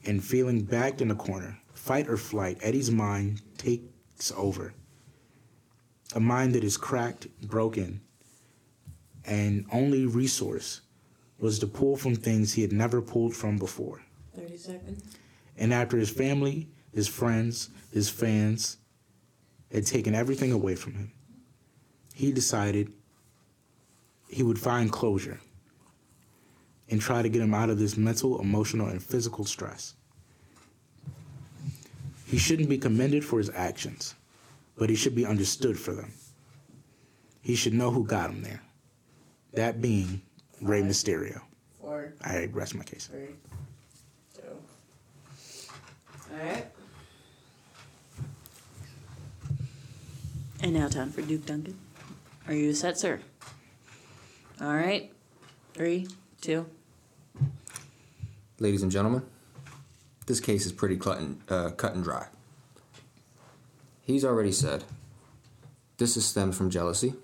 and 0.06 0.24
feeling 0.24 0.62
backed 0.62 1.02
in 1.02 1.10
a 1.10 1.16
corner, 1.16 1.58
fight 1.74 2.08
or 2.08 2.18
flight, 2.18 2.60
Eddie's 2.62 2.92
mind 2.92 3.42
takes 3.58 4.32
over. 4.38 4.76
A 6.14 6.20
mind 6.20 6.54
that 6.54 6.64
is 6.64 6.78
cracked, 6.78 7.26
broken, 7.42 8.00
and 9.26 9.66
only 9.72 10.06
resource 10.06 10.82
was 11.40 11.58
to 11.58 11.66
pull 11.66 11.98
from 11.98 12.14
things 12.14 12.54
he 12.54 12.62
had 12.62 12.72
never 12.72 13.02
pulled 13.02 13.36
from 13.36 13.58
before. 13.58 14.04
30 14.36 14.56
seconds. 14.56 15.16
And 15.58 15.74
after 15.74 15.98
his 15.98 16.12
family, 16.12 16.70
his 16.96 17.10
friends, 17.10 17.70
his 17.92 18.10
fans 18.10 18.78
had 19.72 19.86
taken 19.86 20.16
everything 20.16 20.54
away 20.54 20.76
from 20.76 20.94
him, 20.94 21.12
he 22.14 22.32
decided 22.32 22.92
he 24.30 24.42
would 24.42 24.58
find 24.58 24.90
closure 24.92 25.40
and 26.90 27.02
try 27.02 27.22
to 27.22 27.28
get 27.28 27.42
him 27.42 27.54
out 27.54 27.70
of 27.70 27.78
this 27.78 27.98
mental, 27.98 28.40
emotional, 28.40 28.88
and 28.88 29.04
physical 29.04 29.44
stress. 29.44 29.96
He 32.26 32.38
shouldn't 32.38 32.70
be 32.70 32.78
commended 32.78 33.26
for 33.26 33.40
his 33.40 33.50
actions, 33.50 34.16
but 34.78 34.90
he 34.90 34.96
should 34.96 35.16
be 35.16 35.26
understood 35.26 35.78
for 35.78 35.94
them. 35.94 36.14
He 37.42 37.56
should 37.56 37.74
know 37.74 37.92
who 37.92 38.06
got 38.06 38.30
him 38.30 38.42
there. 38.42 38.62
That 39.54 39.82
being 39.82 40.22
Rey 40.62 40.82
Mysterio. 40.82 41.42
Four, 41.82 42.14
I 42.24 42.50
rest 42.54 42.74
my 42.74 42.84
case. 42.84 43.08
three, 43.08 43.36
two. 44.34 44.42
All 46.32 46.46
right. 46.46 46.66
And 50.62 50.74
now 50.74 50.88
time 50.88 51.12
for 51.12 51.22
Duke 51.22 51.46
Duncan. 51.46 51.78
Are 52.48 52.54
you 52.54 52.74
set, 52.74 52.98
sir? 52.98 53.20
All 54.62 54.74
right. 54.74 55.12
Three, 55.74 56.08
two. 56.42 56.66
Ladies 58.60 58.82
and 58.82 58.92
gentlemen, 58.92 59.24
this 60.26 60.40
case 60.40 60.66
is 60.66 60.72
pretty 60.72 60.96
cut 60.96 61.18
and, 61.18 61.42
uh, 61.50 61.72
cut 61.72 61.94
and 61.94 62.04
dry. 62.04 62.28
He's 64.02 64.24
already 64.24 64.52
said 64.52 64.86
this 65.98 66.16
is 66.16 66.26
stemmed 66.26 66.56
from 66.56 66.70
jealousy, 66.70 67.16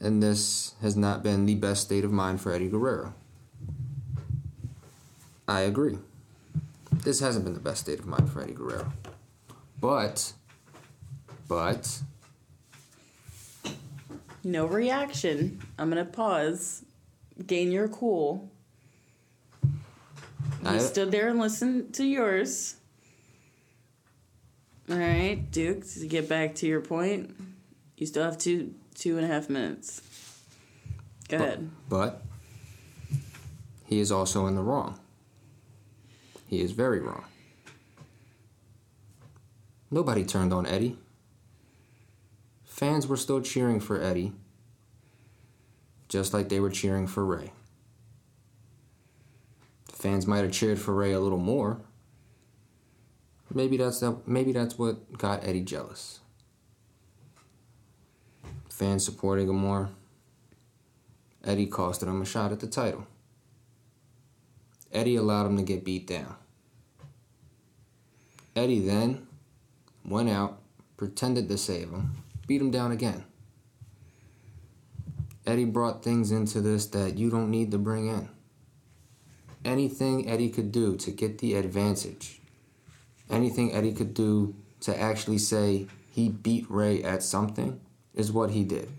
and 0.00 0.22
this 0.22 0.74
has 0.80 0.96
not 0.96 1.22
been 1.22 1.44
the 1.44 1.54
best 1.54 1.82
state 1.82 2.04
of 2.04 2.12
mind 2.12 2.40
for 2.40 2.52
Eddie 2.52 2.68
Guerrero. 2.68 3.14
I 5.46 5.60
agree. 5.60 5.98
This 6.90 7.20
hasn't 7.20 7.44
been 7.44 7.54
the 7.54 7.60
best 7.60 7.82
state 7.82 7.98
of 7.98 8.06
mind 8.06 8.30
for 8.30 8.42
Eddie 8.42 8.54
Guerrero. 8.54 8.92
But, 9.80 10.32
but, 11.48 12.02
No 14.42 14.66
reaction. 14.66 15.60
I'm 15.78 15.88
gonna 15.88 16.04
pause. 16.04 16.84
Gain 17.46 17.72
your 17.72 17.88
cool. 17.88 18.50
You 19.62 19.70
I- 20.64 20.78
stood 20.78 21.10
there 21.10 21.28
and 21.28 21.38
listened 21.38 21.94
to 21.94 22.04
yours. 22.04 22.76
All 24.90 24.98
right, 24.98 25.50
Duke. 25.50 25.86
To 25.94 26.06
get 26.06 26.28
back 26.28 26.54
to 26.56 26.66
your 26.66 26.80
point, 26.82 27.34
you 27.96 28.06
still 28.06 28.24
have 28.24 28.36
two 28.38 28.74
two 28.94 29.16
and 29.16 29.24
a 29.24 29.28
half 29.28 29.48
minutes. 29.48 30.02
Go 31.28 31.36
ahead. 31.38 31.70
But 31.88 32.22
he 33.86 33.98
is 33.98 34.12
also 34.12 34.46
in 34.46 34.54
the 34.54 34.62
wrong. 34.62 34.98
He 36.46 36.60
is 36.60 36.72
very 36.72 37.00
wrong. 37.00 37.24
Nobody 39.90 40.24
turned 40.24 40.52
on 40.52 40.66
Eddie. 40.66 40.98
Fans 42.74 43.06
were 43.06 43.16
still 43.16 43.40
cheering 43.40 43.78
for 43.78 44.02
Eddie, 44.02 44.32
just 46.08 46.34
like 46.34 46.48
they 46.48 46.58
were 46.58 46.70
cheering 46.70 47.06
for 47.06 47.24
Rey. 47.24 47.52
Fans 49.92 50.26
might 50.26 50.42
have 50.42 50.50
cheered 50.50 50.80
for 50.80 50.92
Rey 50.92 51.12
a 51.12 51.20
little 51.20 51.38
more. 51.38 51.80
Maybe 53.54 53.76
that's 53.76 54.00
that, 54.00 54.26
maybe 54.26 54.50
that's 54.50 54.76
what 54.76 55.16
got 55.16 55.44
Eddie 55.44 55.60
jealous. 55.60 56.18
Fans 58.68 59.04
supporting 59.04 59.48
him 59.48 59.54
more. 59.54 59.90
Eddie 61.44 61.68
costed 61.68 62.08
him 62.08 62.22
a 62.22 62.24
shot 62.24 62.50
at 62.50 62.58
the 62.58 62.66
title. 62.66 63.06
Eddie 64.90 65.14
allowed 65.14 65.46
him 65.46 65.56
to 65.58 65.62
get 65.62 65.84
beat 65.84 66.08
down. 66.08 66.34
Eddie 68.56 68.80
then 68.80 69.28
went 70.04 70.28
out, 70.28 70.58
pretended 70.96 71.48
to 71.48 71.56
save 71.56 71.90
him, 71.90 72.23
beat 72.46 72.60
him 72.60 72.70
down 72.70 72.92
again. 72.92 73.24
Eddie 75.46 75.64
brought 75.64 76.02
things 76.02 76.30
into 76.30 76.60
this 76.60 76.86
that 76.86 77.18
you 77.18 77.30
don't 77.30 77.50
need 77.50 77.70
to 77.70 77.78
bring 77.78 78.06
in. 78.06 78.28
Anything 79.64 80.28
Eddie 80.28 80.50
could 80.50 80.72
do 80.72 80.96
to 80.96 81.10
get 81.10 81.38
the 81.38 81.54
advantage, 81.54 82.40
anything 83.30 83.72
Eddie 83.72 83.92
could 83.92 84.14
do 84.14 84.54
to 84.80 84.98
actually 84.98 85.38
say 85.38 85.86
he 86.10 86.28
beat 86.28 86.70
Rey 86.70 87.02
at 87.02 87.22
something, 87.22 87.80
is 88.14 88.30
what 88.30 88.50
he 88.50 88.62
did 88.62 88.92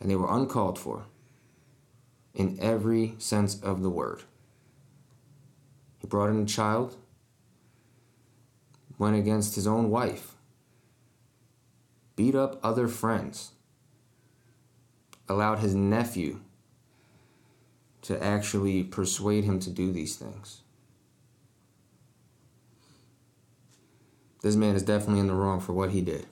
and 0.00 0.10
they 0.10 0.16
were 0.16 0.34
uncalled 0.34 0.78
for 0.78 1.04
in 2.34 2.58
every 2.60 3.14
sense 3.18 3.60
of 3.60 3.82
the 3.82 3.90
word. 3.90 4.22
He 5.98 6.06
brought 6.06 6.30
in 6.30 6.40
a 6.40 6.46
child, 6.46 6.96
went 8.98 9.16
against 9.16 9.54
his 9.54 9.66
own 9.66 9.90
wife, 9.90 10.34
beat 12.16 12.34
up 12.34 12.58
other 12.62 12.88
friends, 12.88 13.52
allowed 15.28 15.60
his 15.60 15.74
nephew 15.74 16.40
to 18.02 18.22
actually 18.22 18.82
persuade 18.82 19.44
him 19.44 19.58
to 19.60 19.70
do 19.70 19.92
these 19.92 20.16
things. 20.16 20.62
This 24.42 24.56
man 24.56 24.74
is 24.74 24.82
definitely 24.82 25.20
in 25.20 25.26
the 25.26 25.34
wrong 25.34 25.60
for 25.60 25.72
what 25.72 25.90
he 25.90 26.00
did. 26.00 26.26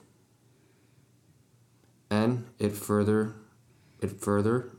And 2.09 2.47
it 2.57 2.71
further 2.71 3.35
it 4.01 4.19
further 4.19 4.71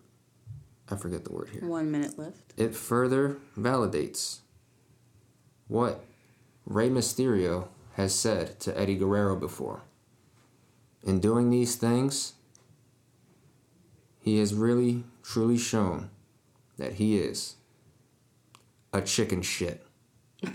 I 0.90 0.96
forget 0.96 1.24
the 1.24 1.32
word 1.32 1.50
here. 1.52 1.64
One 1.64 1.90
minute 1.90 2.18
left. 2.18 2.52
It 2.56 2.74
further 2.74 3.38
validates 3.56 4.40
what 5.68 6.04
Rey 6.66 6.88
Mysterio 6.88 7.68
has 7.94 8.12
said 8.12 8.58
to 8.60 8.76
Eddie 8.76 8.96
Guerrero 8.96 9.36
before. 9.36 9.82
In 11.04 11.18
doing 11.20 11.50
these 11.50 11.76
things, 11.76 12.34
he 14.20 14.38
has 14.38 14.52
really 14.54 15.04
truly 15.22 15.56
shown 15.58 16.10
that 16.76 16.94
he 16.94 17.16
is 17.18 17.56
a 18.92 19.00
chicken 19.00 19.40
shit. 19.42 19.84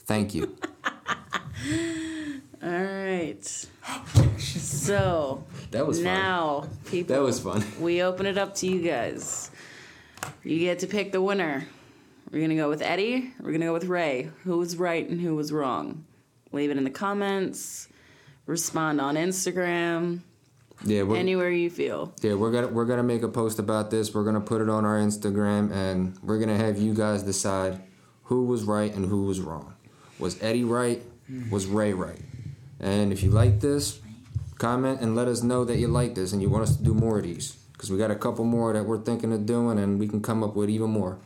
Thank 0.00 0.34
you. 0.34 0.56
All 2.62 2.68
right. 2.70 3.66
So 4.40 5.44
That 5.70 5.86
was 5.86 5.98
fun. 5.98 6.04
now, 6.04 6.68
people, 6.86 7.14
That 7.14 7.22
was 7.22 7.38
fun. 7.38 7.62
we 7.78 8.02
open 8.02 8.26
it 8.26 8.38
up 8.38 8.54
to 8.56 8.66
you 8.66 8.80
guys. 8.82 9.50
You 10.42 10.58
get 10.58 10.78
to 10.80 10.86
pick 10.86 11.12
the 11.12 11.20
winner. 11.22 11.66
We're 12.32 12.40
gonna 12.40 12.56
go 12.56 12.68
with 12.68 12.80
Eddie. 12.82 13.32
We're 13.40 13.52
gonna 13.52 13.66
go 13.66 13.72
with 13.72 13.84
Rey. 13.84 14.30
Who 14.44 14.58
was 14.58 14.76
right 14.76 15.06
and 15.08 15.20
who 15.20 15.36
was 15.36 15.52
wrong? 15.52 16.04
Leave 16.52 16.70
it 16.70 16.76
in 16.78 16.84
the 16.84 16.90
comments. 16.90 17.88
Respond 18.50 19.00
on 19.00 19.14
Instagram. 19.14 20.22
Yeah, 20.84 21.04
we're, 21.04 21.18
Anywhere 21.18 21.52
you 21.52 21.70
feel. 21.70 22.12
Yeah, 22.20 22.34
we're 22.34 22.50
gonna 22.50 22.66
we're 22.66 22.84
gonna 22.84 23.04
make 23.04 23.22
a 23.22 23.28
post 23.28 23.60
about 23.60 23.92
this. 23.92 24.12
We're 24.12 24.24
gonna 24.24 24.40
put 24.40 24.60
it 24.60 24.68
on 24.68 24.84
our 24.84 24.98
Instagram, 24.98 25.70
and 25.70 26.18
we're 26.20 26.40
gonna 26.40 26.56
have 26.56 26.76
you 26.76 26.92
guys 26.92 27.22
decide 27.22 27.80
who 28.24 28.46
was 28.46 28.64
right 28.64 28.92
and 28.92 29.06
who 29.06 29.22
was 29.26 29.38
wrong. 29.38 29.74
Was 30.18 30.36
Eddie 30.42 30.64
right? 30.64 31.00
Was 31.48 31.66
Rey 31.66 31.92
right? 31.92 32.18
And 32.80 33.12
if 33.12 33.22
you 33.22 33.30
like 33.30 33.60
this, 33.60 34.00
comment 34.58 35.00
and 35.00 35.14
let 35.14 35.28
us 35.28 35.44
know 35.44 35.64
that 35.64 35.76
you 35.76 35.86
like 35.86 36.16
this 36.16 36.32
and 36.32 36.42
you 36.42 36.50
want 36.50 36.64
us 36.64 36.76
to 36.76 36.82
do 36.82 36.92
more 36.92 37.18
of 37.18 37.22
these. 37.22 37.52
Because 37.72 37.92
we 37.92 37.98
got 37.98 38.10
a 38.10 38.16
couple 38.16 38.44
more 38.44 38.72
that 38.72 38.84
we're 38.84 39.00
thinking 39.00 39.32
of 39.32 39.46
doing, 39.46 39.78
and 39.78 39.96
we 40.00 40.08
can 40.08 40.20
come 40.20 40.42
up 40.42 40.56
with 40.56 40.70
even 40.70 40.90
more. 40.90 41.20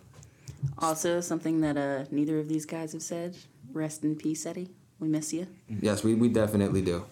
Also, 0.78 1.22
something 1.22 1.62
that 1.62 1.78
uh, 1.78 2.05
neither 2.10 2.38
of 2.38 2.51
these 2.51 2.66
guys 2.66 2.92
have 2.92 3.02
said. 3.02 3.34
Rest 3.72 4.05
in 4.05 4.14
peace, 4.14 4.44
Eddie. 4.44 4.68
We 5.01 5.09
miss 5.09 5.32
you. 5.32 5.46
Yes, 5.68 6.05
we, 6.05 6.14
we 6.14 6.28
definitely 6.28 6.82
do. 6.82 7.06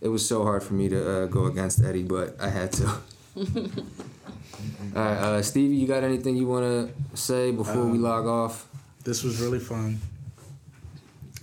It 0.00 0.08
was 0.08 0.26
so 0.26 0.42
hard 0.42 0.62
for 0.62 0.74
me 0.74 0.88
to 0.88 1.10
uh, 1.10 1.26
go 1.26 1.46
against 1.46 1.82
Eddie, 1.82 2.02
but 2.02 2.36
I 2.40 2.48
had 2.48 2.72
to. 2.72 2.86
All 3.36 5.02
right, 5.04 5.18
uh, 5.18 5.42
Stevie, 5.42 5.76
you 5.76 5.86
got 5.86 6.02
anything 6.02 6.36
you 6.36 6.48
want 6.48 6.64
to 6.64 7.16
say 7.16 7.50
before 7.52 7.86
we 7.86 7.98
log 7.98 8.26
off? 8.26 8.66
This 9.04 9.22
was 9.22 9.40
really 9.40 9.60
fun. 9.60 10.00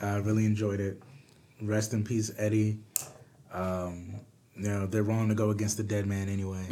I 0.01 0.17
really 0.17 0.45
enjoyed 0.45 0.79
it. 0.79 1.01
Rest 1.61 1.93
in 1.93 2.03
peace, 2.03 2.31
Eddie. 2.37 2.79
Um, 3.53 4.15
you 4.55 4.67
know, 4.67 4.85
they're 4.85 5.03
wrong 5.03 5.29
to 5.29 5.35
go 5.35 5.49
against 5.51 5.77
the 5.77 5.83
dead 5.83 6.05
man 6.05 6.27
anyway. 6.27 6.65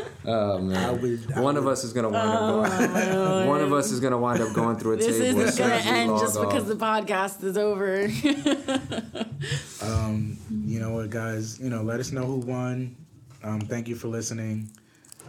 Oh 0.26 0.58
man. 0.58 0.76
I 0.76 0.90
would, 0.92 1.32
I 1.34 1.40
One 1.40 1.56
of 1.56 1.66
us 1.66 1.82
is 1.84 1.92
gonna 1.92 2.10
wind 2.10 2.28
up 2.30 2.40
going. 2.40 3.46
One 3.48 3.60
of 3.62 3.72
us 3.72 3.90
is 3.90 4.00
gonna 4.00 4.18
wind 4.18 4.40
up 4.42 4.52
going 4.54 4.76
through 4.76 4.94
a 4.94 4.96
This 4.96 5.18
table. 5.18 5.40
as 5.40 5.48
isn't 5.54 5.66
gonna 5.66 5.80
end 5.82 6.10
log 6.10 6.20
just 6.20 6.40
because 6.40 6.66
the 6.66 6.74
podcast 6.76 7.42
is 7.42 7.56
over. 7.56 8.08
Um, 9.82 10.36
you 10.66 10.78
know 10.80 10.90
what, 10.90 11.10
guys? 11.10 11.58
You 11.58 11.70
know, 11.70 11.82
let 11.82 12.00
us 12.00 12.12
know 12.12 12.24
who 12.24 12.36
won. 12.36 12.96
Um, 13.42 13.60
thank 13.60 13.88
you 13.88 13.94
for 13.94 14.08
listening. 14.08 14.70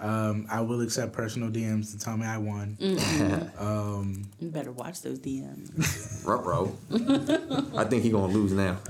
Um, 0.02 0.48
I 0.49 0.61
will 0.61 0.82
accept 0.82 1.14
personal 1.14 1.49
DMs 1.49 1.91
to 1.91 1.99
tell 1.99 2.18
me 2.18 2.26
I 2.26 2.40
won. 2.40 2.76
um, 3.60 4.23
you 4.40 4.49
better 4.49 4.72
watch 4.72 5.02
those 5.03 5.19
DMs. 5.19 6.26
Ruh-roh. 6.26 6.76
I 7.78 7.84
think 7.86 8.02
he 8.02 8.10
gonna 8.10 8.34
lose 8.34 8.52
now. 8.52 8.78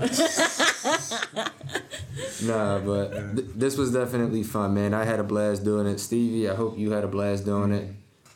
nah, 2.42 2.78
but 2.78 3.36
th- 3.36 3.48
this 3.54 3.76
was 3.76 3.92
definitely 3.92 4.42
fun, 4.42 4.72
man. 4.72 4.94
I 4.94 5.04
had 5.04 5.20
a 5.20 5.24
blast 5.24 5.64
doing 5.64 5.86
it. 5.86 5.98
Stevie, 6.00 6.48
I 6.48 6.54
hope 6.54 6.78
you 6.78 6.92
had 6.92 7.04
a 7.04 7.08
blast 7.08 7.44
doing 7.44 7.72
it. 7.72 7.88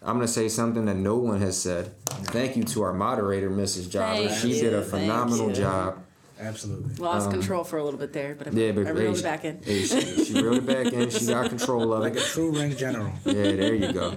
I'm 0.02 0.16
gonna 0.16 0.28
say 0.28 0.48
something 0.48 0.84
that 0.84 0.96
no 0.96 1.16
one 1.16 1.40
has 1.40 1.60
said. 1.60 1.92
Thank 2.06 2.56
you 2.56 2.64
to 2.64 2.82
our 2.82 2.92
moderator, 2.92 3.50
Mrs. 3.50 3.90
Jobber. 3.90 4.28
Thank 4.28 4.40
she 4.40 4.54
you, 4.54 4.60
did 4.62 4.74
a 4.74 4.82
thank 4.82 5.02
phenomenal 5.04 5.48
you. 5.48 5.54
job. 5.54 6.02
Absolutely. 6.40 6.94
Lost 6.96 7.30
control 7.30 7.64
for 7.64 7.78
a 7.78 7.84
little 7.84 7.98
bit 7.98 8.12
there, 8.12 8.34
but 8.34 8.48
I, 8.48 8.50
Um, 8.50 8.56
Yeah, 8.58 8.72
but 8.72 8.86
I 8.86 8.90
reeled 8.90 9.18
it 9.18 9.22
back 9.22 9.44
in. 9.44 9.60
Hey, 9.62 9.82
she, 9.84 10.24
she 10.24 10.34
reeled 10.34 10.58
it 10.58 10.66
back 10.66 10.92
in. 10.92 11.10
She 11.10 11.26
got 11.26 11.48
control 11.48 11.92
of 11.92 12.00
it. 12.00 12.02
Like 12.10 12.16
a 12.16 12.20
true 12.20 12.50
ring 12.52 12.76
general. 12.76 13.12
Yeah, 13.24 13.32
there 13.32 13.74
you 13.74 13.92
go. 13.92 14.16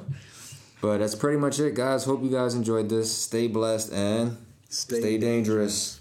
But 0.81 0.99
that's 0.99 1.15
pretty 1.15 1.37
much 1.37 1.59
it, 1.59 1.75
guys. 1.75 2.05
Hope 2.05 2.23
you 2.23 2.29
guys 2.29 2.55
enjoyed 2.55 2.87
this. 2.89 3.15
Stay 3.15 3.47
blessed 3.47 3.91
and 3.91 4.37
stay, 4.69 4.99
stay 4.99 5.17
dangerous. 5.17 5.98